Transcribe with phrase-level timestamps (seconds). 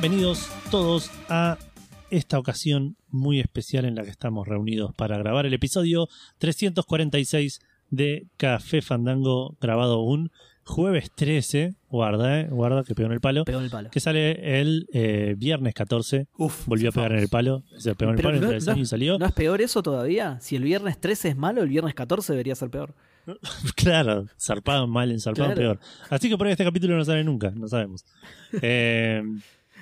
[0.00, 1.58] Bienvenidos todos a
[2.10, 6.08] esta ocasión muy especial en la que estamos reunidos para grabar el episodio
[6.38, 7.60] 346
[7.90, 10.30] de Café Fandango, grabado un
[10.64, 13.90] jueves 13, guarda, eh, guarda que pegó en el palo, Pegó en el palo.
[13.90, 18.12] que sale el eh, viernes 14, Uf, volvió a pegar en el palo, se pegó
[18.12, 19.18] en el Pero palo no, entre el no- y salió.
[19.18, 20.38] ¿No es peor eso todavía?
[20.40, 22.94] Si el viernes 13 es malo, el viernes 14 debería ser peor.
[23.76, 25.60] Claro, zarpado mal, ensarpado Claro.
[25.78, 25.80] peor.
[26.08, 28.04] Así que por ahí este capítulo no sale nunca, no sabemos.
[28.62, 29.22] Eh,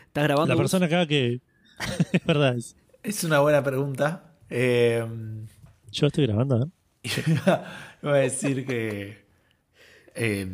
[0.09, 0.49] ¿Estás grabando?
[0.49, 0.63] la vos?
[0.63, 1.41] persona acá que...
[2.13, 4.33] es verdad, es- Es una buena pregunta.
[4.51, 5.07] Eh,
[5.93, 6.69] yo estoy grabando, ¿eh?
[8.03, 9.25] voy a decir que.
[10.15, 10.47] eh,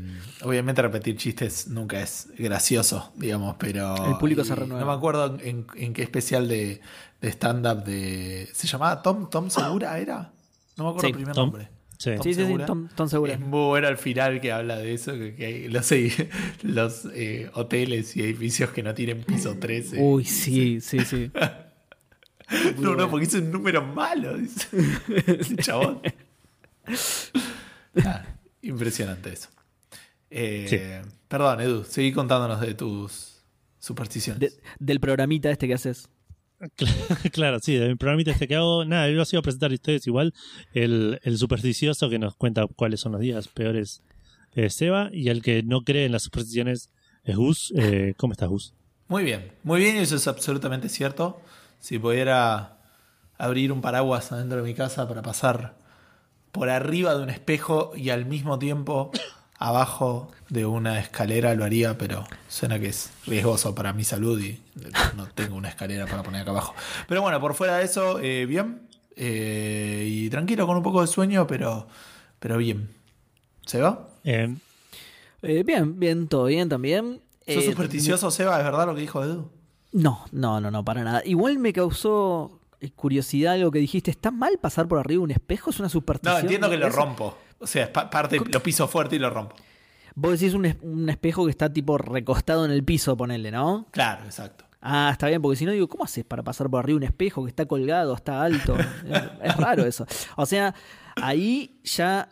[0.43, 3.95] obviamente, repetir chistes nunca es gracioso, digamos, pero.
[4.07, 4.81] El público se renueva.
[4.81, 6.81] No me acuerdo en, en qué especial de,
[7.21, 8.49] de stand-up de.
[8.53, 9.31] ¿Se llamaba Tom?
[9.31, 10.33] ¿Tom Segura era?
[10.77, 11.45] No me acuerdo Sí, el primer Tom.
[11.47, 11.69] nombre.
[11.99, 12.11] Sí.
[12.17, 12.43] Tom Sí, sí.
[12.67, 13.33] Tom, Tom Segura.
[13.35, 15.91] Es muy bueno al final que habla de eso, que, que hay los,
[17.15, 19.99] eh, hoteles y edificios que no tienen piso 13.
[20.01, 21.31] Uy, sí, sí, sí.
[22.79, 24.37] No, no, porque es un número malo.
[24.37, 24.69] Dice.
[25.63, 26.03] Chabón.
[28.05, 28.23] Ah,
[28.63, 29.49] impresionante eso.
[30.31, 31.11] Eh, Sí.
[31.29, 33.43] Perdón, Edu, seguí contándonos de tus
[33.79, 34.41] supersticiones.
[34.41, 36.09] De- del programita este que haces.
[36.77, 39.75] Cl- Claro, sí, del programita este que hago, nada, yo os iba a presentar a
[39.75, 40.33] ustedes igual,
[40.73, 44.03] el, el supersticioso que nos cuenta cuáles son los días peores
[44.53, 46.91] es Seba, y el que no cree en las supersticiones
[47.25, 47.73] es Gus.
[47.77, 48.75] Eh, ¿Cómo estás, Gus?
[49.09, 51.41] Muy bien, muy bien, eso es absolutamente cierto.
[51.81, 52.79] Si pudiera
[53.37, 55.77] abrir un paraguas adentro de mi casa para pasar
[56.53, 59.11] por arriba de un espejo y al mismo tiempo
[59.59, 64.61] abajo de una escalera, lo haría, pero suena que es riesgoso para mi salud y
[65.17, 66.75] no tengo una escalera para poner acá abajo.
[67.09, 68.83] Pero bueno, por fuera de eso, eh, bien.
[69.17, 71.87] Eh, y tranquilo, con un poco de sueño, pero,
[72.41, 72.91] pero bien.
[73.67, 74.09] ¿Se va?
[74.25, 74.55] Eh,
[75.43, 77.21] Eh, bien, bien, todo bien también.
[77.47, 78.57] ¿Sos Eh, supersticioso, Seba?
[78.59, 79.51] ¿Es verdad lo que dijo Edu?
[79.93, 81.23] No, no, no, no, para nada.
[81.27, 82.59] Igual me causó
[82.97, 84.11] curiosidad algo que dijiste.
[84.11, 85.69] ¿Está mal pasar por arriba de un espejo?
[85.71, 86.35] ¿Es una superstición?
[86.35, 87.37] No, entiendo que lo Eso- rompo.
[87.65, 89.57] O sea, parte, lo piso fuerte y lo rompo.
[90.15, 93.89] Vos decís un, es- un espejo que está tipo recostado en el piso, ponele, ¿no?
[93.91, 94.65] Claro, exacto.
[94.81, 97.43] Ah, está bien, porque si no digo, ¿cómo haces para pasar por arriba un espejo
[97.43, 98.77] que está colgado, está alto?
[99.09, 100.07] es, es raro eso.
[100.37, 100.75] O sea,
[101.17, 102.29] ahí ya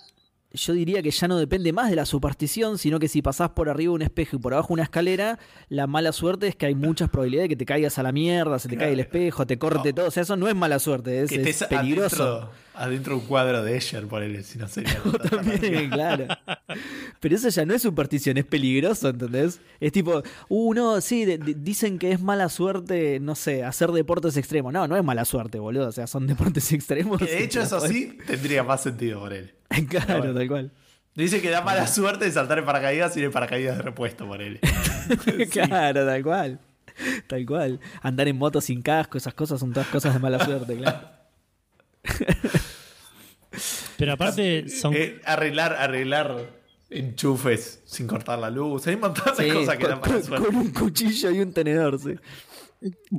[0.55, 3.69] yo diría que ya no depende más de la superstición, sino que si pasás por
[3.69, 7.09] arriba un espejo y por abajo una escalera, la mala suerte es que hay muchas
[7.11, 9.93] probabilidades de que te caigas a la mierda, se te cae el espejo, te corte
[9.93, 10.07] todo.
[10.07, 12.23] O sea, eso no es mala suerte, es, que es estés peligroso.
[12.25, 15.01] adentro, adentro de un cuadro de Escher, por él, si no sería.
[15.31, 16.27] También, claro.
[17.21, 19.61] Pero eso ya no es superstición, es peligroso, ¿entendés?
[19.81, 23.91] Es tipo, uh, no, sí, de- de- dicen que es mala suerte, no sé, hacer
[23.93, 24.73] deportes extremos.
[24.73, 25.89] No, no es mala suerte, boludo.
[25.89, 27.19] O sea, son deportes extremos.
[27.19, 29.53] Que de hecho, eso sí tendría más sentido por él.
[29.89, 30.35] claro, Bueno.
[30.35, 30.71] tal cual.
[31.15, 34.41] Dice que da mala suerte de saltar en paracaídas y de paracaídas de repuesto por
[34.43, 34.59] él.
[35.25, 35.47] Sí.
[35.47, 36.59] Claro, tal cual.
[37.27, 37.81] Tal cual.
[38.03, 41.09] Andar en moto sin casco, esas cosas son todas cosas de mala suerte, claro.
[43.99, 44.95] pero aparte son...
[44.95, 46.51] Eh, arreglar, arreglar
[46.91, 48.87] enchufes sin cortar la luz.
[48.87, 50.47] Hay un montón de Sí, cosas que con, dan mala suerte.
[50.47, 52.15] con un cuchillo y un tenedor, sí.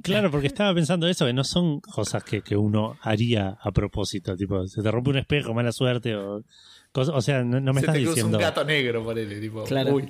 [0.02, 4.36] Claro, porque estaba pensando eso, que no son cosas que, que uno haría a propósito,
[4.36, 6.44] tipo, se te rompe un espejo, mala suerte, o...
[6.92, 8.38] cosas- o sea, no, no me Se estás te cruza diciendo...
[8.38, 9.40] un gato negro por él.
[9.40, 9.94] Tipo, Claro.
[9.96, 10.10] uy,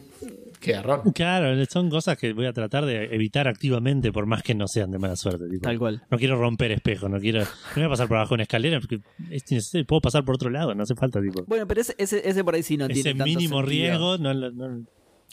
[0.59, 1.12] qué garrón.
[1.13, 4.92] Claro, son cosas que voy a tratar de evitar activamente por más que no sean
[4.92, 5.47] de mala suerte.
[5.50, 5.62] tipo.
[5.63, 6.02] Tal cual.
[6.09, 7.42] No quiero romper espejos, no quiero.
[7.42, 9.00] No voy a pasar por abajo de una escalera porque
[9.30, 9.44] es
[9.88, 11.44] puedo pasar por otro lado, no hace falta, tipo.
[11.46, 13.62] Bueno, pero ese, ese, ese por ahí sí no tiene Ese tanto mínimo sentido.
[13.69, 14.86] riesgo, no, lo- no-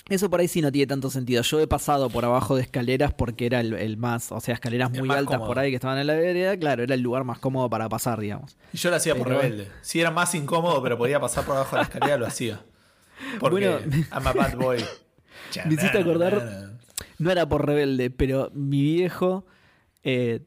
[0.08, 1.42] Eso por ahí sí no tiene tanto sentido.
[1.42, 4.90] Yo he pasado por abajo de escaleras porque era el, el más, o sea, escaleras
[4.90, 5.46] muy altas cómodo.
[5.46, 8.18] por ahí que estaban en la vereda, claro, era el lugar más cómodo para pasar,
[8.18, 8.56] digamos.
[8.72, 9.68] Y yo lo hacía por rebelde.
[9.82, 12.60] Si era más incómodo, pero podía pasar por abajo de la escalera, lo hacía.
[13.38, 14.78] Porque Bueno, I'm a bad boy.
[15.66, 16.70] Me hiciste acordar-
[17.18, 19.44] No era por rebelde, pero mi viejo
[20.02, 20.40] eh,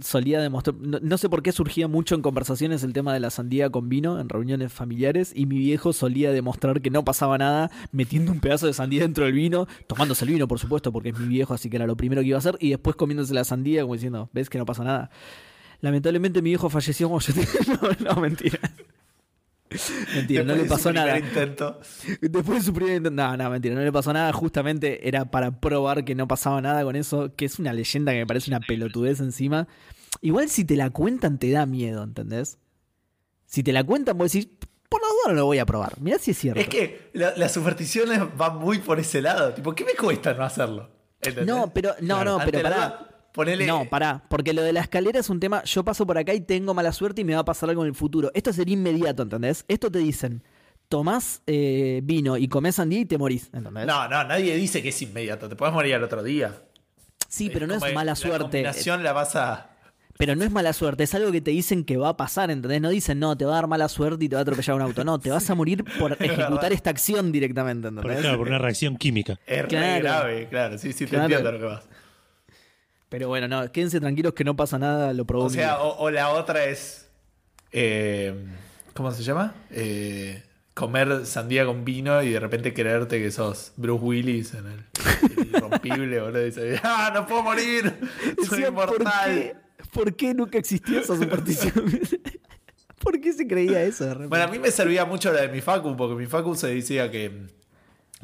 [0.00, 3.70] solía demostrar, no, sé por qué surgía mucho en conversaciones el tema de la sandía
[3.70, 8.32] con vino en reuniones familiares y mi viejo solía demostrar que no pasaba nada metiendo
[8.32, 11.28] un pedazo de sandía dentro del vino, tomándose el vino por supuesto porque es mi
[11.28, 13.82] viejo así que era lo primero que iba a hacer y después comiéndose la sandía
[13.82, 15.10] como diciendo, ves que no pasa nada.
[15.80, 17.34] Lamentablemente mi viejo falleció como yo
[18.14, 18.58] no, mentira.
[20.14, 21.18] Mentira, no le pasó nada.
[21.18, 21.80] intento.
[22.20, 23.10] Después de su primer intento.
[23.22, 24.32] No, no, mentira, no le pasó nada.
[24.32, 28.18] Justamente era para probar que no pasaba nada con eso, que es una leyenda que
[28.18, 29.66] me parece una pelotudez encima.
[30.20, 32.58] Igual si te la cuentan te da miedo, ¿entendés?
[33.44, 34.48] Si te la cuentan vos decís,
[34.88, 36.00] por la duda no lo voy a probar.
[36.00, 36.60] Mirá si es cierto.
[36.60, 39.52] Es que la- las supersticiones van muy por ese lado.
[39.52, 40.90] Tipo, ¿qué me cuesta no hacerlo?
[41.20, 41.46] ¿Entendés?
[41.46, 43.15] No, pero, no, no, pero pará.
[43.36, 43.66] Ponele.
[43.66, 46.40] No, pará, porque lo de la escalera es un tema, yo paso por acá y
[46.40, 48.32] tengo mala suerte y me va a pasar algo en el futuro.
[48.34, 49.64] Esto sería inmediato, ¿entendés?
[49.68, 50.42] Esto te dicen,
[50.88, 53.86] tomás eh, vino y comés sandía y te morís, ¿entendés?
[53.86, 55.48] No, no, nadie dice que es inmediato.
[55.48, 56.54] Te puedes morir al otro día.
[57.28, 58.40] Sí, pero no es mala La suerte.
[58.42, 59.70] combinación la vas a.
[60.18, 62.80] Pero no es mala suerte, es algo que te dicen que va a pasar, ¿entendés?
[62.80, 64.80] No dicen, no, te va a dar mala suerte y te va a atropellar un
[64.80, 65.04] auto.
[65.04, 66.72] No, te vas a morir por ejecutar verdad.
[66.72, 68.20] esta acción directamente, Por, ¿entendés?
[68.22, 69.38] claro, por una reacción química.
[69.46, 70.02] Es Claro.
[70.02, 70.78] grave, claro.
[70.78, 71.24] Sí, sí, te Claro.
[71.24, 71.84] entiendo lo que vas.
[73.16, 76.10] Pero bueno, no, quédense tranquilos que no pasa nada, lo probó O sea, o, o
[76.10, 77.08] la otra es.
[77.72, 78.34] eh,
[78.92, 79.54] ¿Cómo se llama?
[79.70, 80.42] Eh,
[80.74, 84.84] comer sandía con vino y de repente creerte que sos Bruce Willis en el,
[85.40, 86.42] el irrompible, boludo.
[86.42, 87.90] Y dices, ¡ah, no puedo morir!
[88.46, 89.34] Soy Decía, ¿por inmortal.
[89.34, 89.56] qué,
[89.94, 91.72] ¿Por qué nunca existió esa superstición?
[92.98, 94.28] ¿Por qué se creía eso de repente?
[94.28, 97.10] Bueno, a mí me servía mucho la de mi facu, porque mi facu se decía
[97.10, 97.46] que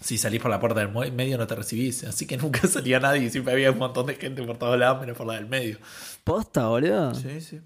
[0.03, 2.05] si salís por la puerta del medio no te recibís.
[2.05, 5.17] Así que nunca salía nadie siempre había un montón de gente por todos lados, menos
[5.17, 5.79] por la del medio.
[6.25, 7.15] ¿Posta, boludo?
[7.15, 7.61] Sí, sí.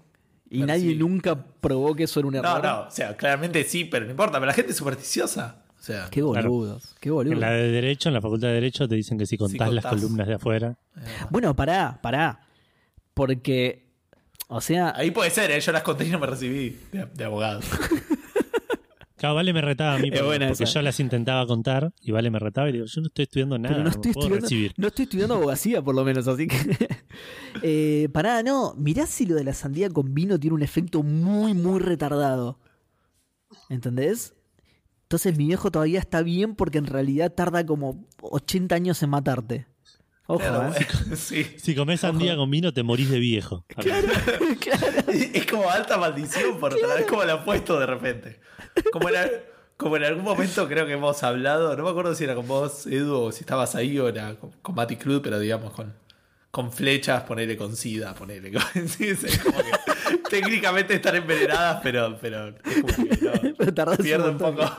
[0.49, 0.95] Y Pero nadie sí.
[0.95, 2.63] nunca probó que eso era un No, error.
[2.63, 4.33] no, o sea, claramente sí, pero no importa.
[4.39, 5.63] Pero la gente es supersticiosa.
[5.79, 7.33] O sea, Qué boludos, qué boludos.
[7.35, 9.83] En la de Derecho, en la Facultad de Derecho, te dicen que si contás, las
[9.85, 10.01] contás.
[10.01, 10.75] columnas de afuera.
[11.29, 12.41] Bueno, pará, pará.
[13.13, 13.87] Porque,
[14.47, 15.59] o sea, ahí puede ser, ¿eh?
[15.59, 17.61] yo las conté y no me recibí de, de abogado.
[19.17, 20.73] Claro, Vale me retaba a mí porque, buena porque esa.
[20.75, 23.73] yo las intentaba contar y Vale me retaba y digo, yo no estoy estudiando nada,
[23.75, 24.73] pero no estoy, puedo estudiando, recibir.
[24.77, 26.57] no estoy estudiando abogacía, por lo menos, así que.
[27.63, 28.75] eh, pará, no.
[28.77, 32.59] Mirá si lo de la sandía con vino tiene un efecto muy, muy retardado.
[33.69, 34.33] ¿Entendés?
[35.03, 39.67] Entonces mi viejo todavía está bien porque en realidad tarda como 80 años en matarte.
[40.29, 40.87] Ojo, Claro, ¿eh?
[41.15, 41.55] sí.
[41.57, 43.63] Si comes sandía con vino, te morís de viejo.
[43.67, 44.07] claro.
[45.33, 48.39] Es como alta maldición por otra vez, como la han puesto de repente.
[48.91, 49.43] Como en, al-
[49.77, 52.85] como en algún momento creo que hemos hablado, no me acuerdo si era con vos,
[52.87, 55.93] Edu, o si estabas ahí o era con, con Mati Cruz, pero digamos con,
[56.51, 58.51] con flechas, ponele con sida, ponele.
[58.51, 63.73] con- sí, es como que técnicamente están envenenadas, pero, pero es como que no, Pero
[63.73, 64.55] tardás un pierde un montón.
[64.57, 64.75] poco.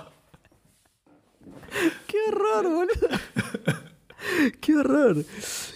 [2.06, 3.88] ¡Qué horror, boludo!
[4.61, 5.25] ¡Qué horror!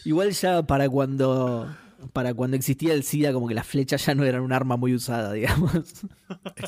[0.05, 1.69] Igual ya para cuando
[2.13, 4.95] para cuando existía el SIDA, como que las flechas ya no eran un arma muy
[4.95, 6.05] usada, digamos.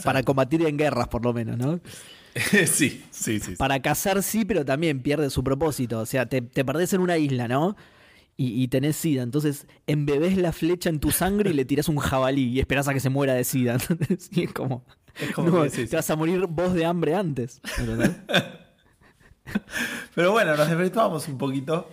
[0.05, 1.81] para combatir en guerras, por lo menos, ¿no?
[2.67, 3.57] sí, sí, sí.
[3.57, 6.01] Para cazar sí, pero también pierde su propósito.
[6.01, 7.77] O sea, te, te perdés en una isla, ¿no?
[8.37, 9.23] Y, y tenés SIDA.
[9.23, 12.95] Entonces, embebés la flecha en tu sangre y le tirás un jabalí y esperás a
[12.95, 13.79] que se muera de SIDA.
[14.33, 14.85] Y es como.
[15.15, 15.97] Es como no, que sí, te sí.
[15.97, 17.61] vas a morir vos de hambre antes.
[17.79, 18.11] ¿entendés?
[20.15, 21.89] Pero bueno, nos desvirtuamos un poquito.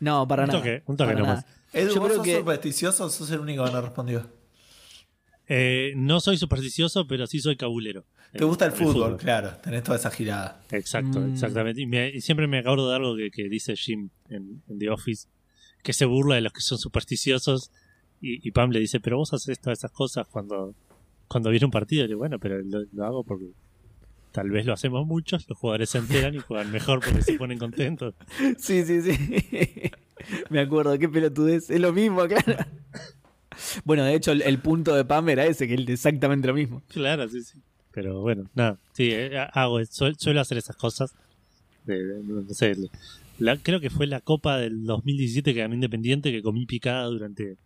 [0.00, 0.58] No, para Un nada.
[0.60, 1.44] toque, un toque para nomás.
[1.44, 1.56] nada.
[1.72, 4.30] Edu, Yo ¿vos creo sos que supersticioso o sos el único que no respondió?
[5.48, 8.04] Eh, no soy supersticioso, pero sí soy cabulero.
[8.32, 9.52] Te gusta el El fútbol, claro.
[9.62, 10.60] Tenés toda esa girada.
[10.70, 11.32] Exacto, Mm.
[11.32, 11.80] exactamente.
[11.80, 14.90] Y, me- y siempre me acuerdo de algo que, que dice Jim en, en The
[14.90, 15.28] Office,
[15.82, 17.70] que se burla de los que son supersticiosos.
[18.20, 20.74] Y, y Pam le dice, pero vos haces todas esas cosas cuando,
[21.28, 22.00] cuando viene un partido.
[22.00, 23.46] Y le digo, bueno, pero lo, lo hago porque
[24.36, 27.58] tal vez lo hacemos muchos, los jugadores se enteran y juegan mejor porque se ponen
[27.58, 28.14] contentos.
[28.58, 29.90] Sí, sí, sí.
[30.50, 31.70] Me acuerdo, qué pelotudez.
[31.70, 32.64] Es lo mismo, claro.
[33.84, 36.82] Bueno, de hecho, el, el punto de Pam era ese, que es exactamente lo mismo.
[36.88, 37.58] Claro, sí, sí.
[37.92, 41.14] Pero bueno, nada, sí, eh, hago, suel- suelo hacer esas cosas.
[41.86, 42.76] De- de- no sé,
[43.38, 47.56] la- creo que fue la Copa del 2017 que gané Independiente, que comí picada durante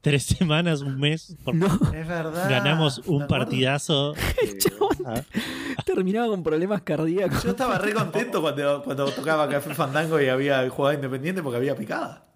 [0.00, 1.36] tres semanas, un mes.
[1.44, 2.50] porque No, Es verdad.
[2.50, 4.14] Ganamos un partidazo.
[4.42, 4.58] eh,
[5.06, 7.42] a- terminaba con problemas cardíacos.
[7.42, 11.74] Yo estaba re contento cuando, cuando tocaba Café Fandango y había jugado independiente porque había
[11.74, 12.26] picada.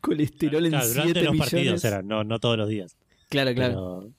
[0.00, 1.50] Colesterol en claro, 7 durante los millones.
[1.50, 2.96] partidos eran, no, no todos los días.
[3.28, 3.74] Claro, claro.
[3.74, 4.12] Pero,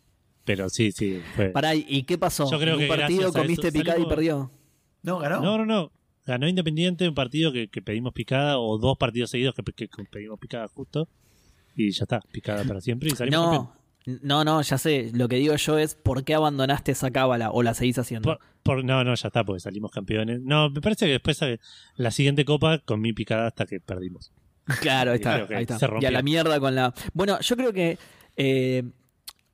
[0.45, 1.21] pero sí, sí.
[1.35, 1.49] Fue.
[1.49, 2.49] Pará, ¿y qué pasó?
[2.51, 4.51] Yo creo ¿En un que partido comiste eso picada y perdió?
[5.01, 5.41] No, ganó.
[5.41, 5.91] No, no, no.
[6.25, 10.39] Ganó Independiente un partido que, que pedimos picada, o dos partidos seguidos que, que pedimos
[10.39, 11.09] picada justo.
[11.75, 13.09] Y ya está, picada para siempre.
[13.09, 14.19] Y salimos campeón.
[14.21, 15.11] No, no, no, ya sé.
[15.13, 18.29] Lo que digo yo es ¿por qué abandonaste esa cábala o la seguís haciendo?
[18.29, 20.41] Por- por- no, no, ya está, porque salimos campeones.
[20.41, 21.39] No, me parece que después
[21.95, 24.31] la siguiente copa comí picada hasta que perdimos.
[24.81, 25.35] Claro, ahí está.
[25.35, 25.79] ahí está.
[25.79, 26.93] se Y a la mierda con la.
[27.13, 27.97] Bueno, yo creo que.
[28.37, 28.83] eh,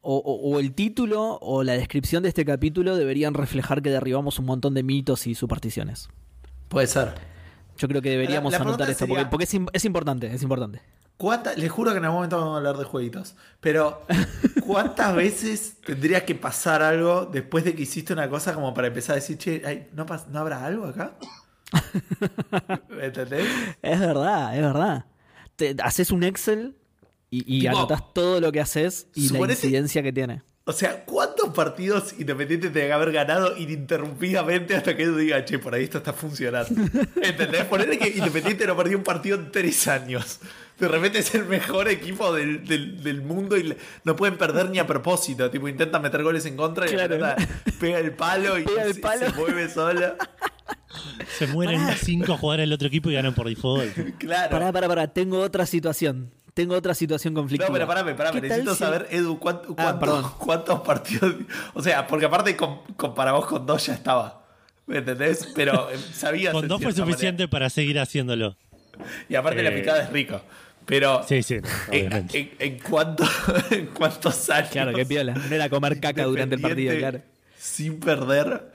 [0.01, 4.39] o, o- o el título o la descripción de este capítulo deberían reflejar que derribamos
[4.39, 6.07] un montón de mitos y supersticiones.
[6.69, 7.13] Puede ser.
[7.77, 10.33] Yo creo que deberíamos La- la anotar esto, sería- porque, porque es, im- es importante,
[10.33, 10.81] es importante.
[11.19, 13.35] ¿Cuánta- les juro que en algún momento vamos a hablar de jueguitos.
[13.59, 14.03] Pero,
[14.65, 19.13] ¿cuántas veces tendría que pasar algo después de que hiciste una cosa como para empezar
[19.13, 21.11] a decir, che, ay, ¿no, pas- ¿no habrá algo acá?
[22.89, 23.45] ¿Me ¿Entendés?
[23.81, 25.05] Es verdad, es verdad.
[25.57, 26.77] Te, haces un Excel
[27.29, 30.41] y, y Tipo, anotas todo lo que haces y la incidencia que tiene.
[30.69, 35.57] O sea, ¿cuántos partidos independientes te que haber ganado ininterrumpidamente hasta que Edu diga, che,
[35.57, 36.69] por ahí esto está funcionando?
[37.23, 37.63] ¿Entendés?
[37.65, 40.39] Ponerle que Independiente no perdió un partido en tres años.
[40.77, 44.69] De repente es el mejor equipo del, del- del mundo y le- no pueden perder
[44.69, 45.49] ni a propósito.
[45.49, 47.35] Tipo, intentan meter goles en contra y la Claro.
[47.35, 47.47] pelota
[47.79, 49.25] pega el palo y el se, palo.
[49.25, 50.15] se mueve sola.
[51.39, 53.91] Se mueren cinco jugadores del otro equipo y ganan por default.
[54.19, 54.51] Claro.
[54.51, 55.07] Pará, pará, pará.
[55.07, 56.29] Tengo otra situación.
[56.61, 57.67] Tengo otra situación conflictiva.
[57.69, 58.41] No, pero parame, parame.
[58.41, 60.31] ¿Qué tal Necesito si- saber, Edu, cuánto- Ah, cuántos, perdón.
[60.39, 61.35] cuántos partidos.
[61.73, 64.43] O sea, porque aparte con, con- para vos con dos ya estaba.
[64.87, 65.47] ¿Me entendés?
[65.55, 66.51] Pero eh, sabías.
[66.51, 68.57] Con en dos fue suficiente para seguir haciéndolo.
[69.29, 70.41] Y aparte la Eh, picada es rico.
[70.85, 71.23] Pero.
[71.27, 72.39] Sí, sí, en, obviamente.
[72.39, 73.23] en- en cuánto-
[73.71, 74.69] en cuántos años.
[74.71, 75.33] Claro, qué piola.
[75.35, 77.21] No era comer caca durante el partido, claro.
[77.57, 78.71] Sin perder,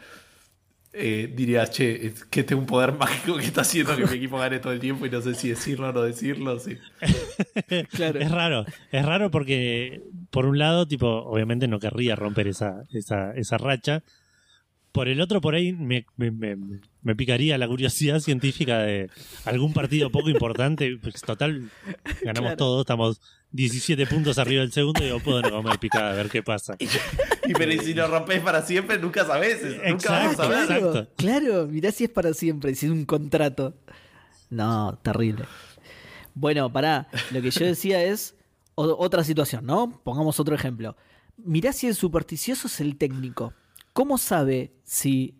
[0.94, 4.38] eh, diría, che, es que tengo un poder mágico que está haciendo que mi equipo
[4.38, 6.58] gane todo el tiempo y no sé si decirlo o no decirlo.
[6.58, 6.78] Sí.
[7.90, 8.20] Claro.
[8.20, 13.32] Es raro, es raro porque, por un lado, tipo, obviamente no querría romper esa, esa,
[13.32, 14.02] esa racha.
[14.94, 16.56] Por el otro, por ahí me, me, me-
[17.02, 19.10] me picaría la curiosidad científica de
[19.44, 20.96] algún partido poco importante.
[21.02, 21.68] Pues, total,
[22.22, 22.56] ganamos Claro.
[22.56, 23.20] todos, estamos
[23.50, 26.76] 17 puntos arriba del segundo y digo, puedo no comer picada, a ver qué pasa.
[27.46, 29.60] Y pero y si lo rompes para siempre, nunca sabes.
[29.86, 30.92] Nunca vamos a exacto.
[30.92, 33.74] Claro, claro, mirá si es para siempre, si es un contrato.
[34.48, 35.44] No, terrible.
[36.34, 38.34] Bueno, pará, lo que yo decía es
[38.76, 40.00] o- otra situación, ¿no?
[40.04, 40.96] Pongamos otro ejemplo.
[41.36, 43.52] Mirá si el supersticioso es el técnico.
[43.94, 45.36] ¿Cómo sabe si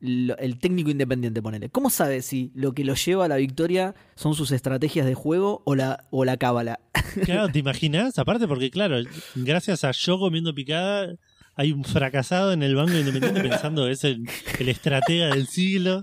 [0.00, 3.94] lo- el técnico independiente, ponele, cómo sabe si lo que lo lleva a la victoria
[4.14, 6.80] son sus estrategias de juego o la, o la cábala?
[7.24, 8.18] Claro, ¿te imaginas?
[8.20, 8.96] Aparte porque, claro,
[9.34, 11.08] gracias a yo comiendo picada,
[11.56, 14.24] hay un fracasado en el banco independiente pensando que es el,
[14.60, 16.02] el estratega del siglo.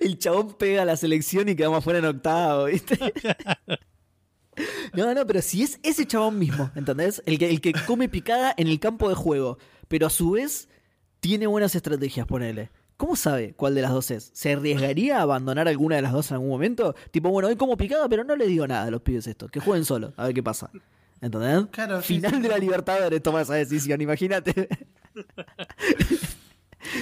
[0.00, 2.98] El chabón pega a la selección y quedamos fuera en octavo, ¿viste?
[4.94, 7.22] No, no, pero si es ese chabón mismo, ¿entendés?
[7.24, 9.56] El que, el que come picada en el campo de juego,
[9.92, 10.70] pero a su vez
[11.20, 12.70] tiene buenas estrategias, ponele.
[12.96, 14.30] ¿Cómo sabe cuál de las dos es?
[14.32, 16.94] ¿Se arriesgaría a abandonar alguna de las dos en algún momento?
[17.10, 19.50] Tipo, bueno, hoy como picada, pero no le digo nada a los pibes estos.
[19.50, 20.70] Que jueguen solo, a ver qué pasa.
[21.20, 21.66] ¿Entendés?
[21.72, 22.40] Claro, Final sí.
[22.40, 24.66] de la Libertadores toma esa decisión, imagínate.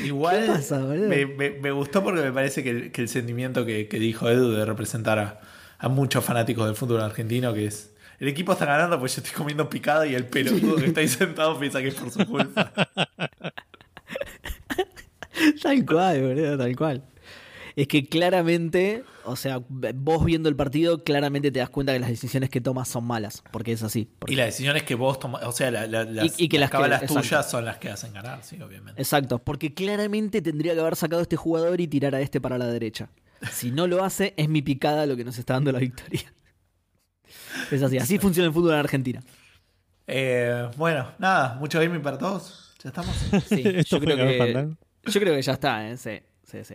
[0.04, 1.08] Igual ¿Qué pasa, boludo?
[1.08, 4.28] me, me- me gustó porque me parece que el, que el sentimiento que, que dijo
[4.28, 5.40] Edu de representar a,
[5.78, 7.89] a muchos fanáticos del fútbol argentino, que es
[8.20, 11.08] el equipo está ganando pues yo estoy comiendo picada y el pelotudo que está ahí
[11.08, 12.72] sentado piensa que es por su culpa.
[15.62, 17.02] Tal cual, boludo, tal cual.
[17.76, 22.10] Es que claramente, o sea, vos viendo el partido, claramente te das cuenta que las
[22.10, 24.08] decisiones que tomas son malas, porque es así.
[24.18, 26.58] porque- Y las decisiones que vos tomas, o sea, la- la- las, Y- y que
[26.58, 27.14] las las que- exacto.
[27.22, 29.00] tuyas son las que hacen ganar, sí, obviamente.
[29.00, 32.58] Exacto, porque claramente tendría que haber sacado a este jugador y tirar a este para
[32.58, 33.08] la derecha.
[33.50, 36.34] Si no lo hace, es mi picada lo que nos está dando la victoria.
[37.70, 39.22] Es así, así funciona el fútbol en Argentina.
[40.06, 42.74] Eh, bueno, nada, mucho gaming para todos.
[42.82, 43.14] Ya estamos.
[43.46, 44.68] Sí, yo, creo que,
[45.04, 45.96] yo creo que ya está, ¿eh?
[45.96, 46.74] Sí, sí, sí.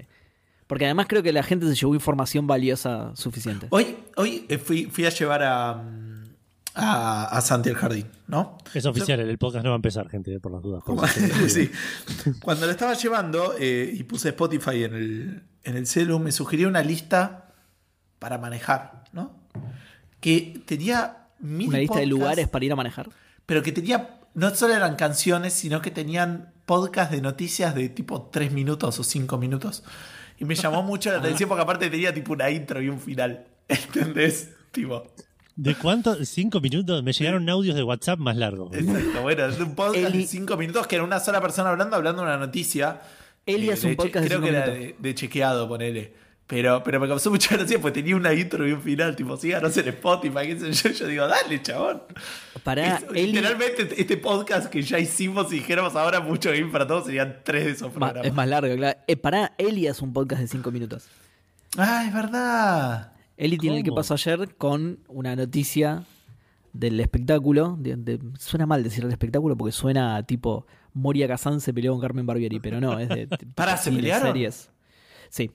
[0.68, 3.68] Porque además creo que la gente se llevó información valiosa suficiente.
[3.70, 5.84] Hoy, hoy eh, fui, fui a llevar a,
[6.74, 8.58] a, a Santi al jardín, ¿no?
[8.74, 10.84] Es oficial, el podcast no va a empezar, gente, por las dudas.
[11.48, 11.72] sí.
[12.42, 16.68] Cuando lo estaba llevando eh, y puse Spotify en el, en el celu, me sugirió
[16.68, 17.54] una lista
[18.20, 19.36] para manejar, ¿no?
[20.26, 23.10] Que tenía mil Una lista de lugares para ir a manejar.
[23.46, 28.24] Pero que tenía, no solo eran canciones, sino que tenían podcast de noticias de tipo
[28.32, 29.84] 3 minutos o 5 minutos.
[30.40, 33.46] Y me llamó mucho la atención porque aparte tenía tipo una intro y un final.
[33.68, 34.50] ¿Entendés?
[34.72, 35.04] Tipo.
[35.56, 36.26] ¿De cuánto?
[36.26, 37.04] ¿Cinco minutos?
[37.04, 38.76] Me llegaron audios de WhatsApp más largos.
[38.76, 41.96] Exacto, bueno, es un podcast Eli- de 5 minutos que era una sola persona hablando,
[41.96, 43.00] hablando de una noticia.
[43.46, 46.14] Eli Eh, es un de che- podcast de Creo cinco que era de chequeado, ponele.
[46.48, 49.76] Pero, pero me causó mucha gracia porque tenía una intro y un final, tipo, síganos
[49.78, 50.90] en Spotify, qué sé yo.
[50.96, 52.04] Yo digo, dale, chabón.
[52.64, 56.86] Para Es- Eli, Literalmente, este podcast que ya hicimos, si dijéramos ahora mucho game para
[56.86, 58.28] todos, serían tres de esos Ma- programas.
[58.28, 59.00] es más largo, claro.
[59.08, 61.08] Eh, para Eli es un podcast de 5 minutos.
[61.78, 63.12] Ah, es verdad.
[63.38, 66.04] Eli tiene el que pasó ayer con una noticia
[66.74, 67.76] del espectáculo.
[67.80, 71.92] de- de- suena mal decir el espectáculo porque suena a tipo Moria Kazan se peleó
[71.94, 73.28] con Carmen Barbieri, pero no, es de.
[73.56, 74.28] Pará, ¿se pelearon?
[74.28, 74.70] series.
[75.30, 75.52] Sí,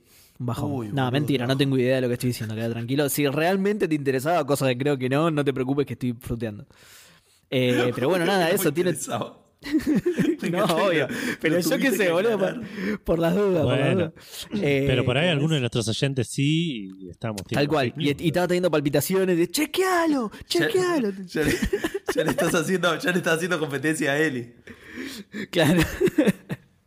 [0.47, 0.73] bajón.
[0.73, 1.59] Uy, no, boludo, mentira, no no.
[1.59, 3.09] tengo idea de lo que estoy diciendo, queda tranquilo.
[3.09, 6.67] Si realmente te interesaba, cosa que creo que no, no te preocupes que estoy fruteando.
[7.51, 8.95] Eh, pero bueno, nada, eso tiene.
[10.51, 11.07] No, obvio.
[11.43, 12.61] Pero yo qué sé, boludo, por,
[13.05, 13.63] por las dudas.
[13.63, 14.13] por las Bueno.
[14.13, 14.65] dudas.
[14.65, 15.61] Eh, Pero por ahí ¿cómo algunos de es?
[15.61, 17.43] nuestros oyentes sí y estamos.
[17.43, 17.93] Tal cual.
[17.99, 21.11] Y, y estaba teniendo palpitaciones de chequealo, chequealo.
[21.27, 21.55] Ya, le,
[22.15, 24.55] ya le estás haciendo, ya le estás haciendo competencia a Eli.
[25.51, 25.83] Claro.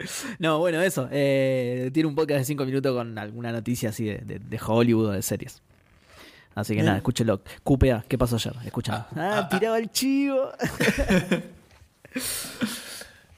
[0.40, 1.08] No, bueno, eso.
[1.12, 5.08] eh, tiene un podcast de 5 minutos con alguna noticia así de, de- de Hollywood
[5.08, 5.62] o de series.
[6.56, 7.42] Así que nada, escúchelo.
[7.64, 8.54] QPA, ¿qué pasó ayer?
[8.66, 9.08] Escucha.
[9.16, 10.52] Ah, tiraba el chivo.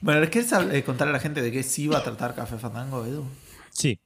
[0.00, 2.58] Bueno, ¿les querés eh, contar a la gente de qué sí iba a tratar Café
[2.58, 3.24] Fandango, Edu?
[3.70, 3.98] Sí.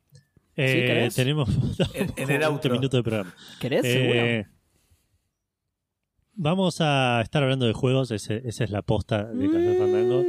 [0.56, 1.14] Eh, querés?
[1.14, 1.48] tenemos
[1.94, 2.72] En- en el 20 outro.
[2.72, 3.34] minutos de programa.
[3.60, 3.82] ¿Querés?
[3.84, 4.46] Eh,
[6.34, 10.24] vamos a estar hablando de juegos, ese- esa es la posta de Café Fandango.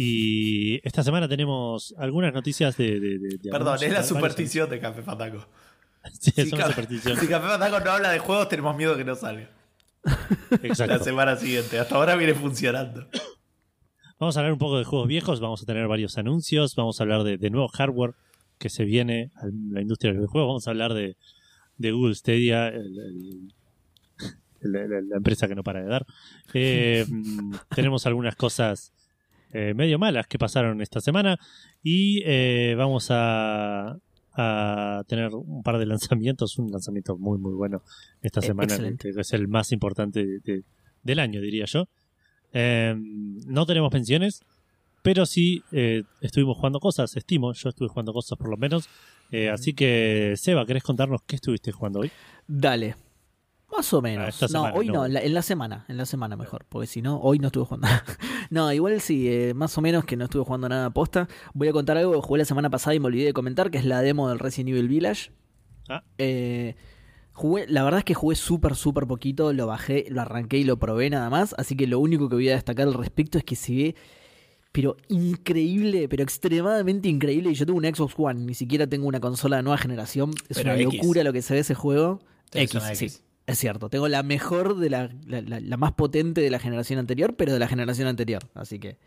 [0.00, 3.00] Y esta semana tenemos algunas noticias de.
[3.00, 5.44] de- de- de Perdón, es la superstición de Café Fandango.
[6.20, 7.18] Sí, Si, Ca- superstición.
[7.18, 9.50] si Café Fandango no habla de juegos, tenemos miedo que no salga.
[10.04, 11.02] La Exacto.
[11.02, 11.80] semana siguiente.
[11.80, 13.08] Hasta ahora viene funcionando.
[14.20, 17.02] Vamos a hablar un poco de juegos viejos, vamos a tener varios anuncios, vamos a
[17.02, 18.14] hablar de, de nuevo hardware
[18.58, 21.16] que se viene a la industria del videojuego, vamos a hablar de,
[21.76, 23.52] de Google Stadia, el- el-
[24.62, 26.06] el- el- la empresa que no para de dar.
[26.54, 27.04] Eh,
[27.74, 28.92] tenemos algunas cosas
[29.52, 31.38] eh, medio malas que pasaron esta semana
[31.82, 33.96] y eh, vamos a,
[34.34, 37.82] a tener un par de lanzamientos, un lanzamiento muy muy bueno
[38.22, 40.64] esta Eh, semana, que es el más importante de- de-
[41.02, 41.88] del año, diría yo.
[42.52, 42.94] Eh,
[43.46, 44.42] no tenemos pensiones,
[45.02, 48.88] pero sí eh, estuvimos jugando cosas, estimo, yo estuve jugando cosas por lo menos.
[49.52, 52.10] Así que, Seba, ¿querés contarnos qué estuviste jugando hoy?
[52.46, 52.94] Dale.
[53.76, 54.28] Más o menos.
[54.28, 54.92] esta no, semana, hoy no.
[54.94, 57.48] no, en la, en la semana, en la semana mejor, porque si no, hoy no
[57.48, 58.04] estuve jugando nada.
[58.50, 61.28] no, igual sí, eh, más o menos que no estuve jugando nada posta.
[61.54, 63.78] Voy a contar algo que jugué la semana pasada y me olvidé de comentar, que
[63.78, 65.32] es la demo del Resident Evil Village.
[65.88, 66.02] Ah.
[66.18, 66.76] Eh,
[67.32, 70.78] jugué, la verdad es que jugué súper, súper poquito, lo bajé, lo arranqué y lo
[70.78, 73.54] probé nada más, así que lo único que voy a destacar al respecto es que
[73.54, 73.94] se ve,
[74.72, 79.20] pero increíble, pero extremadamente increíble, y yo tengo un Xbox One, ni siquiera tengo una
[79.20, 80.98] consola de nueva generación, es Pero una X.
[81.00, 82.20] locura lo que se ve ese juego.
[82.52, 83.08] X, una sí.
[83.48, 86.98] Es cierto, tengo la mejor de la, la, la- la más potente de la generación
[86.98, 88.42] anterior, pero de la generación anterior.
[88.54, 88.98] Así que.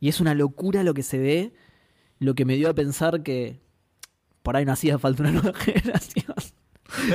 [0.00, 1.52] Y es una locura lo que se ve,
[2.18, 3.58] lo que me dio a pensar que
[4.42, 6.34] por ahí no hacía falta una nueva generación.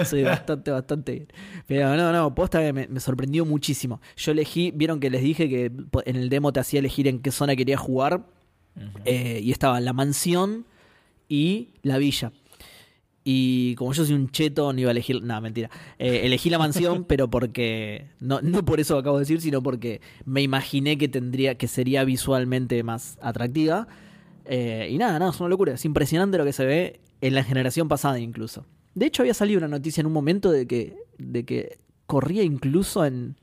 [0.06, 1.28] Soy bastante, bastante bien.
[1.68, 4.02] Pero no, no, posta que me, me sorprendió muchísimo.
[4.18, 5.72] Yo elegí, vieron que les dije que
[6.06, 8.26] en el demo te hacía elegir en qué zona quería jugar.
[9.06, 10.66] Eh, y estaba la mansión
[11.30, 12.32] y la villa.
[13.24, 15.22] Y como yo soy un cheto, no iba a elegir.
[15.24, 15.70] Nada, mentira.
[16.00, 18.08] Eh, elegí la mansión, pero porque.
[18.20, 21.56] No, no por eso acabo de decir, sino porque me imaginé que tendría.
[21.56, 23.88] que sería visualmente más atractiva.
[24.46, 25.74] Eh, y nada, nada, es una locura.
[25.74, 28.66] Es impresionante lo que se ve en la generación pasada incluso.
[28.96, 30.96] De hecho, había salido una noticia en un momento de que.
[31.18, 33.36] de que corría incluso en.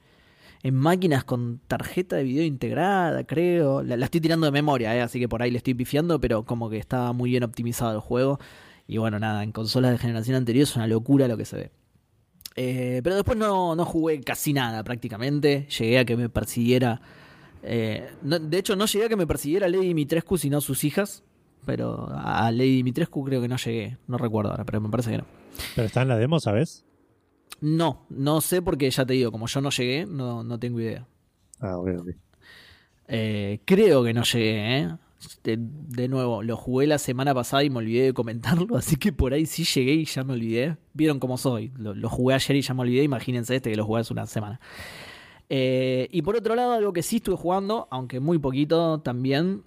[0.65, 3.85] En máquinas con tarjeta de video integrada, creo.
[3.85, 6.43] La, la estoy tirando de memoria, eh, así que por ahí le estoy pifiando, pero
[6.43, 8.41] como que estaba muy bien optimizado el juego.
[8.89, 11.71] Y bueno, nada, en consolas de generación anterior es una locura lo que se ve.
[12.57, 15.69] Eh, pero después no, no jugué casi nada prácticamente.
[15.79, 17.01] Llegué a que me persiguiera.
[17.63, 21.23] eh, no- de hecho, no llegué a que me persiguiera Lady Dimitrescu, sino sus hijas.
[21.67, 23.99] Pero a Lady Dimitrescu creo que no llegué.
[24.07, 25.25] No recuerdo ahora, pero me parece que no.
[25.77, 26.85] Pero está en la demo, ¿sabes?
[27.61, 31.07] No, no sé porque ya te digo, como yo no llegué, no, no tengo idea.
[31.61, 32.09] Ah, ok, ok.
[33.09, 34.89] Eh, creo que no llegué, ¿eh?
[35.43, 39.13] De, de nuevo, lo jugué la semana pasada y me olvidé de comentarlo, así que
[39.13, 40.77] por ahí sí llegué y ya me olvidé.
[40.95, 43.85] Vieron cómo soy, lo, lo jugué ayer y ya me olvidé, imagínense este que lo
[43.85, 44.61] jugué hace una semana.
[45.51, 49.63] Eh, y por otro lado, algo que sí estuve jugando, aunque muy poquito también,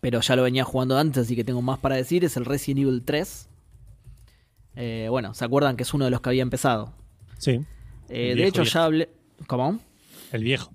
[0.00, 2.80] pero ya lo venía jugando antes, así que tengo más para decir, es el Resident
[2.86, 3.48] Evil 3.
[4.76, 6.92] Eh, bueno, ¿se acuerdan que es uno de los que había empezado?
[7.38, 7.60] Sí,
[8.08, 8.74] Eh, de hecho, viejo.
[8.74, 9.08] ya hablé...
[9.46, 9.80] ¿Cómo?
[10.32, 10.70] el viejo.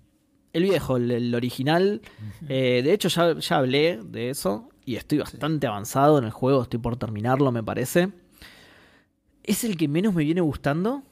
[0.53, 2.01] El viejo, el, el original.
[2.49, 4.69] Eh, de hecho, ya, ya hablé de eso.
[4.85, 6.63] Y estoy bastante avanzado en el juego.
[6.63, 8.09] Estoy por terminarlo, me parece.
[9.43, 11.03] Es el que menos me viene gustando.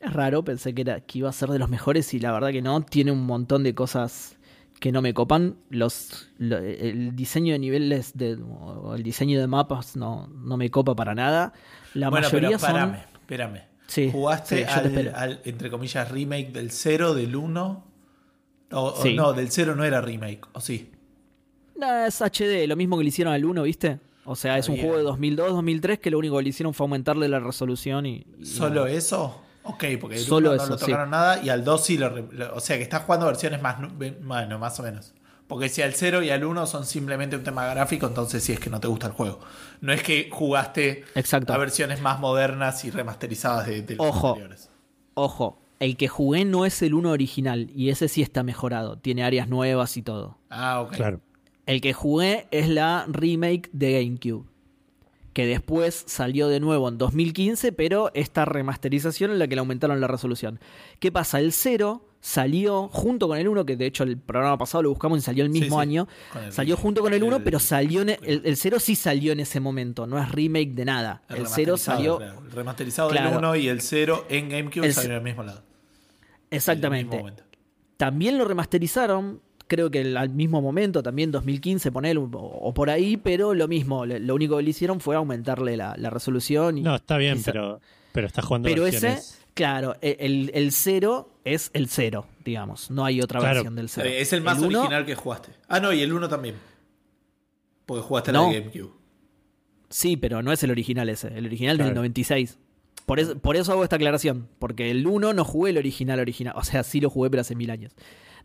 [0.00, 2.12] Es raro, pensé que, era, que iba a ser de los mejores.
[2.14, 2.80] Y la verdad que no.
[2.82, 4.36] Tiene un montón de cosas
[4.80, 5.56] que no me copan.
[5.70, 10.70] Los, lo- el diseño de niveles de, o el diseño de mapas no, no me
[10.70, 11.52] copa para nada.
[11.94, 12.94] La bueno, pero mayoría son.
[12.94, 13.60] espérame.
[13.86, 17.84] Sí, ¿Jugaste sí, al, al, entre comillas, remake del 0, del 1?
[18.74, 20.90] O, no, del 0 no era remake, ¿o sí?
[21.76, 24.00] No, es HD, lo mismo que le hicieron al 1, ¿viste?
[24.24, 26.84] O sea, es un juego de 2002, 2003 que lo único que le hicieron fue
[26.84, 28.26] aumentarle la resolución y...
[28.38, 28.90] y ¿Solo nada.
[28.90, 29.40] eso?
[29.64, 30.84] Ok, porque el Solo 1 no lo sí.
[30.86, 32.12] tocaron nada y al 2 sí lo,
[32.54, 33.76] O sea, que estás jugando versiones más.
[34.22, 35.14] Bueno, más o menos.
[35.46, 38.60] Porque si al 0 y al 1 son simplemente un tema gráfico, entonces sí es
[38.60, 39.40] que no te gusta el juego.
[39.80, 41.52] No es que jugaste Exacto.
[41.52, 44.28] a versiones más modernas y remasterizadas de, de los Ojo.
[44.28, 44.70] anteriores.
[45.14, 49.24] Ojo, el que jugué no es el 1 original y ese sí está mejorado, tiene
[49.24, 50.38] áreas nuevas y todo.
[50.50, 50.94] Ah, ok.
[50.94, 51.20] Claro.
[51.66, 54.46] El que jugué es la remake de GameCube,
[55.32, 60.00] que después salió de nuevo en 2015, pero esta remasterización en la que le aumentaron
[60.00, 60.60] la resolución.
[61.00, 61.40] ¿Qué pasa?
[61.40, 65.18] El 0 salió junto con el 1, que de hecho el programa pasado lo buscamos
[65.18, 66.08] y salió el mismo sí, año.
[66.42, 69.32] el Salió junto con el 1, El- pero salió en el, el 0 sí salió
[69.32, 71.20] en ese momento, no es remake de nada.
[71.28, 72.40] El 0 remasterizado, salió claro.
[72.46, 73.28] El remasterizado Claro.
[73.28, 75.58] del 1 y el 0 en GameCube El salieron al mismo lado.
[75.58, 75.64] En
[76.50, 77.04] el exactamente.
[77.16, 77.42] mismo momento.
[77.98, 82.88] También lo remasterizaron, creo que el- al mismo momento, también 2015, poner o, o por
[82.88, 86.78] ahí, pero lo mismo, lo único que le hicieron fue aumentarle la, la resolución.
[86.78, 87.82] Y, No, está bien, pero,
[88.12, 89.18] pero estás jugando pero ese,
[89.52, 93.54] claro, e- el, el cero es el cero, digamos, no hay otra Claro.
[93.56, 94.08] versión del cero.
[94.08, 95.50] Eh, Es el más original que jugaste.
[95.68, 96.54] Ah, no, y el 1 también.
[97.86, 98.46] Porque jugaste No.
[98.46, 98.92] la de GameCube.
[99.90, 101.28] Sí, pero no es el original ese.
[101.28, 102.00] El original es del Claro.
[102.00, 102.58] 96.
[103.06, 104.48] Por eso, por eso hago esta aclaración.
[104.58, 106.54] Porque el 1 no jugué el original original.
[106.56, 107.92] O sea, sí lo jugué, pero hace mil años.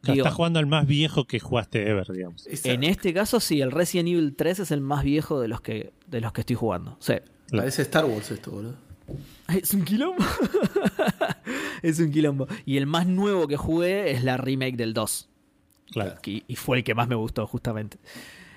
[0.01, 2.47] Claro, Digo, estás jugando al más viejo que jugaste ever, digamos.
[2.63, 5.91] En este caso, sí, el Resident Evil 3 es el más viejo de los que,
[6.07, 6.97] de los que estoy jugando.
[6.99, 7.15] Sí.
[7.51, 8.75] Parece Star Wars esto, boludo.
[9.47, 10.23] Es un quilombo.
[11.81, 12.47] es un quilombo.
[12.65, 15.29] Y el más nuevo que jugué es la remake del 2.
[15.91, 16.15] Claro.
[16.25, 17.97] Y, y fue el que más me gustó, justamente.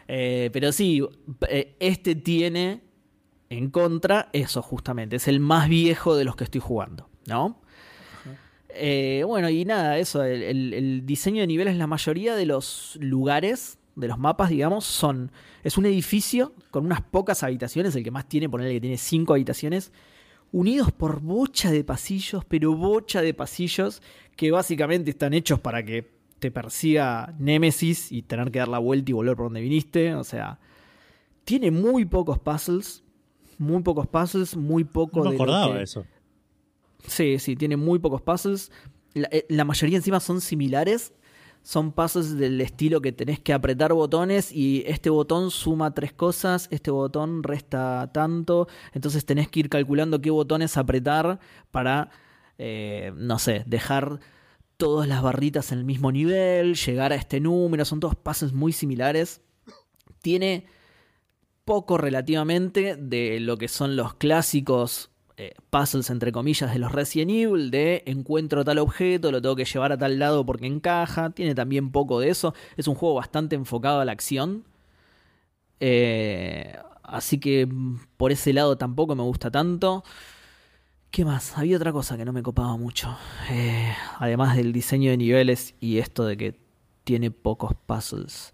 [0.08, 1.02] Eh, pero sí,
[1.48, 2.82] eh, este tiene
[3.48, 5.16] en contra eso, justamente.
[5.16, 7.58] Es el más viejo de los que estoy jugando, ¿no?
[8.74, 10.22] Eh, bueno, y nada, eso.
[10.24, 14.84] El, el- el diseño de niveles, la mayoría de los lugares, de los mapas, digamos,
[14.86, 15.30] son.
[15.62, 17.94] Es un edificio con unas pocas habitaciones.
[17.94, 19.92] El que más tiene, ponerle que tiene cinco habitaciones.
[20.52, 24.02] Unidos por bocha de pasillos, pero bocha de pasillos
[24.36, 29.10] que básicamente están hechos para que te persiga Némesis y tener que dar la vuelta
[29.10, 30.14] y volver por donde viniste.
[30.14, 30.58] O sea,
[31.44, 33.02] tiene muy pocos puzzles.
[33.58, 36.04] Muy pocos puzzles, muy poco No me de acordaba que- eso.
[37.06, 38.70] Sí, sí, tiene muy pocos puzzles.
[39.14, 41.12] La, eh, la mayoría encima son similares.
[41.62, 46.66] Son puzzles del estilo que tenés que apretar botones y este botón suma tres cosas,
[46.72, 48.66] este botón resta tanto.
[48.92, 51.38] Entonces tenés que ir calculando qué botones apretar
[51.70, 52.10] para,
[52.58, 54.18] eh, no sé, dejar
[54.76, 57.84] todas las barritas en el mismo nivel, llegar a este número.
[57.84, 59.40] Son todos puzzles muy similares.
[60.20, 60.66] Tiene
[61.64, 67.30] poco relativamente de lo que son los clásicos eh, puzzles entre comillas de los Resident
[67.30, 71.54] Evil de encuentro tal objeto, lo tengo que llevar a tal lado porque encaja, tiene
[71.54, 74.64] también poco de eso, es un juego bastante enfocado a la acción,
[75.80, 77.68] Eh, así que
[78.16, 80.04] por ese lado tampoco me gusta tanto.
[81.10, 81.58] ¿Qué más?
[81.58, 83.16] Había otra cosa que no me copaba mucho,
[83.50, 86.60] Eh, además del diseño de niveles y esto de que
[87.04, 88.52] tiene pocos puzzles.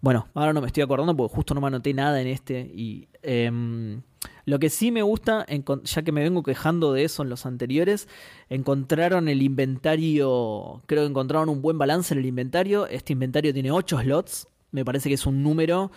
[0.00, 2.60] Bueno, ahora no me estoy acordando porque justo no me anoté nada en este.
[2.74, 4.02] Y em,
[4.48, 5.44] lo que sí me gusta,
[5.84, 8.08] ya que me vengo quejando de eso en los anteriores,
[8.48, 10.82] encontraron el inventario.
[10.86, 12.86] Creo que encontraron un buen balance en el inventario.
[12.86, 14.48] Este inventario tiene 8 slots.
[14.70, 15.90] Me parece que es un número.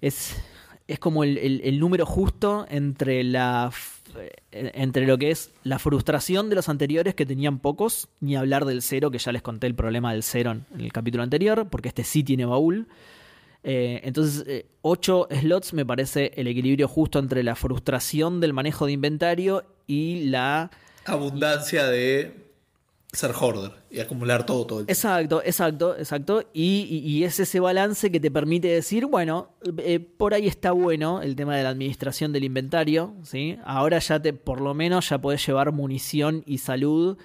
[0.00, 0.36] Es,
[0.88, 3.70] es como el, el- el número justo entre la.
[4.50, 8.80] Entre lo que es la frustración de los anteriores que tenían pocos, ni hablar del
[8.82, 12.04] cero, que ya les conté el problema del cero en el capítulo anterior, porque este
[12.04, 12.88] sí tiene baúl.
[13.64, 18.92] Eh, entonces, 8 slots me parece el equilibrio justo entre la frustración del manejo de
[18.92, 20.70] inventario y la...
[21.04, 22.46] Abundancia de
[23.12, 24.92] ser hoarder y acumular todo todo el tiempo.
[24.92, 26.42] Exacto, exacto, exacto.
[26.52, 30.72] Y, y- y es ese balance que te permite decir, bueno, eh, por ahí está
[30.72, 33.58] bueno el tema de la administración del inventario, ¿sí?
[33.64, 37.16] Ahora ya te, por lo menos, ya podés llevar munición y salud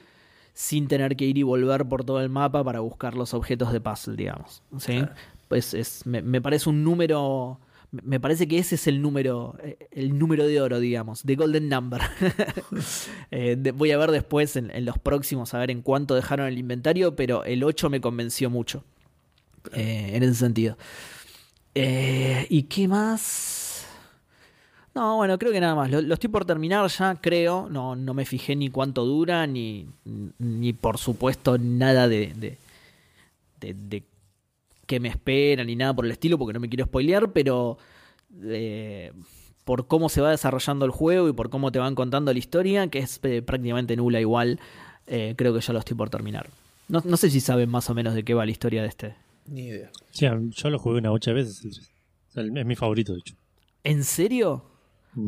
[0.54, 3.82] sin tener que ir y volver por todo el mapa para buscar los objetos de
[3.82, 4.62] puzzle, digamos.
[4.78, 4.98] ¿sí?
[5.00, 5.13] Claro.
[5.53, 7.59] Pues es, me, me parece un número.
[7.91, 11.69] Me parece que ese es el número, eh, el número de oro, digamos, the golden
[11.69, 12.01] number.
[13.29, 16.47] Eh, de- voy a ver después en, en los próximos a ver en cuánto dejaron
[16.47, 18.83] el inventario, pero el 8 me convenció mucho.
[19.73, 20.75] eh, en ese sentido.
[21.75, 23.85] Eh, ¿Y qué más?
[24.95, 25.91] No, bueno, creo que nada más.
[25.91, 27.67] Lo, lo estoy por terminar ya, creo.
[27.69, 29.87] No, no me fijé ni cuánto dura, ni,
[30.39, 32.57] ni por supuesto nada de, de,
[33.59, 34.03] de, de
[34.86, 37.78] qué me espera, ni nada por el estilo, porque no me quiero spoilear, pero
[38.43, 39.12] eh,
[39.63, 42.88] por cómo se va desarrollando el juego y por cómo te van contando la historia,
[42.88, 44.60] que es eh, prácticamente nula igual,
[45.08, 46.50] eh, creo que ya lo estoy por terminar.
[46.88, 49.15] No, no sé si saben más o menos de qué va la historia de este.
[49.46, 49.89] Ni idea.
[50.12, 51.65] Sí, yo lo jugué una ocho veces.
[51.65, 53.36] O sea, Es mi favorito, de hecho.
[53.84, 54.65] ¿En serio?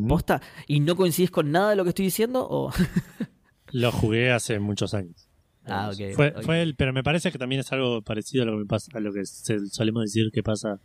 [0.08, 0.42] ¿Posta?
[0.66, 2.46] ¿Y no coincidís con nada de lo que estoy diciendo?
[2.48, 2.72] O...
[3.72, 5.25] Lo jugué hace muchos años.
[5.66, 8.52] Ah, ok, Fue, fue el, pero me parece que también es algo parecido a lo
[8.52, 10.78] que me pasa, a lo que se- solemos decir que pasa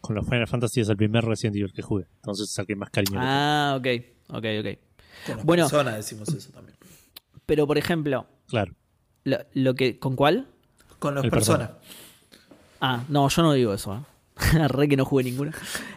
[0.00, 2.06] con los Final Fantasy es el primer Resident Evil que jugué.
[2.16, 3.18] Entonces saqué más cariño.
[3.20, 3.86] Ah, ok,
[4.28, 4.78] ok, ok.
[5.26, 5.62] Con las Bueno.
[5.64, 6.76] personas decimos eso también.
[7.46, 8.74] Pero por ejemplo, Claro.
[9.24, 10.46] lo, lo que, ¿con cuál?
[10.98, 11.70] Con las personas.
[12.80, 13.94] Ah, no, yo no digo eso.
[13.96, 14.00] ¿eh?
[14.68, 15.52] Re que no jugué ninguna.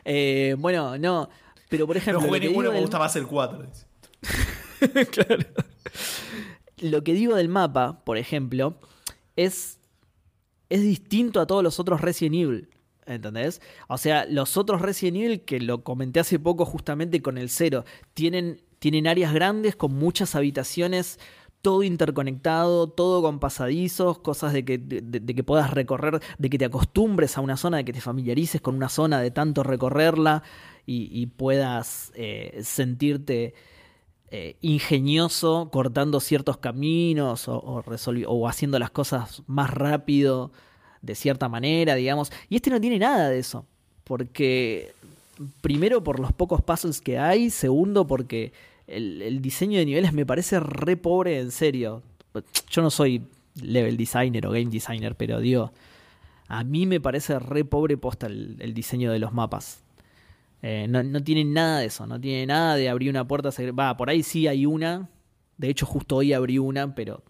[0.06, 1.30] Eh, bueno, no.
[1.70, 2.22] Pero por No ejemplo.
[2.22, 3.66] jugué lo que ninguno, me del- gusta más el 4.
[5.12, 5.44] claro.
[6.80, 8.80] Lo que digo del mapa, por ejemplo,
[9.36, 9.80] es,
[10.70, 12.70] es distinto a todos los otros Resident Evil.
[13.06, 13.62] ¿Entendés?
[13.88, 17.86] O sea, los otros Resident Evil, que lo comenté hace poco justamente con el cero,
[18.14, 21.18] tienen, tienen áreas grandes con muchas habitaciones,
[21.62, 26.66] todo interconectado, todo con pasadizos, cosas de que, de, que puedas recorrer, de que te
[26.66, 30.44] acostumbres a una zona, de que te familiarices con una zona, de tanto recorrerla
[30.86, 33.54] y, y puedas eh, sentirte
[34.30, 40.52] eh, ingenioso cortando ciertos caminos o, haciendo las cosas más rápido
[41.02, 42.32] de cierta manera, digamos.
[42.50, 43.66] Y este no tiene nada de eso,
[44.04, 44.94] porque
[45.62, 48.52] primero por los pocos puzzles que hay, segundo porque
[48.88, 52.04] el, diseño de niveles me parece re pobre en serio.
[52.70, 53.24] Yo no soy
[53.62, 55.72] level designer o game designer, pero digo,
[56.50, 59.87] a mí me parece re pobre posta el diseño de los mapas.
[60.62, 63.76] Eh, no, no tiene nada de eso, no tiene nada de abrir una puerta secreta.
[63.76, 65.10] Va, por ahí sí hay una.
[65.58, 67.24] De hecho, justo hoy abrí una, pero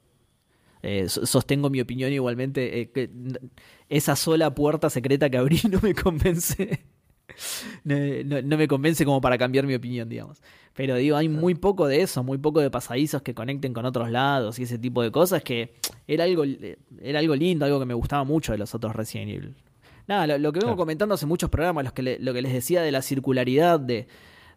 [0.81, 2.81] eh, so- sostengo mi opinión igualmente.
[2.81, 3.09] eh, que
[3.89, 6.79] esa sola puerta secreta que abrí no me convence.
[7.83, 10.41] no, no- no me convence como para cambiar mi opinión, digamos.
[10.73, 14.09] Pero digo, hay muy poco de eso, muy poco de pasadizos que conecten con otros
[14.11, 15.73] lados y ese tipo de cosas que
[16.07, 16.43] era algo,
[17.01, 19.55] era algo lindo, algo que me gustaba mucho de los otros Resident Evil.
[20.07, 20.77] Nada, lo, lo que vengo Claro.
[20.77, 24.07] comentando hace muchos programas, los que le- lo que les decía de la circularidad, de,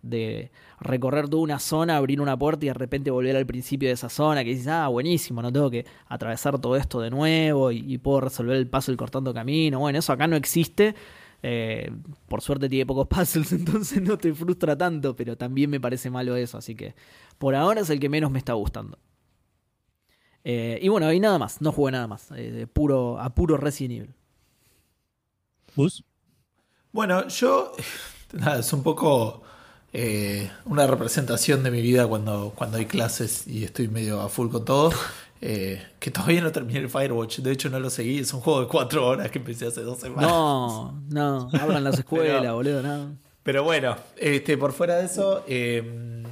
[0.03, 3.95] de recorrer toda una zona, abrir una puerta y de repente volver al principio de
[3.95, 7.79] esa zona, que dices, ah, buenísimo, no tengo que atravesar todo esto de nuevo y,
[7.95, 9.81] y puedo resolver el puzzle cortando camino.
[9.81, 10.95] Bueno, eso acá no existe.
[11.43, 11.91] Eh,
[12.29, 16.37] por suerte tiene pocos puzzles, entonces no te frustra tanto, pero también me parece malo
[16.37, 16.95] eso, así que
[17.39, 18.99] por ahora es el que menos me está gustando.
[20.45, 23.57] Eh, y bueno, y nada más, no jugué nada más, eh, de puro, a puro
[23.57, 24.15] Resident Evil.
[25.77, 26.05] Bus.
[26.93, 27.73] Bueno, yo.
[28.33, 29.43] Nada, es un poco.
[29.93, 34.49] eh, una representación de mi vida cuando, cuando hay clases y estoy medio a full
[34.51, 34.93] con todo.
[35.41, 37.39] eh, que todavía no terminé el Firewatch.
[37.41, 38.19] De hecho, no lo seguí.
[38.21, 40.31] Es un juego de cuatro horas que empecé hace dos semanas.
[40.31, 43.17] No, no, abran las escuelas, Pero- boludo, no.
[43.43, 46.23] Pero bueno, este, por fuera de eso, eh,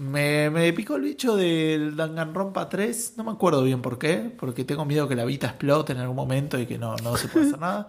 [0.00, 3.14] me, me picó el bicho del Danganronpa 3.
[3.16, 6.16] No me acuerdo bien por qué, porque tengo miedo que la Vita explote en algún
[6.16, 7.88] momento y que no, no se pueda hacer nada.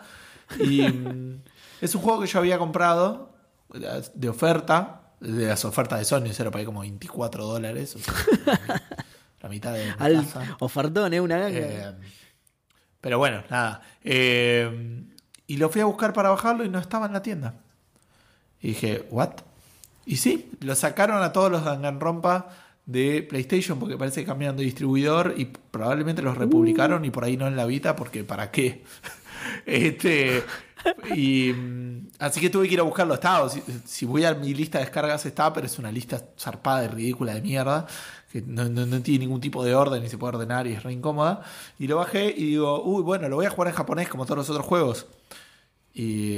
[0.59, 1.41] Y mm,
[1.81, 3.33] es un juego que yo había comprado
[4.13, 7.95] de oferta, de las ofertas de Sony, era para ahí como 24 dólares.
[7.95, 8.13] o sea,
[9.41, 10.57] la mitad de mi Al casa.
[10.59, 11.21] ofertón, ¿eh?
[11.21, 11.59] Una ganga.
[11.59, 11.95] Eh,
[13.01, 13.81] pero bueno, nada.
[14.03, 15.03] Eh,
[15.47, 17.55] y lo fui a buscar para bajarlo y no estaba en la tienda.
[18.61, 19.31] Y dije, ¿what?
[20.05, 22.49] Y sí, lo sacaron a todos los Danganronpa
[22.85, 27.35] de PlayStation porque parece que cambiaron de distribuidor y probablemente los republicaron y por ahí
[27.35, 28.83] no en la Vita porque ¿para qué?
[29.65, 30.43] Este
[31.15, 33.13] y mm, así que tuve que ir a buscarlo.
[33.13, 36.85] Estaba si, si voy a mi lista de descargas está pero es una lista zarpada
[36.85, 37.87] y ridícula de mierda
[38.31, 38.69] que no,
[39.01, 41.41] tiene ningún tipo de orden ni se puede ordenar y es re incómoda.
[41.79, 44.37] Y lo bajé y digo uy bueno lo voy a jugar en japonés como todos
[44.37, 45.07] los otros juegos
[45.93, 46.37] y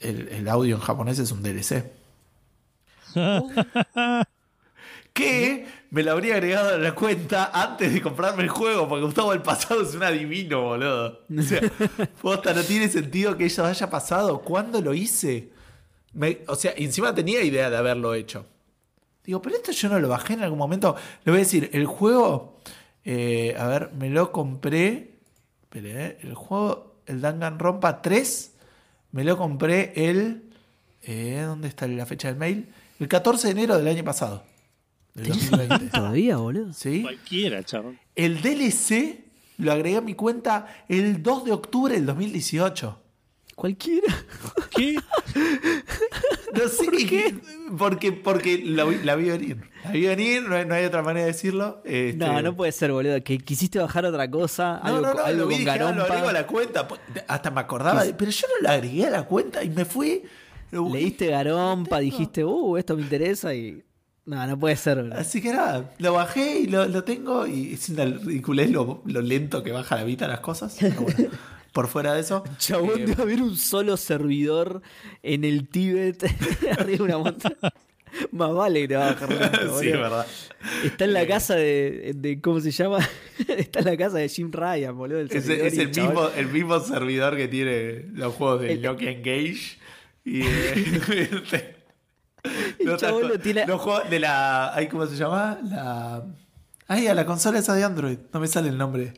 [0.00, 1.84] el, el audio en japonés es un DLC
[5.18, 9.32] que me lo habría agregado a la cuenta antes de comprarme el juego, porque Gustavo
[9.32, 11.20] el pasado es un adivino, boludo.
[11.36, 11.60] O sea,
[12.22, 14.40] posta, no tiene sentido que eso haya pasado.
[14.42, 15.50] ¿Cuándo lo hice?
[16.12, 18.46] Me- o sea, encima tenía idea de haberlo hecho.
[19.24, 20.94] Digo, pero esto yo no lo bajé en algún momento.
[21.24, 22.58] Le voy a decir, el juego,
[23.04, 25.18] eh, a ver, me lo compré.
[25.64, 28.52] Espere, eh, el juego, el Danganronpa 3,
[29.12, 30.44] me lo compré el.
[31.02, 32.68] eh, ¿Dónde está la fecha del mail?
[33.00, 34.42] El 14 de enero del año pasado.
[35.14, 35.86] Del 2020.
[35.92, 36.72] Todavía, boludo.
[36.72, 37.02] ¿Sí?
[37.02, 37.98] Cualquiera, chabón.
[38.14, 39.20] El DLC
[39.58, 42.98] lo agregué a mi cuenta el 2 de octubre del 2018.
[43.54, 44.14] Cualquiera.
[44.74, 44.96] ¿Qué?
[46.54, 47.34] No sé qué.
[47.76, 49.70] Porque, porque la, vi- la vi venir.
[49.84, 51.82] La vi venir, no hay, no hay otra manera de decirlo.
[51.84, 53.22] Este- No, no puede ser, boludo.
[53.22, 54.80] Que quisiste bajar otra cosa.
[54.82, 56.88] No, algo, no, no, algo lo vi, dije, ah, lo agrego a la cuenta.
[57.28, 60.22] Hasta me acordaba, de- pero yo no lo agregué a la cuenta y me fui.
[60.70, 63.82] Leíste garompa, dijiste, uh, esto me interesa y.
[64.28, 65.16] No, no puede ser, boludo.
[65.18, 69.22] Así que nada, lo bajé y lo, lo tengo y es una ridiculez lo, lo
[69.22, 70.76] lento que baja la vida las cosas.
[70.78, 71.30] Pero bueno,
[71.72, 72.44] por fuera de eso.
[72.58, 74.82] Chabón, eh, debe haber un solo servidor
[75.22, 76.24] en el Tíbet,
[76.78, 77.56] arriba de una montaña.
[78.32, 80.26] Más vale que te va a bajar lento, sí, es verdad.
[80.84, 82.98] Está en la casa de, de- ¿Cómo se llama?
[83.48, 85.20] Está en la casa de Jim Ryan, boludo.
[85.20, 89.06] El Es, el, chabón- mismo, el mismo servidor que tiene los juegos de El- Loki
[89.08, 89.78] Engage.
[90.24, 91.74] Y eh,
[92.78, 94.74] El los chabón lo tiene- los juegos de la.
[94.74, 95.58] ay, ¿Cómo se llama?
[95.64, 96.22] La.
[96.86, 98.18] Ay, a la consola esa de Android.
[98.32, 99.12] No me sale el nombre.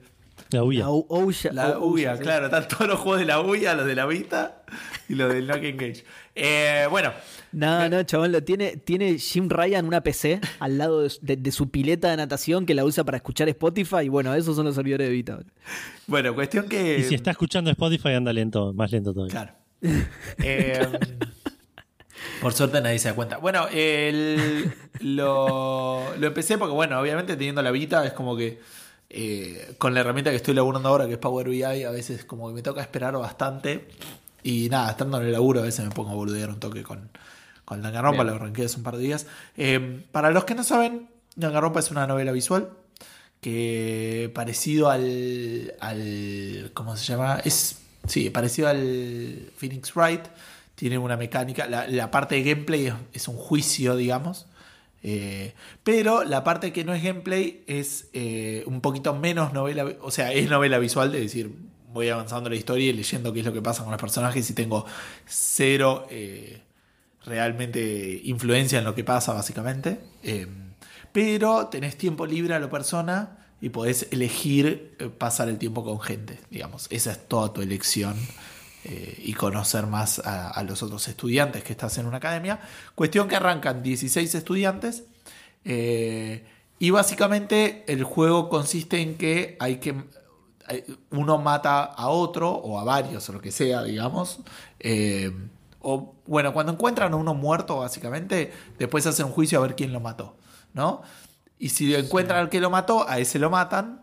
[0.50, 0.80] La huya.
[0.80, 2.22] La U- Ouya- La Ou- UIA, sí.
[2.24, 2.46] claro.
[2.46, 4.62] Están todos los juegos de la UIA, los de la Vita
[5.08, 6.04] y los del Loki Engage.
[6.34, 7.12] Eh, bueno,
[7.52, 11.36] No, no, chabón, lo tiene, tiene Jim Ryan una PC al lado de, su- de-
[11.36, 13.98] de su pileta de natación que la usa para escuchar Spotify.
[14.04, 15.38] Y bueno, esos son los servidores de Vita.
[16.08, 16.98] bueno, cuestión que.
[16.98, 19.32] Y si está escuchando Spotify, anda lento, más lento todavía.
[19.32, 19.52] Claro.
[20.42, 20.86] Eh,
[22.40, 23.36] por suerte nadie se da cuenta.
[23.38, 28.60] Bueno, el- lo, lo empecé porque, bueno, obviamente teniendo la Vita es como que
[29.08, 32.48] eh, con la herramienta que estoy laburando ahora, que es Power BI, a veces como
[32.48, 33.88] que me toca esperar bastante.
[34.42, 37.10] Y nada, estando en el laburo a veces me pongo a boludear un toque con,
[37.64, 39.26] con Danganronpa, lo arranqué hace un par de días.
[39.56, 42.70] Eh, para los que no saben, Danganronpa es una novela visual
[43.40, 47.40] que parecido al, al ¿cómo se llama?
[47.44, 50.22] Es sí, parecido al Phoenix Wright.
[50.80, 51.66] Tiene una mecánica.
[51.68, 54.46] La, parte de gameplay es, un juicio, digamos.
[55.02, 55.52] Eh,
[55.84, 60.32] pero la parte que no es gameplay es eh, un poquito menos novela, o sea,
[60.32, 61.54] es novela visual, de decir,
[61.92, 64.54] voy avanzando la historia y leyendo qué es lo que pasa con los personajes y
[64.54, 64.86] tengo
[65.26, 66.62] cero eh,
[67.26, 70.00] realmente influencia en lo que pasa, básicamente.
[71.12, 76.40] Pero tenés tiempo libre a la persona y podés elegir pasar el tiempo con gente,
[76.48, 76.86] digamos.
[76.88, 78.16] Esa es toda tu elección
[78.84, 82.60] eh, y conocer más a, a los otros estudiantes que estás en una academia.
[82.94, 85.04] Cuestión que arrancan 16 estudiantes.
[85.64, 86.44] eh,
[86.82, 90.02] y básicamente el juego consiste en que hay que
[91.10, 94.40] uno mata a otro o a varios o lo que sea, digamos.
[94.78, 95.30] Eh,
[95.80, 99.92] o bueno, cuando encuentran a uno muerto, básicamente, después hacen un juicio a ver quién
[99.92, 100.36] lo mató,
[100.72, 101.02] ¿no?
[101.58, 104.02] Y si encuentran al que lo mató, a ese lo matan.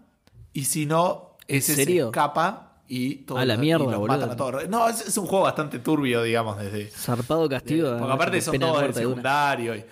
[0.54, 4.18] Y si no, ese se escapa y todos A la y mierda, los boludo.
[4.18, 4.70] matan a todos.
[4.70, 7.98] No, es, es un juego bastante turbio, digamos, desde, Zarpado castigo.
[7.98, 9.76] porque aparte son todos del secundario.
[9.76, 9.86] y-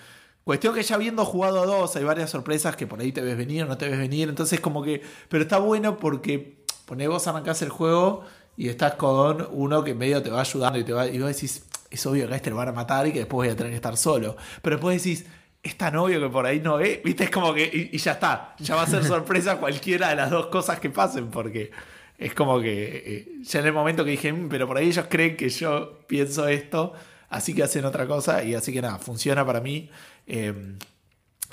[0.43, 3.35] Cuestión que ya habiendo jugado a dos, hay varias sorpresas que por ahí te ves
[3.35, 4.29] venir o no te ves venir.
[4.29, 5.01] Entonces, como que.
[5.27, 8.23] Pero está bueno porque poné vos arrancás el juego
[8.55, 11.07] y estás con uno que medio te va ayudando y te va.
[11.07, 13.47] Y vos decís, es obvio que a este lo van a matar y que después
[13.47, 14.37] voy a tener que estar solo.
[14.61, 15.25] Pero después decís,
[15.63, 17.01] es tan obvio que por ahí no es.
[17.01, 17.63] Viste, es como que.
[17.91, 18.55] Y, y ya está.
[18.59, 21.71] Ya va a ser sorpresa cualquiera de las dos cosas que pasen porque.
[22.17, 25.05] Es como que eh, ya en el momento que dije, "Mm, pero por ahí ellos
[25.09, 26.93] creen que yo pienso esto,
[27.29, 29.89] así que hacen otra cosa y así que nada, funciona para mí.
[30.27, 30.53] Eh,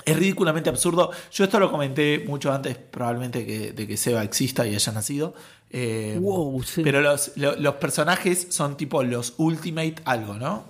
[0.05, 1.11] es ridículamente absurdo.
[1.31, 5.33] Yo esto lo comenté mucho antes, probablemente que, de que Seba exista y haya nacido.
[5.69, 6.81] Eh, Wow, sí.
[6.83, 10.65] Pero los, lo- los personajes son tipo los Ultimate algo, ¿no?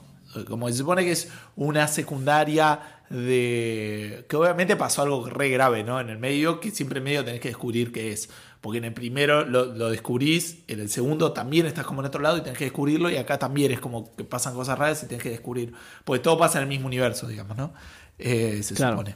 [0.47, 2.79] Como se supone que es una secundaria
[3.09, 4.25] de.
[4.27, 5.99] que obviamente pasó algo re grave, ¿no?
[5.99, 8.29] En el medio, que siempre en medio tenés que descubrir qué es.
[8.63, 12.21] Porque en el primero lo, lo descubrís, en el segundo también estás como en otro
[12.21, 15.07] lado y tenés que descubrirlo, y acá también es como que pasan cosas raras y
[15.07, 15.73] tenés que descubrir.
[16.05, 17.73] Porque todo pasa en el mismo universo, digamos, ¿no?
[18.17, 18.93] Eh, se Claro.
[18.93, 19.15] supone.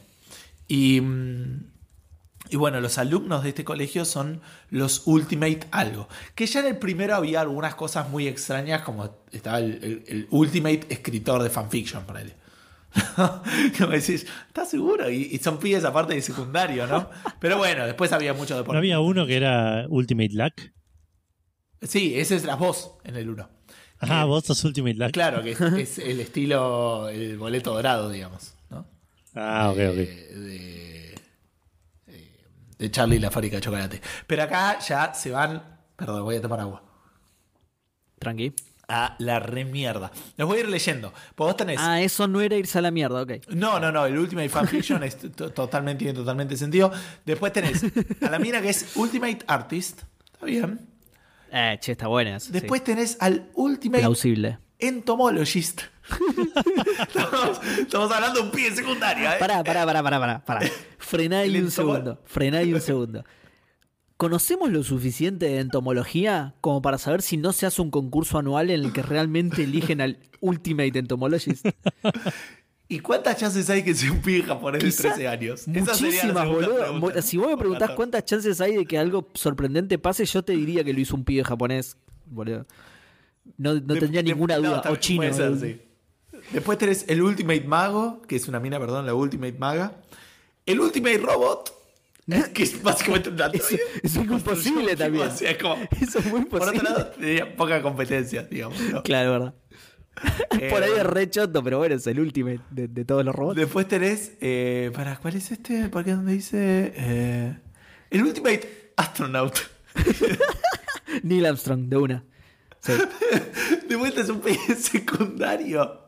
[0.68, 1.00] Y.
[1.00, 1.72] mm,
[2.50, 6.08] y bueno, los alumnos de este colegio son los Ultimate algo.
[6.36, 10.28] Que ya en el primero había algunas cosas muy extrañas, como estaba el, el- el
[10.30, 12.18] Ultimate escritor de fanfiction, por
[12.95, 13.71] él.
[13.78, 15.10] Como decís, ¿estás seguro?
[15.10, 17.10] Y, y son pibes aparte de secundario, ¿no?
[17.39, 20.54] Pero bueno, después había mucho de por ¿No había uno que era Ultimate Luck?
[21.82, 23.50] Sí, ese es la voz en el 1.
[24.00, 25.12] Ah, vos sos Ultimate Luck.
[25.12, 28.56] Claro, que es, es el estilo, el boleto dorado, digamos.
[28.69, 28.88] ¿no?
[29.36, 29.95] Ah, ok, de, ok.
[29.95, 31.15] de,
[32.08, 32.45] eh,
[32.78, 34.02] de Charlie y la fábrica de chocolate.
[34.26, 35.63] Pero acá ya se van.
[35.95, 36.84] Perdón, voy a tomar agua.
[38.19, 38.54] Tranqui.
[38.89, 40.12] A la remierda.
[40.38, 41.12] Los voy a ir leyendo.
[41.36, 41.78] Pues vos tenés.
[41.80, 43.32] Ah, eso no era irse a la mierda, ok.
[43.50, 44.06] No, no, no.
[44.06, 46.91] El Ultimate Fanfiction es to- totalmente, tiene totalmente sentido.
[47.26, 47.84] Después tenés
[48.21, 50.04] a la mina que es Ultimate Artist.
[50.34, 50.88] Está bien.
[51.52, 52.86] Eh, che, está buena esa, Después sí.
[52.86, 54.60] tenés al Ultimate Plausible.
[54.80, 55.82] Entomologist.
[57.08, 59.36] estamos, estamos hablando de un pibe secundario, ¿eh?
[59.39, 60.45] Pará, pará, pará, pará, pará.
[60.45, 60.62] pará.
[60.97, 62.21] Frená ahí un segundo.
[62.26, 63.23] Frená ahí un segundo.
[64.18, 68.72] ¿Conocemos lo suficiente de entomología como para saber si no se hace un concurso anual
[68.72, 71.66] en el que realmente eligen al Ultimate Entomologist?
[72.90, 75.68] ¿Y cuántas chances hay que sea un pibe japonés de Quizá 13 años?
[75.68, 77.22] Muchísimas, boludo.
[77.22, 80.84] Si vos me preguntás cuántas chances hay de que algo sorprendente pase, yo te diría
[80.84, 82.66] que lo hizo un pibe japonés, boludo.
[83.58, 84.82] No, no De- tendría de- ninguna duda.
[84.90, 85.18] o chino.
[85.20, 85.66] puede ser, boludo.
[85.68, 85.82] sí.
[86.54, 89.98] Después tenés el Ultimate Mago, que es una mina, perdón, la Ultimate Maga.
[90.66, 91.74] El Ultimate Robot,
[92.54, 95.30] que es básicamente un eso es muy posible también.
[95.42, 96.90] Es como- Eso es muy Por otro posible.
[96.90, 98.80] lado, tenía poca competencia, digamos.
[98.92, 99.02] ¿no?
[99.04, 99.54] Claro, es verdad.
[100.60, 103.36] Eh, Por ahí es re choto, pero bueno, es el Ultimate de, de todos los
[103.36, 103.56] robots.
[103.56, 104.32] Después tenés.
[104.42, 105.90] Eh, para, ¿Cuál es este?
[105.90, 106.92] ¿Por qué donde dice?
[106.96, 107.56] Eh,
[108.10, 109.56] el Ultimate Astronaut.
[111.23, 112.23] Neil Armstrong, de una.
[112.82, 112.94] Sí.
[113.90, 116.07] De vuelta es un pibe secundario.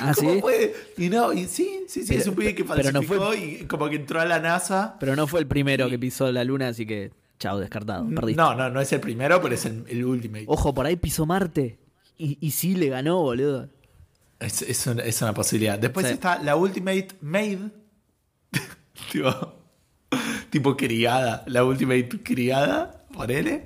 [0.00, 0.40] Ah, ¿Cómo sí.
[0.40, 0.74] puede?
[0.96, 3.64] Y no, y sí, sí, sí, Pero- es un pibe que pero no falsificó y
[3.66, 4.96] como que entró a la NASA.
[5.00, 8.06] Pero no fue el primero que pisó la luna, así que chao, descartado.
[8.14, 8.40] Perdiste.
[8.40, 10.44] No, no, no es el primero, pero es el, el Ultimate.
[10.46, 11.78] Ojo, por ahí pisó Marte.
[12.16, 13.68] Y, y sí le ganó, boludo.
[14.38, 15.78] Es, es una, es una posibilidad.
[15.78, 16.12] Después Sí.
[16.12, 17.58] está la Ultimate Maid.
[19.12, 19.54] tipo,
[20.50, 21.42] tipo criada.
[21.46, 23.64] La Ultimate criada, ponele.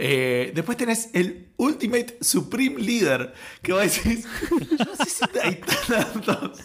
[0.00, 3.34] Eh, después tenés el Ultimate Supreme Leader.
[3.62, 6.60] Que vos decís, yo no sé si hay tantos.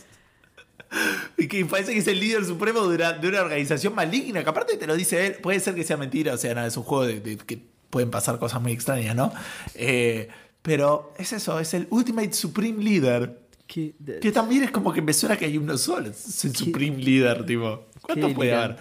[1.38, 4.44] Y que parece que es el líder supremo de una, de una organización maligna.
[4.44, 5.34] Que aparte te lo dice él.
[5.42, 6.34] Puede ser que sea mentira.
[6.34, 7.60] O sea, nada, es un juego de, de- que
[7.90, 9.34] pueden pasar cosas muy extrañas, ¿no?
[9.74, 10.30] Eh,
[10.62, 13.40] pero es eso, es el Ultimate Supreme Leader.
[13.66, 16.10] Que también es como que me suena que hay uno solo.
[16.10, 17.88] Es el Supreme Leader, tipo.
[18.02, 18.78] ¿Cuántos qué puede haber?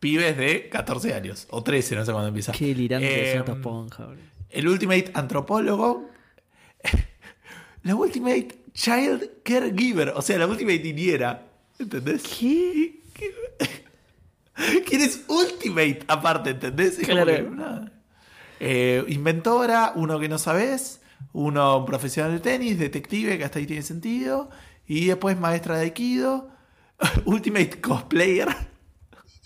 [0.00, 1.46] Pibes de 14 años.
[1.50, 2.52] O 13, no sé cuándo empieza.
[2.52, 4.22] qué delirante Eh, esponja, boludo.
[4.50, 6.10] el Ultimate Antropólogo.
[7.82, 11.46] la Ultimate Child Caregiver, o sea, la Ultimate niñera.
[11.78, 12.22] ¿Entendés?
[12.22, 13.00] ¿Qué?
[14.86, 16.98] ¿Quién es Ultimate aparte, ¿entendés?
[16.98, 17.90] Es Claro.
[18.60, 21.00] Eh, inventora, uno que no sabes,
[21.32, 24.50] uno un profesional de tenis, detective, que hasta ahí tiene sentido,
[24.86, 26.50] y después maestra de Aikido,
[27.24, 28.48] Ultimate Cosplayer.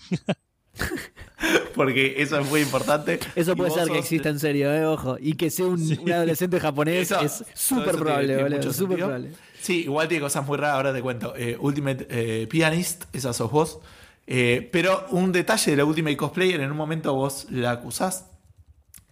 [1.75, 3.19] Porque eso es muy importante.
[3.35, 5.17] Eso puede ser que sos- exista en serio, eh, ojo.
[5.19, 9.31] Y que sea un, un adolescente japonés Eso- es súper probable, tiene- probable.
[9.61, 11.33] Sí, igual tiene cosas muy raras, ahora te cuento.
[11.35, 13.79] Eh, Ultimate eh, Pianist, esa sos vos.
[14.27, 18.25] Eh, pero un detalle de la Ultimate Cosplayer, en un momento vos la acusás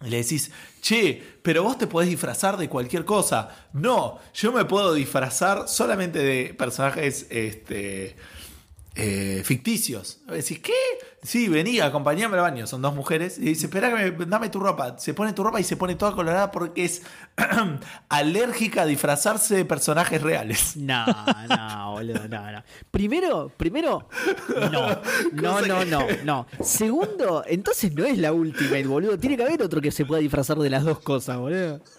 [0.02, 3.48] le decís, che, pero vos te podés disfrazar de cualquier cosa.
[3.72, 8.14] No, yo me puedo disfrazar solamente de personajes este,
[8.98, 10.20] eh, ficticios.
[10.26, 10.72] Decís, ¿qué?
[11.22, 12.66] Sí, vení, acompañame al baño.
[12.66, 13.38] Son dos mujeres.
[13.38, 14.98] Y dice, espera, que me- dame tu ropa.
[14.98, 17.02] Se pone tu ropa y se pone toda colorada porque es
[18.08, 20.76] alérgica a disfrazarse de personajes reales.
[20.76, 21.04] No,
[21.48, 22.62] no, boludo, no, no.
[22.90, 24.08] Primero, primero,
[24.70, 24.88] no.
[25.32, 26.46] No, no, no, no.
[26.62, 29.18] Segundo, entonces no es la Ultimate, boludo.
[29.18, 31.80] Tiene que haber otro que se pueda disfrazar de las dos cosas, boludo.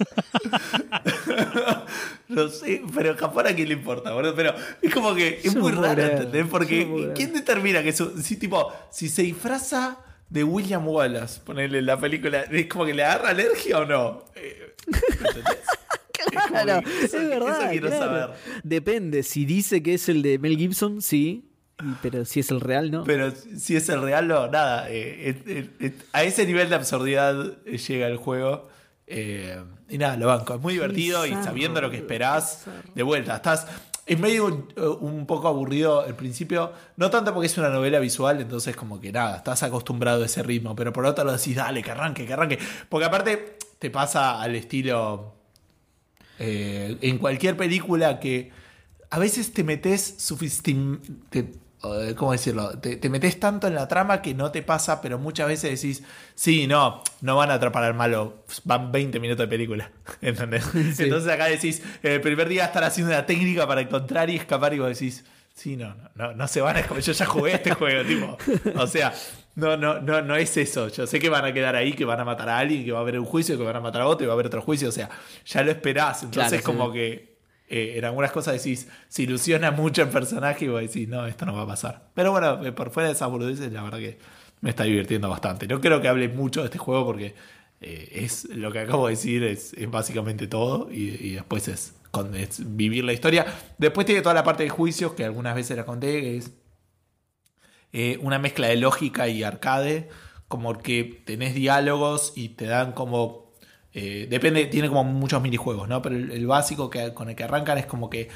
[2.27, 4.35] No sé, pero Japón a quién le importa, boludo.
[4.35, 4.53] Pero
[4.83, 6.45] es como que es muy raro, ¿entendés?
[6.47, 7.11] Porque.
[7.15, 8.11] ¿quién determina que eso?
[8.21, 9.97] Si, tipo, si se disfraza
[10.29, 14.25] de William Wallace, ponerle la película, ¿es como que le agarra alergia o no?
[14.35, 14.75] Eh.
[16.47, 17.61] Claro, como que es eso- verdad.
[17.61, 18.05] eso quiero claro.
[18.05, 18.29] saber.
[18.63, 19.23] Depende.
[19.23, 21.45] Si dice que es el de Mel Gibson, sí.
[21.81, 23.03] Y- Pero si es el real, no.
[23.05, 24.87] Pero si es el real, no, nada.
[24.89, 28.69] eh, eh, a ese nivel de absurdidad llega el juego.
[29.07, 30.53] y nada, lo banco.
[30.55, 33.37] Es muy divertido y zarro, sabiendo lo que esperás, de vuelta.
[33.37, 33.65] Estás.
[34.09, 34.67] Es medio un,
[35.01, 36.73] un poco aburrido al principio.
[36.97, 40.41] No tanto porque es una novela visual, entonces, como que nada, estás acostumbrado a ese
[40.43, 40.75] ritmo.
[40.75, 42.59] Pero por otro lado decís, dale, que arranque, que arranque.
[42.89, 45.35] Porque aparte, te pasa al estilo.
[46.39, 48.51] eh, en cualquier película que
[49.09, 51.53] a veces te metes suficientemente.
[52.17, 52.77] ¿Cómo decirlo?
[52.79, 56.03] Te, te metes tanto en la trama que no te pasa, pero muchas veces decís,
[56.35, 59.89] sí, no, no van a atrapar al malo, van 20 minutos de película.
[60.21, 60.65] ¿Entendés?
[60.75, 64.79] Entonces acá decís, el primer día están haciendo una técnica para encontrar y escapar, y
[64.79, 65.23] vos decís,
[65.53, 67.01] sí, no, no, no, no se van a escapar.
[67.01, 68.37] Yo ya jugué este juego, tipo.
[68.75, 69.13] O sea,
[69.55, 70.89] no, no, no, no es eso.
[70.89, 72.99] Yo sé que van a quedar ahí, que van a matar a alguien, que va
[72.99, 74.61] a haber un juicio, que van a matar a otro y va a haber otro
[74.61, 74.89] juicio.
[74.89, 75.09] O sea,
[75.45, 76.23] ya lo esperás.
[76.23, 76.63] Entonces, Claro, sí.
[76.63, 77.28] como que
[77.69, 81.45] eh, en algunas cosas decís, se ilusiona mucho el personaje y vos decís, no, esto
[81.45, 82.09] no va a pasar.
[82.13, 84.17] Pero bueno, eh, por fuera de esas boludeces, la verdad que
[84.61, 85.67] me está divirtiendo bastante.
[85.67, 87.35] No creo que hable mucho de este juego porque
[87.81, 91.93] eh, es lo que acabo de decir, es, básicamente todo y, después es
[92.75, 93.45] vivir la historia.
[93.77, 96.51] Después tiene toda la parte de juicios que algunas veces la conté, que es
[97.93, 100.09] eh, una mezcla de lógica y arcade,
[100.47, 103.48] como que tenés diálogos y te dan como...
[103.93, 106.01] eh, depende, tiene como muchos minijuegos, ¿no?
[106.01, 108.29] Pero el, el básico que, con el que arrancan es como que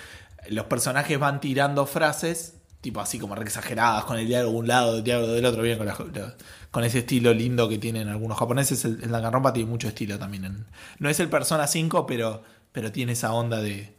[0.50, 4.68] los personajes van tirando frases, tipo así como re exageradas, con el diálogo de un
[4.68, 6.36] lado, el diálogo del otro, bien, con, la- la-
[6.72, 8.84] con ese estilo lindo que tienen algunos japoneses.
[8.84, 10.46] El, el Danganronpa tiene mucho estilo también.
[10.46, 10.66] en-
[11.00, 13.94] no es el Persona 5, pero, pero tiene esa onda de...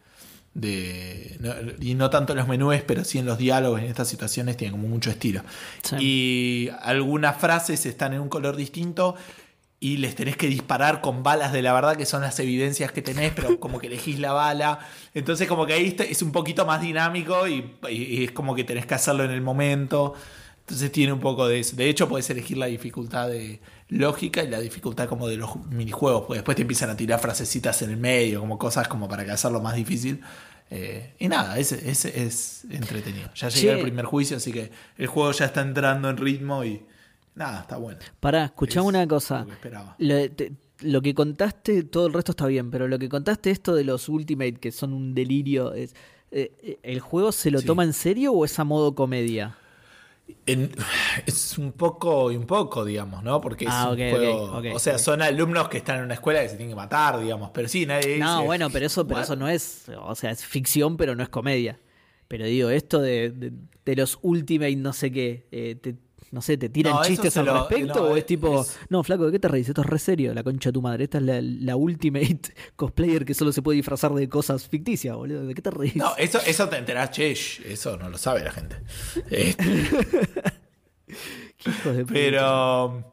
[0.54, 4.08] de no- y no tanto en los menús, pero sí en los diálogos, en estas
[4.08, 5.42] situaciones, tiene como mucho estilo.
[5.82, 5.96] Sí.
[6.00, 9.14] Y algunas frases están en un color distinto
[9.84, 13.02] y les tenés que disparar con balas de la verdad, que son las evidencias que
[13.02, 14.78] tenés, pero como que elegís la bala.
[15.12, 18.86] Entonces como que ahí es un poquito más dinámico y, y es como que tenés
[18.86, 20.14] que hacerlo en el momento.
[20.60, 21.76] Entonces tiene un poco de eso.
[21.76, 23.60] De hecho, puedes elegir la dificultad de
[23.90, 27.82] lógica y la dificultad como de los minijuegos, porque después te empiezan a tirar frasecitas
[27.82, 30.22] en el medio, como cosas como para que hacerlo más difícil.
[30.70, 33.28] Eh, y nada, ese, ese es entretenido.
[33.34, 33.72] Ya llegué Che.
[33.74, 36.86] al primer juicio, así que el juego ya está entrando en ritmo y
[37.34, 37.98] nada, está bueno.
[38.20, 39.40] Pará, escuchame Es una cosa.
[39.40, 39.94] lo que esperaba.
[39.98, 43.74] Lo, te- lo que contaste, todo el resto está bien, pero lo que contaste esto
[43.74, 45.94] de los Ultimate, que son un delirio, es,
[46.30, 47.66] eh, eh, ¿el juego se lo Sí.
[47.66, 49.56] toma en serio o es a modo comedia?
[50.46, 50.70] En-
[51.26, 53.40] es un poco y un poco, digamos, ¿no?
[53.40, 54.44] Porque es Ah, un juego.
[54.58, 56.76] ok, ok, o sea, son alumnos que están en una escuela que se tienen que
[56.76, 57.50] matar, digamos.
[57.52, 60.44] Pero sí, nadie No, dice, bueno, pero eso, pero eso no es, o sea, es
[60.44, 61.78] ficción, pero no es comedia.
[62.26, 63.52] Pero digo, esto de, de-
[63.84, 65.94] de los Ultimate no sé qué, eh, te-
[66.34, 69.02] no sé, ¿te tiran No, chistes al lo- respecto no, o es tipo, es- no,
[69.02, 69.68] flaco, ¿de qué te reís?
[69.68, 71.04] Esto es re serio, la concha de tu madre.
[71.04, 72.40] Esta es la, la Ultimate
[72.76, 75.46] cosplayer que solo se puede disfrazar de cosas ficticias, boludo.
[75.46, 75.96] ¿De qué te reís?
[75.96, 78.76] No, eso, eso te enterás, che, eso no lo sabe la gente.
[79.30, 79.64] Este,
[81.58, 82.12] Qué hijos de puta.
[82.12, 83.10] pero.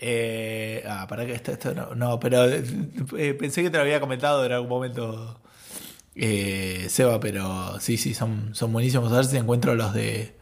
[0.00, 3.98] Eh, ah, para que esto, esto no, no, pero eh, pensé que te lo había
[3.98, 5.40] comentado en algún momento,
[6.14, 9.12] eh, Seba, pero sí, sí, son, son buenísimos.
[9.12, 10.37] A ver si encuentro los de.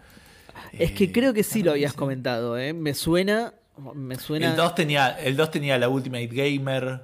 [0.79, 1.99] Es que eh, creo que sí lo habías sí.
[1.99, 2.72] comentado, ¿eh?
[2.72, 3.55] Me suena,
[3.95, 4.51] me suena...
[4.51, 7.03] El 2 tenía, el 2 tenía la Ultimate Gamer.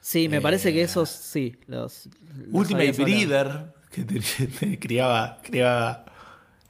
[0.00, 1.56] Sí, me parece que Eh, esos sí.
[1.66, 2.06] Los,
[2.36, 2.92] los Ultimate.
[2.92, 4.20] Breeder, que te-
[4.60, 6.04] te criaba, criaba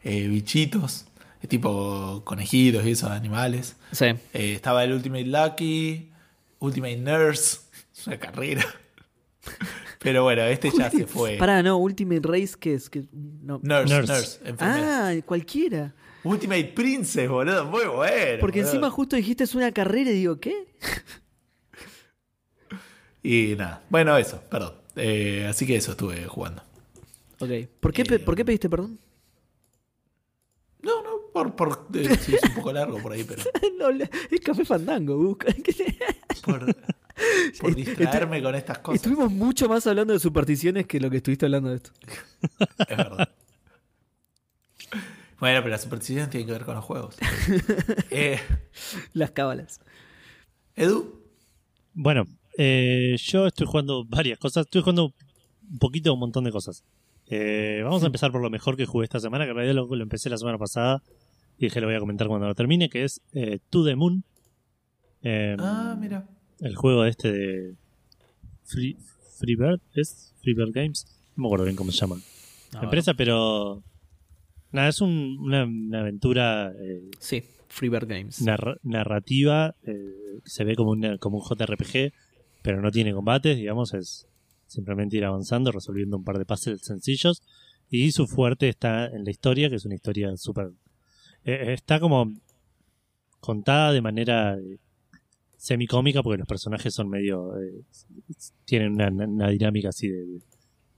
[0.05, 1.07] eh, bichitos,
[1.43, 3.77] eh, tipo conejitos y esos animales.
[3.93, 4.07] Sí.
[4.35, 6.11] Eh, estaba el Ultimate Lucky,
[6.59, 7.59] Ultimate Nurse,
[8.07, 8.65] una carrera.
[9.99, 11.37] Pero bueno, este ya se fue.
[11.37, 12.91] Pará, no, Ultimate Race, ¿qué es?
[12.91, 13.05] ¿Qué?
[13.13, 13.61] No.
[13.63, 14.13] Nurse, Nurse.
[14.13, 15.09] Nurse, enfermera.
[15.09, 15.95] Ah, cualquiera.
[16.25, 18.39] Ultimate Princess, boludo, muy bueno.
[18.41, 18.71] Porque boludo.
[18.73, 20.67] encima justo dijiste es una carrera y digo, ¿qué?
[23.25, 24.75] Y nada, bueno, eso, perdón.
[24.97, 26.63] Eh, así que eso estuve jugando.
[27.39, 27.51] Ok.
[27.81, 28.99] ¿Por qué, Eh, ¿por qué pediste perdón?
[30.83, 33.43] No, no, por, por eh, sí, es un poco largo por ahí, pero
[33.79, 35.47] no, es Café Fandango, busca.
[36.45, 36.67] por,
[37.61, 38.97] por distraerme con estas cosas.
[38.97, 41.93] Estuvimos mucho más hablando de supersticiones que lo que estuviste hablando de esto.
[42.89, 43.29] Es verdad.
[45.43, 47.17] Bueno, pero las supersticiones tienen que ver con los juegos.
[48.13, 48.39] Eh,
[49.13, 49.81] Las cábalas.
[50.77, 51.21] Edu,
[51.95, 54.67] Bueno, eh, yo estoy jugando varias cosas.
[54.67, 55.13] Estoy jugando
[55.69, 56.85] un poquito, un montón de cosas.
[57.27, 59.97] Eh, vamos a empezar por lo mejor que jugué esta semana, que en realidad lo,
[59.97, 61.03] lo empecé la semana pasada
[61.59, 64.23] y dije lo voy a comentar cuando lo termine, que es eh, To The Moon.
[65.23, 66.25] Eh, ah, mira.
[66.61, 67.75] el juego este de
[68.63, 68.97] Free,
[69.41, 70.35] Freebird, ¿es?
[70.41, 71.05] Freebird Games.
[71.35, 72.17] No me acuerdo bien cómo se llama
[72.73, 73.83] la Ah, empresa, pero...
[74.73, 78.41] Nada, es un- una, una aventura eh, Sí, Freebird Games.
[78.43, 82.13] narra- narrativa, eh, se ve como, una- como un JRPG,
[82.63, 84.27] pero no tiene combates, digamos, es
[84.67, 87.43] simplemente ir avanzando, resolviendo un par de puzzles sencillos.
[87.91, 90.71] Y su fuerte está en la historia, que es una historia súper...
[91.45, 92.33] eh, está como
[93.41, 94.79] contada de manera eh,
[95.59, 97.59] semicómica, porque los personajes son medio...
[97.61, 97.83] eh,
[98.65, 100.41] tienen una, una dinámica así de, de-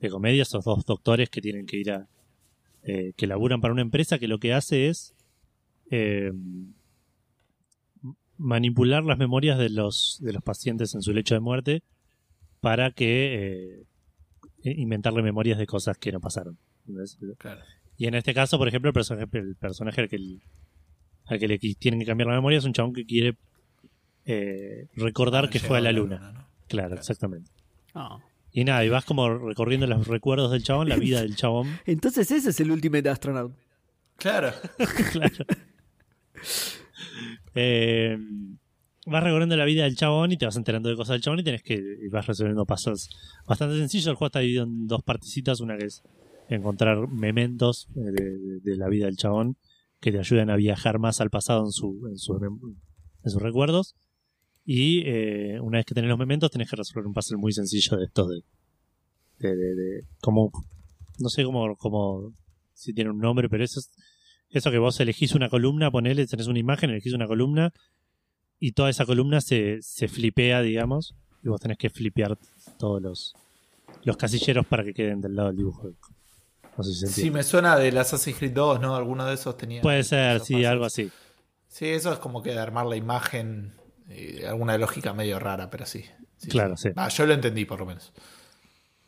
[0.01, 2.07] de comedia, esos dos doctores que tienen que ir a...
[2.85, 5.15] eh, que laburan para una empresa que lo que hace es...
[5.91, 6.33] eh,
[8.37, 11.83] manipular las memorias de los, de los pacientes en su lecho de muerte
[12.61, 13.85] para que
[14.65, 16.59] eh, inventarle memorias de cosas que no pasaron.
[17.97, 20.43] Y en este caso, por ejemplo, el personaje, el personaje al que, el-
[21.27, 23.37] al que le tienen que cambiar la memoria es un chabón que quiere
[24.27, 26.33] eh, recordar Haber que fue a la luna.
[26.33, 26.47] ¿no?
[26.67, 27.51] Claro, exactamente.
[27.95, 28.19] Ah.
[28.57, 31.67] Y nada, y vas como recorriendo los recuerdos del chabón, la vida del chabón.
[31.87, 33.53] Entonces ese es el Ultimate Astronaut.
[34.17, 34.53] Claro.
[35.13, 35.45] claro.
[37.55, 38.17] Eh,
[39.07, 41.45] vas recorriendo la vida del chabón y te vas enterando de cosas del chabón y
[41.45, 43.11] tenés que y vas resolviendo pasos
[43.47, 44.07] bastante sencillos.
[44.07, 46.03] El juego está dividido en dos partecitas, una que es
[46.49, 49.57] encontrar mementos eh, de, de- de la vida del chabón
[50.01, 52.77] que te ayudan a viajar más al pasado en, su, en, sus mem-
[53.25, 53.97] en sus recuerdos.
[54.65, 57.97] Y eh, una vez que tenés los mementos tenés que resolver un puzzle muy sencillo
[57.99, 58.43] de estos de,
[59.41, 60.51] de, de- de- como
[61.19, 62.33] no sé cómo, cómo
[62.73, 63.91] si tiene un nombre, pero eso es
[64.51, 67.73] eso que vos elegís una columna, ponele, tenés una imagen, elegís una columna
[68.61, 72.39] y toda esa columna se, se flipea, digamos, y vos tenés que flipear
[72.79, 73.35] todos los,
[74.05, 75.91] los casilleros para que queden del lado del dibujo.
[76.79, 77.39] No sé si se Sí, entiende.
[77.39, 78.95] me suena del Assassin's Creed 2, ¿no?
[78.97, 79.83] Alguno de esos tenía.
[79.83, 80.67] Puede ser, sí, pasos.
[80.69, 81.11] algo así.
[81.69, 83.73] Sí, eso es como que de armar la imagen.
[84.09, 86.05] Eh, alguna lógica medio rara, pero sí.
[86.37, 86.91] Sí, Claro, sí.
[86.97, 88.13] Ah, yo lo entendí, por lo menos.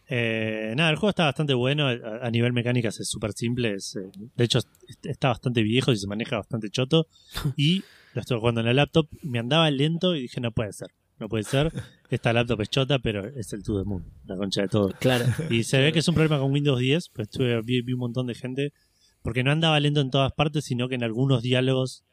[0.08, 1.88] Eh, nada, el juego está bastante bueno.
[1.88, 1.94] A,
[2.26, 3.74] a nivel mecánicas es súper simple.
[3.74, 4.68] es, eh, de hecho, es-
[5.02, 7.08] está bastante viejo y se maneja bastante choto.
[7.56, 7.82] Y
[8.14, 9.08] lo estoy jugando en la laptop.
[9.22, 10.88] Me andaba lento y dije, no puede ser.
[11.18, 11.72] No puede ser.
[12.10, 14.04] Esta laptop es chota, pero es el To The Moon.
[14.26, 14.90] La concha de todo.
[15.00, 15.24] Claro.
[15.50, 17.08] Y se ve que es un problema con Windows 10.
[17.08, 18.72] Pues estuve, vi, vi un montón de gente.
[19.22, 22.04] Porque no andaba lento en todas partes, sino que en algunos diálogos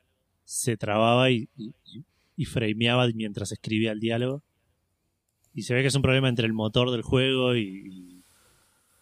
[0.46, 1.74] se trababa y, y,
[2.36, 4.44] y frameaba mientras escribía el diálogo.
[5.54, 8.24] Y se ve que es un problema entre el motor del juego y.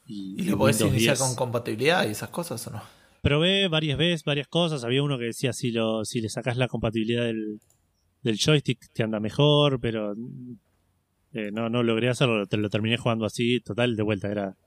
[0.06, 1.20] Y, ¿Y lo podés iniciar 10.
[1.20, 2.82] con compatibilidad y esas cosas o no?
[3.22, 4.84] Probé varias veces, varias cosas.
[4.84, 7.62] Había uno que decía si lo, si le sacas la compatibilidad del,
[8.24, 10.14] del joystick te anda mejor, pero
[11.34, 14.58] eh, no, no logré hacerlo, te lo terminé jugando así, total, de vuelta, era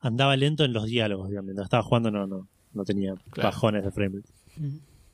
[0.00, 3.48] andaba lento en los diálogos, digamos, mientras estaba jugando no, no, no tenía Claro.
[3.50, 4.30] bajones de frame rate.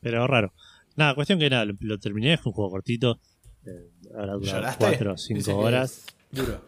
[0.01, 0.53] Pero raro.
[0.97, 3.19] Nada, cuestión que nada, lo, lo terminé, es un juego cortito,
[3.65, 4.85] eh, durado ¿Lloraste?
[4.85, 6.05] 4 o Dicen 5 que horas.
[6.31, 6.61] Duro.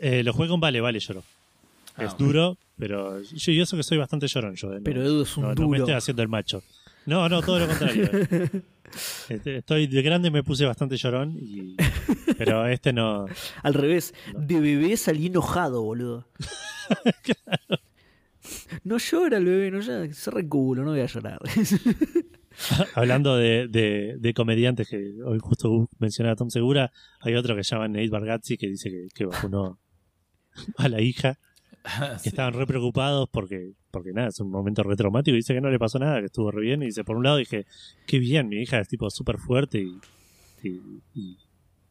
[0.00, 1.22] Eh, lo jugué con Vale, Vale lloró.
[1.96, 2.26] Ah, es bueno.
[2.26, 4.72] duro, pero yo y eso que soy bastante llorón yo.
[4.72, 5.78] eh, no- Pero Edu es un no, no me duro.
[5.84, 6.62] estoy haciendo el macho.
[7.06, 8.08] No, no, todo lo contrario.
[9.30, 11.76] Este, Estoy de grande me puse bastante llorón, y,
[12.36, 13.24] pero este no.
[13.62, 16.26] Al revés, de bebé salí enojado, boludo.
[18.84, 20.12] No llora el bebé, no llora.
[20.12, 21.38] Se reculo, no voy a llorar.
[22.94, 27.74] Hablando de, de, de comediantes que hoy justo mencionaba Tom Segura, hay otro que se
[27.74, 29.78] llama Nate Bargatze que dice que, que vacunó
[30.76, 31.38] a la hija,
[32.14, 32.28] que Sí.
[32.28, 35.70] estaban re preocupados porque, porque nada, es un momento re traumático y dice que no
[35.70, 36.82] le pasó nada, que estuvo re bien.
[36.82, 37.66] Y dice, por un lado dije,
[38.06, 39.98] qué bien, mi hija es tipo súper fuerte y,
[40.62, 40.80] y,
[41.14, 41.36] y-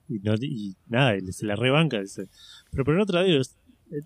[0.09, 2.01] y, no, y nada, y se la rebanca.
[2.01, 2.27] Dice.
[2.69, 3.55] Pero por el otro lado, es-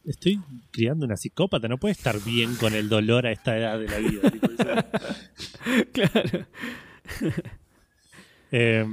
[0.05, 0.39] estoy
[0.71, 3.97] criando una psicópata, no puede estar bien con el dolor a esta edad de la
[3.99, 4.31] vida.
[4.31, 4.47] tipo,
[5.93, 6.47] claro.
[8.51, 8.86] Eh,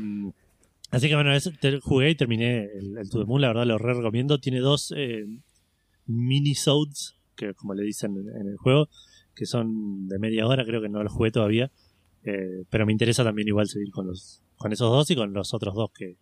[0.90, 1.30] así que bueno,
[1.61, 4.40] te- jugué y terminé el, el To The Moon, la verdad lo re recomiendo.
[4.40, 5.24] Tiene dos eh,
[6.07, 8.88] mini-sodes, que como le dicen en, en el juego,
[9.34, 11.70] que son de media hora, creo que no los jugué todavía.
[12.24, 15.55] Eh, pero me interesa también igual seguir con los con esos dos y con los
[15.55, 16.16] otros dos que,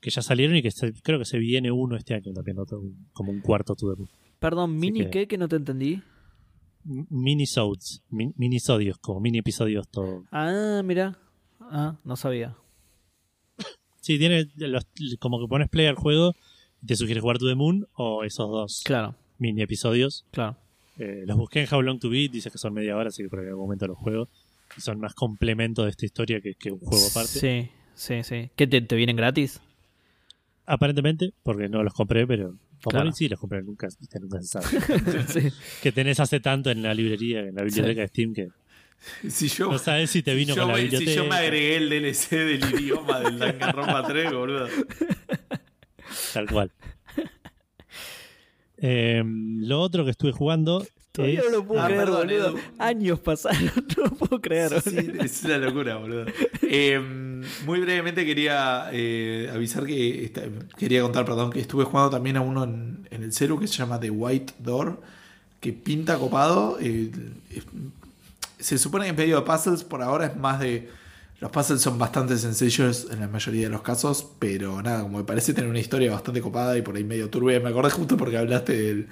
[0.00, 2.82] que ya salieron y que se- creo que se viene uno este año también, otro,
[3.12, 4.10] como un cuarto To The Moon.
[4.38, 5.28] Perdón, ¿mini que- qué?
[5.28, 6.02] Que no te entendí.
[6.84, 10.24] Mini-sodes, mi- minisodios, como mini episodios todo.
[10.32, 11.18] Ah, mira.
[11.60, 12.56] Ah, no sabía.
[14.00, 14.86] Sí, tiene los-
[15.18, 16.34] como que pones play al juego
[16.82, 20.24] y te sugiere jugar To The Moon o esos dos Claro, mini episodios.
[20.30, 20.56] claro.
[20.98, 23.28] Eh, los busqué en How Long to Beat, dice que son media hora, así que
[23.28, 24.28] por algún momento los juego.
[24.76, 27.28] Y son más complemento de esta historia que, que un juego aparte.
[27.40, 28.50] Sí, sí, sí.
[28.56, 29.60] ¿Qué te, te vienen gratis?
[30.72, 32.54] Aparentemente, porque no los compré, pero.
[32.80, 33.08] Claro.
[33.08, 33.88] ahí sí los compré, nunca,
[34.20, 34.66] nunca se sabe.
[35.28, 35.48] sí.
[35.82, 38.48] que tenés hace tanto en la librería, en la biblioteca de Steam, que
[39.28, 41.10] Si yo, no sabes si te vino yo con la me, biblioteca.
[41.10, 44.68] si yo me agregué el DLC del idioma del Danganronpa 3, boludo.
[46.32, 46.70] Tal cual.
[48.78, 50.86] Eh, lo otro que estuve jugando.
[51.20, 52.48] Todavía es- no lo puedo Ah, creer, perdón, boludo.
[52.50, 52.58] Edu.
[52.78, 53.62] Años pasaron,
[53.96, 54.80] no lo puedo creer.
[54.82, 56.26] Sí, es una locura, boludo.
[56.62, 57.00] Eh,
[57.66, 60.42] muy brevemente quería eh, avisar que esta-
[60.78, 63.74] quería contar, perdón, que estuve jugando también a uno en, en el celu que se
[63.74, 65.00] llama The White Door,
[65.60, 66.78] que pinta copado.
[66.80, 67.10] eh,
[68.58, 70.88] se supone que en medio de puzzles por ahora es más de.
[71.40, 75.24] Los puzzles son bastante sencillos en la mayoría de los casos, pero nada, como me
[75.24, 77.58] parece tener una historia bastante copada y por ahí medio turbia.
[77.60, 79.06] Me acordé justo porque hablaste del,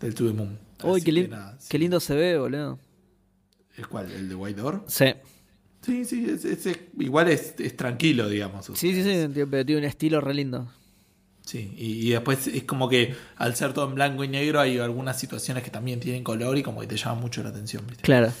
[0.00, 0.58] del To The Moon.
[0.90, 1.66] Uy, qué, que lin- nada, sí.
[1.70, 2.78] qué lindo se ve, boludo.
[3.76, 4.10] ¿El cuál?
[4.12, 4.84] ¿El de White Door?
[4.88, 5.06] Sí,
[5.84, 8.66] Sí, sí, es, es- es- igual es, es tranquilo, digamos.
[8.66, 10.70] sí, sí, sí, tío, pero tiene un estilo re lindo.
[11.44, 14.78] Sí, y, y después es como que al ser todo en blanco y negro hay
[14.78, 18.02] algunas situaciones que también tienen color y como que te llaman mucho la atención, ¿viste?
[18.04, 18.32] Claro.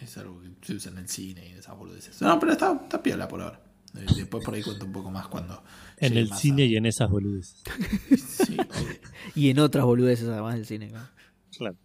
[0.00, 2.22] Es algo que se usa en el cine y esas boludeces.
[2.22, 3.60] No, pero está, está piola por ahora.
[3.94, 5.62] Eh, Después por ahí cuento un poco más cuando.
[5.98, 7.56] en el cine a- y en esas boludes.
[8.16, 8.56] Sí.
[9.34, 10.88] Y en otras boludeces además del cine.
[10.90, 11.06] ¿no?
[11.62, 11.76] Claro.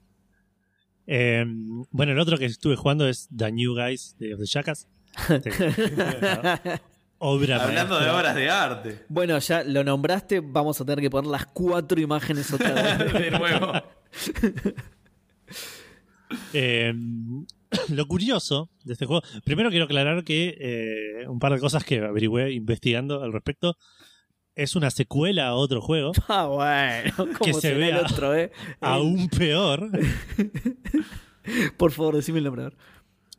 [1.07, 1.45] Eh,
[1.91, 4.87] bueno, el otro que estuve jugando es The New Guys de The Jackass.
[7.19, 9.05] Obra Hablando de obras de arte.
[9.09, 13.13] Bueno, ya lo nombraste, vamos a tener que poner las cuatro imágenes otra vez.
[13.13, 13.73] De nuevo.
[16.53, 16.93] Eh,
[17.89, 21.99] lo curioso de este juego, primero quiero aclarar que eh, un par de cosas que
[21.99, 23.77] averigüé investigando al respecto.
[24.57, 28.35] Es una secuela a otro juego, ah, bueno, Que como se se ve el otro,
[28.35, 28.51] eh.
[28.81, 29.89] aún peor.
[31.77, 32.69] Por favor, decime el nombre.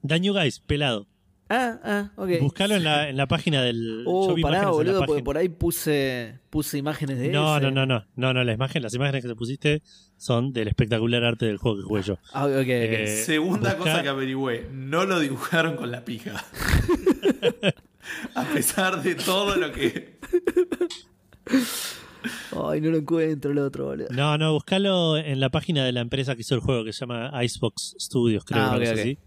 [0.02, 1.06] New Guys, pelado.
[1.50, 2.40] Ah, ah, ok.
[2.40, 4.04] Buscalo en la, en la página del.
[4.06, 7.28] Oh, yo vi pará, imágenes en la boludo, porque por ahí puse, puse imágenes de
[7.30, 7.64] No, ese.
[7.64, 9.82] no, no, no, no, no, la imagen, las imágenes que te pusiste
[10.18, 12.18] son del espectacular arte del juego que jugué yo.
[12.34, 12.66] Ah, ok, ok.
[12.68, 14.68] Eh, Segunda busca- cosa que averigüé.
[14.72, 16.44] No lo dibujaron con la pija.
[18.34, 20.18] a pesar de todo lo que.
[22.70, 24.08] Ay, no lo encuentro el otro, boludo.
[24.10, 27.00] No, no, buscalo en la página de la empresa que hizo el juego, que se
[27.00, 28.98] llama Icebox Studios, creo Ah, que ok, es ok.
[28.98, 29.18] así.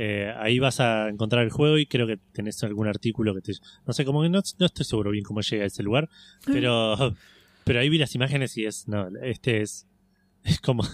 [0.00, 3.52] Eh, ahí vas a encontrar el juego y creo que tenés algún artículo que te...
[3.86, 6.08] No sé, como que no, no estoy seguro bien cómo llega a ese lugar,
[6.44, 6.96] pero,
[7.64, 8.86] pero ahí vi las imágenes y es...
[8.88, 9.86] No, este es...
[10.44, 10.84] Es como...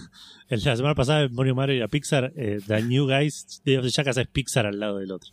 [0.49, 4.27] La semana pasada Mario Mario y la Pixar, eh, The New Guys de Jackass es
[4.27, 5.31] Pixar al lado del otro.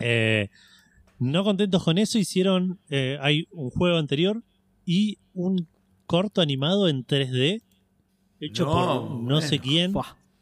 [0.00, 0.48] Eh,
[1.18, 2.78] no contentos con eso, hicieron.
[2.90, 4.42] eh, hay un juego anterior
[4.84, 5.66] y un
[6.06, 7.62] corto animado en 3D
[8.40, 9.92] hecho No, por no sé quién,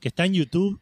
[0.01, 0.81] que está en YouTube.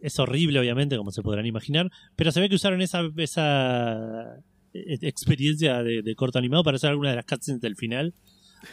[0.00, 4.36] Es horrible, obviamente, como se podrán imaginar, pero se ve que usaron esa, esa
[4.72, 8.14] eh, experiencia de, de corto animado para hacer alguna de las cutscenes del final,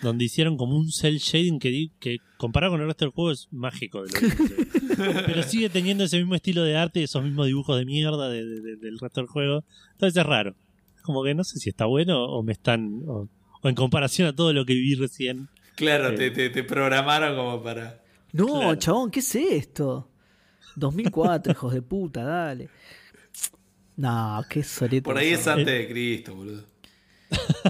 [0.02, 3.48] donde hicieron como un cel shading que, que comparado con el resto del juego es
[3.52, 4.04] mágico.
[4.04, 4.36] de lo que
[5.26, 8.46] pero sigue teniendo ese mismo estilo de arte y esos mismos dibujos de mierda de-
[8.46, 9.64] de- de- del resto del juego.
[9.94, 10.56] Entonces es raro.
[11.04, 13.04] Como que no sé si está bueno o me están.
[13.08, 13.28] O,
[13.62, 15.50] o en comparación a todo lo que viví recién.
[15.76, 16.16] Claro, Eh.
[16.18, 18.02] te, te, te programaron como para.
[18.34, 18.76] No, Claro.
[18.76, 20.10] chabón, ¿qué es esto?
[20.78, 22.70] 2004, hijos de puta, dale.
[23.98, 25.04] No, qué sorete.
[25.04, 26.64] Por ahí es antes de Cristo, boludo.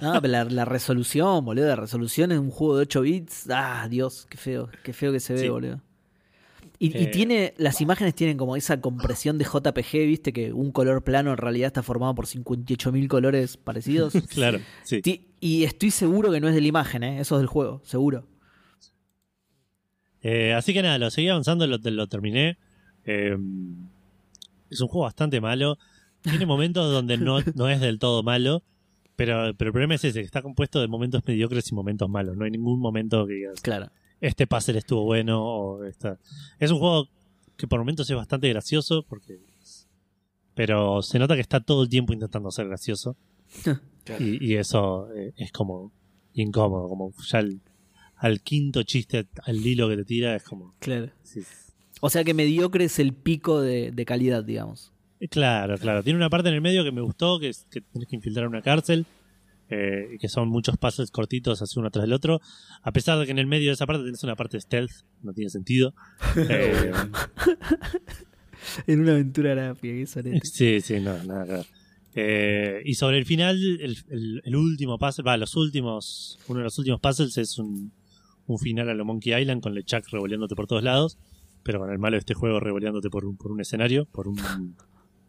[0.02, 3.48] No, pero la, la resolución, boludo, la resolución en un juego de 8 bits.
[3.50, 5.48] Ah, Dios, qué feo, qué feo que se ve, Sí.
[5.50, 5.82] boludo.
[6.78, 7.08] Y, y Eh.
[7.08, 11.38] tiene, las imágenes tienen como esa compresión de JPG, viste, que un color plano en
[11.38, 14.14] realidad está formado por 58.000 colores parecidos.
[14.30, 15.02] Claro, sí.
[15.40, 17.20] Y estoy seguro que no es de la imagen, ¿eh?
[17.22, 18.28] eso es del juego, seguro.
[20.22, 22.58] Eh, así que nada, lo seguí avanzando, lo, lo terminé.
[23.06, 23.38] Eh,
[24.70, 25.78] es un juego bastante malo.
[26.22, 28.64] tiene momentos donde no, no es del todo malo,
[29.16, 32.36] pero, pero el problema es ese, que está compuesto de momentos mediocres y momentos malos.
[32.38, 33.90] No hay ningún momento que digas, Claro.
[34.22, 36.20] este puzzle estuvo bueno o esta...
[36.60, 37.08] Es un juego
[37.58, 39.40] que por momentos es bastante gracioso, porque
[40.54, 43.18] pero se nota que está todo el tiempo intentando ser gracioso
[44.06, 44.24] Claro.
[44.24, 45.92] y, y eso eh, es como
[46.34, 47.60] incómodo, como ya al,
[48.18, 50.76] al quinto chiste, al hilo que te tira, es como...
[50.80, 51.10] Claro.
[51.24, 51.42] sí,
[52.02, 54.92] O sea que mediocre es el pico de, de calidad, digamos.
[55.30, 56.04] Claro, claro.
[56.04, 58.48] Tiene una parte en el medio que me gustó, que es que tienes que infiltrar
[58.48, 59.06] una cárcel,
[59.70, 62.40] eh, y que son muchos puzzles cortitos así uno tras del otro.
[62.84, 64.92] A pesar de que en el medio de esa parte tienes una parte stealth,
[65.24, 65.94] no tiene sentido.
[66.38, 66.92] Eh,
[68.88, 70.40] En una aventura gráfica, qué sorete.
[70.44, 71.66] sí, sí, no, nada que.
[72.18, 76.64] Eh, y sobre el final, el, el- el último puzzle, va, los últimos, uno de
[76.64, 77.92] los últimos puzzles es un,
[78.48, 81.18] un final a lo Monkey Island con LeChuck revoleándote por todos lados,
[81.64, 84.38] pero con el malo de este juego revoleándote por un, por un escenario, por un,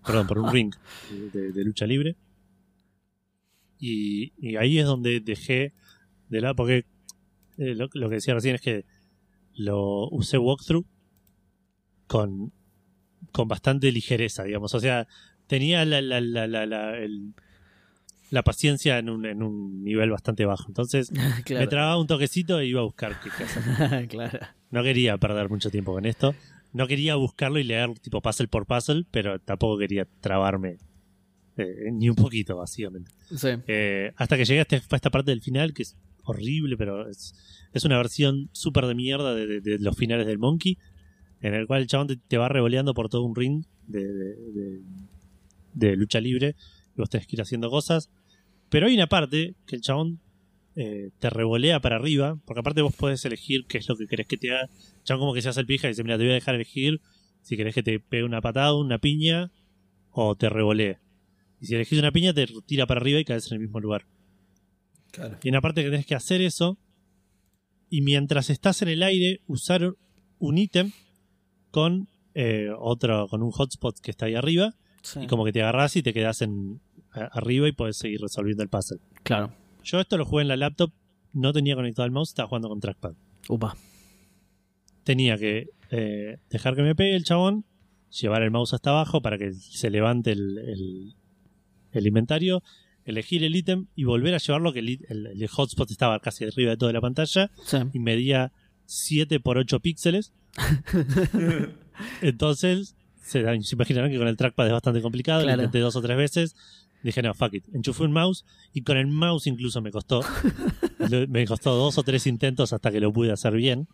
[0.07, 0.73] perdón, por un ring
[1.11, 2.17] de, de lucha libre.
[3.79, 5.73] Y, y ahí es donde dejé
[6.29, 6.87] de lado, porque
[7.59, 8.85] eh, lo, lo que decía recién es que
[9.55, 10.87] lo usé walkthrough
[12.07, 12.53] con,
[13.33, 14.75] con bastante ligereza, digamos.
[14.75, 15.07] O sea,
[15.47, 17.35] tenía la, la, la, la, la, el-
[18.31, 20.65] la paciencia en un, en un nivel bastante bajo.
[20.69, 21.13] Entonces
[21.51, 24.09] me trababa un toquecito e iba a buscar qué hacer.
[24.09, 24.39] claro.
[24.71, 26.35] No quería perder mucho tiempo con esto.
[26.77, 30.77] No quería buscarlo y leer tipo puzzle por puzzle, pero tampoco quería trabarme
[31.57, 33.11] eh, ni un poquito, básicamente.
[33.35, 33.49] Sí.
[33.67, 37.09] Eh, hasta que llegué a, este- a esta parte del final, que es horrible, pero
[37.09, 37.35] es,
[37.73, 40.77] es una versión súper de mierda de, de- de los finales del Monkey,
[41.41, 44.35] en el cual el chabón te, te va revoleando por todo un ring de, de-
[44.53, 44.81] de-
[45.73, 46.57] de lucha libre
[46.95, 48.11] y vos tenés que ir haciendo cosas.
[48.69, 50.19] Pero hay una parte que el chabón
[50.77, 54.27] eh, te revolea para arriba, porque aparte vos podés elegir qué es lo que querés
[54.27, 54.69] que te haga.
[55.05, 57.01] Chabón como que se hace el pija y dice, mira, te voy a dejar elegir
[57.43, 59.51] si querés que te pegue una patada, una piña
[60.11, 60.99] o te revolee.
[61.61, 64.05] Y si elegís una piña, te tira para arriba y caes en el mismo lugar.
[65.13, 65.39] Claro.
[65.43, 66.77] Y en la parte que tenés que hacer eso,
[67.89, 69.95] y mientras estás en el aire, usar
[70.39, 70.93] un ítem
[71.71, 75.21] con eh, otro, con un hotspot que está ahí arriba, sí.
[75.23, 76.81] y como que te agarrás y te quedás en,
[77.13, 78.99] a- arriba y podés seguir resolviendo el puzzle.
[79.23, 79.53] Claro.
[79.87, 80.91] Yo esto lo jugué en la laptop,
[81.33, 83.13] no tenía conectado el mouse, estaba jugando con trackpad.
[83.49, 83.77] Upa.
[85.05, 87.65] Tenía que eh, dejar que me pegue el chabón,
[88.21, 91.15] llevar el mouse hasta abajo para que se levante el, el-
[91.93, 92.63] el inventario,
[93.05, 96.93] elegir el ítem y volver a llevarlo, que el, hotspot estaba casi arriba de toda
[96.93, 97.79] la pantalla Sí.
[97.93, 98.53] y medía
[98.87, 100.33] 7 por 8 píxeles.
[102.21, 105.43] Entonces, se, se imaginarán que con el trackpad es bastante complicado.
[105.43, 105.57] Claro.
[105.57, 106.57] Lo intenté dos o tres veces.
[107.03, 107.65] Dije, no, fuck it.
[107.73, 110.23] Enchufé un mouse y con el mouse incluso me costó.
[111.29, 113.87] Me costó dos o tres intentos hasta que lo pude hacer bien.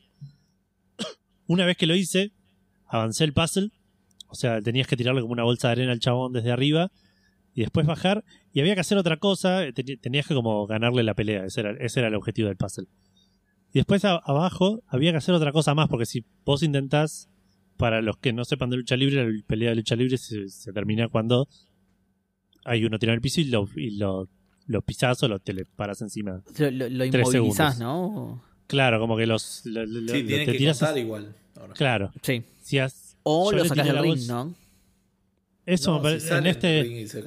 [1.47, 2.33] Una vez que lo hice,
[2.87, 3.71] avancé el puzzle.
[4.29, 6.91] O sea, tenías que tirarle como una bolsa de arena al chabón desde arriba
[7.55, 8.25] y después bajar.
[8.55, 9.63] Y había que hacer otra cosa.
[10.01, 11.45] Tenías que como ganarle la pelea.
[11.45, 12.87] Ese era, ese era el objetivo del puzzle.
[13.75, 17.29] Y después a- abajo había que hacer otra cosa más, porque si vos intentás,
[17.77, 20.73] para los que no sepan de lucha libre, la pelea de lucha libre se, se
[20.73, 21.49] termina cuando
[22.65, 24.29] hay uno tirado en el piso y lo, y lo,
[24.67, 26.43] lo pisás o lo te le paras encima.
[26.59, 27.79] Lo, lo- lo Tres inmovilizás, segundos.
[27.79, 28.43] ¿no?
[28.67, 31.35] Claro, como que los lo- lo- Sí, lo- tienen te que tirás igual.
[31.61, 31.75] ahora.
[31.75, 32.13] Claro.
[32.23, 32.43] Sí.
[32.63, 34.55] Si has- O yo lo sacás del ring, bolsa- ¿no?
[35.65, 37.23] Eso No, me si en este se.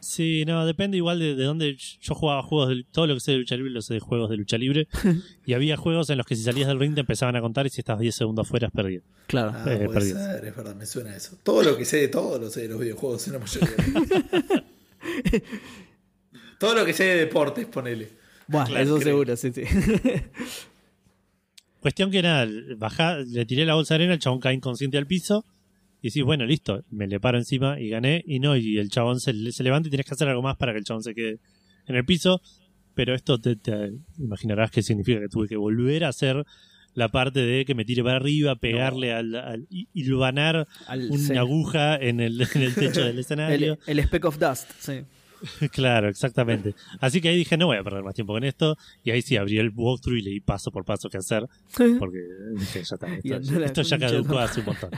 [0.00, 3.32] Sí, no, depende igual de, de dónde yo jugaba juegos de todo lo que sé
[3.32, 4.88] de lucha libre lo sé de juegos de lucha libre
[5.46, 7.70] y había juegos en los que si salías del ring te empezaban a contar y
[7.70, 9.02] si estabas 10 segundos fuera has perdido.
[9.26, 9.52] Claro.
[9.54, 10.18] Ah, Eh, puede perdido.
[10.18, 11.38] ser, es verdad, me suena eso.
[11.42, 13.68] Todo lo que sé de todo lo sé de los videojuegos, en la mayoría.
[16.58, 18.10] todo lo que sé de deportes, ponele.
[18.48, 19.04] Bueno, Claro, eso creo.
[19.06, 19.62] seguro, sí, sí.
[21.80, 22.46] Cuestión que nada,
[22.76, 25.44] bajá, le tiré la bolsa de arena, el chabón cae inconsciente al piso
[26.02, 29.20] y decís, bueno, listo, me le paro encima y gané y no, y el chabón
[29.20, 31.38] se, se levanta y tienes que hacer algo más para que el chabón se quede
[31.86, 32.40] en el piso,
[32.94, 36.44] pero esto te, te imaginarás que significa que tuve que volver a hacer
[36.94, 41.36] la parte de que me tire para arriba, pegarle al, al hilvanar Al- una sí.
[41.36, 43.78] aguja en el, en el techo del escenario.
[43.86, 45.00] El, el Speck of Dust, sí.
[45.72, 46.74] Claro, exactamente.
[47.00, 48.76] Así que ahí dije, no voy a perder más tiempo con esto.
[49.02, 51.46] Y ahí sí abrí el walkthrough y leí paso por paso qué hacer.
[51.98, 52.18] Porque
[52.58, 53.06] dije, ya está.
[53.24, 54.90] Esto, esto ya caducó hace un montón.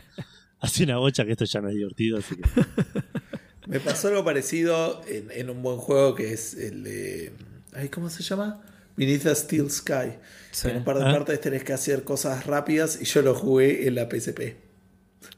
[0.65, 2.19] Hace una bocha que esto ya no es divertido.
[2.19, 2.43] Así que...
[3.67, 7.33] Me pasó algo parecido en, en un buen juego que es el de.
[7.73, 8.63] ay, ¿Cómo se llama?
[8.97, 10.13] Beneath a Steel Sky.
[10.51, 10.69] Sí.
[10.69, 11.13] En un par de Ah.
[11.13, 14.57] partes tenés que hacer cosas rápidas y yo lo jugué en la PSP.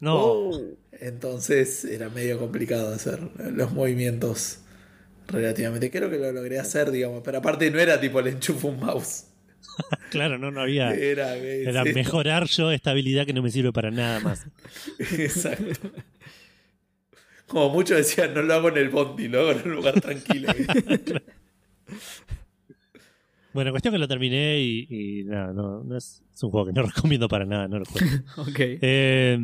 [0.01, 0.61] No, Oh.
[0.93, 3.21] Entonces era medio complicado hacer
[3.53, 4.59] los movimientos
[5.29, 5.91] relativamente.
[5.91, 7.23] Creo que lo logré hacer, digamos.
[7.25, 9.25] Pero aparte no era tipo le enchufo un mouse.
[10.11, 10.91] claro, no, no había.
[10.91, 14.47] Era, mejorar yo esta habilidad que no me sirve para nada más.
[14.99, 15.91] Exacto.
[17.47, 20.53] Como muchos decían, no lo hago en el bondi, lo hago en un lugar tranquilo.
[23.53, 26.75] Bueno, cuestión que lo terminé y, y nada, no, no es, es un juego que
[26.75, 28.07] no recomiendo para nada, no lo juego.
[28.37, 28.59] ok.
[28.59, 29.39] Eh,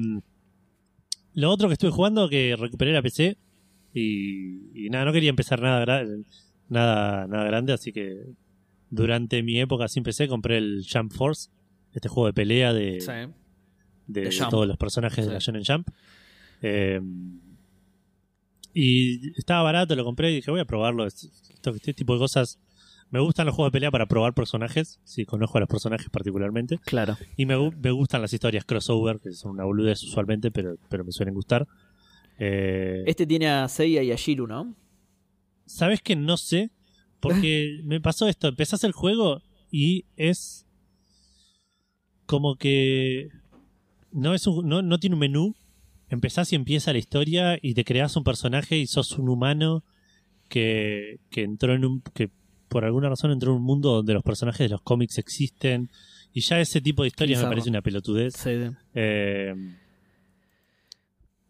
[1.32, 3.38] lo otro que estuve jugando, que recuperé la PC
[3.94, 6.04] y, y nada, no quería empezar nada,
[6.68, 8.22] nada, nada grande, así que
[8.92, 11.50] durante mi época sin PC compré el Jump Force,
[11.92, 13.32] este juego de pelea de, Sí.
[14.06, 15.32] de, todos los personajes de Sí.
[15.32, 15.88] la Shonen Jump.
[16.62, 17.00] Eh,
[18.74, 21.06] y estaba barato, lo compré y dije, voy a probarlo.
[21.06, 22.58] Es- Esto, este tipo de cosas.
[23.10, 26.78] Me gustan los juegos de pelea para probar personajes, si conozco a los personajes particularmente.
[26.78, 27.16] Claro.
[27.36, 31.12] Y me, me gustan las historias crossover, que son una boludez usualmente, pero, pero me
[31.12, 31.68] suelen gustar.
[32.38, 34.74] Eh, Este tiene a Seiya y a Shiru, ¿no?
[35.66, 36.70] ¿Sabes que no sé?
[37.22, 38.48] Porque me pasó esto.
[38.48, 40.66] Empezás el juego y es
[42.26, 43.28] como que
[44.10, 45.54] no es un- no, no tiene un menú.
[46.10, 49.82] Empezás y empieza la historia y te creas un personaje y sos un humano
[50.48, 52.28] que, que entró en un que
[52.68, 55.90] por alguna razón entró en un mundo donde los personajes de los cómics existen
[56.34, 58.34] y ya ese tipo de historias me parece una pelotudez.
[58.34, 58.50] Sí.
[58.94, 59.54] Eh,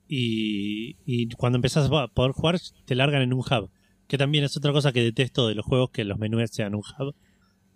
[0.09, 3.71] y, y cuando empezás a poder jugar, te largan en un hub.
[4.09, 6.83] Que también es otra cosa que detesto de los juegos, que los menús sean un
[6.83, 7.15] hub.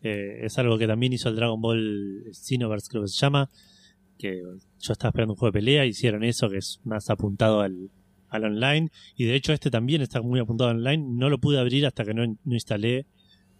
[0.02, 3.50] Eh, es algo que también hizo el Dragon Ball Xenoverse, creo que se llama.
[4.18, 4.42] Que
[4.80, 7.90] yo estaba esperando un juego de pelea, hicieron eso, que es más apuntado al,
[8.28, 8.90] al online.
[9.16, 11.04] Y de hecho este también está muy apuntado al online.
[11.08, 13.06] No lo pude abrir hasta que no, no instalé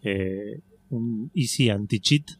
[0.03, 0.61] eh,
[0.91, 2.31] un Easy Anti-Cheat.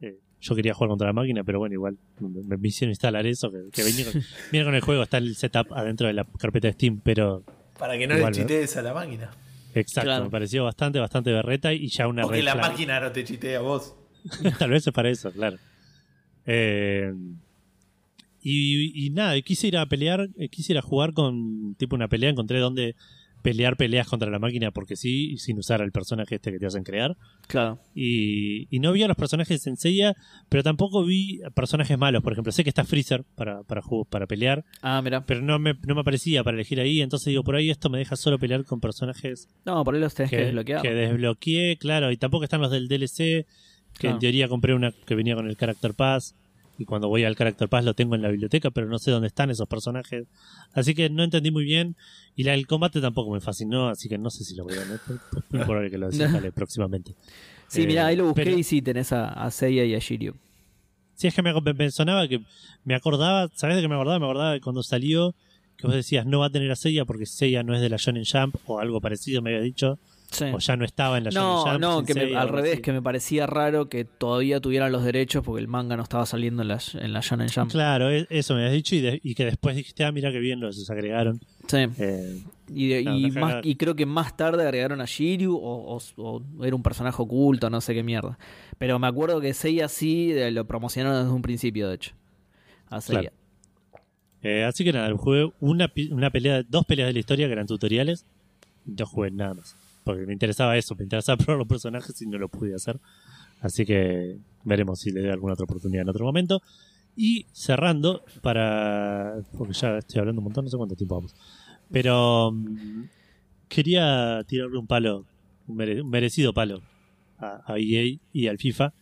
[0.00, 3.50] Eh, yo quería jugar contra la máquina, pero bueno, igual me, me hicieron instalar eso,
[3.50, 4.22] que, venía, con,
[4.52, 7.44] viene con el juego, está el setup adentro de la carpeta de Steam, pero
[7.78, 8.44] Para que no Igual, le ¿no?
[8.46, 9.30] chitees a la máquina.
[9.74, 10.24] exacto, Claro.
[10.24, 12.70] me pareció bastante, bastante berreta y ya una Porque la flag.
[12.70, 13.94] máquina no te chitea a vos.
[14.58, 15.58] Tal vez es para eso, claro.
[16.46, 17.12] Eh,
[18.42, 21.96] y, y nada, y quise ir a pelear, eh, quise ir a jugar con tipo
[21.96, 22.94] una pelea, encontré donde
[23.44, 26.82] pelear peleas contra la máquina porque sí, sin usar al personaje este que te hacen
[26.82, 27.14] crear.
[27.46, 27.78] Claro.
[27.94, 30.14] Y, y no vi a los personajes en Seiya,
[30.48, 32.22] pero tampoco vi personajes malos.
[32.22, 35.26] Por ejemplo, sé que está Freezer para, para, para pelear, Ah, mira.
[35.26, 37.02] pero no me, no me aparecía para elegir ahí.
[37.02, 40.14] Entonces digo, por ahí esto me deja solo pelear con personajes No, por ahí los
[40.14, 40.80] tenés que, que, desbloquear.
[40.82, 42.10] que desbloqueé, claro.
[42.10, 43.46] Y tampoco están los del DLC, que
[43.98, 44.16] Claro.
[44.16, 46.34] en teoría compré una que venía con el Character Pass.
[46.78, 49.28] Y cuando voy al Character Pass lo tengo en la biblioteca, pero no sé dónde
[49.28, 50.26] están esos personajes.
[50.72, 51.94] Así que no entendí muy bien.
[52.34, 54.78] Y la, el combate tampoco me fascinó, así que no sé si lo voy a
[54.84, 55.00] ver.
[55.50, 57.14] Muy probable que lo desinstale próximamente.
[57.68, 59.98] Sí, Eh, mira, ahí lo busqué pero- y sí, tenés a, a Seiya y a
[59.98, 60.34] Shiryu.
[61.14, 62.40] Sí, es que me, me sonaba que
[62.84, 64.18] me acordaba, ¿sabes de qué me acordaba?
[64.18, 65.32] Me acordaba de cuando salió
[65.76, 67.96] que vos decías no va a tener a Seiya porque Seiya no es de la
[67.98, 69.98] Shonen Jump o algo parecido me había dicho,
[70.34, 70.44] Sí.
[70.52, 71.80] o ya no estaba en la No, Jump.
[71.80, 72.82] no, que me- al revés, así.
[72.82, 76.62] que me parecía raro que todavía tuvieran los derechos porque el manga no estaba saliendo
[76.62, 77.70] en la, en la Shonen Jump.
[77.70, 80.38] Claro, e- eso me habías dicho y, de- y que después dijiste, ah, mira qué
[80.40, 81.40] bien los agregaron.
[81.68, 81.86] Sí.
[81.98, 86.00] Eh, Y, de- y más, y creo que más tarde agregaron a Shiryu o, o-
[86.16, 88.38] o era un personaje oculto, no sé qué mierda.
[88.78, 92.12] Pero me acuerdo que Seiya sí eh, lo promocionaron desde un principio, de hecho.
[92.90, 93.32] A Seiya.
[94.42, 97.66] eh, así que nada, jugué una, una pelea, dos peleas de la historia que eran
[97.66, 98.26] tutoriales
[98.86, 99.76] no jugué nada más.
[100.04, 103.00] Porque me interesaba eso, me interesaba probar los personajes y no lo pude hacer.
[103.60, 106.60] Así que veremos si le doy alguna otra oportunidad en otro momento.
[107.16, 109.36] Y cerrando, para.
[109.56, 111.34] Porque ya estoy hablando un montón, no sé cuánto tiempo vamos.
[111.90, 112.52] Pero.
[112.52, 113.04] mm,
[113.68, 115.24] quería tirarle un palo,
[115.66, 116.82] un, mere- un merecido palo
[117.38, 118.92] a, a EA y al FIFA.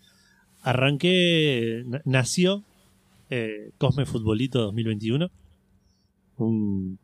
[0.62, 1.82] Arranqué.
[1.86, 2.62] na- Nació
[3.30, 5.30] eh, Cosme Futbolito 2021.
[6.36, 6.98] Un,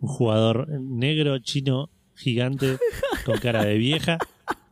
[0.00, 2.78] un jugador negro, chino, gigante,
[3.24, 4.18] con cara de vieja,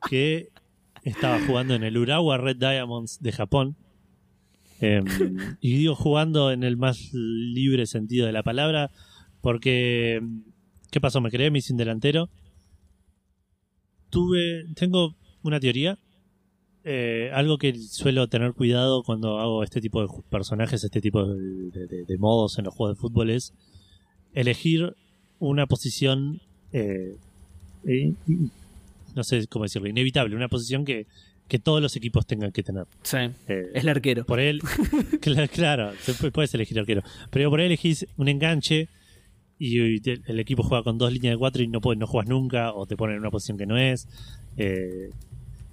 [0.09, 0.49] que
[1.05, 3.77] estaba jugando en el Urawa Red Diamonds de Japón.
[4.81, 5.05] Em,
[5.61, 8.91] y digo jugando en el más libre sentido de la palabra,
[9.41, 10.21] porque
[10.91, 11.21] ¿qué pasó?
[11.21, 12.29] Me creé mi sin delantero.
[14.11, 15.99] Tuve, tengo una teoría,
[16.85, 21.41] eh, algo que suelo tener cuidado cuando hago este tipo de personajes, este tipo de,
[21.71, 23.55] de- de- de modos en los juegos de fútbol es
[24.35, 24.95] elegir
[25.39, 26.41] una posición,
[26.73, 27.17] eh,
[27.87, 28.13] eh,
[29.15, 31.07] no sé cómo decirlo, inevitable, una posición que,
[31.49, 32.85] que todos los equipos tengan que tener.
[33.03, 33.19] Sí.
[33.49, 34.25] Eh, Es el arquero.
[34.25, 34.61] por él,
[35.21, 35.93] cla- claro,
[36.33, 37.03] puedes elegir arquero.
[37.31, 38.89] Pero por ahí elegís un enganche
[39.59, 42.07] y, y te- el equipo juega con dos líneas de cuatro y no, puedes, no
[42.07, 44.09] juegas nunca o te ponen en una posición que no es.
[44.57, 45.11] Eh,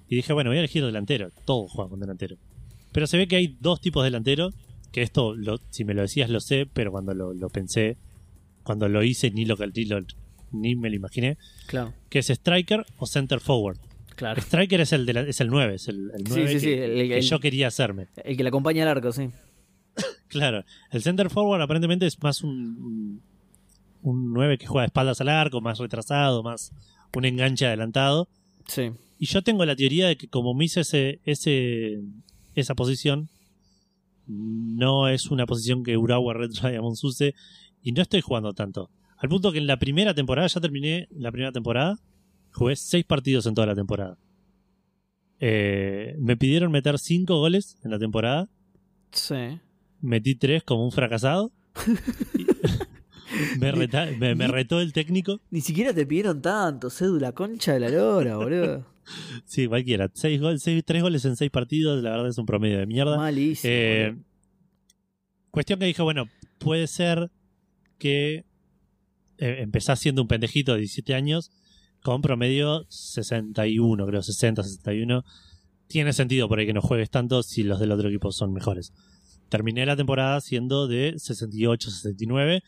[0.09, 1.31] y dije, bueno, voy a elegir delantero.
[1.45, 2.35] Todos juegan con delantero.
[2.91, 4.49] Pero se ve que hay dos tipos de delantero.
[4.91, 7.95] Que esto, lo- si me lo decías, lo sé, pero cuando lo, lo pensé,
[8.63, 9.99] cuando lo hice, ni lo, ni lo-
[10.51, 11.37] ni me lo imaginé.
[11.67, 11.93] Claro.
[12.09, 13.77] Que es striker o center forward.
[14.15, 14.41] Claro.
[14.41, 16.59] Striker es el, de la- es el 9, es el, el Sí, 9 sí, que,
[16.59, 18.07] sí, el- que el- yo quería hacerme.
[18.23, 19.29] El que le acompaña al arco, sí.
[20.27, 23.21] Claro, el center forward aparentemente es más un, un-
[24.01, 26.71] un 9 que juega de espaldas al arco, más retrasado, más
[27.15, 28.27] un enganche adelantado.
[28.67, 28.91] Sí.
[29.17, 31.99] Y yo tengo la teoría de que como me hice ese, ese,
[32.55, 33.29] esa posición,
[34.27, 37.33] no es una posición que Urawa Red Diamonds use
[37.81, 38.89] y no estoy jugando tanto.
[39.19, 41.99] Al punto que en la primera temporada, ya terminé la primera temporada,
[42.53, 44.17] jugué seis partidos en toda la temporada.
[45.39, 48.49] Eh, me pidieron meter cinco goles en la temporada,
[49.11, 49.59] Sí.
[50.01, 51.51] metí tres como un fracasado.
[53.59, 55.39] me, reta- me- me retó el técnico.
[55.51, 58.85] Ni siquiera te pidieron tanto, cédula concha de la lora, boludo.
[59.45, 60.11] Sí, cualquiera.
[60.13, 63.17] Seis goles, seis, tres goles en seis partidos, la verdad es un promedio de mierda.
[63.17, 63.73] Malísimo.
[63.73, 64.15] Eh,
[65.49, 66.25] cuestión que dije, bueno,
[66.59, 67.31] puede ser
[67.97, 68.45] que
[69.39, 71.51] empezás siendo un pendejito de 17 años
[72.03, 75.23] con promedio 61, creo, 60, 61.
[75.87, 78.93] Tiene sentido por ahí que no juegues tanto si los del otro equipo son mejores.
[79.49, 82.61] Terminé la temporada siendo de 68, 69.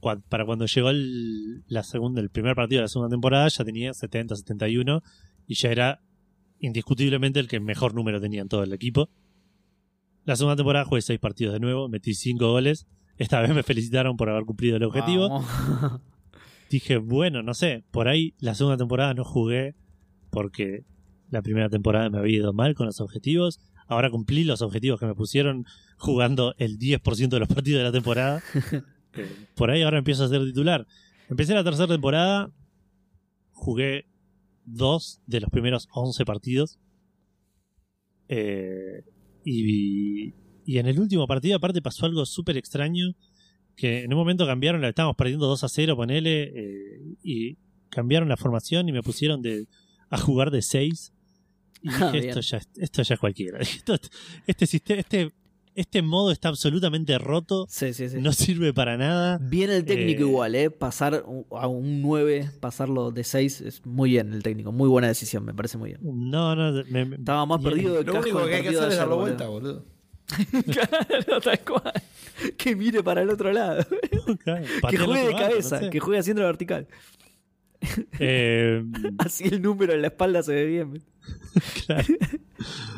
[0.00, 1.84] Cua- Para cuando llegó el, la
[2.16, 5.02] el primer partido de la segunda temporada ya tenía 70, 71
[5.46, 6.02] y ya era
[6.58, 9.08] indiscutiblemente el que mejor número tenía en todo el equipo.
[10.24, 12.86] La segunda temporada jugué seis partidos de nuevo, metí cinco goles.
[13.22, 15.28] Esta vez me felicitaron por haber cumplido el objetivo.
[15.28, 16.00] Vamos.
[16.70, 19.76] Dije, bueno, no sé, por ahí la segunda temporada no jugué
[20.30, 20.84] porque
[21.30, 23.60] la primera temporada me había ido mal con los objetivos.
[23.86, 25.66] Ahora cumplí los objetivos que me pusieron
[25.98, 28.42] jugando el 10% de los partidos de la temporada.
[29.14, 30.86] Eh, por ahí ahora empiezo a ser titular.
[31.28, 32.50] Empecé la tercera temporada,
[33.50, 34.06] jugué
[34.64, 36.78] dos de los primeros 11 partidos.
[38.28, 39.04] Eh,
[39.44, 40.32] y,
[40.66, 43.14] y en el último partido, aparte, pasó algo súper extraño.
[43.74, 47.56] Que en un momento cambiaron, la estábamos perdiendo 2 a 0, ponele, eh, y
[47.88, 49.66] cambiaron la formación y me pusieron de,
[50.10, 51.12] a jugar de 6.
[51.82, 52.28] Y Ah, dije, bien.
[52.28, 53.58] esto ya, es- esto ya es cualquiera.
[53.60, 53.96] Esto-
[54.46, 55.32] este, sistema, este,
[55.74, 58.18] este modo está absolutamente roto, Sí, sí, sí.
[58.20, 59.38] no sirve para nada.
[59.38, 60.70] Bien el técnico Eh, igual, ¿eh?
[60.70, 64.70] Pasar a un 9, pasarlo de 6, es muy bien el técnico.
[64.70, 66.00] Muy buena decisión, me parece muy bien.
[66.02, 68.96] No, no, me- Estaba más perdido del Lo único que hay que hacer de es
[68.98, 69.26] darlo boludo.
[69.28, 69.91] vuelta, boludo.
[70.72, 71.92] claro, tal cual.
[72.56, 73.84] Que mire para el otro lado.
[74.44, 75.90] Claro, que juegue de cabeza, no sé.
[75.90, 76.86] que juegue haciendo la vertical.
[78.18, 78.84] Eh,
[79.18, 81.02] Así el número en la espalda se ve bien.
[81.86, 82.04] claro.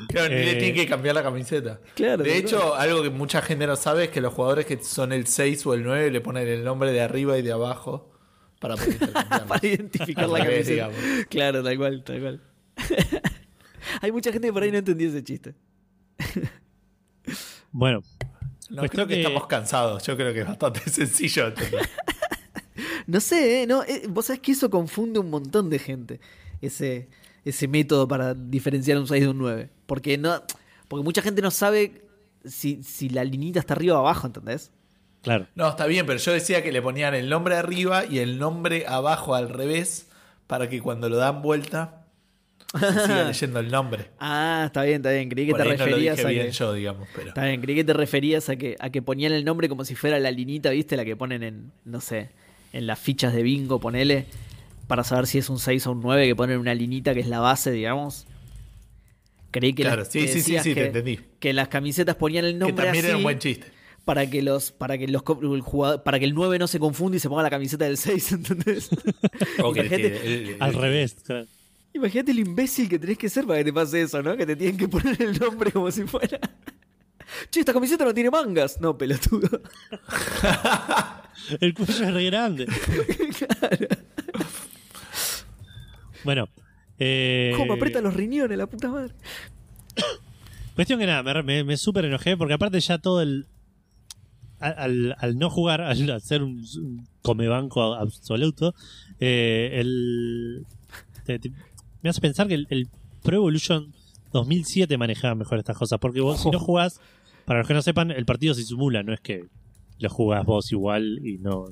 [0.08, 1.80] Claro, ni le Eh, tiene que cambiar la camiseta.
[1.94, 2.22] Claro.
[2.22, 5.26] De hecho, algo que mucha gente no sabe es que los jugadores que son el
[5.26, 8.12] 6 o el 9 le ponen el nombre de arriba y de abajo
[8.60, 8.98] para poder
[9.48, 10.70] para identificar la camiseta.
[10.70, 10.96] digamos.
[11.30, 12.40] Claro, tal cual, tal cual.
[14.02, 15.54] Hay mucha gente que por ahí no entendió ese chiste.
[17.72, 18.02] Bueno,
[18.70, 20.02] No, Cuestión creo que, que- estamos cansados.
[20.04, 21.48] Yo creo que es bastante sencillo.
[21.48, 21.88] entender.
[23.06, 23.66] No sé, ¿eh?
[23.66, 26.20] No, eh, vos sabés que eso confunde un montón de gente.
[26.62, 27.08] Ese,
[27.44, 29.70] ese método para diferenciar un 6 de un 9.
[29.86, 30.42] Porque no.
[30.88, 32.02] Porque mucha gente no sabe
[32.44, 34.72] si, si la linita está arriba o abajo, ¿entendés?
[35.22, 35.46] claro.
[35.54, 38.86] No, está bien, pero yo decía que le ponían el nombre arriba y el nombre
[38.86, 40.06] abajo al revés
[40.46, 42.03] para que cuando lo dan vuelta
[42.80, 44.10] se siga leyendo el nombre.
[44.18, 45.28] Ah, está bien, está bien.
[45.28, 46.52] Creí que Por te ahí no lo referías dije a bien que.
[46.52, 47.28] yo, digamos, pero.
[47.28, 49.94] Está bien, creí que te referías a que, a que ponían el nombre como si
[49.94, 50.96] fuera la linita, ¿viste?
[50.96, 52.30] La que ponen en, no sé,
[52.72, 54.26] en las fichas de bingo, ponele,
[54.86, 57.28] para saber si es un 6 o un 9, que ponen una linita que es
[57.28, 58.26] la base, digamos.
[59.50, 61.20] Creí que, Claro, las- sí, que sí, sí, sí, te que, entendí.
[61.38, 63.66] que las camisetas ponían el Que nombre también así era un buen chiste.
[64.04, 67.16] para que los para que los el jugador, para que el 9 no se confunda
[67.16, 68.90] y se ponga la camiseta del 6, ¿entendés?
[69.62, 71.16] O que- Imagínate- que el- el- Al revés.
[71.24, 71.46] claro.
[71.94, 74.36] Imagínate el imbécil que tenés que ser para que te pase eso, ¿no?
[74.36, 76.38] Que te tienen que poner el nombre como si fuera.
[77.50, 78.78] Che, esta camiseta no tiene mangas.
[78.80, 79.48] No, pelotudo.
[81.60, 82.66] El cuello es re grande.
[82.66, 83.86] claro.
[86.24, 86.48] Bueno.
[86.98, 89.14] Eh, ¿Cómo aprieta los riñones, la puta madre?
[90.74, 93.46] Cuestión que nada, me, me, me súper enojé porque aparte ya todo el...
[94.60, 98.74] Al, al- al no jugar, al hacer un, un comebanco absoluto,
[99.20, 100.64] eh, el,
[101.26, 101.52] te- te-
[102.04, 102.88] me hace pensar que el, el
[103.22, 103.92] Pro Evolution
[104.32, 105.98] 2007 manejaba mejor estas cosas.
[105.98, 107.00] Porque vos, si no jugás,
[107.46, 109.46] para los que no sepan, el partido se simula, no es que
[109.98, 111.66] lo jugás vos igual y no.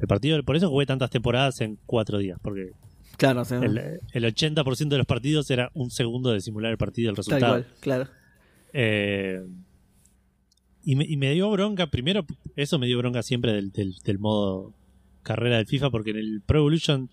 [0.00, 2.70] El partido, por eso jugué tantas temporadas en cuatro días, porque
[3.18, 7.10] Claro, sea, el, el 80% de los partidos era un segundo de simular el partido,
[7.10, 7.52] el tal resultado.
[7.52, 8.08] cual, claro.
[8.72, 9.42] Eh,
[10.82, 12.24] y, me, y me dio bronca, primero,
[12.56, 14.72] eso me dio bronca siempre del, del, del modo
[15.22, 17.10] carrera del FIFA, porque en el Pro Evolution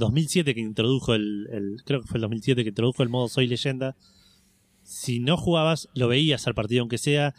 [0.00, 3.46] 2007 que introdujo el, el- creo que fue el 2007 que introdujo el modo Soy
[3.46, 3.94] Leyenda,
[4.82, 7.34] si no jugabas, lo veías al partido aunque sea,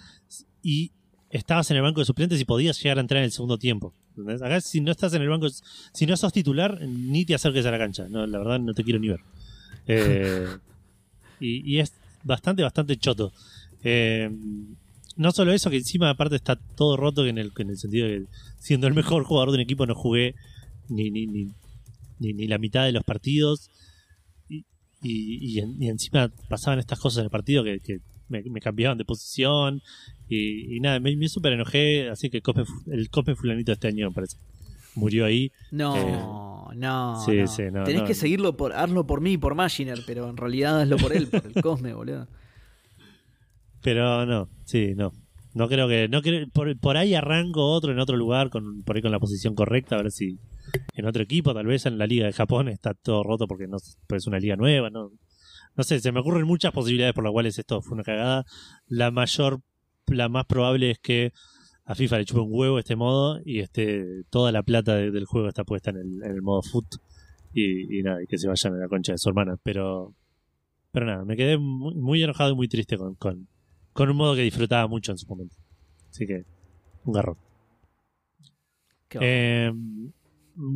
[0.64, 0.92] y
[1.30, 3.94] estabas en el banco de suplentes y podías llegar a entrar en el segundo tiempo.
[4.12, 4.42] ¿entendés?
[4.42, 5.48] Acá si no estás en el banco,
[5.94, 8.08] si no sos titular, ni te acerques a la cancha.
[8.10, 9.20] No, la verdad no te quiero ni ver.
[9.88, 10.48] Eh,
[11.40, 11.94] y, y es
[12.24, 13.34] bastante, bastante choto.
[13.84, 14.30] Eh,
[15.18, 18.20] no solo eso, que encima aparte está todo roto en el, en el sentido de
[18.20, 18.26] que
[18.60, 20.36] siendo el mejor jugador de un equipo no jugué
[20.90, 21.50] ni, ni, ni,
[22.22, 23.70] ni, ni la mitad de los partidos.
[24.48, 24.66] Y,
[25.02, 27.98] y, y en- y encima pasaban estas cosas en el partido que, que
[28.30, 29.82] me, me cambiaban de posición.
[30.30, 32.10] Y, y nada, me, me súper enojé.
[32.10, 34.38] Así que Cosme el Cosme Fulanito de este año me parece.
[34.96, 35.52] Murió ahí.
[35.72, 37.48] No, Eh, no, sí, no.
[37.48, 38.08] sí, no, Tenés no.
[38.08, 41.28] que seguirlo por, hazlo por mí y por Machiner, pero en realidad hazlo por él,
[41.28, 42.28] por el Cosme, boludo.
[43.82, 45.12] Pero no, sí, no.
[45.54, 46.08] No creo que.
[46.08, 49.20] no creo, por, por ahí arranco otro en otro lugar, con, por ahí con la
[49.20, 50.38] posición correcta, a ver si
[50.94, 53.78] en otro equipo, tal vez en la liga de Japón está todo roto porque no
[53.78, 55.12] es una liga nueva, no,
[55.76, 58.46] no sé, se me ocurren muchas posibilidades por las cuales esto fue una cagada.
[58.88, 59.62] La mayor,
[60.08, 61.32] la más probable es que
[61.86, 65.26] a FIFA le chupe un huevo este modo y este toda la plata de- del
[65.26, 66.86] juego está puesta en el, en el modo foot
[67.54, 69.58] y, y nada, y que se vayan a la concha de su hermana.
[69.64, 70.14] Pero,
[70.92, 73.48] pero nada, me quedé muy, muy enojado y muy triste con, con,
[73.94, 75.56] con un modo que disfrutaba mucho en su momento.
[76.10, 76.44] Así que,
[77.06, 77.38] un garrón.
[79.22, 79.72] Eh,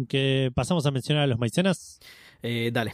[0.07, 1.99] que pasamos a mencionar a los maicenas.
[2.41, 2.93] Eh, dale.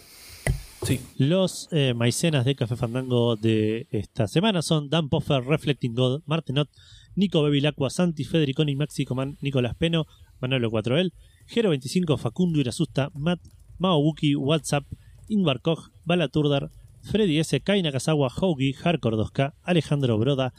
[0.84, 1.00] Sí.
[1.18, 6.70] Los eh, maicenas de Café Fandango de esta semana son Dan Poffer, Reflecting God, Martenot,
[7.16, 10.08] Nico Bevilacqua, Santi, Federiconi, Maxi Coman, Nicolás Peno,
[10.40, 11.12] Manolo 4L,
[11.48, 13.42] Gero25, Facundo Irasusta, Matt,
[13.78, 14.86] Mao Wookie, WhatsApp,
[15.28, 16.72] Ingvar Koch, Balaturdar,
[17.04, 20.54] Freddy S, Kai Nakazawa, Hoagie, Hardcore 2K, Alejandro Broda,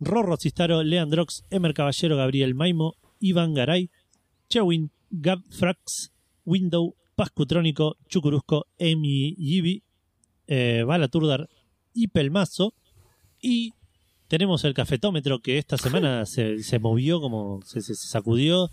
[0.00, 3.90] Rorro Cistaro, Leandrox, Emer Caballero, Gabriel Maimo, Iván Garay,
[4.52, 6.12] Chewin, Gab Frax,
[6.44, 9.82] Window, Pascutrónico, Chucurusco, Emi Yibi,
[10.46, 11.48] eh, Balaturdar
[11.94, 12.74] y Pelmazo.
[13.40, 13.72] Y
[14.28, 18.68] tenemos el cafetómetro que esta semana se, se movió como se, se- se sacudió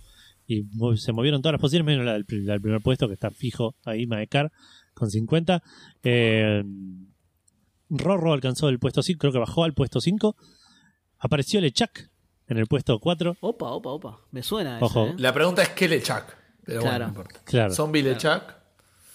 [0.48, 0.66] y
[0.98, 3.30] se movieron todas las posiciones, menos la del, pri- la del primer puesto que está
[3.32, 4.52] fijo ahí, Maecar,
[4.94, 5.62] con 50.
[6.04, 6.64] Eh,
[7.90, 10.36] Rorro alcanzó el puesto 5, creo que bajó al puesto 5.
[11.20, 12.10] Apareció Lechak
[12.50, 13.38] en el puesto 4.
[13.40, 14.20] Opa, opa, opa.
[14.32, 15.06] Me suena Ojo.
[15.06, 15.16] eso, ¿eh?
[15.20, 16.36] La pregunta es ¿qué Lechak?
[16.66, 17.04] Pero bueno, Claro.
[17.06, 17.40] no importa.
[17.46, 17.74] Claro.
[17.74, 18.56] Zombie Lechak.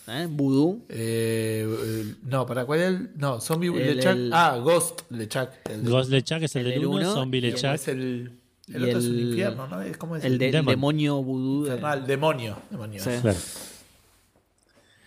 [0.06, 0.26] ¿Eh?
[0.28, 0.84] Voodoo.
[0.88, 3.10] Eh, eh, no, ¿para cuál es el?
[3.16, 4.16] No, Zombie El- Lechak.
[4.16, 5.68] el- Ah, Ghost Lechak.
[5.70, 7.74] El de- Ghost Lechak es el, el del del 1, uno Zombie el ¿cómo Lechak.
[7.76, 8.32] es el,
[8.72, 9.80] el otro es el el- infierno, ¿no?
[9.82, 10.66] Es- ¿Cómo es El del Demon.
[10.72, 11.30] demonio de-
[11.70, 12.06] infernal?
[12.06, 12.56] Demonio.
[12.70, 13.02] demonio.
[13.02, 13.10] Sí.
[13.22, 13.38] Claro.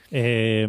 [0.09, 0.67] Eh,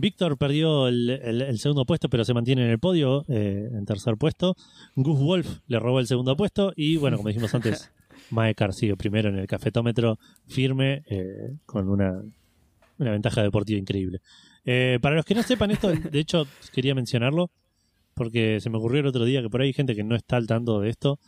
[0.00, 3.84] Víctor perdió el, el- el segundo puesto, pero se mantiene en el podio, eh, en
[3.86, 4.56] tercer puesto.
[4.96, 6.72] Gus Wolf le robó el segundo puesto.
[6.76, 7.90] Y bueno, como dijimos antes,
[8.30, 12.20] Maekar sigue primero en el cafetómetro, firme, eh, con una,
[12.98, 14.20] una ventaja deportiva increíble.
[14.64, 17.50] Eh, para los que no sepan esto, de hecho, quería mencionarlo,
[18.14, 20.36] porque se me ocurrió el otro día que por ahí hay gente que no está
[20.36, 21.18] al tanto de esto.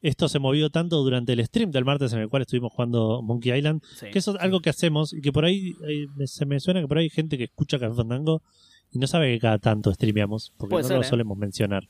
[0.00, 3.52] Esto se movió tanto durante el stream del martes en el cual estuvimos jugando Monkey
[3.56, 4.06] Island, Sí.
[4.12, 6.86] que eso es algo que hacemos y que por ahí eh, se me suena que
[6.86, 8.42] por ahí hay gente que escucha Café Fandango
[8.92, 11.06] y no sabe que cada tanto streameamos, porque Puede no ser, lo ¿eh?
[11.08, 11.84] solemos mencionar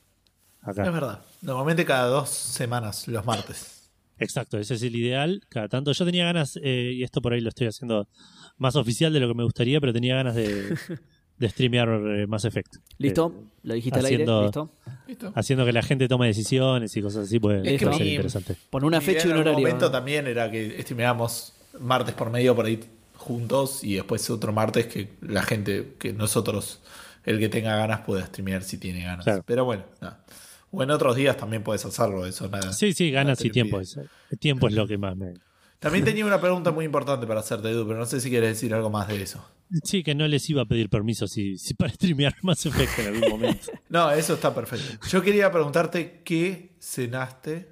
[0.63, 0.91] Es acá.
[0.91, 1.23] verdad.
[1.43, 3.91] Normalmente cada dos semanas, los martes.
[4.21, 5.43] Exacto, ese es el ideal.
[5.49, 8.09] Cada tanto yo tenía ganas, eh, y esto por ahí lo estoy haciendo
[8.57, 10.75] más oficial de lo que me gustaría, pero tenía ganas de,
[11.39, 12.77] de streamear eh, Mass Effect.
[12.99, 13.33] ¿Listo?
[13.37, 14.25] Eh, Lo dijiste al aire.
[14.25, 14.71] haciendo- ¿Listo?
[15.07, 15.33] ¿Listo?
[15.35, 18.57] haciendo que la gente tome decisiones y cosas así puede, Es que ser interesante.
[18.71, 19.59] Pon una fecha y un en horario.
[19.61, 22.81] momento también era que streameamos martes por medio por ahí
[23.17, 26.81] juntos y después otro martes que la gente, que nosotros,
[27.25, 29.25] el que tenga ganas pueda streamear si tiene ganas.
[29.25, 29.43] Claro.
[29.47, 30.25] Pero bueno, nada.
[30.71, 32.73] O en otros días también puedes hacerlo, eso nada.
[32.73, 33.81] Sí, sí, ganas y tiempo.
[33.81, 33.99] es-
[34.31, 35.35] El tiempo es lo que más me...
[35.79, 38.75] También tenía una pregunta muy importante para hacerte, Edu, pero no sé si quieres decir
[38.75, 39.43] algo más de eso.
[39.85, 43.07] Sí, que no les iba a pedir permiso si, si para streamear Mass Effect en
[43.09, 43.73] algún momento.
[43.89, 45.07] No, eso está perfecto.
[45.09, 47.69] Yo quería preguntarte qué cenaste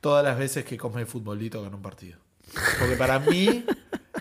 [0.00, 2.18] todas las veces que comes futbolito con un partido.
[2.78, 3.62] Porque para mí,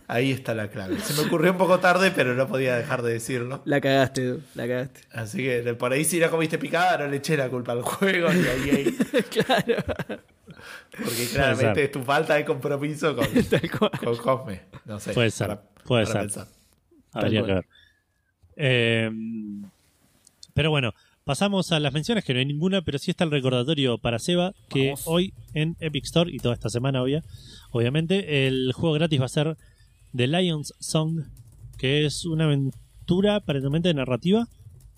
[0.08, 1.00] ahí está la clave.
[1.00, 3.62] Se me ocurrió un poco tarde, pero no podía dejar de decirlo.
[3.64, 5.02] La cagaste, la cagaste.
[5.12, 8.30] Así que por ahí si no comiste picada, no le eché la culpa al juego
[8.34, 8.92] ni a EA.
[9.30, 9.84] claro.
[10.92, 13.28] Porque claramente es tu falta de compromiso con,
[14.04, 14.62] con Cosme.
[14.86, 15.14] No sé.
[15.14, 16.22] Puede ser, puede ser.
[16.22, 16.48] pensar.
[17.14, 17.66] Habría que ver.
[18.56, 19.10] Eh,
[20.54, 20.94] pero bueno,
[21.24, 24.54] pasamos a las menciones, que no hay ninguna, pero sí está el recordatorio para Seba,
[24.70, 25.04] que Vamos.
[25.06, 27.24] hoy en Epic Store y toda esta semana, obvia,
[27.72, 29.58] obviamente, el juego gratis va a ser
[30.16, 31.22] The Lion's Song,
[31.78, 34.48] que es una aventura aparentemente narrativa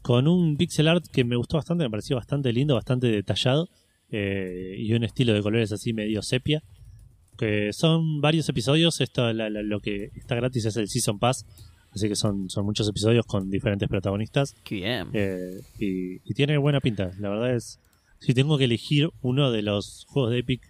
[0.02, 3.68] con un pixel art que me gustó bastante, me pareció bastante lindo, bastante detallado
[4.11, 6.64] eh, y un estilo de colores así medio sepia.
[7.38, 11.45] Que son varios episodios, esto la- la- lo que está gratis es el Season Pass,
[11.93, 15.07] así que son, son muchos episodios con diferentes protagonistas Qué bien.
[15.13, 17.11] eh, y, y tiene buena pinta.
[17.19, 17.79] La verdad es,
[18.19, 20.61] si tengo que elegir uno de los juegos de Epic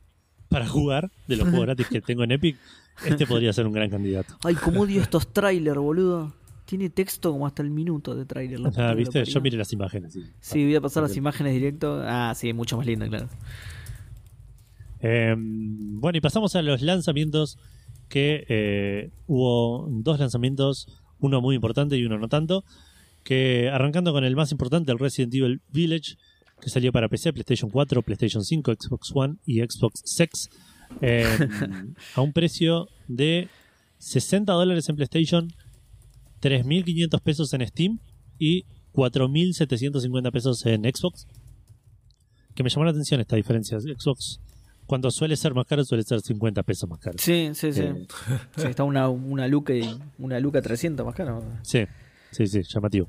[0.49, 2.57] para jugar, de los juegos gratis que tengo en Epic,
[3.05, 4.35] este podría ser un gran candidato.
[4.43, 6.33] Ay, cómo odio estos trailers, boludo.
[6.65, 8.59] Tiene texto como hasta el minuto de trailer.
[8.59, 9.23] la Ah, ¿viste?
[9.25, 10.13] Yo miré las imágenes.
[10.13, 11.99] Sí, Sí, voy a pasar las imágenes directo.
[12.03, 13.27] Ah, sí, mucho más lindo, claro.
[15.01, 17.57] Eh, bueno, y pasamos a los lanzamientos
[18.09, 20.87] que eh, hubo dos lanzamientos,
[21.19, 22.63] uno muy importante y uno no tanto,
[23.23, 26.15] que arrancando con el más importante, el Resident Evil Village,
[26.61, 30.49] que salió para PC, PlayStation 4, PlayStation 5, Xbox One y Xbox Sex,
[31.01, 31.25] eh,
[32.15, 33.47] a un precio de
[33.99, 35.53] 60 dólares en PlayStation,
[36.41, 37.99] 3.500 pesos en Steam
[38.37, 38.63] y
[38.93, 41.27] 4.750 pesos en Xbox.
[42.55, 43.79] Que me llamó la atención esta diferencia.
[43.79, 44.39] Xbox,
[44.90, 47.16] cuando suele ser más caro, suele ser 50 pesos más caro.
[47.20, 47.82] Sí, sí, sí.
[47.84, 48.07] Eh,
[48.57, 49.88] Sí, está una, una Luca y
[50.18, 51.44] una Luca 300 más caro.
[51.61, 51.86] Sí,
[52.32, 53.07] sí, sí, llamativo.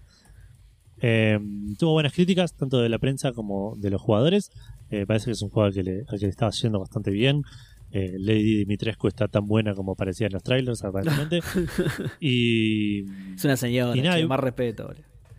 [1.01, 1.39] Eh,
[1.79, 4.51] tuvo buenas críticas, tanto de la prensa como de los jugadores.
[4.91, 7.11] Eh, parece que es un juego al que le, al que le estaba yendo bastante
[7.13, 7.45] bien.
[7.93, 11.41] Eh, Lady Dimitrescu está tan buena como parecía en los trailers, aparentemente.
[12.21, 14.93] y, Es una señora, Y nada, che, más respeto.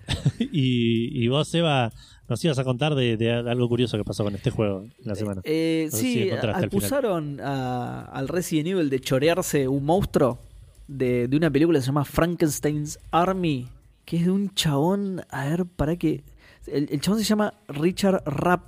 [0.40, 1.94] y, y vos, Eva,
[2.32, 5.16] nos ibas a contar de, de algo curioso que pasó con este juego en la
[5.16, 5.42] semana.
[5.44, 10.40] Eh, No sé si sí, acusaron a- al Resident Evil de chorearse un monstruo
[10.88, 13.68] de, de una película que se llama Frankenstein's Army,
[14.06, 16.24] que es de un chabón, a ver, para que...
[16.68, 18.64] El, el chabón se llama Richard Rapp,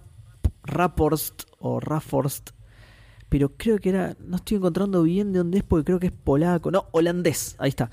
[0.64, 2.52] Rapporst o Rafforst,
[3.30, 6.12] pero creo que era, no estoy encontrando bien de dónde es porque creo que es
[6.14, 7.90] polaco, no, holandés, ahí está.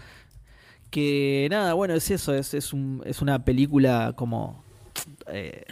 [0.90, 4.64] Que nada, bueno, es eso, es, es, un- es una película como
[5.26, 5.64] eh,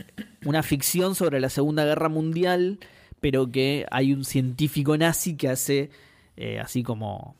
[0.45, 2.79] una ficción sobre la Segunda Guerra Mundial,
[3.21, 5.91] pero que hay un científico nazi que hace
[6.37, 7.35] eh, así como,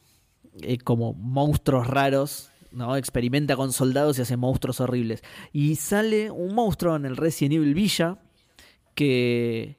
[0.63, 2.97] eh, como monstruos raros, ¿no?
[2.97, 5.23] Experimenta con soldados y hace monstruos horribles.
[5.53, 8.19] Y sale un monstruo en el Resident Evil Villa
[8.97, 9.79] que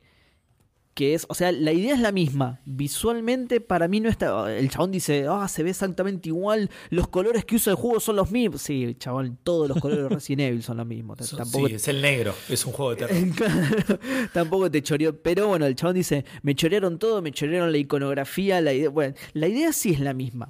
[0.95, 2.59] que es, o sea, la idea es la misma.
[2.65, 4.53] Visualmente, para mí no está.
[4.53, 6.69] El chabón dice, ah, se ve exactamente igual.
[6.89, 8.61] Los colores que usa el juego son los mismos.
[8.61, 11.17] Sí, chabón, todos los colores de Resident Evil son los mismos.
[11.35, 13.99] Tampoco, Sí, es el negro, es un juego de terror.
[14.33, 15.15] Tampoco te choreó.
[15.21, 18.59] Pero bueno, el chabón dice: Me chorearon todo, me chorearon la iconografía.
[18.59, 20.49] La idea, bueno, la idea sí es la misma.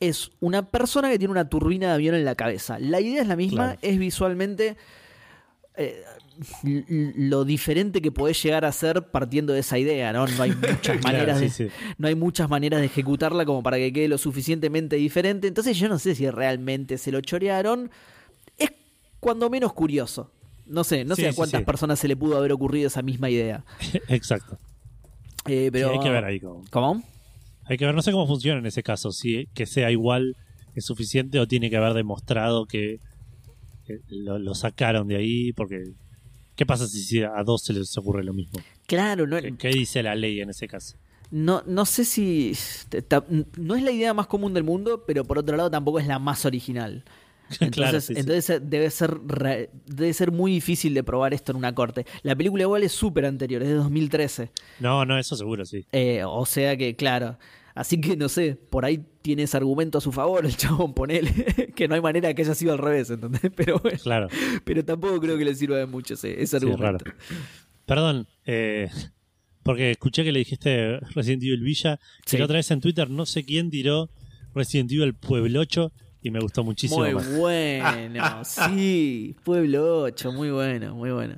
[0.00, 2.78] Es una persona que tiene una turbina de avión en la cabeza.
[2.78, 3.78] La idea es la misma, Claro.
[3.82, 4.76] es visualmente
[5.76, 6.02] eh,
[6.62, 10.26] lo diferente que podés llegar a ser partiendo de esa idea, ¿no?
[10.26, 13.76] No hay muchas Claro, maneras sí, de, no hay muchas maneras de ejecutarla como para
[13.76, 15.48] que quede lo suficientemente diferente.
[15.48, 17.90] Entonces yo no sé si realmente se lo chorearon.
[18.56, 18.72] Es
[19.20, 20.32] cuando menos curioso.
[20.66, 23.28] No sé, no Sí, sé a cuántas personas se le pudo haber ocurrido esa misma
[23.30, 23.64] idea.
[24.08, 24.58] Exacto.
[25.46, 25.90] Eh, pero...
[25.90, 26.64] Hay que ver ahí cómo.
[26.70, 27.02] ¿Cómo?
[27.64, 30.36] Hay que ver, no sé cómo funciona en ese caso, si que sea igual
[30.74, 32.98] es suficiente o tiene que haber demostrado que,
[33.86, 35.82] que lo, lo sacaron de ahí, porque
[36.62, 38.60] ¿qué pasa si, a dos se les ocurre lo mismo?
[38.86, 40.96] Claro, no, ¿Qué, qué dice la ley en ese caso?
[41.30, 42.52] no, no sé si...
[43.08, 43.24] ta-
[43.56, 46.18] No es la idea más común del mundo, pero por otro lado tampoco es la
[46.18, 47.04] más original.
[47.60, 48.20] Entonces, Claro, sí, sí.
[48.20, 52.06] entonces debe ser re- debe ser muy difícil de probar esto en una corte.
[52.22, 54.50] La película igual es súper anterior, es de 2013.
[54.80, 55.84] No, no, eso seguro, sí.
[55.92, 57.38] Eh, o sea que, claro.
[57.74, 61.32] Así que no sé, por ahí tiene ese argumento a su favor el chabón, ponele.
[61.74, 63.40] que no hay manera que haya sido al revés, ¿entendés?
[63.56, 64.28] Pero bueno, Claro.
[64.64, 67.04] pero tampoco creo que le sirva de mucho ese, ese Sí, argumento.
[67.04, 67.16] raro.
[67.86, 68.90] Perdón, eh,
[69.62, 72.36] porque escuché que le dijiste Resident Evil Villa, Sí.
[72.36, 74.10] y la otra vez en Twitter no sé quién tiró
[74.54, 75.92] Resident Evil Pueblo 8
[76.22, 77.36] y me gustó muchísimo muy más.
[77.38, 79.34] bueno, sí.
[79.44, 81.36] Pueblo 8, muy bueno, muy bueno.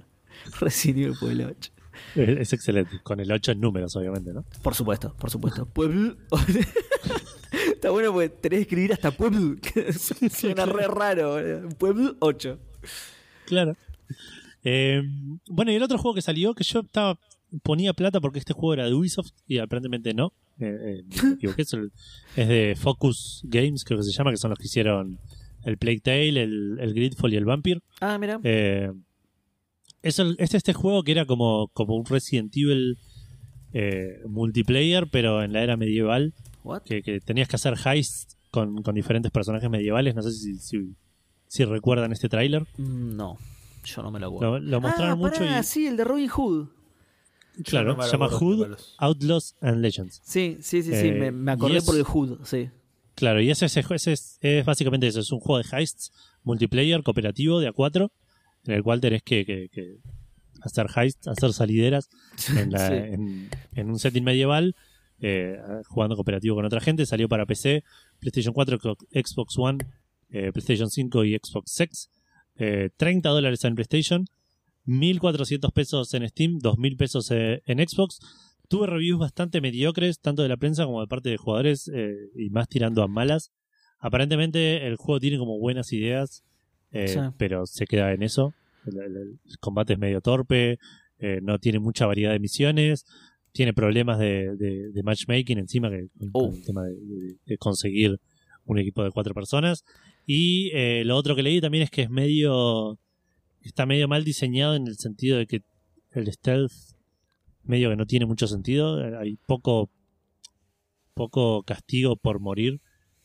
[0.60, 1.70] Resident Evil Pueblo 8.
[2.14, 4.44] Es, es excelente, con el 8 en números, obviamente, ¿no?
[4.62, 5.66] Por supuesto, por supuesto.
[5.72, 6.16] Pueblo.
[7.72, 9.56] Está bueno porque tenés que escribir hasta Pueblo.
[9.60, 11.68] que Suena re raro.
[11.78, 12.58] Pueblo 8.
[13.46, 13.76] Claro.
[14.64, 15.02] Eh,
[15.48, 17.18] bueno, y el otro juego que salió, que yo estaba
[17.62, 20.32] ponía plata porque este juego era de Ubisoft y aparentemente no.
[20.58, 21.92] Eh, eh, me equivoqué, es, el-
[22.36, 25.18] es de Focus Games, creo que se llama, que son los que hicieron
[25.64, 27.80] el Plague Tale, el, el Gridfall y el Vampire.
[28.00, 28.40] Ah, mira.
[28.42, 28.90] Eh,
[30.04, 32.98] es, el- es este juego que era como, como un Resident Evil
[33.72, 36.32] eh, multiplayer, pero en la era medieval,
[36.62, 36.82] What?
[36.82, 40.14] que, que tenías que hacer heists con, con diferentes personajes medievales.
[40.14, 40.94] No sé si, si,
[41.48, 42.62] si recuerdan este tráiler.
[42.78, 43.36] Mm, No,
[43.84, 44.58] yo no me lo acuerdo.
[44.60, 46.68] Lo, lo mostraron ah, mucho pará, y sí, el de Robin Hood.
[47.64, 48.76] claro, se llama Hood.
[48.98, 50.20] Outlaws and Legends.
[50.24, 52.70] Sí, sí, sí, sí, Eh, me, acordé es- por el Hood, sí.
[53.16, 56.12] Claro, y ese, ese, ese es, es básicamente eso, es un juego de heists
[56.42, 58.10] multiplayer, cooperativo, de a cuatro,
[58.66, 59.98] en el cual tenés que, que- que
[60.62, 62.08] hacer heists, hacer salideras
[62.56, 62.94] en, la- Sí.
[62.94, 64.74] en- en un setting medieval,
[65.20, 67.04] eh, jugando cooperativo con otra gente.
[67.06, 67.82] Salió para PC,
[68.18, 68.78] PlayStation 4,
[69.12, 69.78] Xbox One,
[70.30, 72.10] eh, PlayStation 5 y Xbox Sex.
[72.56, 74.26] Eh, 30 dólares en PlayStation,
[74.86, 78.18] 1.400 pesos en Steam, 2.000 pesos eh, en Xbox.
[78.68, 82.50] Tuve reviews bastante mediocres, tanto de la prensa como de parte de jugadores, eh, y
[82.50, 83.50] más tirando a malas.
[83.98, 86.44] aparentemente el juego tiene como buenas ideas,
[86.94, 87.18] eh, Sí.
[87.36, 88.54] pero se queda en eso.
[88.86, 90.78] El, el- el combate es medio torpe,
[91.18, 93.04] eh, no tiene mucha variedad de misiones,
[93.52, 96.50] tiene problemas de, de- de matchmaking encima, que Oh.
[96.52, 98.18] el tema de, conseguir
[98.66, 99.84] un equipo de cuatro personas.
[100.26, 102.98] Y eh, lo otro que leí también es que es medio.
[103.62, 105.62] Está medio mal diseñado en el sentido de que
[106.12, 106.72] el stealth
[107.62, 109.18] medio que no tiene mucho sentido.
[109.18, 109.90] Hay poco.
[111.14, 112.80] poco castigo por morir.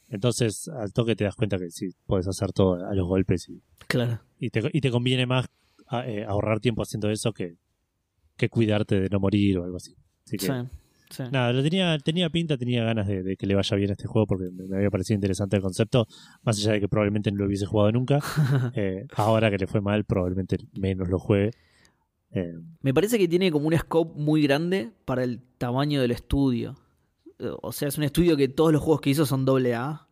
[0.10, 3.61] Entonces, al toque te das cuenta que sí, puedes hacer todo a los golpes y,
[3.88, 4.19] Claro.
[4.40, 5.45] y, te, y te conviene más
[5.88, 7.56] a- eh, ahorrar tiempo haciendo eso que,
[8.38, 9.95] que cuidarte de no morir o algo así.
[10.26, 10.53] Así que, Sí.
[11.11, 11.23] sí.
[11.31, 14.07] Nada, lo tenía, tenía pinta, tenía ganas de, de que le vaya bien a este
[14.07, 16.07] juego porque me, me había parecido interesante el concepto,
[16.44, 18.19] más allá de que probablemente no lo hubiese jugado nunca.
[18.76, 21.52] Eh, ahora que le fue mal, probablemente menos lo juegue.
[22.31, 26.77] Eh, Me parece que tiene como un scope muy grande para el tamaño del estudio.
[27.61, 30.07] O sea, es un estudio que todos los juegos que hizo son doble A.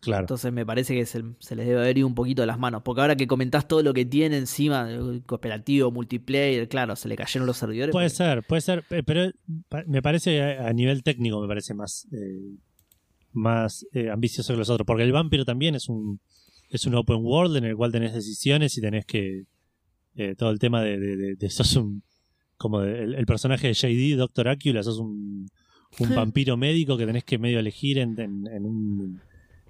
[0.00, 0.22] claro.
[0.24, 2.82] Entonces me parece que se, se les debe haber ido un poquito de las manos.
[2.82, 7.16] Porque ahora que comentás todo lo que tiene encima, eh, cooperativo, multiplayer, claro, se le
[7.16, 7.92] cayeron los servidores.
[7.92, 9.30] Puede porque- ser, puede ser, eh, pero
[9.86, 12.56] me parece a, nivel técnico me parece más eh,
[13.32, 16.20] más eh, ambicioso que los otros, porque el Vampiro también es un
[16.68, 19.44] es un open world en el cual tenés decisiones y tenés que
[20.16, 22.02] eh, todo el tema de, de, de- de sos un
[22.58, 25.48] como de- el, el personaje de JD, Doctor Acula, sos un,
[25.98, 29.20] un vampiro médico que tenés que medio elegir en, en- en un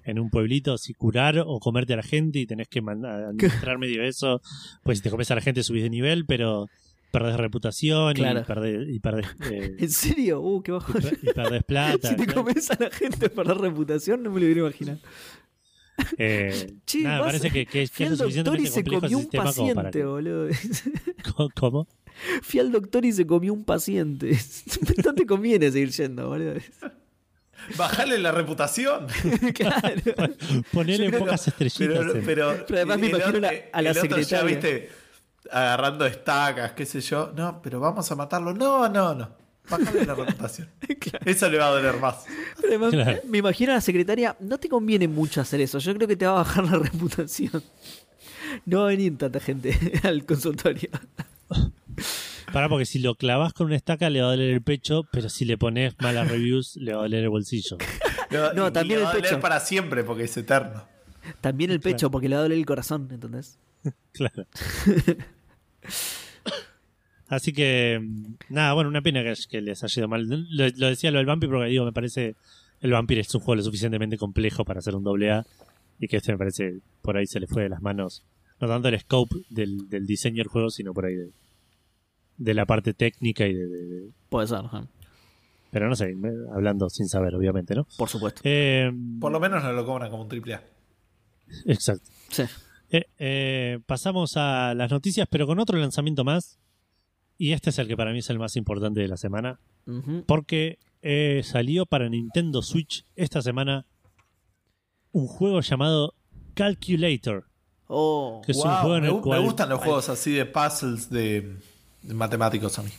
[0.05, 4.03] en un pueblito si curar o comerte a la gente y tenés que administrar medio
[4.03, 4.41] eso,
[4.83, 6.67] pues si te comes a la gente subís de nivel, pero
[7.11, 8.41] perdés reputación Claro.
[8.41, 10.41] y perdés, y perdés, eh, ¿En serio?
[10.41, 11.01] Uh, qué y bajón.
[11.01, 12.09] per- y perdés plata.
[12.09, 14.99] Si te comes a la gente para reputación, no me lo hubiera imaginado.
[16.17, 19.73] Eh, Che, nada, vas- parece que, que, que es y suficientemente complejo un sistema como
[19.75, 20.05] para paciente, que...
[20.05, 20.47] boludo.
[21.55, 21.87] ¿Cómo?
[22.41, 24.37] Fui al doctor y se comió un paciente.
[25.05, 26.53] No te conviene seguir yendo, boludo.
[27.77, 29.07] Bajale la reputación.
[29.53, 30.01] claro.
[30.71, 31.87] Ponerle pocas estrellitas.
[31.87, 34.43] Pero, en- pero, Pero además me el imagino otro- la- a la el ya, secretaria.
[34.43, 34.89] viste,
[35.51, 37.31] agarrando estacas, qué sé yo.
[37.35, 38.53] No, pero vamos a matarlo.
[38.53, 39.43] No, no, no.
[39.69, 40.69] Bájale la reputación.
[41.23, 42.25] Eso le va a doler más.
[42.57, 43.21] Pero además, Claro.
[43.29, 45.79] me imagino a la secretaria, no te conviene mucho hacer eso.
[45.79, 47.63] Yo creo que te va a bajar la reputación.
[48.65, 49.73] No va a venir tanta gente
[50.03, 50.89] al consultorio.
[52.51, 55.29] Pará, porque si lo clavas con una estaca le va a doler el pecho, pero
[55.29, 57.77] si le pones malas reviews le va a doler el bolsillo.
[58.55, 59.39] No, y también le el va a doler pecho.
[59.41, 60.83] para siempre porque es eterno.
[61.41, 63.59] También el pecho, porque le va a doler el corazón, ¿entendés?
[64.11, 64.45] Claro.
[67.27, 70.27] Así que, mm, nada, bueno, una pena que, que les haya ido mal.
[70.27, 72.35] Lo, lo decía lo del Vampir porque digo, me parece
[72.81, 75.45] el Vampir es un juego lo suficientemente complejo para hacer un doble A
[75.99, 78.23] y que este me parece por ahí se le fue de las manos.
[78.59, 81.29] No tanto el scope del, del diseño del juego, sino por ahí de,
[82.37, 84.59] de la parte técnica y de, de- de- Puede ser.
[85.71, 86.13] Pero no sé,
[86.53, 87.87] hablando sin saber, obviamente, ¿no?
[87.97, 88.41] por supuesto.
[88.43, 90.63] Eh, Por lo menos no lo cobran como un triple A.
[91.65, 92.09] exacto.
[92.29, 92.43] Sí.
[92.91, 96.59] Eh, eh, pasamos a las noticias, pero con otro lanzamiento más.
[97.39, 99.59] Y este es el que para mí es el más importante de la semana.
[100.27, 103.85] Porque eh, salió para Nintendo Switch esta semana
[105.11, 106.13] un juego llamado
[106.53, 107.45] Calculator.
[107.87, 109.41] Oh, Que es un Wow, juego en me, el me cual.
[109.41, 111.57] gustan los juegos así de puzzles de
[112.03, 112.89] matemáticos a mí.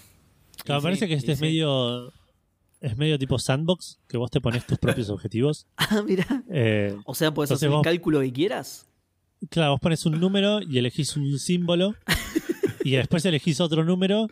[0.65, 1.45] Claro, me Sí, parece que este es sí.
[1.45, 2.13] medio.
[2.81, 5.67] Es medio tipo sandbox, que vos te pones tus propios objetivos.
[5.79, 6.27] ah, mira.
[6.51, 8.87] Eh, O sea, puedes hacer el cálculo que quieras.
[9.51, 11.95] Claro, vos pones un número y elegís un símbolo
[12.85, 14.29] y después elegís otro número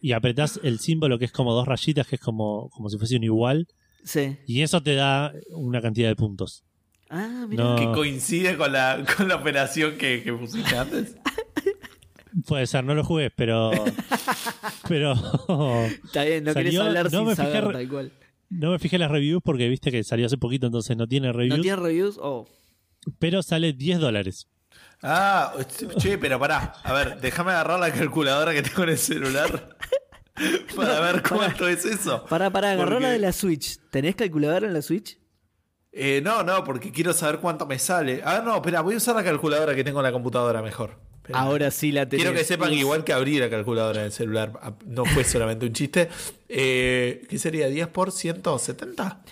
[0.00, 3.16] y apretás el símbolo que es como dos rayitas, que es como, como si fuese
[3.16, 3.68] un igual,
[4.04, 4.36] Sí.
[4.46, 6.62] y eso te da una cantidad de puntos.
[7.10, 7.64] Ah, mira.
[7.64, 7.76] No.
[7.76, 11.16] Que coincide con la, con la operación que, que pusiste antes.
[12.46, 13.70] Puede ser, no lo jugué, pero...
[14.88, 15.12] pero
[16.04, 18.12] Está bien, no querés Salió- hablar no sin me fijé saber, re- tal cual.
[18.50, 21.56] no me fijé las reviews porque viste que salió hace poquito, entonces no tiene reviews,
[21.58, 22.18] ¿No tiene reviews?
[22.20, 22.46] Oh.
[23.18, 24.48] pero sale 10 dólares.
[25.02, 25.52] Ah,
[25.98, 26.74] che, pero pará.
[26.82, 29.76] A ver, déjame agarrar la calculadora que tengo en el celular
[30.76, 32.24] para ver cuánto es eso.
[32.26, 33.78] Pará, pará, agarrá Porque- la de la Switch.
[33.90, 35.18] ¿Tenés calculadora en la Switch?
[35.92, 38.20] Eh, no, no, porque quiero saber cuánto me sale.
[38.24, 40.98] Ah, no, espera, voy a usar la calculadora que tengo en la computadora mejor.
[41.32, 42.24] Ahora sí la tenés.
[42.24, 42.80] Quiero que sepan que Uf.
[42.82, 46.08] igual que abrí la calculadora en el celular, ah, no fue solamente un chiste.
[46.48, 47.68] Eh, ¿Qué sería?
[47.70, 49.22] ¿10 por 170?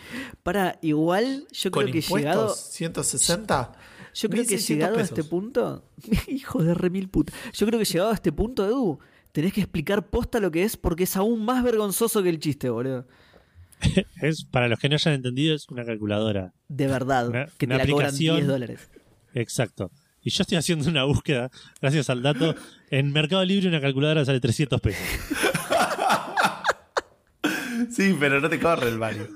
[0.42, 2.54] Pará, igual yo ¿Con creo que llegado.
[2.54, 3.72] ¿160?
[4.14, 5.84] Yo creo que 1.600 llegado a este punto.
[6.28, 7.32] Hijo de remil puta.
[7.52, 8.98] Yo creo que llegado a este punto, Edu,
[9.32, 12.70] tenés que explicar posta lo que es porque es aún más vergonzoso que el chiste,
[12.70, 13.06] boludo.
[14.22, 16.52] Es, para los que no hayan entendido, es una calculadora.
[16.68, 17.28] De verdad.
[17.28, 18.36] Una- que te la cobran aplicación.
[18.36, 18.88] 10 dólares.
[19.34, 19.90] Exacto.
[20.24, 21.50] Y yo estoy haciendo una búsqueda,
[21.80, 22.54] gracias al dato.
[22.90, 25.02] En Mercado Libre una calculadora sale 300 pesos.
[27.90, 29.28] Sí, pero no te corre el Mario.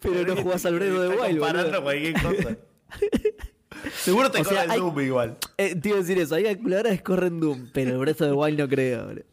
[0.00, 1.82] Pero no jugás al Bredo de Wild, comparando boludo.
[1.82, 2.56] cualquier cosa.
[4.02, 5.36] Seguro te O sea, corre el hay- Doom igual.
[5.56, 8.32] Eh, te iba a decir eso, hay calculadoras que corren Doom, pero el of the
[8.32, 9.06] Wild no creo.
[9.06, 9.24] boludo.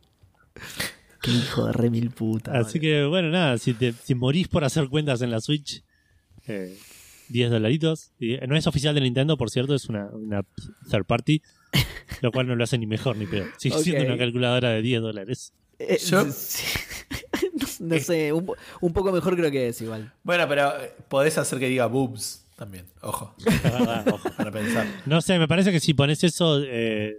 [1.21, 2.57] Qué hijo de re mil puta.
[2.57, 5.83] Así que bueno, nada, si, te, si morís por hacer cuentas en la Switch,
[6.47, 6.77] eh,
[7.29, 8.11] 10 dolaritos.
[8.19, 10.43] Y, eh, no es oficial de Nintendo, por cierto, es una, una
[10.89, 11.41] third party,
[12.21, 13.47] lo cual no lo hace ni mejor ni peor.
[13.57, 15.53] Sigue siendo una calculadora de 10 dólares.
[15.79, 16.63] Eh, Yo- sí.
[17.79, 20.11] no, no sé, un, po- un poco mejor creo que es igual.
[20.23, 22.85] Bueno, pero eh, podés hacer que diga boobs también.
[23.01, 23.33] Ojo,
[24.11, 24.29] ojo.
[24.35, 24.85] para pensar.
[25.05, 27.15] No sé, me parece que si pones eso, eh,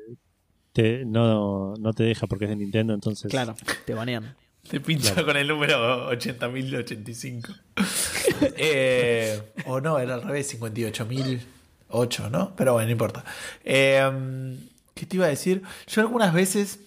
[0.75, 3.31] te, no, no te deja porque es de Nintendo, entonces.
[3.31, 3.57] Claro,
[3.87, 4.37] te banean.
[4.69, 7.57] Te pincha con el número 80.085.
[8.57, 12.55] eh, o no, era al revés, 58.008, ¿no?
[12.57, 13.25] Pero bueno, no importa.
[13.65, 14.57] Eh,
[14.95, 15.63] ¿Qué te iba a decir?
[15.87, 16.81] Yo algunas veces,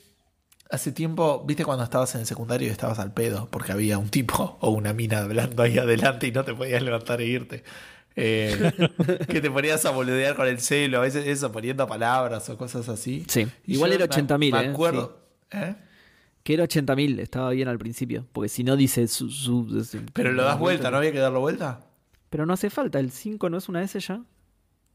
[0.69, 4.09] hace tiempo, viste cuando estabas en el secundario y estabas al pedo, porque había un
[4.09, 7.63] tipo o una mina hablando ahí adelante y no te podías levantar e irte.
[8.15, 8.71] Eh,
[9.27, 12.87] que te ponías a boludear con el celo, a veces eso, poniendo palabras o cosas
[12.89, 13.25] así.
[13.27, 13.47] Sí.
[13.65, 14.69] Igual yo era me- 80.000, Me ¿eh?
[14.69, 15.19] acuerdo.
[15.51, 15.75] ¿Eh?
[16.43, 18.27] Que era 80.000, estaba bien al principio.
[18.33, 19.29] Porque si no dice su.
[19.29, 21.85] su- su- Pero lo das vuelta, ¿no había que darlo vuelta?
[22.29, 24.23] Pero no hace falta, el 5 no es una S ya.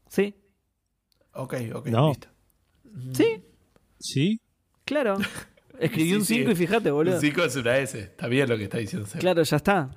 [0.07, 0.35] Sí,
[1.31, 2.09] Ok, ok, No.
[2.09, 2.27] listo.
[3.13, 3.43] sí,
[3.99, 4.39] ¿Sí?
[4.83, 5.17] claro.
[5.79, 6.35] Escribí Sí, un sí.
[6.39, 7.15] 5 y fíjate, boludo.
[7.15, 7.97] Un 5 es una S.
[7.99, 9.19] Está bien lo que está diciendo Seba.
[9.21, 9.89] Claro, ya está.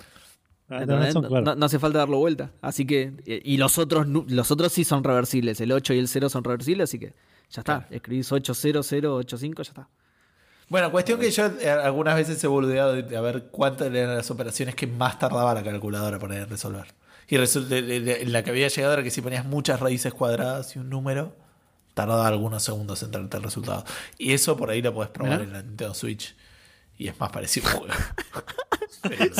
[0.69, 2.53] Ah, no, No, hace falta darlo vuelta.
[2.61, 3.13] Así que.
[3.45, 5.61] Y los otros los otros sí son reversibles.
[5.61, 7.15] El 8 y el 0 son reversibles, así que
[7.51, 7.89] ya está.
[7.91, 9.89] Escribís 80085, ya está.
[10.73, 14.31] Bueno, cuestión que yo eh, algunas veces he boludeado de, a ver cuántas eran las
[14.31, 16.87] operaciones que más tardaba la calculadora en resolver.
[17.29, 20.15] Y resulta, de- de- de- la que había llegado era que si ponías muchas raíces
[20.15, 21.37] cuadradas y un número,
[21.93, 23.85] tardaba algunos segundos en traerte el resultado.
[24.17, 25.45] Y eso por ahí lo podés probar Mirá.
[25.45, 26.35] en la Nintendo Switch.
[26.97, 27.95] Y es más parecido a un juego.
[29.03, 29.35] Pero,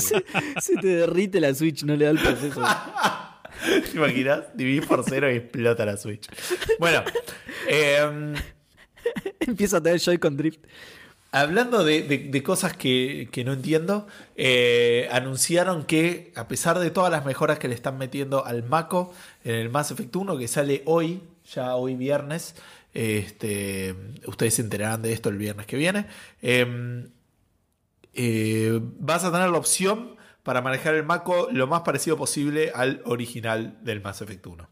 [0.61, 2.63] Se te derrite la Switch, no le da el proceso.
[3.91, 4.41] ¿Te imaginas?
[4.55, 6.29] Dividís por cero y explota la Switch.
[6.79, 7.03] Bueno,
[7.69, 8.35] eh,
[9.41, 10.61] Empieza a tener Joy-Con Drift.
[11.35, 14.07] Hablando de, de- de cosas que, que no entiendo,
[14.37, 19.15] eh, anunciaron que a pesar de todas las mejoras que le están metiendo al Mako
[19.45, 21.23] en el Mass Effect 1 que sale hoy,
[21.55, 22.55] ya hoy viernes,
[22.93, 23.95] este,
[24.27, 26.07] ustedes se enterarán de esto el viernes que viene,
[26.43, 27.07] eh,
[28.13, 33.01] eh, vas a tener la opción para manejar el Mako lo más parecido posible al
[33.07, 34.69] original del Mass Effect 1.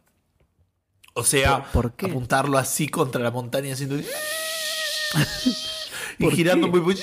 [1.14, 3.96] O sea, ¿Por- apuntarlo así contra la montaña haciendo...
[6.20, 6.78] y ¿Por girando qué?
[6.80, 6.96] muy,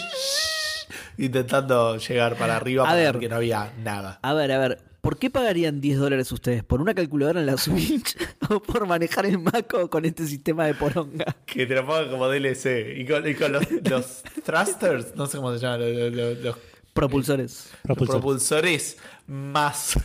[1.17, 3.13] intentando llegar para arriba A para ver.
[3.13, 4.19] ver que no había nada.
[4.21, 4.79] A ver, a ver.
[5.01, 6.63] ¿Por qué pagarían 10 dólares ustedes?
[6.63, 8.17] ¿Por una calculadora en la Switch?
[8.49, 11.35] ¿O por manejar el Mako con este sistema de poronga?
[11.45, 12.97] Que te lo pongan como DLC.
[12.97, 16.55] Y con, y con los, los thrusters, no sé cómo se llaman, los, los- los
[16.93, 17.69] Propulsores.
[17.83, 18.15] Propulsor.
[18.15, 19.97] propulsores más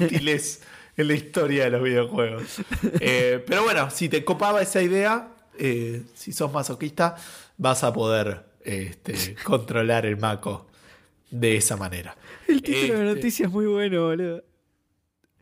[0.00, 0.62] útiles
[0.96, 2.44] en la historia de los videojuegos.
[3.00, 7.16] Eh, pero bueno, si te copaba esa idea, eh, si sos masoquista,
[7.56, 10.66] vas a poder este, controlar el Mako
[11.30, 12.16] de esa manera.
[12.46, 14.44] El título de la Este, noticia es muy bueno, boludo.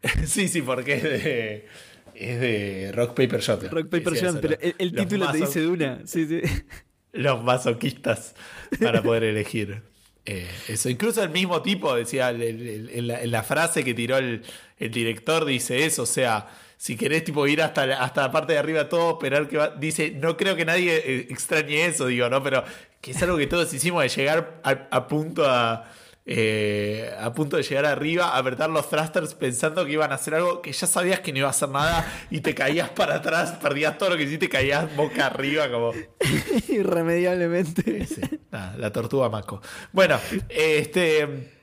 [0.27, 1.67] Sí, sí, porque es de,
[2.15, 3.71] es de Rock Paper Shotgun.
[3.71, 6.07] Rock Paper Shotgun, pero el, título te dice de una.
[6.07, 6.41] Sí, sí.
[7.13, 8.35] Los masoquistas
[8.81, 9.83] para poder elegir
[10.25, 10.89] eh, eso.
[10.89, 14.43] Incluso el mismo tipo decía en, la, frase que tiró el,
[14.79, 16.05] el director, dice eso.
[16.05, 16.47] O sea,
[16.81, 19.69] si querés tipo ir hasta la, hasta la parte de arriba todo, esperar que va.
[19.69, 22.43] Dice, no creo que nadie eh, extrañe eso, digo, ¿no?
[22.43, 22.65] Pero
[23.03, 25.85] que es algo que todos hicimos de llegar a, a punto a.
[26.25, 30.63] eh, a punto de llegar arriba, apretar los thrusters pensando que iban a hacer algo
[30.63, 33.99] que ya sabías que no iba a hacer nada y te caías para atrás, perdías
[33.99, 35.93] todo lo que hiciste, caías boca arriba como...
[36.69, 38.07] Irremediablemente.
[38.07, 38.21] Sí,
[38.51, 39.61] nada, la tortuga Mako.
[39.93, 41.60] Bueno, este.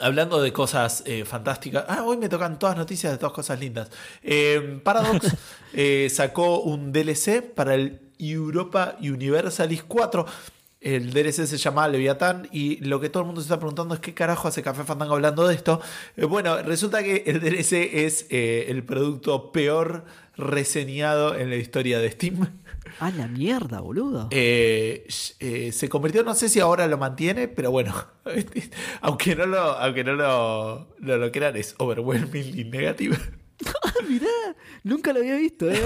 [0.00, 1.84] Hablando de cosas eh, fantásticas.
[1.88, 3.90] Ah, hoy me tocan todas noticias de todas cosas lindas.
[4.22, 5.36] Eh, Paradox
[5.72, 10.26] eh, sacó un DLC para el Europa Universalis 4.
[10.80, 14.00] El DLC se llama Leviatán y lo que todo el mundo se está preguntando es
[14.00, 15.80] qué carajo hace Café Fandango hablando de esto.
[16.16, 20.04] Eh, bueno, resulta que el DLC es el producto peor
[20.36, 22.48] reseñado en la historia de Steam.
[23.00, 24.28] Ah, la mierda, boludo.
[24.30, 25.06] Eh,
[25.40, 27.94] eh, se convirtió, no sé si ahora lo mantiene, pero bueno,
[29.00, 33.16] aunque no lo, aunque no lo, no lo crean, es overwhelmingly negative.
[34.08, 34.28] Mirá,
[34.84, 35.80] nunca lo había visto, eh.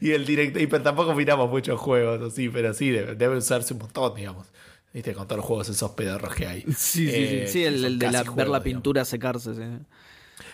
[0.00, 3.72] y el director, y pero tampoco miramos muchos juegos así, pero sí, debe, debe usarse
[3.74, 4.46] un montón, digamos.
[4.92, 6.62] Viste, con todos los juegos esos pedorros que hay.
[6.62, 7.52] Sí, sí, Eh, sí.
[7.52, 8.60] Sí, que el, de la, ver la digamos.
[8.62, 9.54] pintura secarse.
[9.54, 9.62] sí.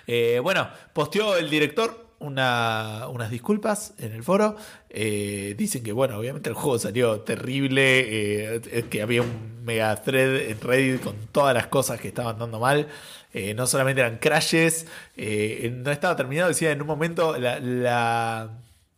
[0.07, 4.56] Eh, bueno, posteó el director una- unas disculpas en el foro.
[4.90, 10.36] Eh, dicen que, bueno, obviamente el juego salió terrible, eh, que había un mega thread
[10.51, 12.88] en Reddit con todas las cosas que estaban dando mal.
[13.34, 14.86] Eh, no solamente eran crashes,
[15.16, 18.51] no estaba terminado, decía en un momento la, la-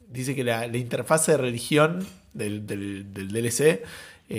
[0.09, 3.83] dice que la, la interfaz de religión del, del- DLC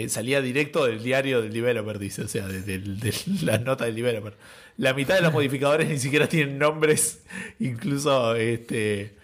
[0.07, 3.95] salía directo del diario del developer, dice, o sea, de, de- de la nota del
[3.95, 4.33] developer.
[4.79, 7.21] La mitad de los modificadores ni siquiera tienen nombres,
[7.59, 9.17] incluso este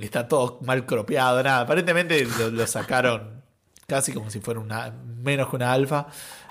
[0.00, 1.60] está todo mal cropeado, nada.
[1.60, 3.42] Aparentemente lo, lo sacaron
[3.86, 4.90] casi como si fuera una
[5.22, 6.06] menos que una alfa,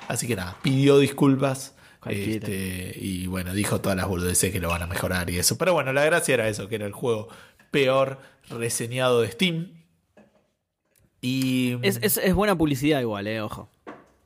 [0.08, 1.74] así que nada, pidió disculpas.
[2.06, 5.58] Este, y bueno, dijo todas las boludeces que lo van a mejorar y eso.
[5.58, 7.30] Pero bueno, la gracia era eso, que era el juego
[7.72, 8.20] peor
[8.50, 9.72] reseñado de Steam.
[11.22, 13.70] Y Es, es- es buena publicidad igual, eh, ojo.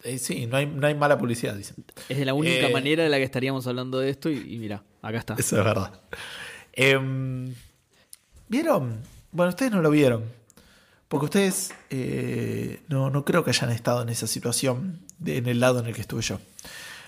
[0.03, 1.83] Eh, sí, no hay, no hay mala publicidad, dicen.
[2.09, 4.57] Es de la única Eh, manera de la que estaríamos hablando de esto y, y
[4.59, 5.35] mira, acá está.
[5.37, 5.99] Eso es verdad.
[6.73, 7.53] Em,
[8.49, 9.01] ¿Vieron?
[9.31, 10.23] Bueno, ustedes no lo vieron.
[11.07, 15.59] Porque ustedes eh, no, no creo que hayan estado en esa situación, de- en el
[15.59, 16.39] lado en el que estuve yo.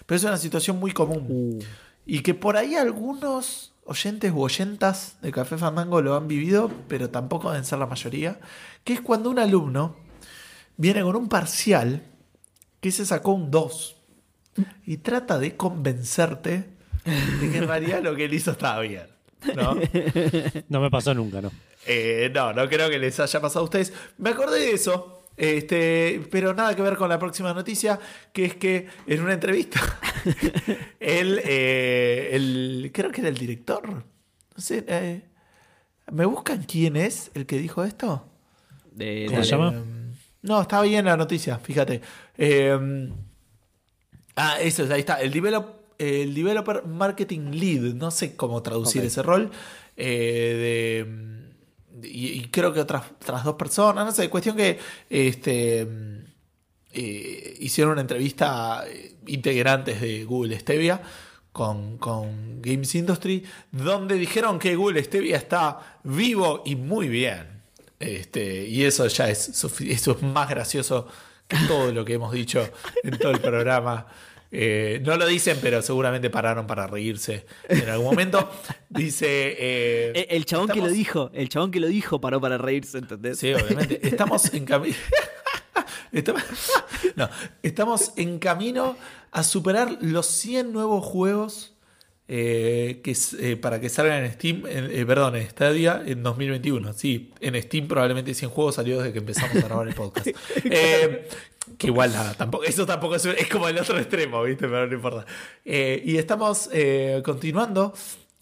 [0.06, 1.26] Pero es una situación muy común.
[1.30, 1.60] Uh,
[2.06, 7.10] Y que por ahí algunos oyentes u oyentas de Café Fandango lo han vivido, pero
[7.10, 8.40] tampoco deben ser la mayoría.
[8.84, 9.96] Que es cuando un alumno
[10.78, 12.04] viene con un parcial
[12.80, 13.96] que se sacó un 2
[14.86, 16.66] y trata de convencerte
[17.06, 19.08] de que en realidad lo que él hizo estaba bien.
[19.56, 19.76] ¿no?
[20.70, 21.52] No me pasó nunca, ¿no?
[21.88, 23.94] Eh, no, no creo que les haya pasado a ustedes.
[24.18, 25.16] Me acordé de eso.
[25.38, 27.98] Este, pero nada que ver con la próxima noticia,
[28.34, 29.80] que es que en una entrevista,
[31.00, 35.22] él, eh, el, creo que era el director, no sé, eh,
[36.12, 38.28] ¿me buscan quién es el que dijo esto?
[38.92, 39.74] de- ¿Cómo se llama?
[39.76, 39.82] Eh,
[40.42, 42.02] no, está bien la noticia, fíjate.
[42.42, 43.10] Eh,
[44.36, 45.20] ah, eso, ahí está.
[45.22, 47.94] El, develop- el Developer Marketing Lead.
[47.96, 49.52] No sé cómo traducir ese rol.
[49.98, 51.06] eh,
[52.02, 54.06] de, y, y creo que otras, otras dos personas.
[54.06, 54.80] No sé, cuestión que
[55.10, 55.86] este,
[56.94, 58.86] eh, hicieron una entrevista a
[59.28, 61.02] integrantes de Google Stevia.
[61.52, 67.64] Con, con Games Industry, donde dijeron que Google Stevia está vivo y muy bien.
[68.00, 71.08] Este, y eso ya es, eso es más gracioso
[71.68, 72.68] todo lo que hemos dicho
[73.04, 74.08] en todo el programa.
[74.52, 78.50] Eh, no lo dicen, pero seguramente pararon para reírse en algún momento.
[78.90, 79.28] Dice.
[79.28, 82.98] eh, Eh, El chabón que lo dijo, el chabón que lo dijo paró para reírse,
[82.98, 83.38] ¿entendés?
[83.40, 84.00] Sí, obviamente.
[84.08, 84.96] Estamos en camino.
[86.12, 86.44] estamos...
[87.16, 87.30] No,
[87.62, 88.96] estamos en camino
[89.32, 91.74] a superar los 100 nuevos juegos
[92.32, 96.94] eh, que, eh, para que salgan en Steam, en- eh, perdón, en Stadia en 2021.
[96.94, 100.28] Sí, en Steam probablemente 100 juegos salió desde que empezamos a grabar el podcast.
[101.78, 104.68] Que igual nada, tampoco, eso tampoco es, es como el otro extremo, ¿viste?
[104.68, 105.26] Pero no importa.
[105.64, 106.68] Y estamos
[107.24, 107.94] continuando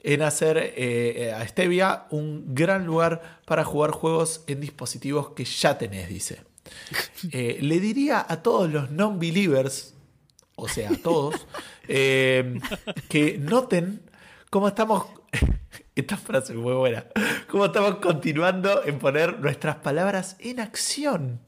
[0.01, 5.77] en hacer eh, a Stevia un gran lugar para jugar juegos en dispositivos que ya
[5.77, 6.41] tenés, dice.
[7.31, 9.93] Eh, le diría a todos los non-believers,
[10.55, 11.35] o sea, a todos,
[11.87, 12.59] eh,
[13.09, 14.01] que noten
[14.49, 15.05] cómo estamos.
[15.95, 17.05] Esta frase es muy buena.
[17.49, 21.39] Cómo estamos continuando en poner nuestras palabras en acción.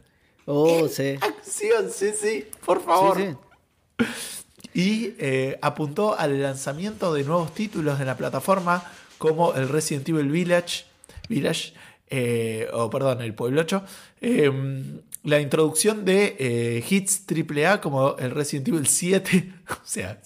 [0.46, 1.20] Oh, sí.
[1.22, 3.18] Acción, sí, sí, por favor.
[3.18, 3.36] Sí,
[4.00, 4.06] sí.
[4.74, 8.84] Y eh, apuntó al lanzamiento de nuevos títulos de la plataforma
[9.20, 10.86] como el Resident Evil Village,
[11.28, 11.74] Village
[12.10, 13.84] eh, o perdón, el Pueblo 8,
[14.22, 14.52] eh,
[15.30, 20.20] la introducción de eh, hits AAA como el Resident Evil 7, o sea,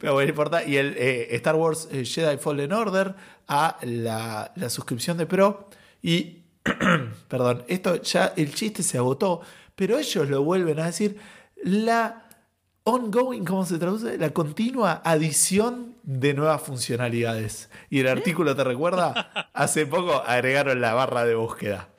[0.00, 3.14] pero bueno, no importa, y el eh, Star Wars eh, Jedi Fallen Order
[3.48, 5.68] a la, la suscripción de Pro
[6.02, 6.42] y
[7.28, 9.40] perdón, esto ya el chiste se agotó,
[9.74, 11.18] pero ellos lo vuelven a decir,
[11.64, 12.28] la
[12.84, 14.18] ongoing, ¿cómo se traduce?
[14.18, 17.70] La continua adición de nuevas funcionalidades.
[17.90, 21.91] Y el artículo te recuerda, hace poco agregaron la barra de búsqueda.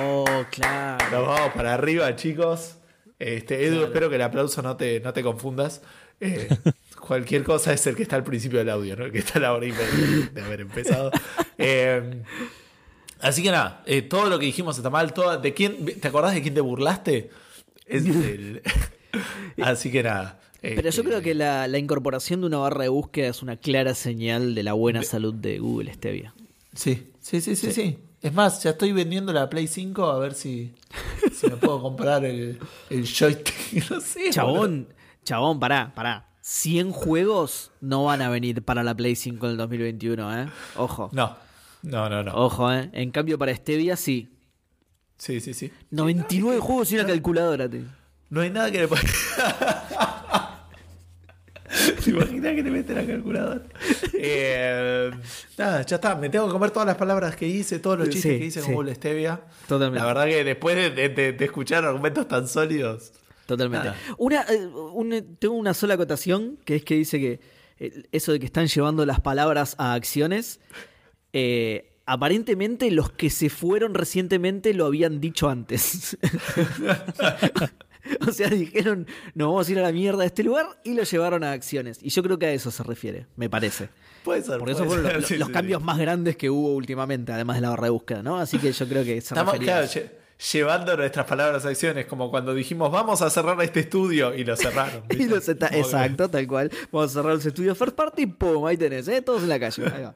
[0.00, 1.04] Oh, claro.
[1.10, 2.76] Nos vamos para arriba, chicos.
[3.18, 5.82] Este, Edu, espero que el aplauso no te, no te confundas.
[6.20, 6.48] Eh,
[7.00, 9.04] cualquier cosa es el que está al principio del audio, ¿no?
[9.04, 11.10] El que está a la hora y media de haber empezado.
[11.64, 12.22] Eh,
[13.20, 15.12] así que nada, eh, todo lo que dijimos está mal.
[15.14, 17.30] Todo, ¿de quién, ¿Te acordás de quién te burlaste?
[17.86, 18.62] Es el-
[19.62, 20.40] así que nada.
[20.60, 23.56] Pero yo este, creo que la, la incorporación de una barra de búsqueda es una
[23.56, 26.34] clara señal de la buena salud de Google Stevia.
[26.74, 27.98] Sí, sí, sí, sí, sí.
[28.22, 30.72] Es más, ya estoy vendiendo la Play 5 a ver si,
[31.34, 32.58] si me puedo comprar el,
[32.88, 33.52] el joystick.
[33.90, 34.30] No sé.
[34.30, 34.88] Chabón,
[35.24, 36.28] chabón, pará, pará.
[36.42, 40.48] 100 juegos no van a venir para la Play 5 en el 2021, ¿eh?
[40.76, 41.10] Ojo.
[41.12, 41.36] No,
[41.82, 42.34] no, no, no.
[42.34, 42.90] Ojo, ¿eh?
[42.92, 44.28] En cambio, para Stevia sí.
[45.18, 45.72] Sí, sí, sí.
[45.90, 47.84] 99 juegos y una calculadora, tío.
[48.30, 49.02] No hay nada que le pueda.
[52.04, 53.62] ¿Te imaginas que te mete la calculadora?
[54.14, 55.10] Eh,
[55.56, 56.14] nada, ya está.
[56.16, 58.60] Me tengo que comer todas las palabras que hice, todos los chistes Sí, que hice
[58.60, 58.66] sí.
[58.66, 59.40] con Google Stevia.
[59.68, 60.00] Totalmente.
[60.00, 63.12] La verdad que después de, de- de- de escuchar argumentos tan sólidos.
[63.46, 63.88] Totalmente.
[63.88, 63.98] Nada.
[64.18, 67.40] Una, eh, tengo una sola acotación, que es que dice que
[67.78, 70.60] eh, eso de que están llevando las palabras a acciones,
[71.32, 76.16] eh, aparentemente los que se fueron recientemente lo habían dicho antes.
[78.26, 81.02] o sea, dijeron, nos vamos a ir a la mierda de este lugar y lo
[81.02, 81.98] llevaron a acciones.
[82.02, 83.88] Y yo creo que a eso se refiere, me parece.
[84.24, 84.58] Puede ser.
[84.58, 85.86] Porque esos fueron ser, los, sí, los sí, cambios sí.
[85.86, 88.38] más grandes que hubo últimamente, además de la barra de búsqueda, ¿no?
[88.38, 90.12] Así que yo creo que se Estamos refería a claro, eso.
[90.52, 94.56] llevando nuestras palabras a acciones, como cuando dijimos vamos a cerrar este estudio y lo
[94.56, 95.04] cerraron.
[95.10, 96.70] Exacto, tal cual.
[96.90, 99.22] Vamos a cerrar los estudios First Party, pum, ahí tenés, ¿eh?
[99.22, 99.84] todos en la calle.
[99.86, 100.14] Ahí va.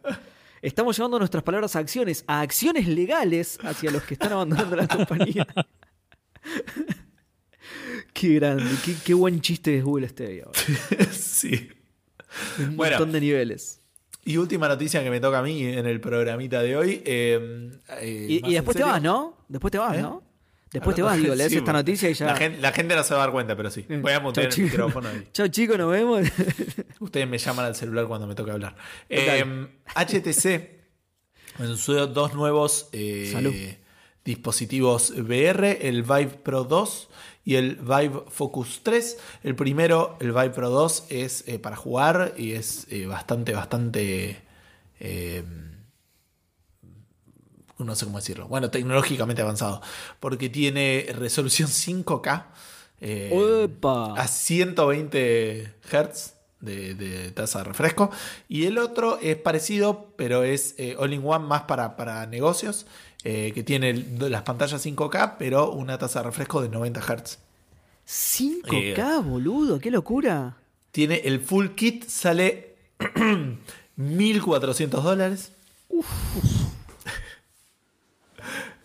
[0.62, 4.88] Estamos llevando nuestras palabras a acciones, a acciones legales hacia los que están abandonando la
[4.88, 5.46] compañía.
[8.18, 10.52] Qué grande, qué, qué buen chiste es Google boludo.
[11.12, 11.68] sí.
[12.58, 12.92] Un Bueno.
[12.98, 13.80] montón de niveles.
[14.24, 17.02] Y última noticia que me toca a mí en el programita de hoy.
[17.04, 17.70] eh,
[18.00, 18.92] eh, Y, más después te serio.
[18.92, 19.36] vas, ¿no?
[19.48, 20.02] Después te vas, ¿Eh?
[20.02, 20.22] ¿no?
[20.72, 21.78] Después te vas, digo, lees Sí, esta bueno.
[21.78, 22.26] noticia y ya.
[22.26, 23.86] La gente, la gente no se va a dar cuenta, pero sí.
[23.88, 26.26] Voy a mutear el micrófono y Chau, chicos, nos vemos.
[27.00, 28.74] ustedes me llaman al celular cuando me toque hablar.
[29.08, 29.44] Eh,
[29.94, 33.54] HTC anunció dos nuevos eh, Salud.
[34.24, 37.08] dispositivos VR, el Vive Pro 2
[37.46, 39.18] y el Vive Focus 3.
[39.44, 44.42] El primero, el Vive Pro 2, es eh, para jugar y es eh, bastante, bastante...
[45.00, 45.42] eh,
[47.78, 48.48] no sé cómo decirlo.
[48.48, 49.80] Bueno, tecnológicamente avanzado.
[50.18, 52.46] Porque tiene resolución 5K.
[53.00, 54.14] eh, Opa.
[54.20, 58.10] a 120 Hz de, de tasa de refresco.
[58.48, 62.86] Y el otro es parecido, pero es eh, all-in-one más para, para negocios.
[63.28, 67.38] Eh, que tiene las pantallas 5K, pero una tasa de refresco de 90 Hz.
[68.06, 70.56] 5K, boludo, qué locura.
[70.92, 72.76] Tiene el full kit, sale
[73.96, 75.50] 1400 dólares.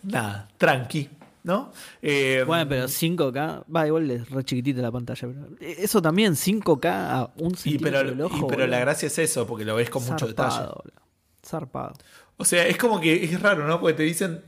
[0.02, 1.08] Nada, tranqui,
[1.44, 1.72] ¿no?
[2.02, 5.28] Eh, Bueno, pero 5K, va, igual es re chiquitita la pantalla.
[5.28, 8.46] Pero eso también, 5K a un y centímetro pero, del y ojo.
[8.48, 10.56] pero la gracia es eso, porque lo ves con mucho detalle.
[10.56, 10.82] Zarpado.
[11.46, 11.94] Zarpado.
[12.42, 13.78] O sea, es como que es raro, ¿no?
[13.80, 14.42] Porque te dicen,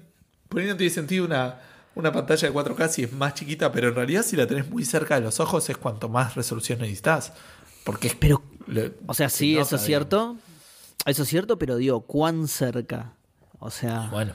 [0.48, 1.60] por ahí no tiene sentido una,
[1.94, 4.84] una pantalla de 4K si es más chiquita, pero en realidad si la tenés muy
[4.84, 7.32] cerca de los ojos es cuanto más resolución necesitas.
[7.84, 8.14] Porque es...
[8.16, 8.42] Pero,
[9.06, 10.36] o sea, se sí, eso es cierto.
[11.06, 13.12] Eso es cierto, pero digo, ¿cuán cerca?
[13.60, 14.32] O sea, Bueno.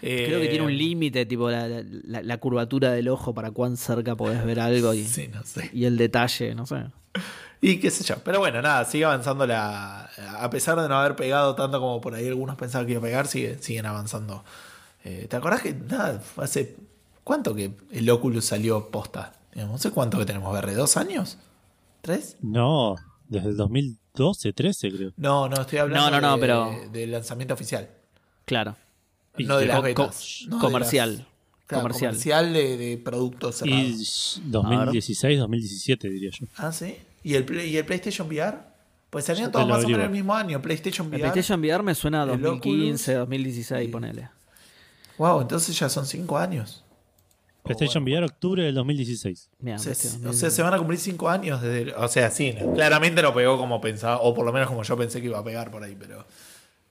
[0.00, 3.76] creo que Eh, tiene un límite, tipo la, la- la curvatura del ojo para cuán
[3.78, 5.70] cerca podés ver algo y, Sí, no sé.
[5.72, 6.84] y el detalle, no sé.
[7.64, 8.16] Y qué sé yo.
[8.24, 10.10] Pero bueno, nada, sigue avanzando la.
[10.40, 13.04] A pesar de no haber pegado tanto como por ahí algunos pensaban que iba a
[13.04, 14.44] pegar, sigue, siguen avanzando.
[15.04, 16.76] Eh, ¿Te acordás que nada, hace.
[17.24, 19.32] ¿Cuánto que el Oculus salió posta?
[19.54, 20.74] No sé cuánto que tenemos, ¿VR?
[20.74, 21.38] ¿Dos años?
[22.00, 22.36] ¿Tres?
[22.42, 22.96] No,
[23.28, 25.12] desde el 2012, 13 creo.
[25.16, 27.88] No, no, estoy hablando No, no, no, de- pero- del lanzamiento oficial.
[28.44, 28.74] Claro.
[29.38, 30.40] No de las co- betas.
[30.44, 31.16] co- no de comercial.
[31.18, 31.26] las-
[31.68, 32.10] claro, Comercial.
[32.10, 34.40] comercial de, de productos cerrados.
[34.44, 36.46] Y 2016, 2017 diría yo.
[36.56, 36.96] Ah, sí.
[37.22, 38.58] ¿Y el, ¿Y el PlayStation VR?
[39.10, 40.62] Pues te todos más o menos el mismo año.
[40.62, 41.30] PlayStation El VR.
[41.32, 43.18] PlayStation VR me suena a el 2015, Oculus.
[43.28, 44.28] 2016, ponele.
[45.18, 46.82] Wow, entonces ya son cinco años.
[47.62, 49.50] PlayStation VR, octubre del 2016.
[49.60, 50.40] Mirá, O sea, este o 2016.
[50.40, 51.82] sea, se van a cumplir cinco años desde.
[51.82, 54.82] el- O sea, sí, no, claramente no pegó como pensaba, o por lo menos como
[54.82, 56.24] yo pensé que iba a pegar por ahí, pero.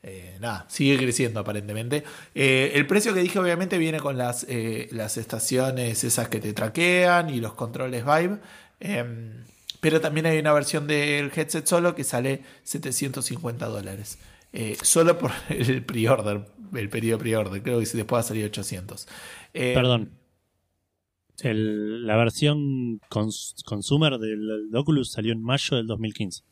[0.04, 2.04] eh, nada, sigue creciendo aparentemente.
[2.36, 6.54] Eh, el precio que dije, obviamente, viene con las, eh, las estaciones esas que te
[6.54, 8.38] traquean y los controles Vive.
[9.82, 14.18] Pero también hay una versión del headset solo que sale 750 dólares.
[14.54, 17.62] Eh, solo por el pre-order, el periodo pre-order.
[17.62, 19.08] Creo que después va a salir 800.
[19.54, 20.12] Eh, Perdón.
[21.40, 26.44] El- la versión cons- consumer del, del Oculus salió en mayo del 2015.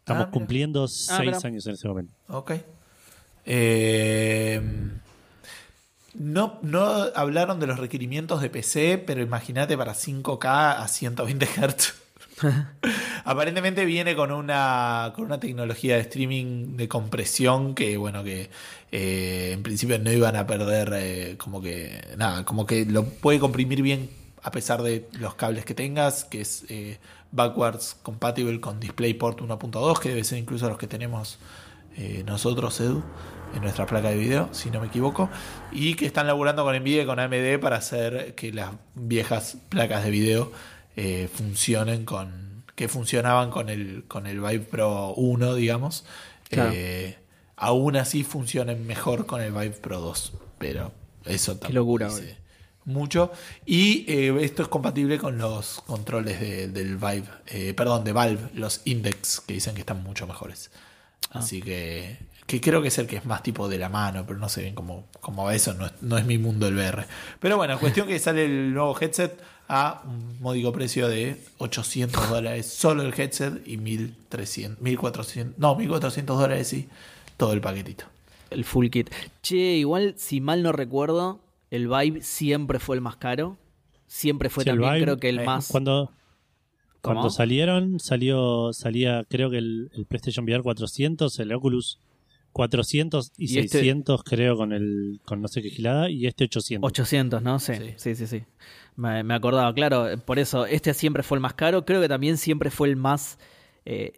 [0.00, 1.38] Estamos Ah, cumpliendo seis mira.
[1.44, 2.12] años en ese momento.
[2.28, 2.52] Ok.
[3.44, 4.60] Eh,
[6.14, 6.80] no, no
[7.14, 11.94] hablaron de los requerimientos de PC, pero imagínate para 5K a 120 Hz.
[13.24, 18.50] Aparentemente viene con una, con una tecnología de streaming de compresión que, bueno, que
[18.92, 23.38] eh, en principio no iban a perder, eh, como que, nada, como que lo puede
[23.38, 24.10] comprimir bien
[24.42, 26.98] a pesar de los cables que tengas, que es eh,
[27.32, 31.38] backwards compatible con DisplayPort 1.2, que debe ser incluso los que tenemos
[32.26, 33.02] nosotros, Edu,
[33.54, 35.30] en nuestra placa de video, si no me equivoco,
[35.72, 40.04] y que están laburando con Nvidia y con AMD para hacer que las viejas placas
[40.04, 40.52] de video
[40.96, 46.04] eh, funcionen con que funcionaban con el con el Vive Pro 1, digamos.
[46.48, 46.70] Claro.
[46.74, 47.16] Eh,
[47.56, 50.92] aún así funcionen mejor con el Vive Pro 2, pero
[51.24, 52.36] eso tampoco locura, dice
[52.84, 53.32] mucho.
[53.64, 58.50] Y eh, esto es compatible con los controles de- del Vive, eh, perdón, de Valve,
[58.54, 60.70] los Index, que dicen que están mucho mejores.
[61.32, 61.40] Ah.
[61.40, 64.38] Así que, que creo que es el que es más tipo de la mano, pero
[64.38, 67.06] no sé bien cómo, cómo va eso, no es, no es mi mundo el VR.
[67.40, 69.36] Pero bueno, cuestión que sale el nuevo headset
[69.68, 76.38] a un módico precio de 800 dólares solo el headset y 1300, 1400, no, 1400
[76.38, 76.88] dólares y
[77.36, 78.04] todo el paquetito.
[78.50, 79.10] El full kit.
[79.42, 81.40] Che, igual, si mal no recuerdo,
[81.70, 83.58] el Vive siempre fue el más caro.
[84.06, 85.68] Siempre fue Sí, también, Vive, creo que el eh, más.
[85.68, 86.12] Cuando,
[87.00, 87.16] ¿Cómo?
[87.16, 91.98] cuando salieron, salió salía creo que el, el PlayStation VR 400, el Oculus
[92.52, 96.44] 400 y, Y este- 600 creo con el con no sé qué gilada y este
[96.44, 96.88] 800.
[96.88, 97.58] 800, ¿no?
[97.58, 97.94] Sí, Sí.
[97.96, 98.44] sí, sí, sí.
[98.96, 100.08] Me, me acordaba, claro.
[100.24, 101.84] Por eso, este siempre fue el más caro.
[101.84, 103.38] Creo que también siempre fue el más
[103.84, 104.12] eh,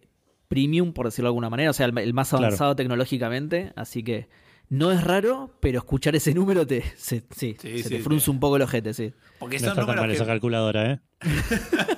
[0.49, 1.71] premium, por decirlo de alguna manera.
[1.71, 2.45] O sea, el, el más Claro.
[2.47, 3.73] avanzado tecnológicamente.
[3.77, 4.29] Así que
[4.69, 8.03] no es raro, pero escuchar ese número te, se, sí, Sí, se sí, te sí.
[8.03, 9.13] frunce un poco el ojete, sí.
[9.39, 11.01] Porque no son está tan números mal que- esa calculadora, ¿eh?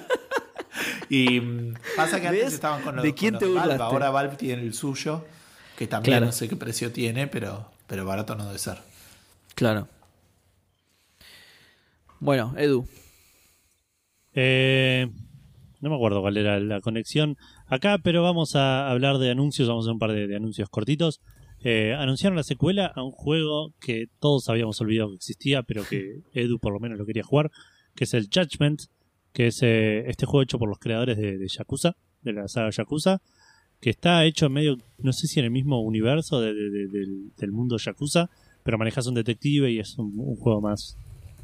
[1.08, 2.54] Y mm, pasa que antes ¿Ves?
[2.54, 5.24] estaban con los, ¿De quién con te Valve, ahora Valve tiene el suyo,
[5.76, 6.26] que también Claro.
[6.26, 8.78] no sé qué precio tiene, pero, pero barato no debe ser.
[9.56, 9.88] Claro.
[12.20, 12.86] Bueno, Edu.
[14.34, 15.08] Eh,
[15.80, 17.36] no me acuerdo cuál era la conexión
[17.66, 21.20] acá, pero vamos a hablar de anuncios, vamos a hacer un par de, anuncios cortitos.
[21.62, 26.20] Eh, anunciaron la secuela a un juego que todos habíamos olvidado que existía, pero que
[26.32, 27.50] Edu por lo menos lo quería jugar,
[27.94, 28.82] que es el Judgment,
[29.32, 32.70] que es eh, este juego hecho por los creadores de, de Yakuza, de la saga
[32.70, 33.20] Yakuza,
[33.80, 37.52] que está hecho en medio, no sé si en el mismo universo de- del, del
[37.52, 38.28] mundo Yakuza,
[38.62, 40.96] pero manejas un detective y es un, un juego más,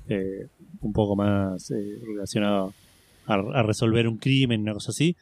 [0.08, 0.46] eh,
[0.80, 2.72] un poco más eh, relacionado
[3.26, 5.16] a, resolver un crimen, una cosa así.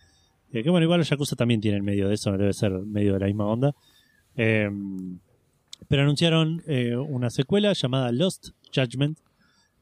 [0.52, 3.20] Eh, que bueno, igual los Yakuza también tienen medio de eso, debe ser medio de
[3.20, 3.74] la misma onda.
[4.36, 4.70] Eh,
[5.89, 9.18] pero anunciaron eh, una secuela llamada Lost Judgment,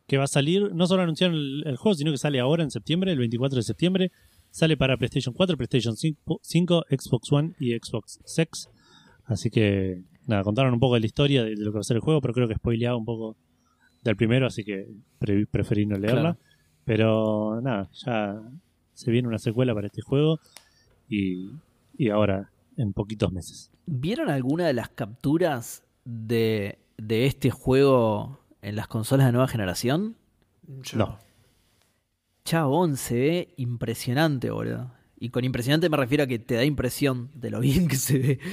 [0.07, 3.12] que va a salir, no solo anunciaron el, juego, sino que sale ahora en septiembre,
[3.12, 4.12] el 24 de septiembre.
[4.51, 8.69] Sale para PlayStation 4, PlayStation 5, 5, Xbox One y Xbox Sex.
[9.24, 11.85] Así que, nada, contaron un poco de la historia de, de lo que va a
[11.85, 13.39] ser el juego, pero creo que spoileaba un poco
[14.03, 14.89] del primero, así que
[15.19, 16.20] pre- preferí no leerla.
[16.35, 16.39] Claro.
[16.85, 18.41] Pero nada, ya
[18.95, 20.39] se viene una secuela para este juego
[21.09, 21.51] y,
[21.97, 23.70] y ahora en poquitos meses.
[23.87, 30.16] ¿Vieron alguna de las capturas de, de este juego en las consolas de nueva generación?
[30.83, 31.19] Yo No.
[32.45, 34.91] Chabón, se ve impresionante, boludo.
[35.24, 38.19] Y con impresionante me refiero a que te da impresión de lo bien que se
[38.19, 38.39] ve.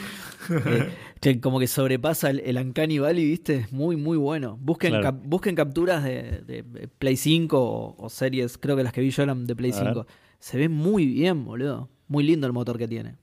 [0.49, 0.89] Eh,
[1.21, 3.55] que como que sobrepasa el, el Uncanny Valley, ¿viste?
[3.57, 4.57] Es muy, muy bueno.
[4.61, 5.03] Busquen, Claro.
[5.03, 9.01] cap- busquen capturas de, de- de Play 5 o, o series, creo que las que
[9.01, 9.93] vi yo eran de Play A ver.
[9.93, 10.07] 5.
[10.39, 11.89] Se ve muy bien, boludo.
[12.07, 13.15] Muy lindo el motor que tiene.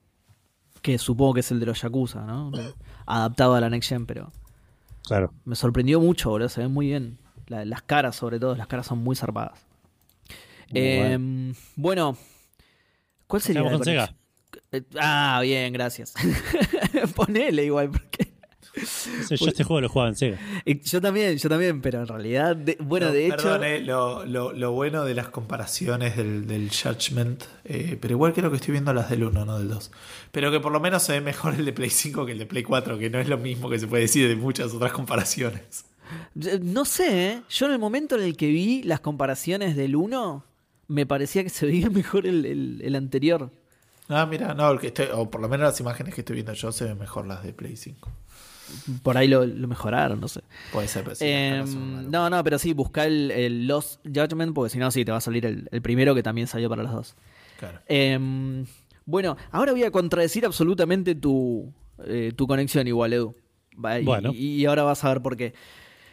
[0.83, 2.51] Que supongo que es el de los Yakuza, ¿no?
[3.07, 4.31] Adaptado a la Next Gen, pero
[5.07, 5.33] Claro.
[5.45, 6.49] me sorprendió mucho, boludo.
[6.49, 7.19] Se ven muy bien.
[7.49, 9.59] La- las caras, sobre todo, las caras son muy zarpadas.
[10.71, 12.17] Muy Eh, bueno,
[13.27, 14.15] ¿cuál sería con Sega.
[14.73, 16.15] Eh, Ah, bien, gracias.
[17.15, 18.33] Ponele igual, porque
[18.77, 18.85] No
[19.27, 20.39] sé, yo este juego lo jugaba en Sega.
[20.85, 24.25] Yo también, yo también, pero en realidad, de- bueno, No, de hecho, perdón, eh, lo,
[24.27, 28.73] lo- lo bueno de las comparaciones del, del Judgment, eh, pero igual creo que estoy
[28.73, 29.91] viendo las del 1, no del 2.
[30.33, 32.47] Pero que por lo menos se ve mejor el de Play 5 que el de
[32.47, 35.85] Play 4, que no es lo mismo que se puede decir de muchas otras comparaciones.
[36.35, 37.43] no sé, ¿eh?
[37.51, 40.45] yo en el momento en el que vi las comparaciones del 1,
[40.89, 43.51] me parecía que se veía mejor el, el- el anterior.
[44.09, 46.53] Ah, mira, no, el que estoy, o por lo menos las imágenes que estoy viendo
[46.53, 48.09] yo se ven mejor las de Play 5.
[49.03, 50.43] Por ahí lo, lo mejoraron, no sé.
[50.73, 54.01] Puede ser, pero sí, las Eh, una no, no, pero sí, busca el, el Lost
[54.05, 56.69] Judgment, porque si no, sí, te va a salir el, el primero que también salió
[56.69, 57.15] para los dos.
[57.59, 57.81] Claro.
[57.89, 58.65] Eh,
[59.05, 61.73] bueno, ahora voy a contradecir absolutamente tu,
[62.05, 63.35] eh, tu conexión igual, Edu.
[64.01, 64.33] Y- Bueno.
[64.33, 65.55] Y, ahora vas a ver por qué.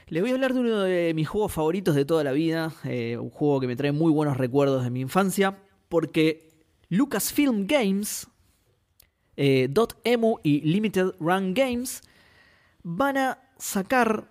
[0.07, 3.17] Les voy a hablar de uno de mis juegos favoritos de toda la vida, eh,
[3.17, 5.57] un juego que me trae muy buenos recuerdos de mi infancia,
[5.89, 6.49] porque
[6.89, 8.27] Lucasfilm Games,
[9.37, 9.69] eh,
[10.03, 12.01] .emu y Limited Run Games
[12.83, 14.29] van a sacar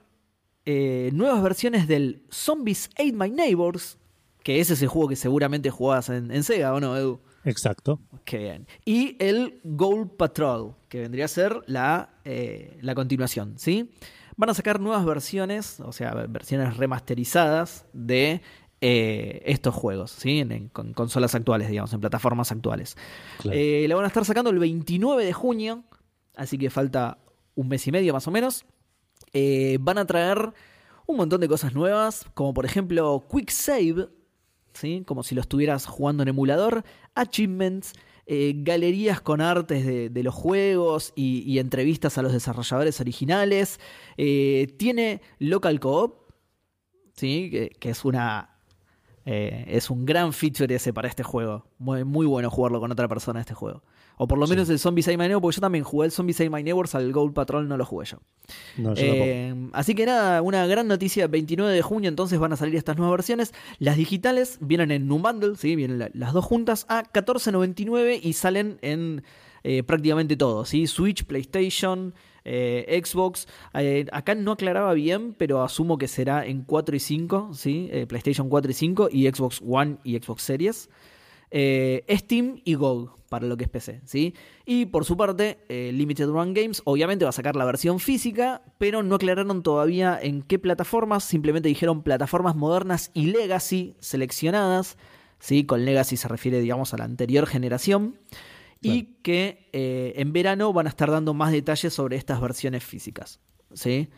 [0.67, 3.99] eh, nuevas versiones del Zombies Ate My Neighbors,
[4.43, 7.21] que ese es el juego que seguramente jugabas en, en Sega, ¿o no, Edu?
[7.45, 8.01] Exacto.
[8.25, 8.67] Qué bien.
[8.85, 13.91] Y el Gold Patrol, que vendría a ser la, eh, la continuación, ¿sí?
[14.37, 18.41] Van a sacar nuevas versiones, o sea, versiones remasterizadas de
[18.81, 20.41] eh, estos juegos, ¿sí?
[20.41, 22.97] En, en- con consolas actuales, digamos, en plataformas actuales.
[23.41, 23.57] Claro.
[23.59, 25.85] Eh, la van a estar sacando el 29 de junio,
[26.37, 27.19] así que falta
[27.55, 28.65] un mes y medio más o menos.
[29.33, 30.53] Eh, van a traer
[31.07, 34.09] un montón de cosas nuevas, como por ejemplo Quick Save,
[34.73, 35.03] ¿sí?
[35.07, 36.85] como si lo estuvieras jugando en emulador,
[37.15, 37.93] achievements,
[38.27, 43.81] eh, galerías con artes de, los juegos y, entrevistas a los desarrolladores originales.
[44.17, 46.31] Eh, tiene local co-op,
[47.15, 47.51] ¿sí?
[47.51, 48.53] que, que es una
[49.25, 51.67] eh, es un gran feature ese para este juego.
[51.79, 53.83] Muy, muy bueno jugarlo con otra persona este juego.
[54.19, 56.33] O por lo menos el Zombie Save My Neighbor, porque yo también jugué el Zombie
[56.35, 58.19] Save My Neighbors, al Gold Patrol no lo jugué yo.
[58.77, 62.57] No, yo Eh, así que nada, una gran noticia, 29 de junio entonces van a
[62.57, 63.53] salir estas nuevas versiones.
[63.79, 65.75] Las digitales vienen en un bundle, ¿sí?
[65.77, 69.23] vienen la- las dos juntas a 14.99 y salen en
[69.65, 70.89] eh, prácticamente todo, ¿sí?
[70.89, 72.15] Switch, PlayStation,
[72.45, 73.47] eh, Xbox.
[73.75, 77.89] Eh, acá no aclaraba bien, pero asumo que será en 4 y 5, ¿sí?
[77.93, 80.91] Eh, PlayStation 4 y 5 y Xbox One y Xbox Series.
[81.55, 84.35] Eh, Steam y GOG para lo que es PC, ¿sí?
[84.65, 88.63] Y por su parte, eh, Limited Run Games obviamente va a sacar la versión física,
[88.79, 94.97] pero no aclararon todavía en qué plataformas, simplemente dijeron plataformas modernas y legacy seleccionadas,
[95.39, 95.65] ¿sí?
[95.65, 98.19] Con legacy se refiere, digamos, a la anterior generación.
[98.85, 103.39] Y que eh, en verano van a estar dando más detalles sobre estas versiones físicas,
[103.73, 104.09] ¿sí?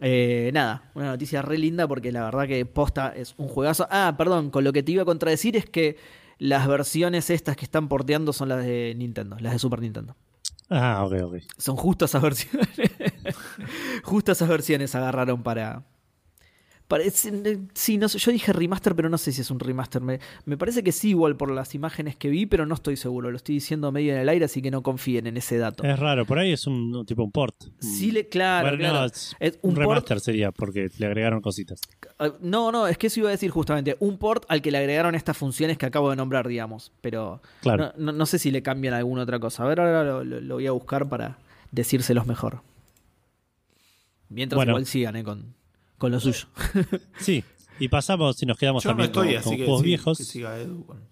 [0.00, 3.86] Eh, nada, una noticia re linda porque la verdad que posta es un juegazo.
[3.90, 5.96] Ah, perdón, con lo que te iba a contradecir es que
[6.38, 10.16] las versiones estas que están porteando son las de Nintendo, las de Super Nintendo.
[10.70, 11.36] Ah, ok, ok.
[11.56, 12.68] Son justo esas versiones.
[14.02, 15.82] justo esas versiones agarraron para.
[16.96, 20.00] Eh, sí, no sé, yo dije remaster, pero no sé si es un remaster.
[20.00, 23.30] Me, me parece que sí, igual por las imágenes que vi, pero no estoy seguro.
[23.30, 25.84] Lo estoy diciendo medio en el aire, así que no confíen en ese dato.
[25.84, 27.54] Es raro, por ahí es un tipo un port.
[27.78, 29.00] Sí, le, claro, Bueno, claro.
[29.00, 31.80] no, es Es un, un port- remaster sería porque le agregaron cositas.
[32.18, 33.96] Ah, No, no, es que eso iba a decir justamente.
[34.00, 36.90] Un port al que le agregaron estas funciones que acabo de nombrar, digamos.
[37.02, 37.92] Pero Claro.
[37.98, 39.64] no, no- no sé si le cambian alguna otra cosa.
[39.64, 41.36] A ver, ahora lo, lo- lo voy a buscar para
[41.70, 42.62] decírselos mejor.
[44.30, 44.72] Mientras Bueno.
[44.72, 45.54] igual sigan eh, con,
[45.98, 46.46] con lo suyo.
[47.18, 47.44] Sí,
[47.78, 49.86] y pasamos, si nos quedamos Yo no también estoy, con, así con que juegos sí,
[49.86, 50.18] viejos.
[50.18, 51.08] que siga Edu con-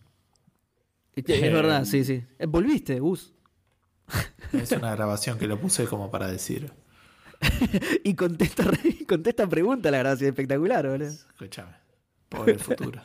[1.16, 2.22] es verdad, sí, sí.
[2.38, 3.32] Eh, Volviste, Gus.
[4.52, 6.70] Es una grabación que lo puse como para decir.
[8.04, 11.08] Y contesta, re- contesta pregunta, la gracia espectacular, boludo.
[11.08, 11.72] Escúchame.
[12.28, 13.00] Por el futuro.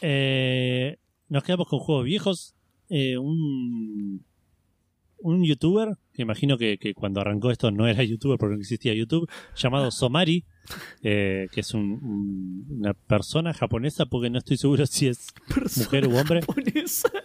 [0.00, 0.98] Eh,
[1.28, 2.54] nos quedamos con juegos viejos.
[2.88, 4.24] Eh, un,
[5.18, 9.28] un youtuber, imagino que, que cuando arrancó esto no era youtuber porque no existía YouTube,
[9.56, 10.44] llamado Somari,
[11.02, 15.28] eh, que es un- un- una persona japonesa, porque no estoy seguro si es
[15.76, 16.40] mujer u hombre.
[16.40, 17.08] Japonesa.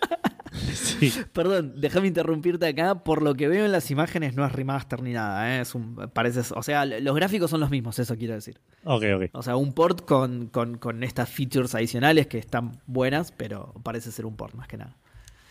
[0.74, 1.14] Sí.
[1.32, 3.04] Perdón, déjame interrumpirte acá.
[3.06, 5.56] Por lo que veo en las imágenes no es remaster ni nada.
[5.58, 5.62] ¿eh?
[5.62, 8.60] Es un, parece, o sea, los gráficos son los mismos, eso quiero decir.
[8.84, 9.24] Ok, ok.
[9.32, 14.12] O sea, un port con, con, con estas features adicionales que están buenas, pero parece
[14.12, 14.98] ser un port más que nada.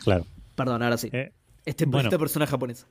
[0.04, 0.26] Claro.
[0.54, 1.08] Perdón, ahora sí.
[1.12, 1.32] Eh,
[1.64, 2.08] este, bueno.
[2.08, 2.86] esta persona japonesa.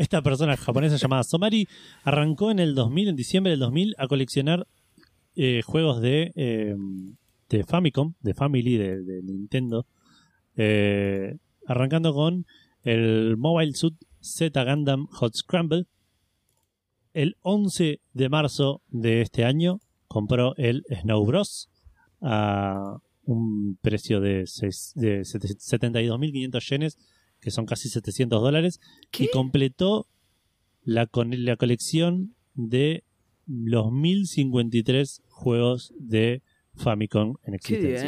[0.00, 1.68] Esta persona japonesa llamada Somari
[2.04, 4.66] arrancó en el 2000, en diciembre del 2000, a coleccionar
[5.36, 6.74] eh, juegos de, eh,
[7.50, 9.86] de Famicom, de Family, de, Nintendo.
[10.56, 11.36] Eh,
[11.66, 12.46] arrancando con
[12.82, 15.84] el Mobile Suit Z Gundam Hot Scramble.
[17.12, 21.68] El 11 de marzo de este año compró el Snow Bros.
[22.22, 24.44] a un precio de,
[24.94, 26.98] de 72.500 yenes,
[27.40, 28.80] que son casi 700 dólares
[29.10, 29.24] ¿Qué?
[29.24, 30.06] y completó
[30.82, 33.04] la, con- la colección de
[33.46, 36.42] los 1053 juegos de
[36.74, 38.02] Famicom en Qué existencia.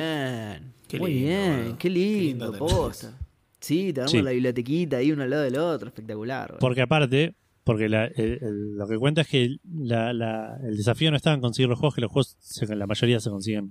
[0.58, 0.72] bien.
[0.88, 3.18] Qué Muy lindo, bien, qué Qué lindo, lindo tenés posta.
[3.60, 4.22] Sí, tenemos Sí.
[4.22, 6.56] la bibliotequita ahí uno al lado del otro, espectacular.
[6.60, 7.34] Porque aparte,
[7.64, 11.34] porque la- el- el- lo que cuenta es que la- la- el desafío no estaba
[11.34, 13.70] en conseguir los juegos, que los juegos se- la mayoría se consiguen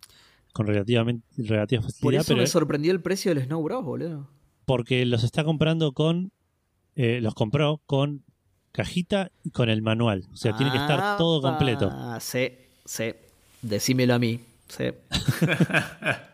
[0.53, 4.29] con relativamente relativa Por facilidad, eso pero me sorprendió el precio del Snow Bros, boludo.
[4.71, 6.31] Porque los está comprando con,
[6.95, 8.23] eh, los compró con
[8.71, 10.23] cajita y con el manual.
[10.31, 11.89] O sea, tiene que estar todo completo.
[11.91, 12.51] Ah, sí,
[12.85, 13.11] sí.
[13.61, 14.39] Decímelo a mí.
[14.69, 14.85] Sí.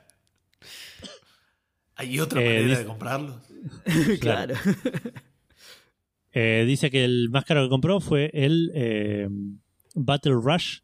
[1.95, 3.35] ¿Hay otra Eh, manera dice- de comprarlos?
[4.21, 4.53] claro.
[6.31, 9.27] Eh, dice que el más caro que compró fue el eh,
[9.95, 10.81] Battle Rush,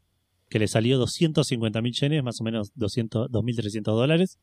[0.49, 4.39] que le salió 250 mil yenes, más o menos 200, 2.300 dólares.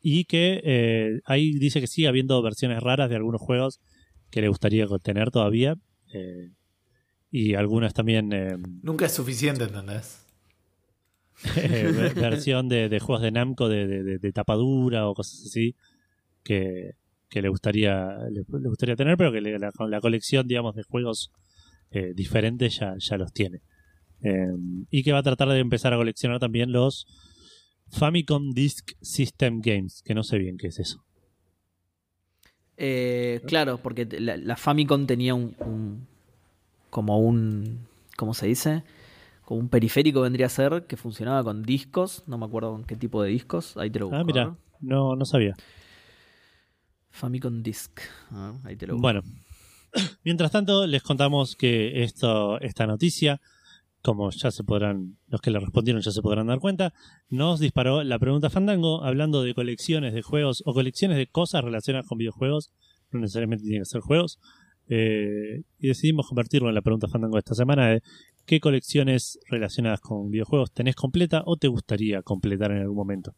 [0.00, 3.80] Y que eh, ahí dice que sigue habiendo versiones raras de algunos juegos
[4.30, 5.74] que le gustaría tener todavía.
[6.12, 6.50] eh,
[7.30, 10.24] y algunas también eh, Nunca es suficiente, ¿entendés?
[11.56, 13.86] eh, ver- versión de, de juegos de Namco de,
[14.18, 15.74] de- tapadura o cosas así
[16.42, 16.92] que,
[17.28, 20.82] que le gustaría le, le gustaría tener pero que le- la, la colección digamos de
[20.82, 21.30] juegos
[21.90, 23.60] eh, diferentes ya, ya los tiene
[24.90, 27.06] y que va a tratar de empezar a coleccionar también los
[27.90, 31.04] Famicom Disk System Games que no sé bien qué es eso
[32.80, 36.06] Eh, claro, porque la, la Famicom tenía un, un-
[36.90, 37.86] como un
[38.16, 38.84] ¿cómo se dice?
[39.44, 42.94] Como un periférico vendría a ser que funcionaba con discos, no me acuerdo con qué
[42.96, 44.20] tipo de discos, ahí te lo busco.
[44.20, 44.58] ah mira ¿no?
[44.80, 45.56] no, no sabía
[47.10, 48.00] Famicom Disk.
[48.30, 49.02] Ah, ahí te lo busco.
[49.02, 49.22] Bueno,
[50.24, 53.40] mientras tanto les contamos que esto, esta noticia
[54.02, 56.92] como ya se podrán, los que le respondieron ya se podrán dar cuenta,
[57.28, 62.06] nos disparó la pregunta Fandango hablando de colecciones de juegos o colecciones de cosas relacionadas
[62.06, 62.70] con videojuegos,
[63.10, 64.38] no necesariamente tienen que ser juegos,
[64.88, 68.02] eh, y decidimos convertirlo en la pregunta Fandango de esta semana de
[68.46, 73.34] qué colecciones relacionadas con videojuegos tenés completa o te gustaría completar en algún momento.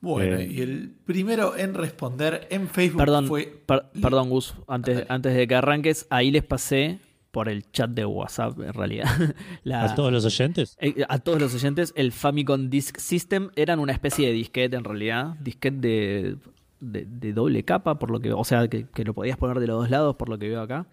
[0.00, 3.62] Bueno, Eh, y el primero en responder en Facebook Perdón, fue.
[3.66, 7.00] per- perdón Gus, antes, antes de que arranques, ahí les pasé
[7.36, 9.04] por el chat de WhatsApp, en realidad.
[9.62, 10.74] la- ¿A todos los oyentes?
[10.80, 14.84] eh, a todos los oyentes, el Famicom Disk System eran una especie de disquete en
[14.84, 16.36] realidad, disquete de,
[16.80, 19.66] de, de doble capa, por lo que, o sea, que, que lo podías poner de
[19.66, 20.86] los dos lados, por lo que veo acá.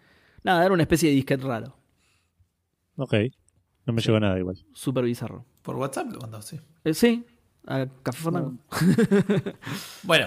[0.44, 1.78] Nada, era una especie de disquete raro,
[2.98, 3.14] Ok.
[3.86, 4.58] No me llegó nada igual.
[4.74, 5.46] súper bizarro.
[5.62, 6.60] Por WhatsApp lo mandó, sí.
[6.84, 7.26] Eh, sí,
[7.66, 8.56] a Café Fandango.
[10.04, 10.26] Bueno,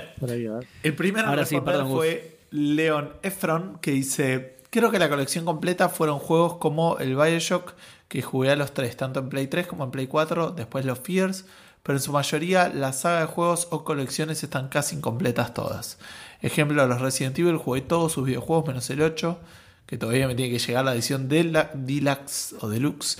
[0.82, 1.96] el primero en Ahora sí, perdón, Gus.
[1.96, 7.74] fue Leon Efron, que dice: Creo que la colección completa fueron juegos como el Bioshock,
[8.08, 10.98] que jugué a los tres, tanto en Play 3 como en Play 4, después los
[10.98, 11.44] Fears,
[11.82, 15.98] pero en su mayoría la saga de juegos o colecciones están casi incompletas todas.
[16.42, 19.38] Ejemplo, los Resident Evil jugué todos sus videojuegos menos el 8,
[19.86, 23.18] que todavía me tiene que llegar la edición de la Deluxe o Deluxe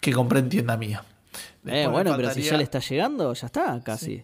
[0.00, 1.04] que compré en tienda mía.
[1.34, 4.22] Eh, Después bueno, pero si ya le está llegando, ya está, casi.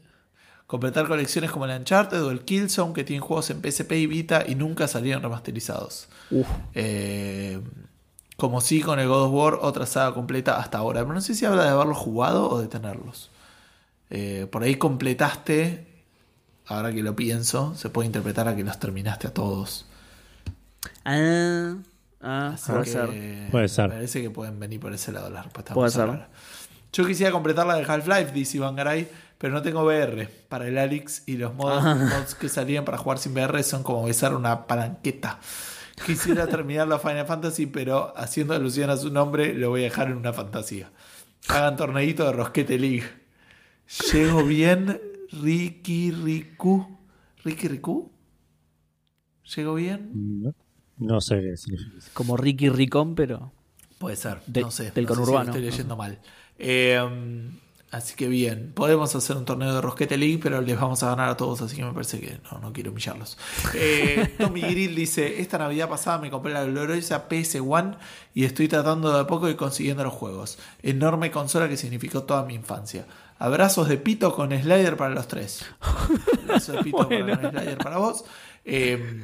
[0.71, 4.45] Completar colecciones como el Uncharted o el Killzone que tienen juegos en PSP y Vita
[4.47, 6.07] y nunca salieron remasterizados.
[6.31, 6.47] Uf.
[6.75, 7.61] Eh,
[8.37, 11.01] como sí con el God of War, otra saga completa hasta ahora.
[11.01, 13.33] Pero no sé si habla de haberlos jugado o de tenerlos.
[14.11, 15.89] Eh, por ahí completaste,
[16.67, 19.87] ahora que lo pienso, se puede interpretar a que los terminaste a todos.
[21.05, 21.75] Ah,
[22.21, 23.51] ah puede ser.
[23.51, 23.89] Puede ser.
[23.89, 25.75] Me parece que pueden venir por ese lado la respuesta.
[25.75, 26.29] Puede ser.
[26.93, 29.09] Yo quisiera completar la de Half-Life, dice Iván Garay,
[29.39, 31.95] pero no tengo VR para el Alex y los modos, Ah.
[31.95, 35.39] mods que salían para jugar sin VR son como besar una palanqueta.
[36.05, 40.09] Quisiera terminar la Final Fantasy, pero haciendo alusión a su nombre, lo voy a dejar
[40.09, 40.91] en una fantasía.
[41.49, 43.05] Hagan torneito de Rosquete League.
[44.13, 45.01] Llego bien,
[45.43, 46.99] Ricky Riku.
[47.45, 48.13] ¿Ricky Riku?
[49.57, 50.11] ¿Llego bien?
[50.43, 50.55] No,
[50.99, 51.99] no sé qué significa.
[51.99, 52.11] eso.
[52.15, 53.53] Como Ricky Ricón, pero.
[53.99, 54.91] Puede ser, De- no sé.
[54.93, 55.45] del no sé si conurbano.
[55.47, 56.19] lo estoy leyendo mal.
[56.61, 57.01] Eh,
[57.91, 61.31] así que bien, podemos hacer un torneo de Rosquete League, pero les vamos a ganar
[61.31, 63.39] a todos, así que me parece que no, no quiero humillarlos.
[63.75, 67.97] Eh, Tommy Grill dice: Esta Navidad pasada me compré la gloriosa PS1
[68.35, 70.59] y estoy tratando de a poco y consiguiendo los juegos.
[70.83, 73.07] Enorme consola que significó toda mi infancia.
[73.39, 75.65] Abrazos de pito con slider para los tres.
[76.43, 77.41] Abrazos de pito Bueno.
[77.41, 78.25] con slider para vos.
[78.67, 79.23] Eh,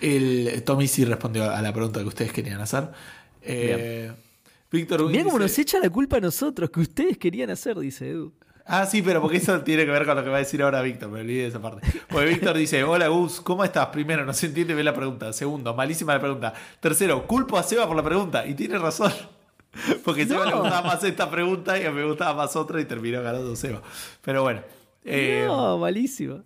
[0.00, 2.88] el, Tommy sí respondió a la pregunta que ustedes querían hacer.
[3.42, 4.10] Eh,
[4.74, 8.32] Víctor Mira cómo nos echa la culpa a nosotros, que ustedes querían hacer, dice Edu.
[8.66, 10.80] Ah, sí, pero porque eso tiene que ver con lo que va a decir ahora
[10.80, 11.86] Víctor, me olvidé de esa parte.
[12.08, 13.88] Porque Víctor dice, hola Gus, ¿cómo estás?
[13.88, 15.32] Primero, no se entiende bien la pregunta.
[15.34, 16.54] Segundo, malísima la pregunta.
[16.80, 18.46] Tercero, culpo a Seba por la pregunta.
[18.46, 19.12] Y tiene razón.
[20.04, 20.50] Porque Seba No.
[20.50, 23.54] le gustaba más esta pregunta y a mí me gustaba más otra y terminó ganando
[23.56, 23.82] Seba.
[24.22, 24.62] Pero bueno.
[25.04, 26.40] eh, no, malísimo.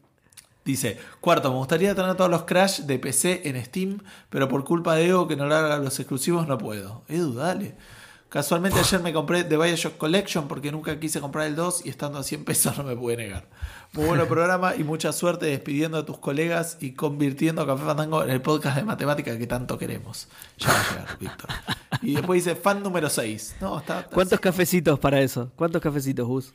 [0.64, 4.96] Dice, cuarto, me gustaría tener todos los Crash de PC en Steam, pero por culpa
[4.96, 7.04] de Evo que no larga los exclusivos no puedo.
[7.08, 7.76] Edu, dale.
[8.28, 12.18] Casualmente ayer me compré The Bioshock Collection porque nunca quise comprar el 2 y estando
[12.18, 13.46] a 100 pesos no me pude negar.
[13.94, 18.22] Muy bueno programa y mucha suerte despidiendo a tus colegas y convirtiendo a Café Fandango
[18.22, 20.28] en el podcast de matemática que tanto queremos.
[20.58, 21.48] Ya va a llegar, Víctor.
[22.02, 23.56] Y después dice fan número 6.
[23.62, 25.50] No, está- ¿Cuántos cafecitos para eso?
[25.56, 26.52] ¿Cuántos cafecitos, Gus?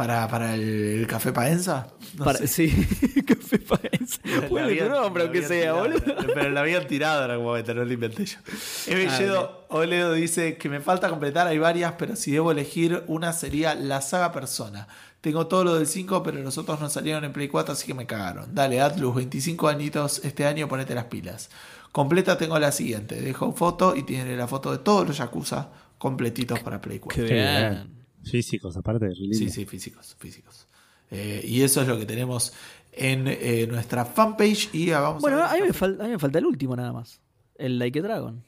[0.00, 0.62] Para, para el,
[1.00, 1.88] el café Paenza.
[2.16, 2.48] No Para- sé.
[2.48, 2.68] Sí,
[3.26, 6.02] café tu nombre, aunque sea, tirado, boludo.
[6.34, 8.38] Pero la habían tirado en algún momento, no lo inventé yo.
[8.86, 13.04] Eve Ah, Yedo Oledo dice que me falta completar, hay varias, pero si debo elegir
[13.08, 14.88] una sería la saga Persona.
[15.20, 17.92] Tengo todo lo del 5, pero los otros no salieron en Play 4, así que
[17.92, 18.54] me cagaron.
[18.54, 21.50] Dale, Atlus, 25 añitos este año, ponete las pilas.
[21.92, 23.20] Completa tengo la siguiente.
[23.20, 25.68] Dejo foto y tiene la foto de todos los Yakuza
[25.98, 27.22] completitos para Play 4.
[27.22, 27.99] Qué Qué bien.
[28.24, 29.08] Físicos, aparte.
[29.10, 29.36] lindo.
[29.36, 30.66] Sí, sí, físicos, físicos.
[31.10, 32.52] Eh, y eso es lo que tenemos
[32.92, 34.68] en eh, nuestra fanpage.
[34.72, 36.92] Y vamos Bueno, a a mí, me falta, a mí me falta el último nada
[36.92, 37.20] más.
[37.56, 38.44] El Like a Dragon.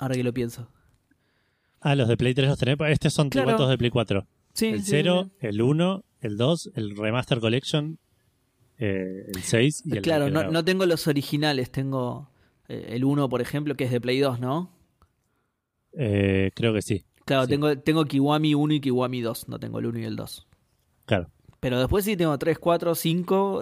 [0.00, 0.68] Ahora que lo pienso.
[1.80, 2.88] Ah, los de Play 3 los tenemos.
[2.88, 3.46] Estos son Claro.
[3.48, 4.26] tributos de Play 4.
[4.54, 5.46] Sí, el sí, 0, sí.
[5.46, 7.98] el 1, el 2, el Remaster Collection,
[8.78, 11.70] eh, el 6 y el Claro, no, no tengo los originales.
[11.70, 12.30] Tengo
[12.68, 14.72] eh, el 1, por ejemplo, que es de Play 2, ¿no?
[15.92, 17.04] Eh, creo que sí.
[17.24, 17.50] Claro, Sí.
[17.50, 19.48] tengo, tengo Kiwami 1 y Kiwami 2.
[19.48, 20.46] No tengo el 1 y el 2.
[21.06, 21.30] Claro.
[21.60, 23.60] Pero después sí tengo 3, 4, 5,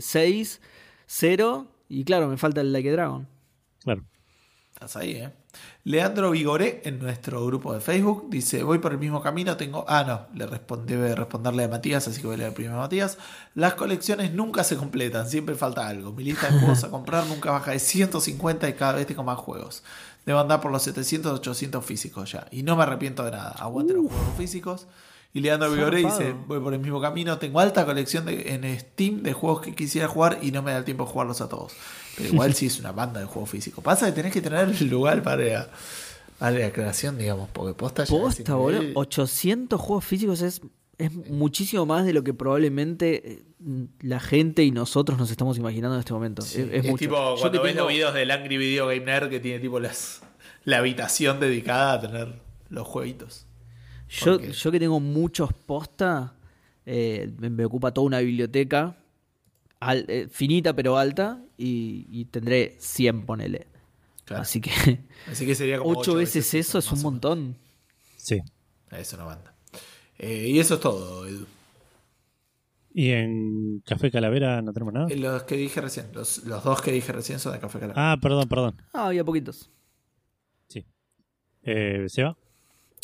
[0.00, 0.60] 6,
[1.06, 1.66] 0.
[1.88, 3.28] Y claro, me falta el Like a Dragon.
[3.82, 4.04] Claro.
[4.72, 5.30] Estás ahí, ¿eh?
[5.84, 9.84] Leandro Vigoré, en nuestro grupo de Facebook, dice: Voy por el mismo camino, tengo.
[9.86, 12.80] Ah, no, le respon- debe responderle a Matías, así que voy a leer primero a
[12.80, 13.18] Matías.
[13.54, 16.10] Las colecciones nunca se completan, siempre falta algo.
[16.12, 19.38] Mi lista de juegos a comprar nunca baja de 150 y cada vez tengo más
[19.38, 19.84] juegos.
[20.26, 22.46] Debo andar por los 700, 800 físicos ya.
[22.50, 23.50] Y no me arrepiento de nada.
[23.58, 24.86] Aguante los juegos físicos.
[25.32, 29.22] Y Leandro Vigoré dice, voy por el mismo camino, tengo alta colección de, en Steam
[29.24, 31.72] de juegos que quisiera jugar y no me da el tiempo de jugarlos a todos.
[32.16, 33.82] Pero igual sí es una banda de juegos físicos.
[33.82, 35.70] Pasa que tenés que tener el lugar para,
[36.38, 38.80] para la creación, digamos, porque posta ya Posta, boludo.
[38.80, 40.60] nivel- 800 juegos físicos es,
[40.98, 43.44] es muchísimo más de lo que probablemente eh,
[44.00, 46.42] la gente y nosotros nos estamos imaginando en este momento.
[46.42, 46.98] Sí, es, es es mucho.
[46.98, 49.58] tipo Yo cuando que ves tengo- los videos del Angry Video Game Nerd que tiene
[49.58, 50.22] tipo las,
[50.64, 53.46] la habitación dedicada a tener los jueguitos.
[54.08, 56.34] Yo, Porque- yo que tengo muchos posta,
[56.86, 58.96] eh, me, me ocupa toda una biblioteca
[59.80, 63.66] al- eh, finita pero alta y, y tendré 100, ponele.
[64.24, 64.42] Claro.
[64.42, 64.70] Así que
[65.30, 67.56] Así que sería como 8 ocho veces eso es un montón.
[68.16, 68.40] Sí.
[68.90, 69.53] Es una banda.
[70.18, 71.46] Eh, y eso es todo, Edu.
[72.92, 75.06] ¿Y en Café Calavera no tenemos nada?
[75.10, 78.12] Eh, Los que dije recién, los, los dos que dije recién son de Café Calavera.
[78.12, 78.76] Ah, perdón, perdón.
[78.92, 79.68] Ah, había poquitos.
[80.68, 80.84] Sí.
[81.64, 82.36] Eh, ¿Seba?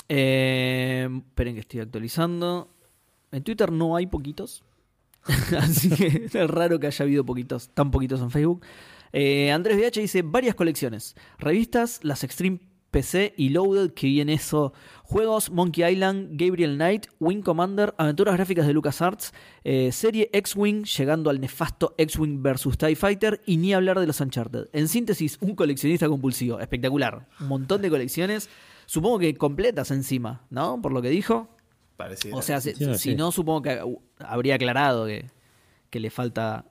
[0.09, 2.69] Eh, esperen que estoy actualizando.
[3.33, 4.63] En Twitter no hay poquitos.
[5.59, 8.65] Así que es raro que haya habido poquitos, tan poquitos en Facebook.
[9.13, 11.17] Eh, Andrés VH dice varias colecciones.
[11.39, 12.61] Revistas, las Extreme
[12.91, 14.73] PC y Loaded, que viene eso.
[15.05, 19.33] Juegos, Monkey Island, Gabriel Knight, Wing Commander, aventuras gráficas de LucasArts,
[19.65, 24.21] eh, serie X-Wing, llegando al nefasto X-Wing vs TIE Fighter, y ni hablar de los
[24.21, 24.69] Uncharted.
[24.73, 26.61] En síntesis, un coleccionista compulsivo.
[26.61, 27.27] Espectacular.
[27.41, 28.49] Un montón de colecciones.
[28.87, 30.81] Supongo que completas encima, ¿no?
[30.83, 31.49] Por lo que dijo.
[31.97, 32.37] Pareciera.
[32.37, 35.27] O sea, si, Sí, si no, supongo que uh, habría aclarado que,
[35.91, 36.65] que le falta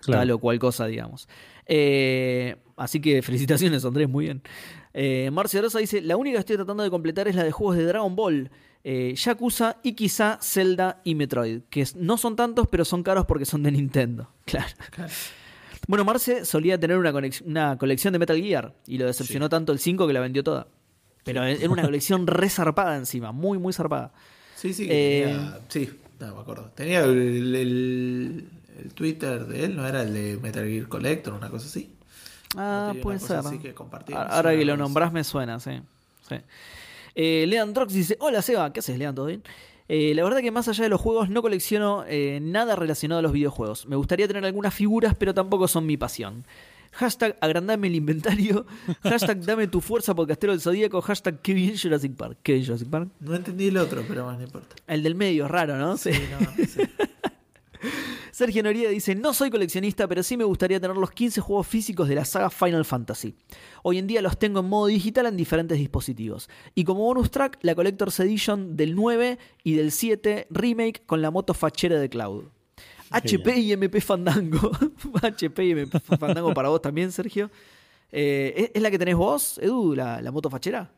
[0.00, 0.20] Claro.
[0.20, 1.28] tal o cual cosa, digamos.
[1.66, 4.42] Eh, así que felicitaciones, Andrés, muy bien.
[4.94, 7.76] Eh, Marcia Rosa dice: La única que estoy tratando de completar es la de juegos
[7.76, 8.50] de Dragon Ball,
[8.84, 13.44] eh, Yakuza y quizá Zelda y Metroid, que no son tantos, pero son caros porque
[13.44, 14.28] son de Nintendo.
[14.44, 14.68] Claro.
[15.88, 17.12] Bueno, Marce solía tener una,
[17.76, 20.68] colección de Metal Gear y lo decepcionó tanto el 5 que la vendió toda.
[21.24, 24.12] Pero era una colección re zarpada encima, muy, muy zarpada.
[24.54, 25.90] Sí, sí, Eh, tenía- sí,
[26.20, 26.70] no me acuerdo.
[26.76, 28.48] Tenía el, el-
[28.80, 31.92] el Twitter de él, ¿no era el de Metal Gear Collector, una cosa así?
[32.56, 33.36] Ah, tenía puede ser.
[33.38, 35.80] así que compartía, Ahora no que lo nombrás me suena, sí.
[36.28, 36.36] sí.
[37.14, 39.14] Eh, Drox dice: Hola Seba, ¿qué haces, Lean?
[39.14, 39.42] ¿Todo bien?
[39.88, 43.22] Eh, la verdad que más allá de los juegos no colecciono eh, nada relacionado a
[43.22, 43.86] los videojuegos.
[43.86, 46.44] Me gustaría tener algunas figuras, pero tampoco son mi pasión.
[46.92, 48.66] Hashtag agrandame el inventario.
[49.02, 51.00] Hashtag dame tu fuerza podcastero del Zodíaco.
[51.00, 52.38] Hashtag qué bien Jurassic Park.
[52.42, 53.08] ¿Qué bien Jurassic Park?
[53.20, 54.76] No entendí el otro, pero más no importa.
[54.86, 55.96] El del medio raro, ¿no?
[55.96, 56.12] Sí.
[56.12, 56.80] Sí, no, sí.
[58.30, 62.08] Sergio Noriega dice, no soy coleccionista, pero sí me gustaría tener los 15 juegos físicos
[62.08, 63.34] de la saga Final Fantasy.
[63.82, 66.48] Hoy en día los tengo en modo digital en diferentes dispositivos.
[66.74, 71.30] Y como bonus track, la Collector's Edition del 9 y del 7 remake con la
[71.30, 72.44] moto fachera de Cloud.
[73.10, 74.70] HP y MP Fandango.
[75.22, 77.50] HP y MP Fandango para vos también, Sergio.
[78.10, 80.90] Eh, ¿es- ¿Es la que tenés vos, Edu, la, la moto fachera?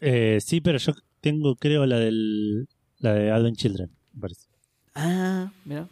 [0.00, 2.66] Eh, sí, pero yo tengo, creo, la del
[2.98, 4.46] la de Advent Children, me parece.
[4.94, 5.88] Ah, mira.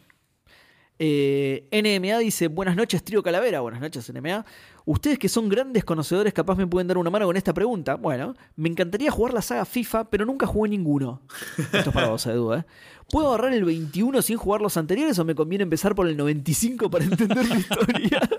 [1.03, 3.61] Eh, NMA dice, buenas noches, trío Calavera.
[3.61, 4.45] Buenas noches, NMA.
[4.85, 7.95] Ustedes que son grandes conocedores, capaz me pueden dar una mano con esta pregunta.
[7.95, 11.21] Bueno, me encantaría jugar la saga FIFA, pero nunca jugué ninguno.
[11.57, 12.65] Esto es para vos, Edu, ¿eh?
[13.09, 16.89] ¿Puedo agarrar el 21 sin jugar los anteriores o me conviene empezar por el 95
[16.91, 18.29] para entender la historia?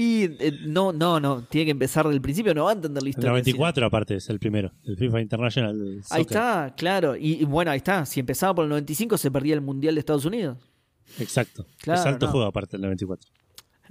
[0.00, 3.06] Y eh, no, no, no, tiene que empezar del principio, no va a entender la
[3.06, 3.30] El historia.
[3.30, 6.00] 94 aparte es el primero, el FIFA International.
[6.10, 7.16] Ahí está, claro.
[7.16, 8.06] Y, y bueno, ahí está.
[8.06, 10.56] Si empezaba por el 95 se perdía el Mundial de Estados Unidos.
[11.18, 11.66] Exacto.
[11.82, 12.32] Claro, es alto no.
[12.32, 13.28] juego aparte del 94.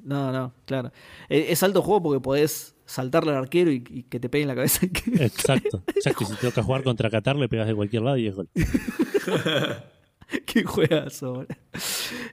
[0.04, 0.94] No, no, claro.
[1.28, 4.48] Eh, Es alto juego porque podés saltarle al arquero y, y que te pegue en
[4.48, 4.86] la cabeza.
[5.20, 5.84] Exacto.
[5.94, 6.24] Exacto.
[6.24, 8.48] Y si te toca jugar contra Qatar, le pegas de cualquier lado y es gol.
[10.46, 11.34] Qué juegazo.
[11.34, 11.48] boludo.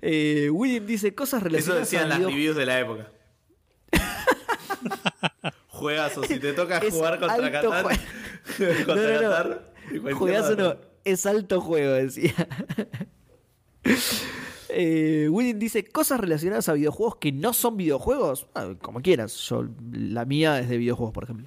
[0.01, 3.09] Eh, William dice cosas Eso relacionadas decían a las reviews de la época.
[5.69, 7.85] Juegazo, si te toca Es jugar contra Qatar.
[7.87, 10.17] jue- contra No, no, no.
[10.17, 12.33] Juegazo no, es alto juego, decía.
[14.77, 18.49] Eh, William dice cosas relacionadas a videojuegos que no son videojuegos.
[18.55, 21.47] Ah, como quieras, yo la mía es de videojuegos, por ejemplo.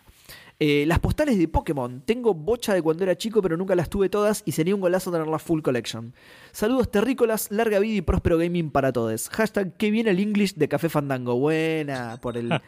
[0.60, 2.02] Eh, las postales de Pokémon.
[2.06, 5.12] Tengo bocha de cuando era chico, pero nunca las tuve todas y sería un golazo
[5.12, 6.14] tener la full collection.
[6.54, 9.28] Saludos terrícolas, larga vida y próspero gaming para todos.
[9.30, 11.36] Hashtag que viene el English de Café Fandango.
[11.38, 12.50] Buena por el.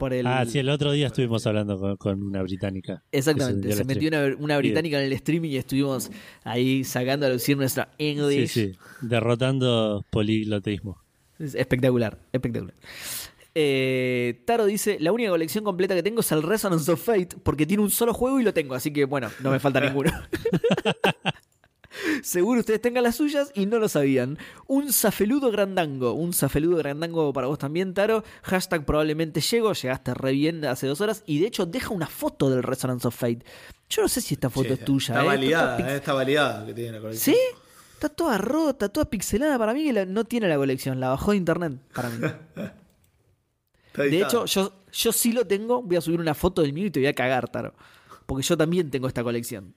[0.00, 3.02] Por el Ah, sí, el otro día estuvimos hablando con, con una británica.
[3.12, 6.10] Exactamente, se metió una, una británica en el streaming y estuvimos
[6.42, 8.48] ahí sacando a lucir nuestra Sí, English.
[8.50, 8.72] sí.
[9.02, 10.98] Derrotando poliglotismo.
[11.38, 12.74] Es espectacular, espectacular.
[13.54, 17.66] Eh, Taro dice: La única colección completa que tengo es el Resonance of Fate porque
[17.66, 20.10] tiene un solo juego y lo tengo, así que bueno, no me falta ninguno.
[22.22, 24.38] Seguro ustedes tengan las suyas y no lo sabían.
[24.66, 26.12] Un zafeludo grandango.
[26.12, 28.24] Un zafeludo grandango para vos también, Taro.
[28.42, 29.72] Hashtag probablemente llego.
[29.72, 31.22] Llegaste re bien hace dos horas.
[31.26, 33.44] Y de hecho deja una foto del Resonance of Fate.
[33.88, 35.14] Yo no sé si esta foto Sí, es tuya.
[35.14, 35.26] Está ¿eh?
[35.26, 37.34] validada, Está eh, está validada que tiene la colección.
[37.34, 37.40] ¿Sí?
[37.94, 39.58] Está toda rota, toda pixelada.
[39.58, 41.00] Para mí que no tiene la colección.
[41.00, 41.74] La bajó de internet.
[41.94, 42.18] Para mí.
[43.94, 45.82] De hecho, yo, yo sí lo tengo.
[45.82, 47.74] Voy a subir una foto del mío y te voy a cagar, Taro.
[48.26, 49.74] Porque yo también tengo esta colección.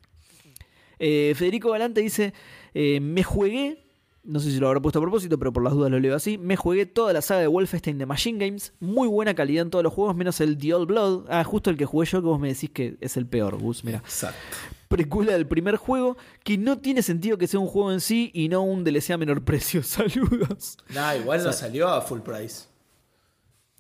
[1.05, 2.34] Eh, Federico Galante dice:
[2.73, 3.80] eh, Me jugué.
[4.25, 6.38] No sé si lo habrá puesto a propósito, pero por las dudas lo leo así.
[6.38, 8.71] Me jugué toda la saga de Wolfenstein de Machine Games.
[8.80, 11.25] Muy buena calidad en todos los juegos, menos el The Old Blood.
[11.27, 13.84] Ah, justo el que jugué yo, que vos me decís que es el peor, Gus.
[13.84, 13.97] Mira.
[13.97, 14.39] Exacto.
[14.88, 16.15] Precuela del primer juego,
[16.45, 19.17] que no tiene sentido que sea un juego en sí y no un DLC a
[19.17, 19.84] menor precio.
[19.84, 20.77] Saludos.
[20.93, 22.67] Nah, igual no salió a full price.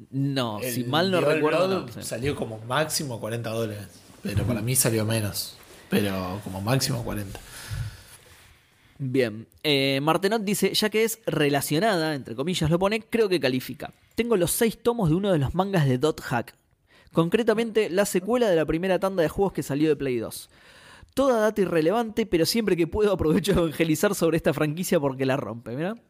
[0.09, 1.67] No, El si mal no The Old recuerdo.
[1.67, 2.03] Blood no, sí.
[2.03, 3.87] Salió como máximo 40 dólares.
[4.21, 5.57] Pero para mí salió menos.
[5.93, 7.39] Pero como máximo 40.
[8.97, 13.93] Bien, eh, Martenot dice, ya que es relacionada, entre comillas lo pone, creo que califica.
[14.15, 16.55] Tengo los seis tomos de uno de los mangas de Dot Hack.
[17.11, 20.49] Concretamente, la secuela de la primera tanda de juegos que salió de Play 2.
[21.13, 25.37] Toda data irrelevante, pero siempre que puedo aprovecho de evangelizar sobre esta franquicia porque la
[25.37, 26.01] rompe, ¿verdad?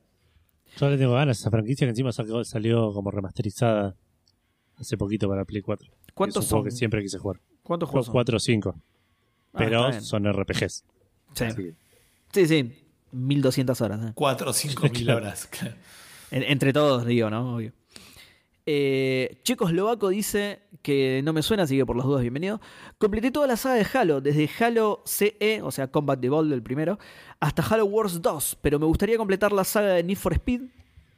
[0.77, 3.95] Yo le tengo ganas a esa franquicia que encima salió como remasterizada
[4.77, 5.89] hace poquito para Play 4.
[6.13, 7.41] ¿Cuántos es un juego que siempre quise jugar.
[7.63, 8.13] ¿Cuántos juegos son?
[8.13, 8.75] 4 o 5.
[9.53, 10.83] Ah, Pero son RPGs.
[11.33, 11.43] Sí.
[11.45, 11.73] Así
[12.33, 13.99] sí, sí, 1200 horas.
[14.07, 14.11] ¿eh?
[14.15, 15.17] 4 o 5 mil Claro.
[15.19, 15.47] horas.
[15.47, 15.75] claro.
[16.31, 17.55] En- entre todos, digo, ¿no?
[17.55, 17.71] Obvio.
[18.65, 22.61] Eh, Checoslovaco dice que no me suena, así que por las dudas, bienvenido.
[22.97, 26.97] Completé toda la saga de Halo, desde Halo CE, o sea, Combat Evolved, el primero,
[27.41, 30.61] hasta Halo Wars 2, pero me gustaría completar la saga de Need for Speed,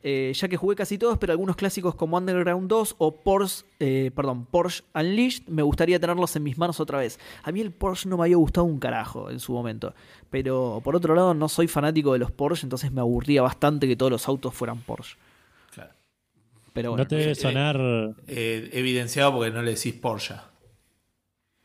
[0.07, 4.11] eh, ya que jugué casi todos, pero algunos clásicos como Underground 2 o Porsche, eh,
[4.15, 7.19] perdón, Porsche Unleashed, me gustaría tenerlos en mis manos otra vez.
[7.41, 9.95] A mí el Porsche no me había gustado un carajo en su momento,
[10.29, 13.95] pero por otro lado no soy fanático de los Porsche, entonces me aburría bastante que
[13.95, 15.15] todos los autos fueran Porsche.
[15.73, 15.93] Claro.
[16.71, 17.03] Pero bueno.
[17.03, 17.81] no te debe eh, sonar.
[18.27, 20.35] Eh, evidenciado porque no le decís Porsche.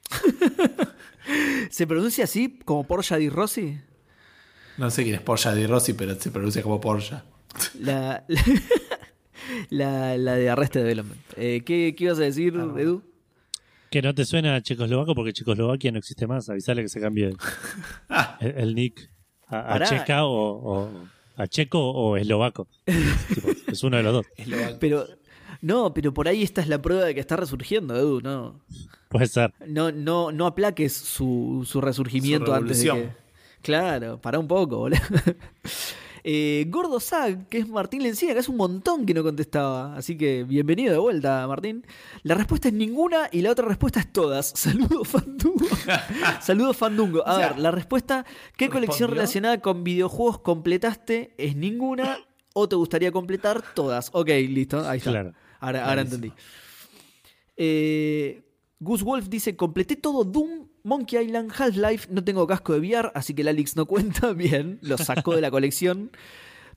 [1.71, 3.79] ¿Se pronuncia así como Porsche di Rossi?
[4.79, 7.17] No sé quién es Porsche de Rossi, pero se pronuncia como Porsche.
[7.81, 8.24] La,
[9.70, 11.20] la, la de Arrested Development.
[11.36, 12.74] Eh, ¿qué, ¿Qué ibas a decir, Ah.
[12.78, 13.02] Edu?
[13.90, 16.48] Que no te suena a checoslovaco porque Checoslovaquia no existe más.
[16.48, 17.36] Avisale que se cambie el,
[18.56, 19.10] el nick
[19.48, 20.90] a, checa o, o-
[21.36, 22.68] a checo o eslovaco.
[23.35, 24.27] Tipo, es uno de los dos.
[24.78, 25.06] Pero,
[25.60, 28.20] no, pero por ahí esta es la prueba de que está resurgiendo, Edu.
[28.20, 28.60] No,
[29.09, 29.52] Puede ser.
[29.66, 33.10] no, no, no aplaques su, su resurgimiento Su antes de que.
[33.62, 35.01] Claro, para un poco, boludo.
[36.22, 39.97] Eh, Gordo Zag, que es Martín Lencina, que hace un montón que no contestaba.
[39.97, 41.86] Así que bienvenido de vuelta, Martín.
[42.22, 44.47] La respuesta es ninguna y la otra respuesta es todas.
[44.55, 45.66] Saludos, Fandungo.
[46.40, 47.26] Saludos, Fandungo.
[47.26, 48.26] A O sea, ver, la respuesta:
[48.56, 51.34] ¿qué colección relacionada con videojuegos completaste?
[51.38, 52.18] Es ninguna
[52.52, 54.10] o te gustaría completar todas.
[54.12, 55.10] Ok, listo, ahí está.
[55.10, 55.32] Claro.
[55.60, 56.32] Ahora, entendí.
[57.56, 58.42] Eh,
[58.78, 62.09] Gus Wolf dice: completé todo Doom, Monkey Island, Half-Life.
[62.11, 64.32] No tengo casco de VR, así que el Alex no cuenta.
[64.35, 66.11] Bien, lo sacó de la colección.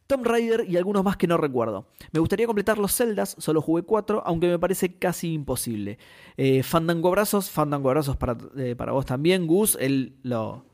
[0.06, 1.88] Tomb Raider y algunos más que no recuerdo.
[2.12, 5.98] Me gustaría completar los Zeldas, solo jugué cuatro, aunque me parece casi imposible.
[6.36, 9.78] Eh, Fandango abrazos, Fandango abrazos para, eh, para vos también, Gus.
[9.80, 10.66] Él lo,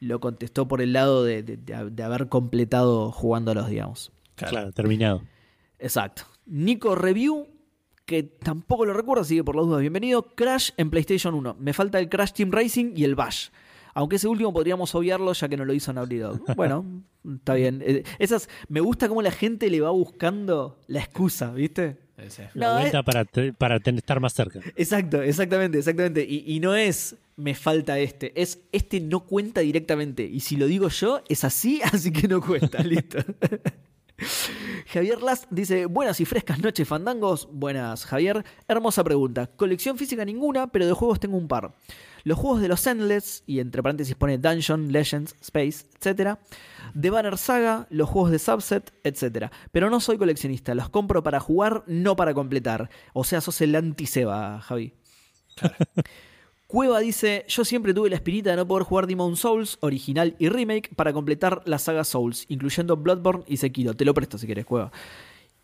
[0.00, 4.10] lo contestó por el lado de, de- de- de haber completado jugándolos, digamos.
[4.36, 4.50] Claro.
[4.52, 5.22] Claro, terminado.
[5.78, 6.22] Exacto.
[6.46, 7.46] Nico Review,
[8.08, 10.22] que tampoco lo recuerdo, así que por las dudas, bienvenido.
[10.34, 11.56] Crash en PlayStation 1.
[11.60, 13.48] Me falta el Crash Team Racing y el Bash.
[13.92, 16.40] Aunque ese último podríamos obviarlo ya que no lo hizo Naughty Dog.
[16.56, 17.02] Bueno,
[17.36, 17.82] está bien.
[17.84, 21.98] Eh, Esas, me gusta cómo la gente le va buscando la excusa, ¿viste?
[22.54, 23.04] La No, vuelta eh.
[23.04, 24.60] para, te- para ten- estar más cerca.
[24.74, 26.24] Exacto, exactamente, exactamente.
[26.26, 30.24] Y, y no es me falta este, es este no cuenta directamente.
[30.24, 33.18] Y si lo digo yo, es así, así que no cuenta, listo.
[34.92, 37.48] Javier Last dice, buenas y frescas noches, fandangos.
[37.52, 38.44] Buenas, Javier.
[38.66, 39.46] Hermosa pregunta.
[39.46, 41.74] Colección física ninguna, pero de juegos tengo un par.
[42.24, 46.38] Los juegos de los Endless, y entre paréntesis pone Dungeon, Legends, Space, etc.
[46.94, 49.50] De Banner Saga, los juegos de Subset, etc.
[49.70, 52.90] Pero no soy coleccionista, los compro para jugar, no para completar.
[53.12, 54.94] O sea, sos el anti-Seba, Javi.
[56.68, 60.50] Cueva dice, yo siempre tuve la espinita de no poder jugar Demon Souls, original y
[60.50, 63.94] remake, para completar la saga Souls, incluyendo Bloodborne y Sekiro.
[63.94, 64.92] Te lo presto si quieres, Cueva.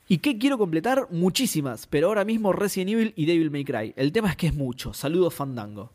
[0.09, 1.09] ¿Y qué quiero completar?
[1.11, 3.93] Muchísimas, pero ahora mismo Resident Evil y Devil May Cry.
[3.97, 4.95] El tema es que es mucho.
[4.95, 5.93] Saludos, Fandango.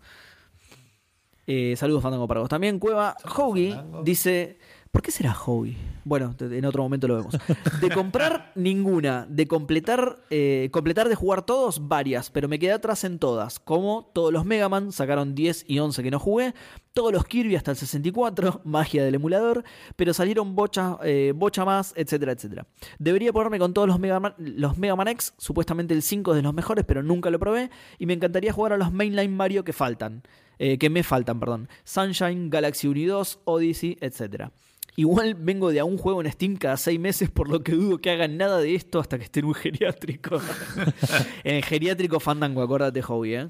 [1.48, 2.78] Eh, saludos, Fandango, para vos también.
[2.78, 4.60] Cueva Hoagie dice,
[4.92, 5.78] ¿Por qué será hobby?
[6.04, 7.38] Bueno, en otro momento lo vemos.
[7.80, 13.04] De comprar ninguna, de completar, eh, completar de jugar todos, varias, pero me quedé atrás
[13.04, 13.60] en todas.
[13.60, 16.56] Como todos los Mega Man, sacaron 10 y 11 que no jugué,
[16.94, 19.64] todos los Kirby hasta el 64, magia del emulador,
[19.96, 22.66] pero salieron bocha, eh, bocha más, etcétera, etcétera.
[22.98, 26.38] Debería ponerme con todos los Mega, Man, los Mega Man X, supuestamente el 5 es
[26.38, 29.64] de los mejores, pero nunca lo probé, y me encantaría jugar a los mainline Mario
[29.64, 30.24] que faltan.
[30.58, 31.70] eh, que me faltan, perdón.
[31.84, 34.52] Sunshine, Galaxy 1 y 2, Odyssey, etcétera.
[35.00, 38.00] Igual vengo de a un juego en Steam cada seis meses, por lo que dudo
[38.00, 40.42] que hagan nada de esto hasta que esté en un geriátrico.
[41.46, 43.50] en el geriátrico Fandango, acuérdate, Hobby, ¿eh?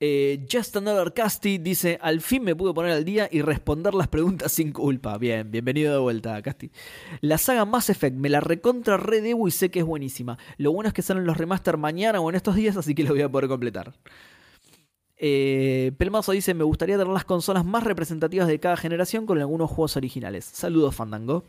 [0.00, 4.08] Eh, Just Another Casti dice: Al fin me pude poner al día y responder las
[4.08, 5.18] preguntas sin culpa.
[5.18, 6.70] Bien, bienvenido de vuelta, Casti.
[7.20, 10.38] La saga Mass Effect me la recontra re debo y sé que es buenísima.
[10.56, 13.10] Lo bueno es que salen los remaster mañana o en estos días, así que lo
[13.10, 13.92] voy a poder completar.
[15.24, 19.70] Eh, Pelmazo dice: Me gustaría tener las consolas más representativas de cada generación con algunos
[19.70, 20.44] juegos originales.
[20.44, 21.44] Saludos, Fandango.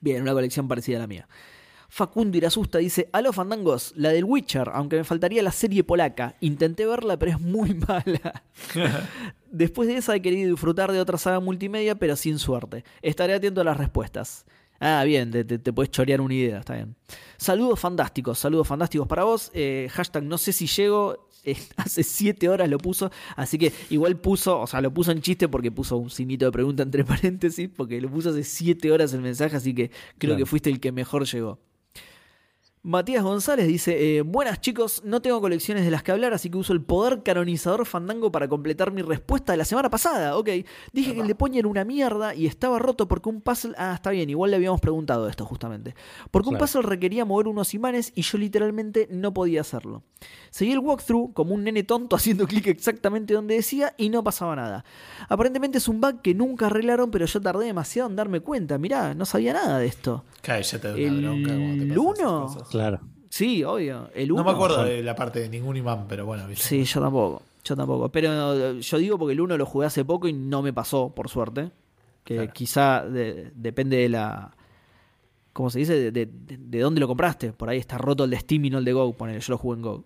[0.00, 1.28] Bien, una colección parecida a la mía.
[1.90, 6.36] Facundo Irasusta dice: Aló, Fandangos, la del Witcher, aunque me faltaría la serie polaca.
[6.40, 8.42] Intenté verla, pero es muy mala.
[9.50, 12.84] Después de esa he querido disfrutar de otra saga multimedia, pero sin suerte.
[13.02, 14.46] Estaré atento a las respuestas.
[14.80, 16.94] Ah, bien, te, te, te puedes chorear una idea, está bien.
[17.36, 19.50] Saludos fantásticos, saludos fantásticos para vos.
[19.52, 21.27] Eh, hashtag no sé si llego.
[21.76, 25.48] hace siete horas lo puso, así que igual puso, o sea, lo puso en chiste
[25.48, 29.20] porque puso un signito de pregunta entre paréntesis, porque lo puso hace siete horas el
[29.20, 29.88] mensaje, así que
[30.18, 30.36] creo Claro.
[30.38, 31.58] que fuiste el que mejor llegó.
[32.82, 36.58] Matías González dice, eh, buenas chicos, no tengo colecciones de las que hablar, así que
[36.58, 40.36] uso el poder canonizador fandango para completar mi respuesta de la semana pasada.
[40.36, 40.48] Ok,
[40.92, 43.74] dije que el de Poña era una mierda y estaba roto porque un puzzle...
[43.76, 45.94] Ah, está bien, igual le habíamos preguntado esto justamente.
[46.30, 50.04] Porque un puzzle requería mover unos imanes y yo literalmente no podía hacerlo.
[50.50, 54.54] Seguí el walkthrough como un nene tonto haciendo clic exactamente donde decía y no pasaba
[54.56, 54.84] nada.
[55.28, 58.78] Aparentemente es un bug que nunca arreglaron, pero yo tardé demasiado en darme cuenta.
[58.78, 60.24] Mirá, no sabía nada de esto.
[60.42, 62.67] Cállate de ¿El una bronca cuando te pasan esas uno?
[62.70, 63.00] Claro.
[63.30, 64.10] Sí, obvio.
[64.14, 66.64] El No uno- me acuerdo de la parte de ningún imán, pero bueno, ¿viste?
[66.64, 67.42] Sí, yo tampoco.
[67.64, 68.08] Yo tampoco.
[68.10, 71.10] Pero eh, yo digo porque el 1 lo jugué hace poco y no me pasó,
[71.14, 71.70] por suerte.
[72.24, 72.52] Que Claro.
[72.52, 74.54] quizá de- depende de la.
[75.52, 75.94] ¿Cómo se dice?
[75.94, 77.52] De, de- de- de dónde lo compraste.
[77.52, 79.12] Por ahí está roto el de Steam y no el de Go.
[79.12, 80.04] Ponele, yo lo jugué en Go.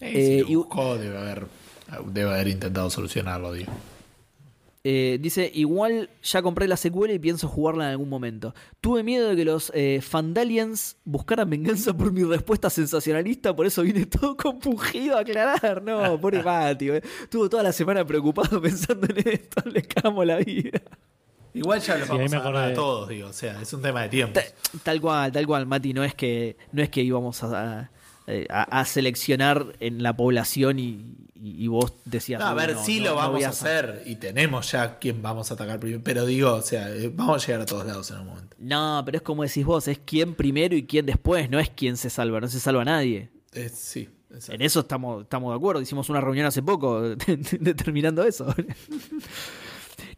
[0.00, 1.46] Eh, Eh, si y- lo buscó, debe haber,
[2.12, 3.72] debe haber intentado solucionarlo, digo.
[4.88, 8.54] Eh, dice, igual ya compré la secuela y pienso jugarla en algún momento.
[8.80, 13.82] Tuve miedo de que los eh, Fandalians buscaran venganza por mi respuesta sensacionalista, por eso
[13.82, 15.82] vine todo compungido a aclarar.
[15.82, 17.02] No, pobre Mati, eh.
[17.22, 20.80] estuvo toda la semana preocupado pensando en esto, le cagamos la vida.
[21.52, 23.28] Igual ya lo Sí, vamos ahí me a a todos, digo.
[23.28, 24.38] O sea, es un tema de tiempo.
[24.38, 27.90] Ta- Tal cual, tal cual, Mati, no es que, no es que íbamos a,
[28.48, 31.04] a- a seleccionar en la población y,
[31.34, 32.40] y- y vos decías...
[32.40, 35.22] No, a "Uh, ver, no, sí no, lo vamos a hacer y tenemos ya quién
[35.22, 36.02] vamos a atacar primero.
[36.02, 38.56] Pero digo, o sea, eh, vamos a llegar a todos lados en un momento.
[38.58, 41.96] No, pero es como decís vos, es quién primero y quién después, no es quién
[41.96, 43.28] se salva, no se salva nadie.
[43.52, 44.52] Eh, sí, exacto.
[44.54, 45.80] En eso estamos, estamos de acuerdo.
[45.80, 47.00] Hicimos una reunión hace poco
[47.60, 48.52] determinando eso.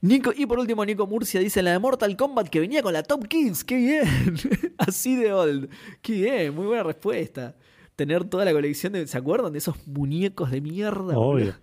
[0.00, 3.02] Nico, y por último, Nico Murcia dice la de Mortal Kombat que venía con la
[3.02, 3.64] Top Kids.
[3.64, 4.36] ¡Qué bien!
[4.78, 5.68] Así de old.
[6.02, 6.54] ¡Qué bien!
[6.54, 7.54] Muy buena respuesta.
[7.98, 9.08] Tener toda la colección de.
[9.08, 11.18] ¿Se acuerdan de esos muñecos de mierda?
[11.18, 11.56] Obvio.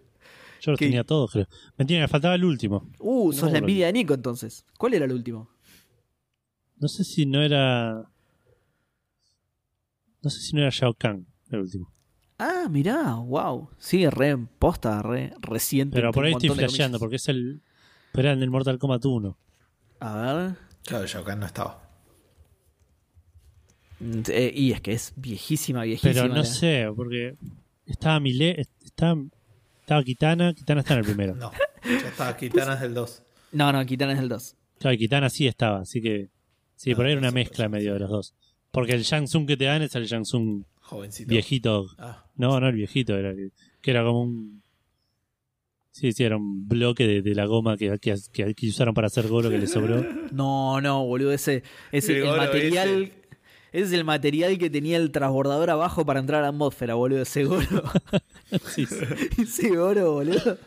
[0.60, 0.88] Yo los ¿Qué?
[0.88, 1.48] tenía todos, creo.
[1.78, 2.92] Mentira, me faltaba el último.
[3.00, 4.66] Uh, sos No, la envidia de Nico entonces.
[4.78, 5.50] ¿Cuál era el último?
[6.76, 8.12] No sé si no era.
[10.22, 11.90] No sé si no era Shao Kahn el último.
[12.38, 13.70] Ah, mirá, wow.
[13.78, 15.96] Sí, re en posta, re reciente.
[15.96, 17.64] Pero por ahí estoy flasheando, porque es el.
[18.12, 19.38] Pero era en el Mortal Kombat 1.
[20.02, 20.56] A ver.
[20.84, 21.85] Claro, Shao Kahn no estaba.
[24.30, 26.14] Eh, y es que es viejísima, viejísima.
[26.24, 27.36] Pero no sé, porque
[27.86, 29.22] estaba Mile, estaba,
[29.82, 31.36] estaba Kitana, Kitana está en el primero.
[31.36, 31.52] No,
[31.84, 32.36] ya estaba.
[32.36, 33.24] Kitanas del 2.
[33.54, 34.56] No, no, Kitana es el 2.
[34.80, 36.30] Claro, y Kitana sí estaba, así que.
[36.76, 38.34] Sí, Ah, por ahí era una mezcla medio de los dos.
[38.72, 41.30] Porque el Shang Tsung que te dan es el Shang Tsung Jovencito.
[41.30, 41.88] viejito.
[41.98, 44.62] Ah, No, no el viejito, era el- que era como un.
[45.92, 49.08] Sí, sí, era un bloque de, de la goma que, que, que- que usaron para
[49.08, 50.04] hacer golo que le sobró.
[50.34, 51.64] No, no, boludo, ese
[51.94, 53.04] es El material.
[53.04, 53.14] Ese
[53.82, 57.22] es el material que tenía el transbordador abajo para entrar a la atmósfera, boludo.
[57.22, 57.66] Ese goro.
[58.74, 58.86] Sí,
[59.38, 60.58] ese boludo.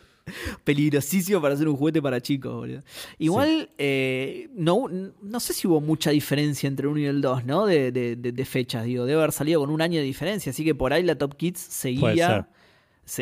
[0.64, 2.82] Peligrosísimo para hacer un juguete para chicos, boludo.
[3.18, 4.86] Igual, eh, no,
[5.22, 7.64] no sé si hubo mucha diferencia entre el 1 y el 2, ¿no?
[7.66, 9.06] De, de- de- de fechas, digo.
[9.06, 10.50] Debe haber salido con un año de diferencia.
[10.50, 12.48] Así que por ahí la Top Kids seguía.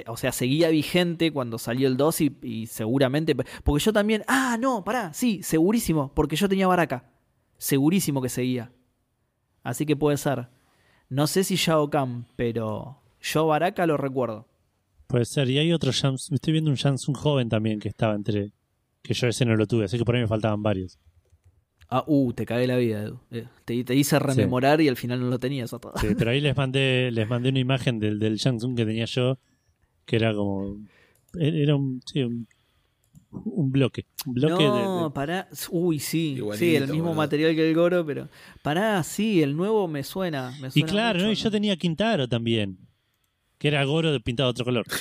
[0.08, 3.36] o sea, seguía vigente cuando salió el 2 y, y seguramente.
[3.62, 4.24] Porque yo también.
[4.26, 6.10] Ah, no, pará, sí, segurísimo.
[6.12, 7.04] Porque yo tenía Baraka.
[7.58, 8.72] Segurísimo que seguía.
[9.66, 10.46] Así que puede ser.
[11.08, 14.46] No sé si Shao Kahn, pero yo Baraka lo recuerdo.
[15.08, 15.50] Puede ser.
[15.50, 18.52] Y hay otro Shang Estoy viendo un Shang Tsung joven también que estaba entre.
[19.02, 21.00] que yo ese no lo tuve, así que por ahí me faltaban varios.
[21.88, 23.18] Ah, uh, te cagué la vida, Edu.
[23.32, 25.94] Eh, Te, te hice rememorar y al final no lo tenías a todo.
[25.96, 29.36] Sí, pero ahí les mandé, les mandé una imagen del, del que tenía yo,
[30.04, 30.76] que era como.
[31.34, 32.46] Era un, sí, un,
[33.44, 34.06] un bloque.
[34.26, 35.48] Un bloque de- no, de, pará.
[35.70, 36.34] Uy, sí.
[36.36, 38.28] Igualito, sí, el mismo material que el Goro, pero.
[38.62, 40.56] Pará, sí, el nuevo me suena.
[40.60, 41.32] me Y claro, mucho, ¿no?
[41.32, 42.78] y yo tenía Quintaro también.
[43.58, 44.84] Que era Goro pintado de otro color.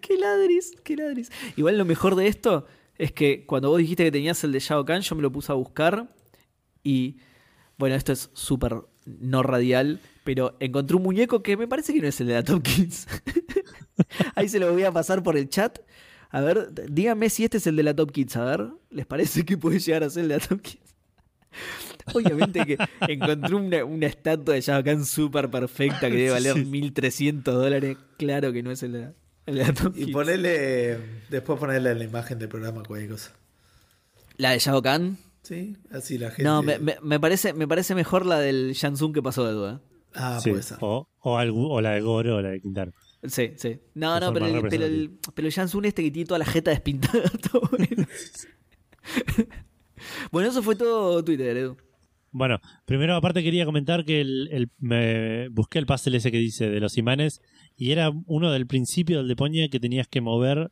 [0.00, 1.30] Qué ladris, qué ladris.
[1.56, 2.66] Igual lo mejor de esto
[2.98, 5.52] es que cuando vos dijiste que tenías el de Shao Kahn, yo me lo puse
[5.52, 6.12] a buscar
[6.82, 7.18] y
[7.78, 8.74] bueno, esto es súper
[9.06, 12.42] no radial, pero encontré un muñeco que me parece que no es el de la
[12.42, 13.06] Top Kids.
[14.34, 15.78] Ahí se lo voy a pasar por el chat.
[16.30, 18.36] A ver, díganme si este es el de la Top Kids.
[18.36, 20.80] A ver, ¿les parece que puede llegar a ser el de la Top Kids?
[22.14, 22.76] Obviamente que
[23.08, 27.96] encontré una, una estatua de Shao Kahn súper perfecta que debe valer 1.300 dólares.
[28.18, 29.12] Claro que no es el de la,
[29.46, 30.12] el de la Top Y Kids.
[30.12, 30.98] ponerle.
[31.30, 33.32] Después ponerle la imagen del programa, cualquier cosa.
[34.36, 35.16] ¿La de Shao Kahn?
[35.42, 36.42] Sí, así la gente.
[36.44, 39.80] No, me, me- me parece, me parece mejor la del Shansung que pasó de duda.
[40.14, 40.78] Ah, Sí, puede ser.
[40.80, 42.92] o, o, la de Goro o la de Quintaro.
[43.24, 43.78] Sí, sí.
[43.94, 47.30] No, no, pero el, pero, el, pero el este que tiene toda la jeta despintada.
[47.52, 47.62] todo
[50.30, 50.48] bueno.
[50.48, 51.76] eso fue todo Twitter, Edu.
[52.30, 56.68] Bueno, primero aparte quería comentar que el, el- me busqué el puzzle ese que dice
[56.68, 57.40] de los imanes
[57.76, 60.70] y era uno del principio del de Poña que tenías que mover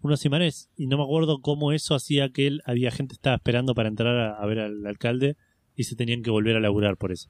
[0.00, 3.36] unos imanes y no me acuerdo cómo eso hacía que él, había gente que estaba
[3.36, 5.36] esperando para entrar a, a ver al alcalde
[5.74, 7.28] y se tenían que volver a laburar por eso.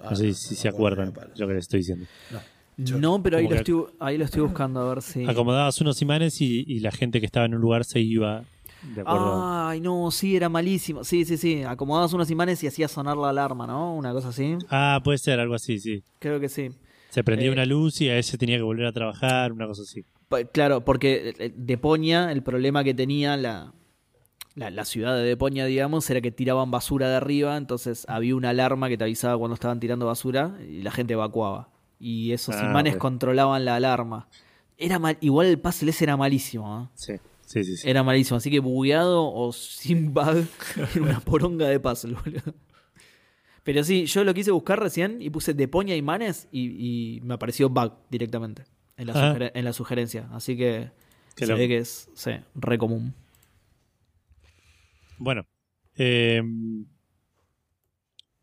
[0.00, 2.06] Ah, No sé si, se acuerdan de lo que les estoy diciendo.
[2.76, 5.24] Yo- No, pero ahí lo, que- estoy, ahí lo estoy buscando a ver si.
[5.26, 8.42] Acomodabas unos imanes y, y la gente que estaba en un lugar se iba
[8.82, 9.42] de acuerdo.
[9.68, 11.04] Ay, no, sí, era malísimo.
[11.04, 11.62] Sí, sí, sí.
[11.62, 13.94] Acomodabas unos imanes y hacías sonar la alarma, ¿no?
[13.94, 14.56] Una cosa así.
[14.70, 16.02] Ah, puede ser, algo así, sí.
[16.18, 16.70] Creo que sí.
[17.10, 19.82] Se prendía Eh, una luz y a ese tenía que volver a trabajar, una cosa
[19.82, 20.04] así.
[20.52, 23.72] Claro, porque eh, Deponia, el problema que tenía la,
[24.54, 28.50] la, la ciudad de Deponia, digamos, era que tiraban basura de arriba, entonces había una
[28.50, 31.70] alarma que te avisaba cuando estaban tirando basura y la gente evacuaba.
[31.98, 34.28] Y esos Ah, imanes controlaban la alarma.
[34.76, 36.88] Era mal, igual el puzzle ese era malísimo, ¿eh?
[36.94, 37.12] Sí,
[37.46, 37.76] sí, sí.
[37.78, 37.88] sí.
[37.90, 40.44] Era malísimo, así que bugueado o sin bug
[40.76, 42.54] era una poronga de puzzle, boludo.
[43.62, 47.70] Pero sí, yo lo quise buscar recién y puse Deponia imanes y, y me apareció
[47.70, 48.64] bug directamente
[48.96, 49.50] en la, Ah.
[49.54, 50.28] en la sugerencia.
[50.32, 50.90] Así que
[51.34, 51.60] Qué se loco.
[51.60, 53.14] ve que es sí, re común.
[55.24, 55.46] Bueno,
[55.96, 56.42] eh,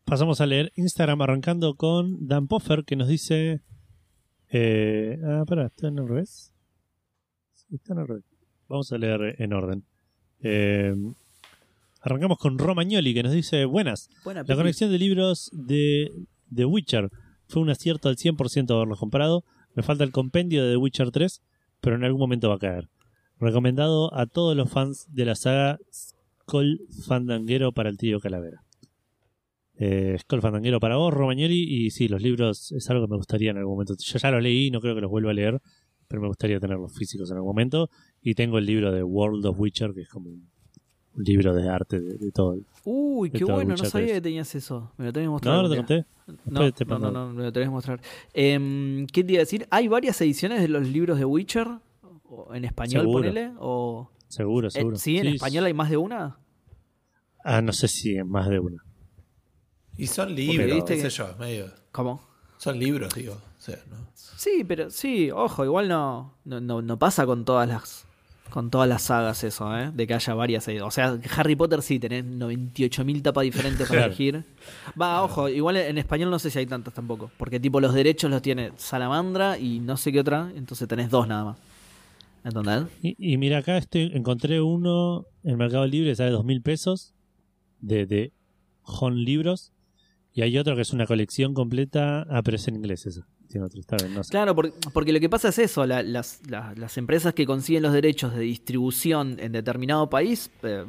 [0.03, 3.61] pasamos a leer Instagram arrancando con Dan Poffer que nos dice...
[4.49, 6.51] Eh, ah, pará, ¿está en el revés?
[7.53, 8.23] Sí, está en el revés.
[8.67, 9.83] Vamos a leer en orden.
[10.39, 10.95] Eh,
[12.01, 16.11] arrancamos con Romagnoli que nos dice, buenas, Buena la conexión de libros de
[16.51, 17.11] The Witcher
[17.47, 19.45] fue un acierto al 100% haberlos comprado.
[19.75, 21.43] Me falta el compendio de The Witcher 3,
[21.79, 22.89] pero en algún momento va a caer.
[23.39, 25.77] Recomendado a todos los fans de la saga
[26.51, 28.61] Skull Fandanguero para el tío Calavera.
[29.75, 33.51] Eh, Skull Fandanguero para vos, Romagnoli, y sí, los libros es algo que me gustaría
[33.51, 33.95] en algún momento.
[33.97, 35.61] Yo ya los leí, no creo que los vuelva a leer,
[36.09, 37.89] pero me gustaría tenerlos físicos en algún momento.
[38.21, 40.49] Y tengo el libro de World of Witcher, que es como un,
[41.15, 42.57] un libro de arte de, de todo.
[42.83, 44.17] Uy, de qué todo bueno, no sabía 3.
[44.17, 44.91] que tenías eso.
[44.97, 45.55] Me lo tenés que mostrar.
[45.55, 45.63] ¿No?
[45.63, 46.05] ¿No te conté?
[46.45, 48.01] No, te no, no, me lo tenés que mostrar.
[48.33, 49.67] Em, ¿Qué te iba a decir?
[49.71, 51.67] ¿Hay varias ediciones de los libros de Witcher?
[52.25, 53.19] ¿O ¿En español, Seguro.
[53.23, 53.53] ponele?
[53.57, 54.11] ¿O...
[54.27, 54.95] Seguro, Eh, seguro.
[54.97, 55.17] ¿Sí?
[55.17, 56.37] ¿En español hay más de una?
[57.43, 58.83] Ah, no sé si es más de una.
[59.97, 61.71] Y son libros, viste que- sé yo, medio.
[61.91, 62.21] ¿Cómo?
[62.57, 63.33] Son libros, digo.
[63.33, 63.97] O sea, ¿no?
[64.15, 68.05] Sí, pero sí, ojo, igual no, no, no, no pasa con todas las
[68.49, 69.91] con todas las sagas eso, ¿eh?
[69.93, 70.67] De que haya varias.
[70.67, 70.81] eh.
[70.81, 74.43] O sea, Harry Potter sí, tenés 98.000 tapas diferentes para elegir.
[75.01, 77.31] Va, ojo, igual en español no sé si hay tantas tampoco.
[77.37, 81.29] Porque tipo los derechos los tiene Salamandra y no sé qué otra, entonces tenés dos
[81.29, 81.57] nada más.
[82.43, 82.87] ¿Entendés?
[83.01, 87.13] Y, y mira, acá este, encontré uno en Mercado Libre, sale dos mil pesos,
[87.81, 88.31] de, de
[88.83, 89.71] Hon Libros.
[90.33, 92.25] Y hay otro que es una colección completa.
[92.29, 93.25] Ah, pero es en inglés eso.
[93.49, 94.31] Tiene otro, está bien, no sé.
[94.31, 97.83] Claro, porque, porque lo que pasa es eso, la- las, la- las empresas que consiguen
[97.83, 100.85] los derechos de distribución en determinado país, eh,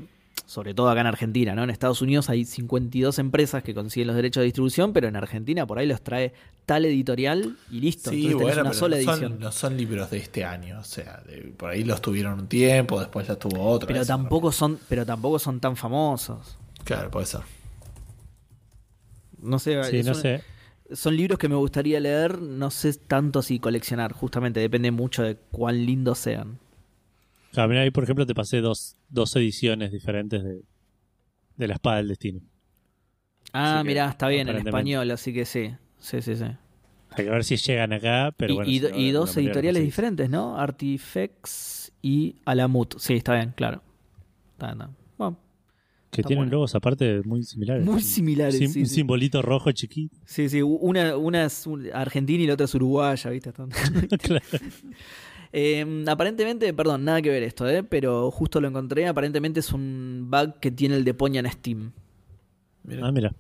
[0.47, 1.65] sobre todo acá en Argentina, ¿no?
[1.65, 5.67] En Estados Unidos hay 52 empresas que consiguen los derechos de distribución, pero en Argentina
[5.67, 8.11] por ahí los trae tal editorial y listo.
[8.11, 9.31] Sí, Entonces tenés bueno, una pero sola no edición.
[9.33, 10.79] son, no son libros de este año.
[10.79, 13.89] O sea, de- por ahí los tuvieron un tiempo, después los tuvo otro.
[13.89, 16.59] pero tampoco son, pero tampoco son tan famosos.
[16.85, 17.41] Claro, puede ser.
[19.41, 20.43] No sé, Sí, no una- sé.
[20.93, 25.37] son libros que me gustaría leer, no sé tanto si coleccionar, justamente depende mucho de
[25.37, 26.59] cuán lindos sean.
[27.53, 30.63] Claro, mira, ahí por ejemplo te pasé dos, dos ediciones diferentes de,
[31.57, 32.41] de La Espada del Destino.
[33.53, 35.75] Ah, Así que, mirá, está bien en español, así que sí.
[35.99, 36.45] Sí, sí, sí.
[36.45, 38.71] Hay que ver si llegan acá, pero y, bueno.
[38.71, 40.59] y si do- no, y dos editoriales diferentes, ¿no?
[40.59, 42.99] Artifex y Alamut.
[42.99, 43.83] Sí, está bien, claro.
[44.53, 45.02] Está bien, está bien.
[46.13, 46.53] Que tienen bueno.
[46.59, 47.87] logos aparte muy similares.
[47.87, 48.97] Muy similares, Sim- sí, un sí.
[48.97, 50.15] simbolito rojo chiquito.
[50.27, 50.61] sí, sí.
[50.61, 53.51] Una, una es argentina y la otra es uruguaya, ¿viste?
[54.23, 54.45] Claro.
[55.55, 57.83] Eh, aparentemente, perdón, nada que ver esto, ¿eh?
[57.83, 59.07] Pero justo lo encontré.
[59.07, 61.93] Aparentemente es un bug que tiene el de Poña en Steam.
[62.85, 63.07] Mira.
[63.07, 63.35] Ah, mira.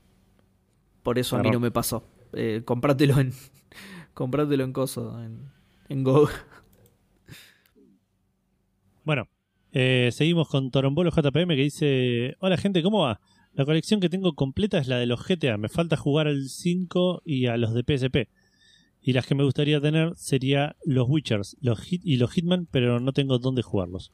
[1.02, 2.04] Por eso a mí no me pasó.
[2.32, 3.32] Eh, comprátelo en.
[4.14, 5.40] comprátelo en coso, en,
[5.90, 6.28] en Go.
[9.04, 9.26] Bueno,
[9.72, 13.20] eh, seguimos con Torombolo JPM que dice: Hola gente, ¿cómo va?
[13.54, 15.58] La colección que tengo completa es la de los GTA.
[15.58, 18.28] Me falta jugar al 5 y a los de PSP.
[19.02, 23.00] Y las que me gustaría tener sería los Witchers los Hit y los Hitman, pero
[23.00, 24.12] no tengo dónde jugarlos.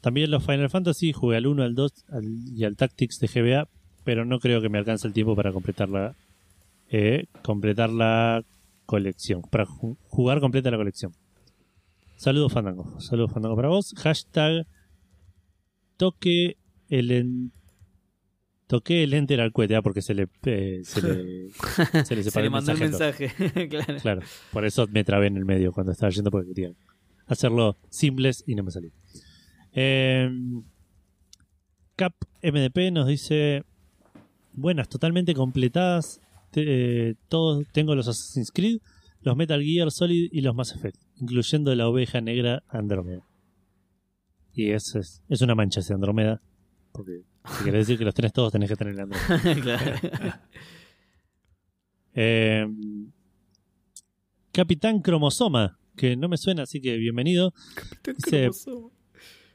[0.00, 2.24] También los Final Fantasy, jugué al 1, al 2 al-
[2.56, 3.68] y al Tactics de GBA,
[4.04, 6.14] pero no creo que me alcance el tiempo para completar la,
[6.90, 8.42] eh, completar la
[8.86, 9.42] colección.
[9.50, 11.12] Para ju- jugar completa la colección.
[12.18, 13.00] Saludos Fandango.
[13.00, 13.94] Saludos Fandango para vos.
[13.96, 14.66] Hashtag
[15.96, 16.56] toque
[16.88, 17.52] el en-
[18.66, 21.50] toqué el enter al cohete, ah, porque se le, eh, se le,
[22.04, 23.28] se le Se le mandó el mensaje.
[23.38, 23.68] mensaje.
[23.70, 24.00] claro.
[24.02, 24.22] Claro,
[24.52, 26.72] por eso me trabé en el medio cuando estaba yendo porque quería
[27.26, 28.90] hacerlo simples y no me salió.
[29.72, 30.28] Eh,
[31.96, 33.62] Cap MDP nos dice:
[34.54, 36.20] Buenas, totalmente completadas.
[36.50, 38.78] Te- eh, todos tengo los Assassin's Creed,
[39.20, 43.26] los Metal Gear Solid y los Mass Effect, incluyendo la oveja negra Andrómeda.
[44.52, 46.40] Y eso es, es una mancha ese Andrómeda.
[46.92, 47.22] Porque
[47.58, 49.54] si querés decir que los tenés todos, tenés que tener el Andrómeda.
[49.62, 50.38] Claro.
[52.20, 52.66] Eh,
[54.50, 57.54] Capitán Cromosoma, que no me suena, así que bienvenido.
[58.02, 58.50] Dice,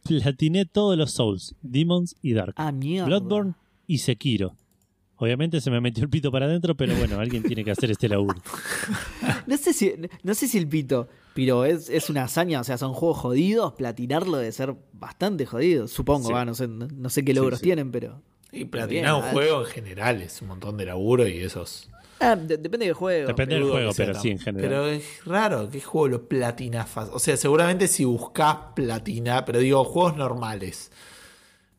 [0.04, 2.54] platiné todos los Souls, Demons y Dark.
[2.56, 3.08] Ah, mierda.
[3.08, 4.56] Bloodborne y Sekiro.
[5.18, 8.08] Obviamente se me metió el pito para adentro, pero bueno, alguien tiene que hacer este
[8.08, 8.42] laburo.
[9.46, 9.92] No sé si,
[10.24, 13.74] no sé si el pito, pero es, es una hazaña, o sea, son juegos jodidos,
[13.74, 16.34] platinarlo debe ser bastante jodido, supongo, Sí.
[16.34, 17.64] va, no sé, no, no sé qué logros sí.
[17.66, 18.22] tienen, pero...
[18.52, 21.90] Y platinar un Bien, juego en general es un montón de laburo y esos.
[22.20, 23.28] Ah, de- depende del juego.
[23.28, 24.70] Depende del juego, que sea pero sí, en general.
[24.70, 27.14] Pero es raro, ¿qué juego lo platina fácil?
[27.16, 30.92] O sea, seguramente si buscas platina, pero digo, juegos normales.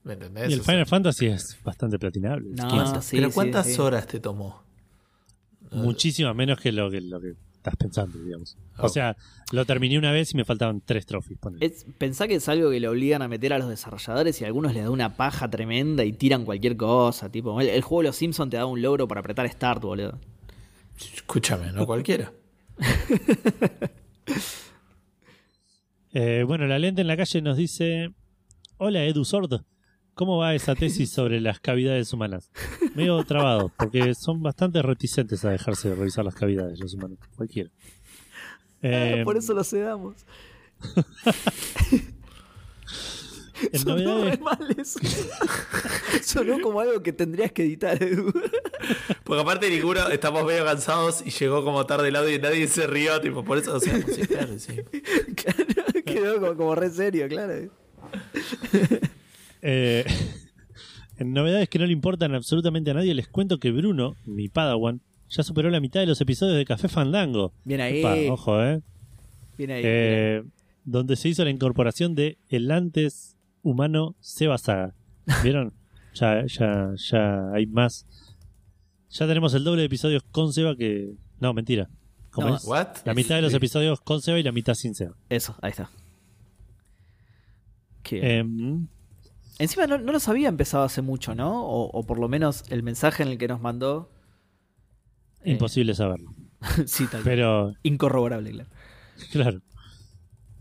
[0.02, 0.50] ¿Me entendés?
[0.50, 2.50] y el O sea, Final Fantasy es bastante platinable.
[2.50, 3.80] No, ¿cuántas- sí, pero sí, ¿cuántas sí.
[3.80, 4.64] horas te tomó?
[5.70, 7.34] Muchísimo menos que lo que, lo que
[7.64, 8.58] estás pensando, digamos.
[8.78, 8.92] O Ok.
[8.92, 9.16] sea,
[9.52, 11.38] lo terminé una vez y me faltaban tres trophies.
[11.60, 14.48] Es, pensá que es algo que le obligan a meter a los desarrolladores y a
[14.48, 17.30] algunos les da una paja tremenda y tiran cualquier cosa.
[17.32, 20.18] Tipo, el, el juego de los Simpsons te da un logro para apretar Start, boludo.
[21.14, 22.32] Escúchame, no cualquiera.
[26.16, 28.10] Eh, bueno, la lente en la calle nos dice:
[28.76, 29.64] Hola Edu Sordo,
[30.14, 32.50] ¿cómo va esa tesis sobre las cavidades humanas?
[32.94, 37.70] Medio trabado, porque son bastante reticentes a dejarse de revisar las cavidades los humanos, cualquiera.
[38.82, 40.24] Eh, Ah, por eso lo sedamos.
[43.72, 44.98] en Sonó novedades, re mal eso.
[46.22, 48.32] Sonó como algo que tendrías que editar, Edu.
[49.24, 52.86] Porque aparte ninguno, estamos medio cansados y llegó como tarde el audio y nadie se
[52.86, 54.76] rió, tipo, por eso, o sea, sí, claro, sí.
[55.34, 55.64] Claro,
[56.04, 57.70] Quedó como, como re serio, claro.
[59.64, 60.04] Eh,
[61.18, 65.00] en novedades que no le importan absolutamente a nadie, les cuento que Bruno, mi Padawan,
[65.28, 67.52] ya superó la mitad de los episodios de Café Fandango.
[67.64, 67.98] Bien ahí.
[68.00, 68.80] Epa, ojo, eh.
[69.58, 69.82] Bien ahí.
[69.84, 70.42] Eh,
[70.84, 74.94] donde se hizo la incorporación de el antes humano Seba Saga.
[75.42, 75.72] ¿Vieron?
[76.14, 78.06] ya, ya, ya hay más.
[79.10, 81.14] Ya tenemos el doble de episodios con Seba que.
[81.40, 81.88] No, mentira.
[82.30, 82.64] ¿Cómo No, es?
[82.64, 82.88] ¿What?
[83.04, 85.14] La mitad de los episodios con Seba y la mitad sin Seba.
[85.30, 85.88] Eso, ahí está.
[88.02, 88.86] Qué- Em,
[89.58, 91.64] Encima no, no los había empezado hace mucho, ¿no?
[91.64, 94.10] O, o por lo menos el mensaje en el que nos mandó.
[95.44, 96.32] eh, imposible saberlo.
[96.86, 97.22] sí, tal.
[97.22, 98.68] Pero, Incorroborable, claro.
[99.30, 99.60] claro.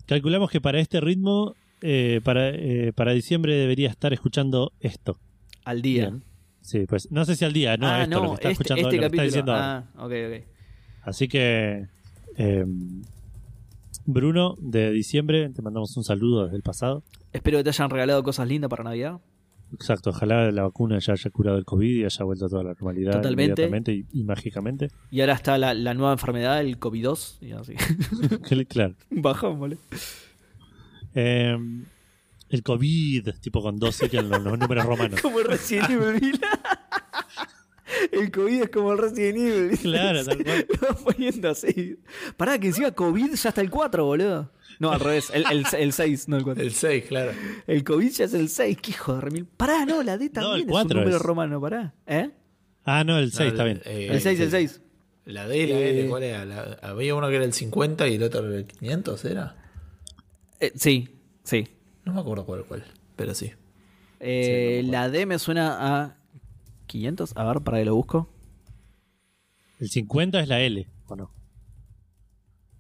[0.06, 5.18] Calculamos que para este ritmo, eh, para, eh, para diciembre debería estar escuchando esto.
[5.66, 6.10] Al día.
[6.10, 6.24] Bien.
[6.62, 8.64] Sí, pues no sé si al día, no, ah, esto, lo no, que está este,
[8.64, 9.26] escuchando, este lo que está capítulo.
[9.26, 9.78] diciendo ahora.
[9.96, 10.48] ah, ok, ok.
[11.02, 11.88] Así que,
[12.38, 12.66] eh,
[14.06, 17.04] Bruno, de diciembre, te mandamos un saludo desde el pasado.
[17.34, 19.20] Espero que te hayan regalado cosas lindas para Navidad.
[19.74, 22.70] Exacto, ojalá la vacuna ya haya curado el COVID y haya vuelto a toda la
[22.70, 23.92] normalidad Totalmente.
[23.92, 24.90] y, y mágicamente.
[25.10, 27.38] Y ahora está la, la nueva enfermedad, el COVID-2.
[27.42, 27.74] Y así.
[28.66, 28.94] claro.
[29.10, 29.80] Bajón, boludo.
[31.16, 31.58] Eh,
[32.50, 35.20] el COVID, tipo con 12 que en los, los números romanos.
[35.24, 36.40] Como Resident Evil.
[38.12, 39.80] El COVID es como el Resident Evil.
[39.82, 40.68] Claro, tal cual.
[40.82, 42.00] Lo poniendo así.
[42.38, 44.52] Pará, que encima COVID ya está el 4, boludo.
[44.80, 45.30] No, al revés.
[45.34, 46.64] El, el, el 6, no el 4.
[46.64, 47.32] El 6, claro.
[47.68, 48.78] El COVID ya es el 6.
[48.82, 49.46] Qué hijo de remil.
[49.46, 51.22] Pará, no, la D No, también el es un 4 número es.
[51.22, 51.94] romano, pará.
[52.08, 52.32] ¿Eh?
[52.86, 53.82] Ah, no, el 6 está bien.
[53.86, 54.82] Eh, El 6, el 6.
[55.26, 56.44] La D y la Eh, L, ¿cuál era?
[56.46, 59.56] La- había uno que era el 50 y el otro era el 500, ¿era?
[60.60, 61.08] Eh, sí,
[61.44, 61.68] sí.
[62.04, 62.84] No me acuerdo cuál, cuál,
[63.16, 63.52] pero sí.
[64.20, 66.18] Eh, Sí, no la D me suena a
[66.94, 67.36] 500.
[67.36, 68.30] A ver, para que lo busco.
[69.80, 71.32] El 50 es la L, ¿o no?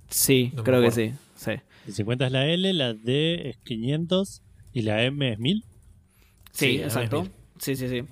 [0.09, 1.13] Sí, No creo que sí.
[1.35, 1.51] sí.
[1.87, 4.41] El 50 es la L, la D es 500
[4.71, 5.63] y la M es 1000.
[5.63, 5.67] Sí,
[6.53, 7.27] Sí, exacto.
[7.59, 8.03] Sí, sí, sí.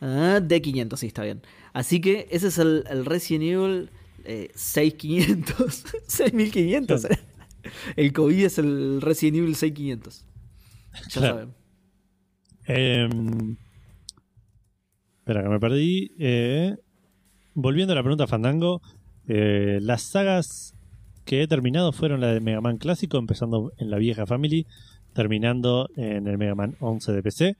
[0.00, 1.42] Ah, D500, sí, está bien.
[1.72, 3.90] Así que ese es el, el Resident Evil
[4.24, 5.84] eh, 6500.
[6.08, 7.06] 6500.
[7.62, 7.92] Claro.
[7.94, 10.24] El COVID es el Resident Evil 6500.
[10.92, 11.34] Ya Claro.
[11.36, 11.54] saben.
[12.66, 13.08] Eh,
[15.22, 16.10] espera, que me perdí.
[16.18, 16.76] Eh,
[17.54, 18.82] volviendo a la pregunta Fandango,
[19.28, 20.74] eh, las sagas
[21.24, 24.66] que he terminado fueron la de Mega Man clásico, empezando en la vieja Family,
[25.12, 27.56] terminando en el Mega Man 11 de PC.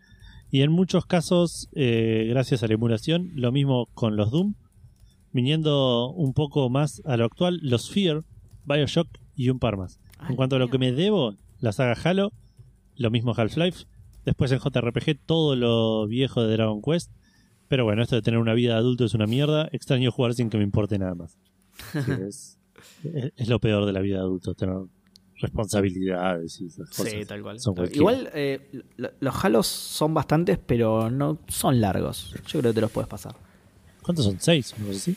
[0.50, 4.54] Y en muchos casos, eh, gracias a la emulación, lo mismo con los Doom,
[5.32, 8.24] viniendo un poco más a lo actual, los Fear,
[8.64, 10.00] Bioshock y un par más.
[10.28, 12.32] En cuanto a lo que me debo, la saga Halo,
[12.96, 13.86] lo mismo Half-Life,
[14.24, 17.10] después en JRPG todo lo viejo de Dragon Quest,
[17.72, 20.50] pero bueno, esto de tener una vida de adulto es una mierda, extraño jugar sin
[20.50, 21.38] que me importe nada más.
[22.04, 22.58] Sí, es,
[23.14, 24.76] es- es lo peor de la vida de adulto, tener
[25.40, 27.08] responsabilidades y esas cosas.
[27.10, 27.58] Sí, tal cual.
[27.60, 27.74] Son.
[27.94, 32.34] Igual eh, lo- los halos son bastantes, pero no son largos.
[32.46, 33.34] Yo creo que te los puedes pasar.
[34.02, 34.38] ¿Cuántos son?
[34.38, 34.74] ¿Seis?
[34.78, 35.16] ¿No si?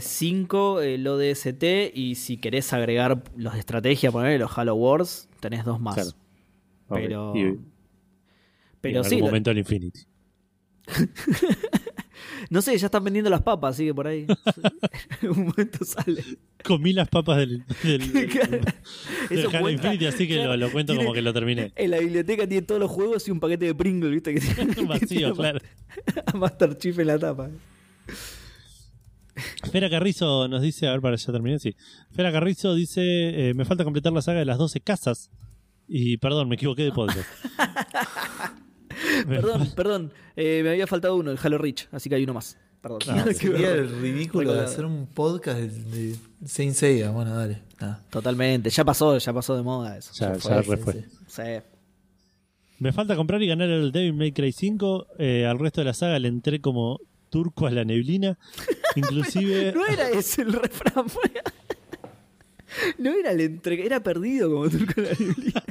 [0.00, 5.64] 5 el ODST y si querés agregar los de estrategia, poner los Halo Wars, tenés
[5.64, 5.94] dos más.
[5.96, 6.10] Claro.
[6.88, 7.58] Pero, Y- y
[8.80, 10.00] pero en sí, algún lo- momento el Infinity.
[12.50, 14.26] no sé, ya están vendiendo las papas, así que por ahí
[15.22, 16.22] en un momento sale.
[16.64, 18.60] Comí las papas del, del, del
[19.30, 19.70] Eso Halo.
[19.70, 21.72] Infinity, así que Claro, lo, lo cuento tiene- como que lo terminé.
[21.76, 24.34] En la biblioteca tiene todos los juegos y un paquete de Pringles, ¿viste?
[24.34, 25.58] Que tiene, Vacío, tiene claro.
[26.26, 27.50] a Master Chief en la tapa.
[29.70, 31.74] Fera Carrizo nos dice, a ver, para ya terminé, sí.
[32.12, 33.02] Fera Carrizo dice,
[33.50, 35.30] eh, me falta completar la saga de las 12 casas.
[35.88, 37.28] Y perdón, me equivoqué de podcast.
[39.28, 42.56] Perdón, perdón, eh, me había faltado uno, el Halo Reach, así que hay uno más.
[42.80, 43.00] Perdón.
[43.08, 45.68] Ah, Qué Sería el ridículo de hacer un podcast de,
[46.12, 46.16] de
[46.46, 47.10] Saint Seiya.
[47.10, 47.62] Bueno, dale.
[48.10, 50.12] Totalmente, ya pasó, ya pasó de moda eso.
[50.14, 50.92] Ya, fue, ya sí, fue.
[50.92, 51.04] sí.
[51.28, 51.42] Sí.
[52.78, 55.06] Me falta comprar y ganar el Devil May Cry 5.
[55.18, 58.38] eh, al resto de la saga le entré como turco a la neblina.
[58.96, 59.72] Inclusive...
[59.72, 61.30] No era ese el refrán, fue-
[62.98, 63.84] No era el entre...
[63.84, 65.64] era perdido como turco en la Biblia.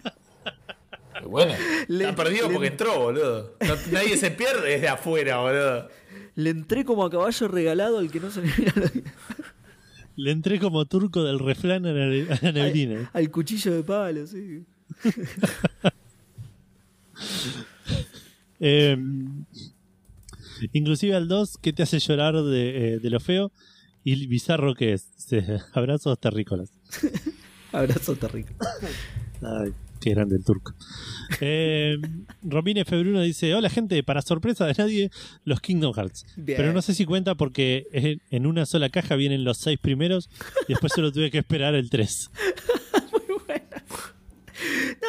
[1.29, 1.53] Bueno,
[1.87, 3.55] Le- está perdido le- porque entró, boludo.
[3.59, 5.89] No- nadie se pierde desde afuera, boludo.
[6.35, 8.91] Le entré como a caballo regalado al que no se le mira la-
[10.17, 13.09] Le entré como turco del refrán a la, neblina.
[13.13, 14.63] al cuchillo de palo, sí.
[18.59, 18.97] Eh,
[20.71, 23.51] inclusive al 2, que te hace llorar de, eh, de lo feo?
[24.03, 25.07] Y el bizarro que es.
[25.73, 26.69] Abrazos terrícolas.
[27.71, 28.55] Abrazo terrible.
[29.41, 30.73] Ay, qué grande el turco.
[31.41, 31.97] Eh,
[32.43, 35.11] Romine Februno dice: Hola gente, para sorpresa de nadie,
[35.43, 36.25] los Kingdom Hearts.
[36.35, 36.57] Bien.
[36.57, 40.29] Pero no sé si cuenta porque en- en una sola caja vienen los seis primeros
[40.67, 42.31] y después solo tuve que esperar el 3.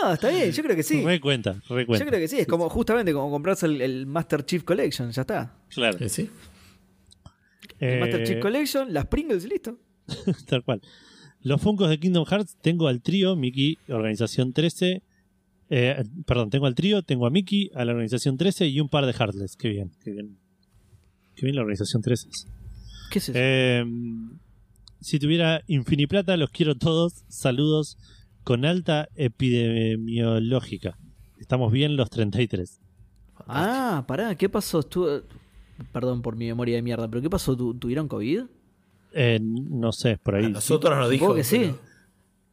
[0.02, 1.02] No, está bien, yo creo que sí.
[1.04, 2.04] Re cuenta, re cuenta.
[2.04, 5.22] Yo creo que sí, es como justamente como comprarse el, el Master Chief Collection, ya
[5.22, 5.54] está.
[5.70, 5.98] Claro.
[6.00, 6.08] ¿Sí?
[6.08, 6.30] sí?
[7.78, 9.78] El Eh, Master Chief Collection, las Pringles y listo.
[10.48, 10.82] Tal cual.
[11.46, 15.02] Los Funkos de Kingdom Hearts tengo al trío, Mickey, Organización 13.
[15.70, 19.06] eh, perdón, tengo al trío, tengo a Mickey, a la Organización 13 y un par
[19.06, 19.54] de Heartless.
[19.56, 20.38] Qué bien, qué bien.
[21.36, 22.28] Qué bien la Organización 13.
[23.12, 23.38] ¿Qué es eso?
[23.40, 23.84] Eh,
[25.00, 27.24] si tuviera Infiniplata, los quiero todos.
[27.28, 27.96] Saludos
[28.42, 30.98] con alta epidemiológica.
[31.38, 32.80] Estamos bien los 33.
[33.46, 34.80] ah, pará, ¿qué pasó?
[34.80, 35.20] Estuvo...
[35.92, 37.54] Perdón por mi memoria de mierda, pero ¿qué pasó?
[37.56, 38.44] ¿Tu- ¿Tuvieron COVID?
[39.18, 40.44] Eh, no sé, por ahí.
[40.44, 41.24] A nosotros nos dijo.
[41.24, 41.74] Supongo que sí.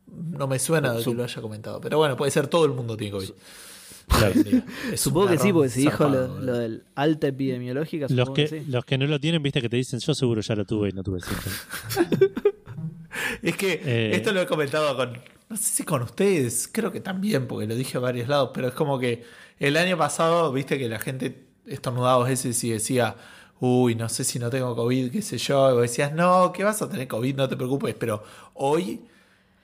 [0.07, 1.81] No me suena de que lo haya comentado.
[1.81, 3.29] Pero bueno, puede ser todo el mundo tiene COVID.
[4.07, 4.33] Claro.
[4.95, 8.03] Supongo que sí, porque se dijo lo, del alta epidemiológica.
[8.09, 8.65] Los Supongo que, que, sí.
[8.69, 10.91] los que no lo tienen, viste que te dicen, yo seguro ya lo tuve y
[10.93, 11.67] no tuve síntomas.
[13.41, 14.15] Es que Eh.
[14.15, 15.13] esto lo he comentado con.
[15.49, 18.69] No sé si con ustedes, creo que también, porque lo dije a varios lados, pero
[18.69, 19.23] es como que
[19.59, 23.15] el año pasado, viste que la gente estornudaba a veces y decía,
[23.65, 25.69] uy, no sé si no tengo COVID, qué sé yo.
[25.71, 27.95] Y vos decías, no, que vas a tener COVID, no te preocupes.
[27.97, 28.21] Pero
[28.55, 28.99] hoy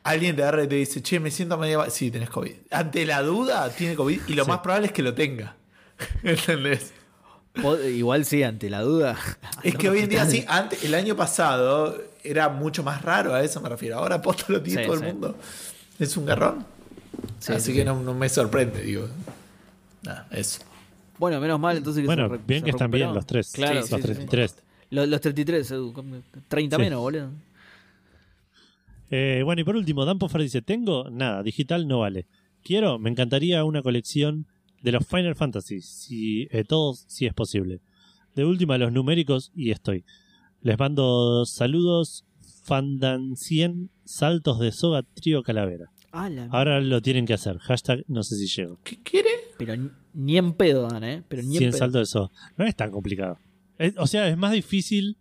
[0.04, 1.80] alguien de R te dice, che, me siento medio.
[1.80, 1.92] mal".
[1.92, 2.54] Sí, tenés COVID.
[2.72, 4.50] Ante la duda, tiene COVID y lo Sí.
[4.50, 5.56] más probable es que lo tenga.
[6.24, 6.94] ¿Entendés?
[7.94, 9.18] Igual sí, ante la duda.
[9.64, 13.44] Es que hoy en día sí, antes, el año pasado era mucho más raro, a
[13.44, 13.98] eso me refiero.
[13.98, 15.04] Ahora posta lo tiene Sí, todo sí.
[15.06, 15.36] el mundo.
[16.00, 16.66] Es un garrón.
[17.40, 17.84] Sí, Así sí, que.
[17.84, 19.08] No, no me sorprende, digo.
[20.04, 20.62] Nada, eso.
[21.20, 23.52] Bueno, menos mal entonces que Bueno, se bien se que están bien los tres.
[23.52, 24.08] Claro, los sí, sí, sí.
[24.08, 24.56] 33.
[24.92, 25.94] Los, los 33, Edu,
[26.48, 26.82] 30 Sí.
[26.82, 27.30] menos, boludo.
[29.12, 32.26] Eh, bueno, y por último, Dan Poffer dice: Tengo nada, digital no vale.
[32.64, 34.46] Quiero, me encantaría una colección
[34.82, 37.80] de los Final Fantasy, si, eh, todos si es posible.
[38.36, 40.06] De última, los numéricos y estoy.
[40.62, 42.26] Les mando saludos,
[42.64, 45.86] Fandancien, saltos de soga, trío calavera.
[46.12, 47.58] Ah, la Ahora lo tienen que hacer.
[47.60, 48.80] Hashtag no sé si llego.
[48.84, 49.30] ¿Qué quiere?
[49.58, 49.74] Pero
[50.20, 51.24] ni- en pedo dan, ¿eh?
[51.28, 51.80] Pero ni 100 en pedo.
[51.80, 52.32] saltos de soga.
[52.58, 53.38] No es tan complicado.
[53.78, 55.18] Es- o sea, es más difícil.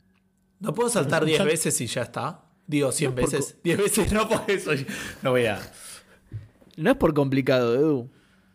[0.60, 2.44] ¿No puedo saltar Un 10 sal- veces y ya está?
[2.67, 3.57] Digo 100 No, por veces.
[3.62, 4.73] 10 veces no, por eso
[5.23, 5.59] no voy a.
[6.77, 8.10] No es por complicado, Edu.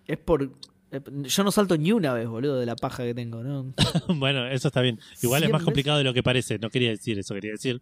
[0.06, 0.44] Es por.
[0.92, 3.74] eh, Yo no salto ni una vez, boludo, de la paja que tengo, ¿no?
[4.20, 5.00] bueno, eso está bien.
[5.22, 5.66] Igual es 100 más veces.
[5.66, 6.60] complicado de lo que parece.
[6.60, 7.34] No quería decir eso.
[7.34, 7.82] Quería decir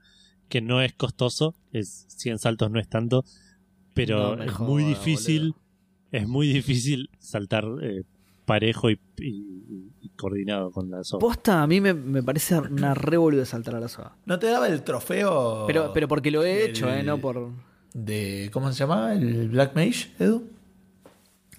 [0.50, 1.56] que no es costoso.
[1.74, 3.26] Es 100 saltos no es tanto.
[3.94, 5.50] Pero No es muy difícil.
[5.52, 5.62] boludo.
[6.12, 8.04] Es muy difícil saltar eh,
[8.45, 11.20] parejo y, y- y coordinado con la soga.
[11.22, 14.16] Posta, a mí me, me parece una revolú de saltar a la soga.
[14.26, 15.66] ¿No te daba el trofeo?
[15.68, 17.03] Pero, pero porque lo he del- hecho, ¿eh?
[17.03, 17.52] No por.
[17.94, 19.14] de ¿Cómo se llama?
[19.14, 20.48] ¿El Black Mage, Edu?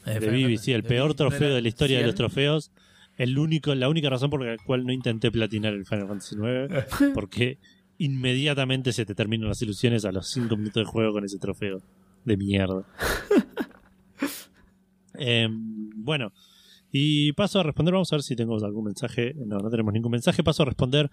[0.04, 2.16] De Vivi, sí, el de peor Vivi, trofeo ¿no de la historia de los 100?
[2.16, 2.70] trofeos.
[3.16, 7.12] El único, la única razón por la cual no intenté platinar el Final Fantasy IX,
[7.14, 7.58] porque
[7.98, 11.80] inmediatamente se te terminan las ilusiones a los 5 minutos de juego con ese trofeo
[12.24, 12.82] de mierda.
[15.14, 16.32] Em, bueno,
[16.92, 19.34] y paso a responder, vamos a ver si tengo algún mensaje.
[19.34, 20.44] No, no tenemos ningún mensaje.
[20.44, 21.10] Paso a responder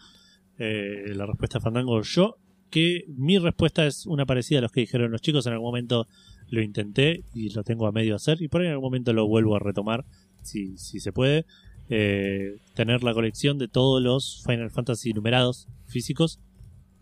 [0.58, 2.38] eh, la respuesta de Fandango yo,
[2.70, 5.48] que mi respuesta es una parecida a los que dijeron los chicos.
[5.48, 6.06] En algún momento
[6.50, 9.26] lo intenté y lo tengo a medio hacer, y por ahí en algún momento lo
[9.26, 10.04] vuelvo a retomar,
[10.42, 11.46] si, si se puede.
[11.92, 16.40] Eh, tener la colección de todos los Final Fantasy numerados físicos.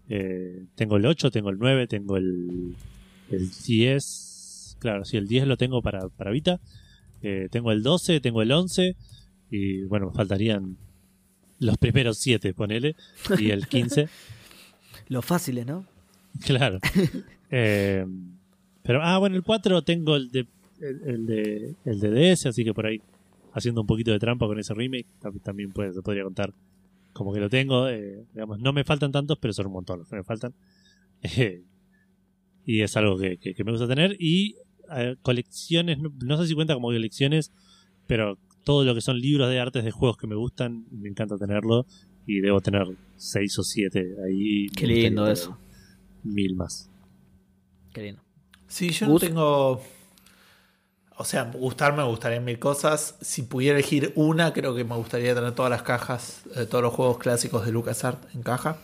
[0.08, 2.76] Eh, tengo el 8, tengo el 9, tengo el,
[3.32, 4.78] el 10.
[4.80, 6.62] Claro, sí, el 10 lo tengo para, para Vita.
[7.22, 8.96] Eh, tengo el 12, tengo el 11.
[9.50, 10.78] Y bueno, me faltarían
[11.60, 12.96] los primeros 7, ponele.
[13.40, 14.08] Y el 15.
[15.10, 15.86] Los fáciles, ¿no?
[16.46, 16.80] claro.
[17.50, 18.06] Eh,
[18.84, 20.46] pero, ah, bueno, el 4 tengo el de,
[20.82, 23.02] el, el de, el de DS, así que por ahí,
[23.54, 26.54] haciendo un poquito de trampa con ese remake, tam- también puede, se podría contar
[27.14, 27.88] como que lo tengo.
[27.88, 30.54] eh, digamos, no me faltan tantos, pero son un montón los que me faltan.
[32.66, 34.18] Y es algo que, que- que me gusta tener.
[34.20, 34.58] Y
[35.22, 37.52] colecciones, no, no sé si cuenta como colecciones,
[38.08, 41.38] pero todo lo que son libros de artes de juegos que me gustan, me encanta
[41.38, 41.86] tenerlo.
[42.26, 42.86] Y debo tener
[43.16, 44.68] 6 o 7 ahí.
[44.76, 45.58] Qué lindo eso.
[46.24, 46.90] Mil más.
[47.94, 48.22] Qué lindo.
[48.68, 49.82] Sí, yo no tengo.
[51.20, 53.16] O sea, gustarme me gustaría mil cosas.
[53.22, 56.94] Si pudiera elegir una, creo que me gustaría tener todas las cajas, eh, todos los
[56.94, 58.78] juegos clásicos de LucasArts en caja.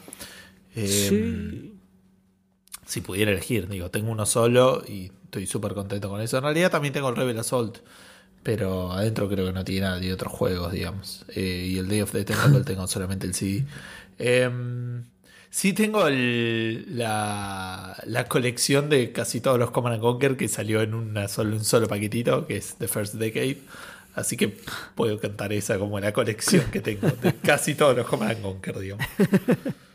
[0.76, 1.73] Eh, sí.
[2.86, 6.38] Si pudiera elegir, digo, tengo uno solo y estoy súper contento con eso.
[6.38, 7.78] En realidad también tengo el Rebel Assault,
[8.44, 11.26] pero adentro creo que no tiene nada de otros juegos, digamos.
[11.36, 13.66] Eh, y el Day of the Tentacle tengo solamente el CD.
[14.20, 15.06] Em,
[15.50, 20.82] sí tengo el- la, la colección de casi todos los Command and Conquer que salió
[20.82, 23.58] en una solo, un solo paquetito, que es The First Decade.
[24.16, 24.56] Así que
[24.94, 28.78] puedo cantar esa como la colección que tengo de casi todos los Command and Conquer,
[28.80, 29.06] digamos.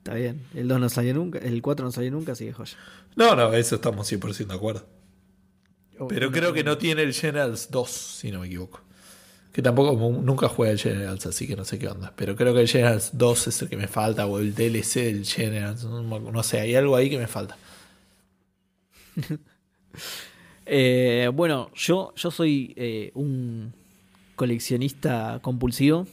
[0.00, 0.40] Está bien.
[0.54, 2.76] El 2 no salió nunca, el 4 no salió nunca, así que joya.
[3.16, 4.86] No, no, eso estamos 100% de acuerdo.
[5.98, 8.80] Oh, Pero creo que no tiene el Generals 2, si no me equivoco.
[9.52, 12.14] Que tampoco nunca juega el Generals, así que no sé qué onda.
[12.16, 15.26] Pero creo que el Generals 2 es el que me falta, o el DLC del
[15.26, 15.84] Generals.
[15.84, 17.58] No sé, hay algo ahí que me falta.
[20.72, 23.74] Eh, bueno, yo, yo soy eh, un
[24.36, 26.06] coleccionista compulsivo,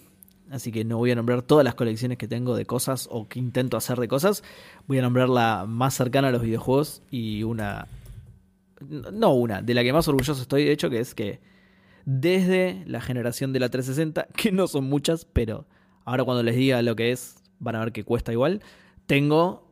[0.52, 3.40] así que no voy a nombrar todas las colecciones que tengo de cosas o que
[3.40, 4.44] intento hacer de cosas.
[4.88, 7.88] Voy a nombrar la más cercana a los videojuegos y una...
[8.80, 11.40] No una, de la que más orgulloso estoy, de hecho, que es que
[12.06, 15.66] desde la generación de la 360, que no son muchas, pero
[16.06, 18.62] ahora cuando les diga lo que es, van a ver que cuesta igual,
[19.08, 19.67] tengo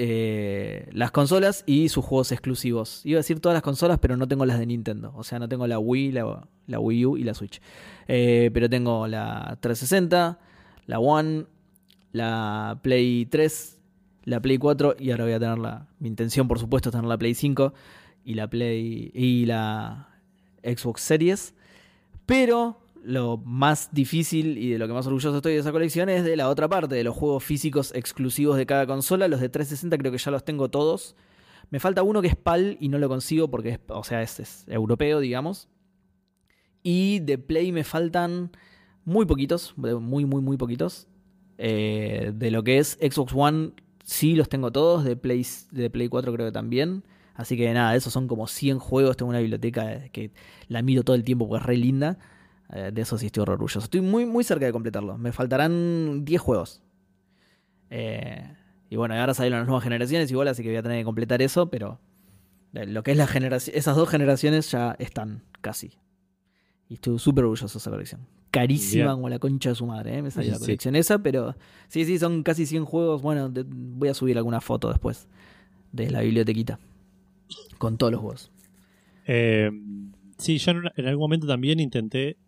[0.00, 3.04] eh, las consolas y sus juegos exclusivos.
[3.04, 5.12] Iba a decir todas las consolas, pero no tengo las de Nintendo.
[5.16, 7.60] O sea, no tengo la Wii, la, Wii U y la Switch.
[8.06, 10.38] Eh, pero tengo la 360,
[10.86, 11.46] la One,
[12.12, 13.78] la Play 3,
[14.24, 15.88] la Play 4 y ahora voy a tener la...
[15.98, 17.74] Mi intención, por supuesto, es tener la Play 5
[18.24, 19.10] y la Play...
[19.12, 20.10] y la
[20.62, 21.54] Xbox Series.
[22.24, 26.24] Pero lo más difícil y de lo que más orgulloso estoy de esa colección es
[26.24, 29.28] de la otra parte, de los juegos físicos exclusivos de cada consola.
[29.28, 31.16] Los de 360 creo que ya los tengo todos.
[31.70, 34.64] Me falta uno que es PAL y no lo consigo porque es, o sea, es,
[34.68, 35.68] europeo, digamos.
[36.82, 38.50] Y de Play me faltan
[39.04, 41.08] muy poquitos, muy, muy, muy poquitos.
[41.58, 43.72] Eh, de lo que es Xbox One,
[44.04, 45.04] sí los tengo todos.
[45.04, 47.04] De Play, de Play 4 creo que también.
[47.34, 49.16] Así que nada, esos son como 100 juegos.
[49.16, 50.32] Tengo una biblioteca que
[50.68, 52.18] la miro todo el tiempo porque es re linda.
[52.72, 53.78] Eh, de eso sí estoy orgulloso.
[53.78, 55.16] Estoy muy, muy cerca de completarlo.
[55.18, 56.82] Me faltarán 10 juegos.
[57.90, 58.54] Eh,
[58.90, 61.40] y bueno, ahora salieron las nuevas generaciones igual, así que voy a tener que completar
[61.42, 61.98] eso, pero
[62.74, 65.92] eh, lo que es la generación, esas dos generaciones ya están casi.
[66.88, 68.26] Y estoy súper orgulloso de esa colección.
[68.50, 69.14] Carísima Bien.
[69.16, 70.22] como la concha de su madre, ¿eh?
[70.22, 70.64] me salió la Sí.
[70.64, 71.54] colección esa, pero
[71.88, 73.20] sí, sí, son casi 100 juegos.
[73.20, 75.28] Bueno, de- voy a subir alguna foto después
[75.92, 76.78] de la bibliotequita
[77.78, 78.50] con todos los juegos.
[79.26, 79.70] Eh,
[80.38, 82.38] sí, yo en algún momento también intenté,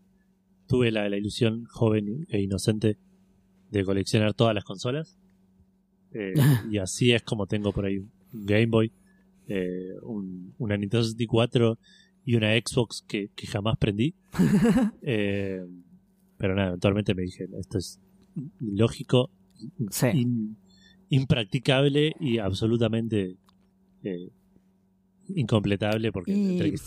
[0.70, 2.96] tuve la, la ilusión joven e inocente
[3.70, 5.18] de coleccionar todas las consolas.
[6.12, 6.32] Eh,
[6.70, 8.10] y así es como tengo por ahí un
[8.46, 8.92] Game Boy,
[9.48, 11.78] eh, un- una Nintendo 64
[12.24, 14.14] y una Xbox que, que jamás prendí.
[15.02, 15.60] Eh,
[16.38, 18.00] pero nada, eventualmente me dije, esto es
[19.90, 20.06] Sí.
[20.14, 20.56] in-
[21.10, 23.36] impracticable y absolutamente
[24.04, 24.30] eh,
[25.34, 26.78] incompletable porque, Y- entre que-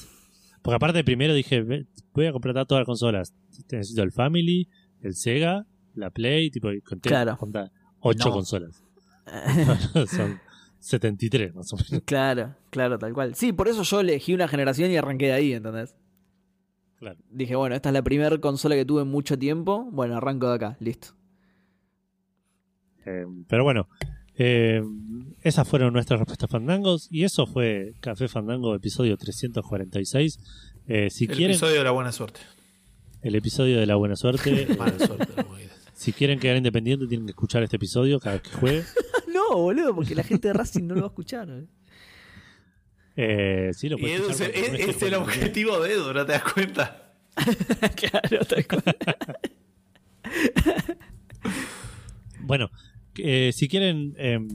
[0.64, 3.34] porque aparte primero dije "Ve, voy a completar todas las consolas
[3.72, 4.68] necesito el Family
[5.02, 7.38] el Sega la Play tipo conté Claro.
[7.38, 7.70] conté
[8.00, 8.34] ocho No.
[8.34, 8.84] consolas
[10.08, 10.40] son
[10.80, 13.36] 73 más o menos Claro, claro, tal cual.
[13.36, 15.96] Sí, por eso yo elegí una generación y arranqué de ahí, ¿entendés?
[16.98, 19.88] claro Dije, bueno, esta es la primera consola que tuve en mucho tiempo.
[19.92, 21.10] Bueno, arranco de acá, listo.
[23.06, 23.88] Eh, pero bueno
[24.38, 24.82] eh,
[25.42, 30.40] esas fueron nuestras respuestas fandangos y eso fue Café Fandango episodio 346
[30.88, 32.42] Eh, si El quieren episodio de la buena suerte.
[33.22, 35.28] el episodio de la buena suerte Mala suerte.
[35.94, 38.84] Si quieren quedar independientes, tienen que escuchar este episodio cada vez que juegue.
[39.34, 41.48] no, boludo, porque la gente de Racing no lo va a escuchar.
[41.50, 41.66] ¿eh?
[43.16, 45.20] Eh, sí, lo puedes es, no es- es el jugando.
[45.22, 47.14] objetivo de Edu, ¿no te das cuenta?
[47.96, 48.84] claro, tal cual.
[52.42, 52.70] Bueno,
[53.18, 54.48] eh, si quieren em,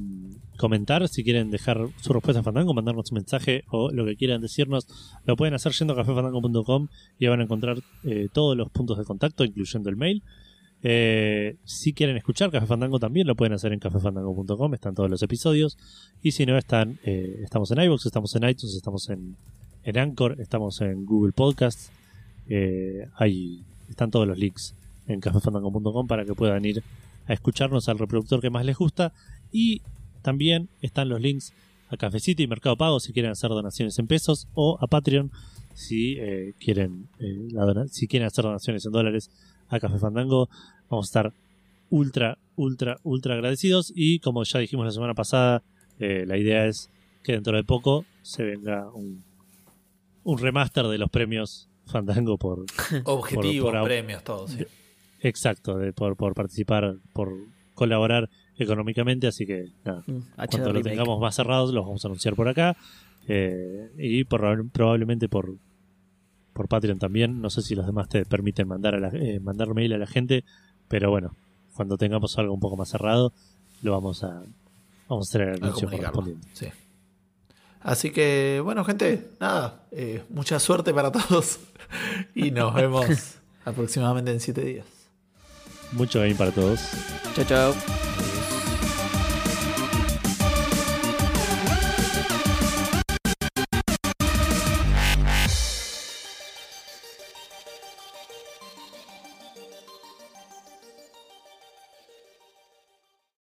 [0.57, 4.41] comentar, si quieren dejar su respuesta a Fandango, mandarnos un mensaje o lo que quieran
[4.41, 4.87] decirnos,
[5.25, 6.89] lo pueden hacer yendo a cafefandango.com
[7.19, 10.23] y van a encontrar eh, todos los puntos de contacto, incluyendo el mail.
[10.83, 15.23] Eh, si quieren escuchar Café Fandango también lo pueden hacer en cafefandango.com, están todos los
[15.23, 15.77] episodios.
[16.23, 19.37] Y si no, están estamos en iVoox, estamos en iTunes, estamos en,
[19.85, 21.91] en Anchor, estamos en Google Podcasts.
[23.17, 24.75] Ahí están todos los links
[25.09, 26.83] en cafefandango.com para que puedan ir
[27.29, 29.13] a escucharnos al reproductor que más les gusta.
[29.53, 29.83] Y
[30.23, 31.53] también están los links
[31.91, 35.31] a Cafecito y Mercado Pago si quieren hacer donaciones en pesos o a Patreon
[35.75, 39.31] si eh, quieren eh, la dona- si quieren hacer donaciones en dólares
[39.69, 40.49] a Café Fandango.
[40.91, 41.33] Vamos a estar
[41.91, 43.93] ultra, ultra, ultra agradecidos.
[43.95, 45.63] Y como ya dijimos la semana pasada,
[46.01, 46.91] eh, la idea es
[47.23, 49.23] que dentro de poco se venga un,
[50.25, 52.65] un remaster de los premios Fandango por,
[53.05, 54.49] Objetivos, Por- por- premios, todo.
[54.49, 54.65] sí.
[55.21, 57.33] Exacto, de, por, por participar, por
[57.75, 59.27] colaborar económicamente.
[59.27, 60.91] Así que nada, Mm, HD cuando lo remake.
[60.91, 62.77] tengamos más cerrados, los vamos a anunciar por acá.
[63.29, 65.55] Eh, y por- probablemente por,
[66.55, 67.41] por Patreon también.
[67.41, 70.07] No sé si los demás te permiten mandar, a la- eh, mandar mail a la
[70.07, 70.45] gente,
[70.89, 71.35] pero bueno,
[71.75, 73.33] cuando tengamos algo un poco más cerrado,
[73.83, 74.43] lo vamos a,
[75.09, 76.49] vamos a hacer el anuncio correspondiente.
[76.55, 76.67] Sí.
[77.81, 81.61] Así que, bueno, gente, nada, eh, mucha suerte para todos
[82.35, 83.07] y nos vemos
[83.65, 84.87] aproximadamente en siete días.
[85.93, 86.81] Mucho game para todos.
[87.35, 88.18] Chao, chao.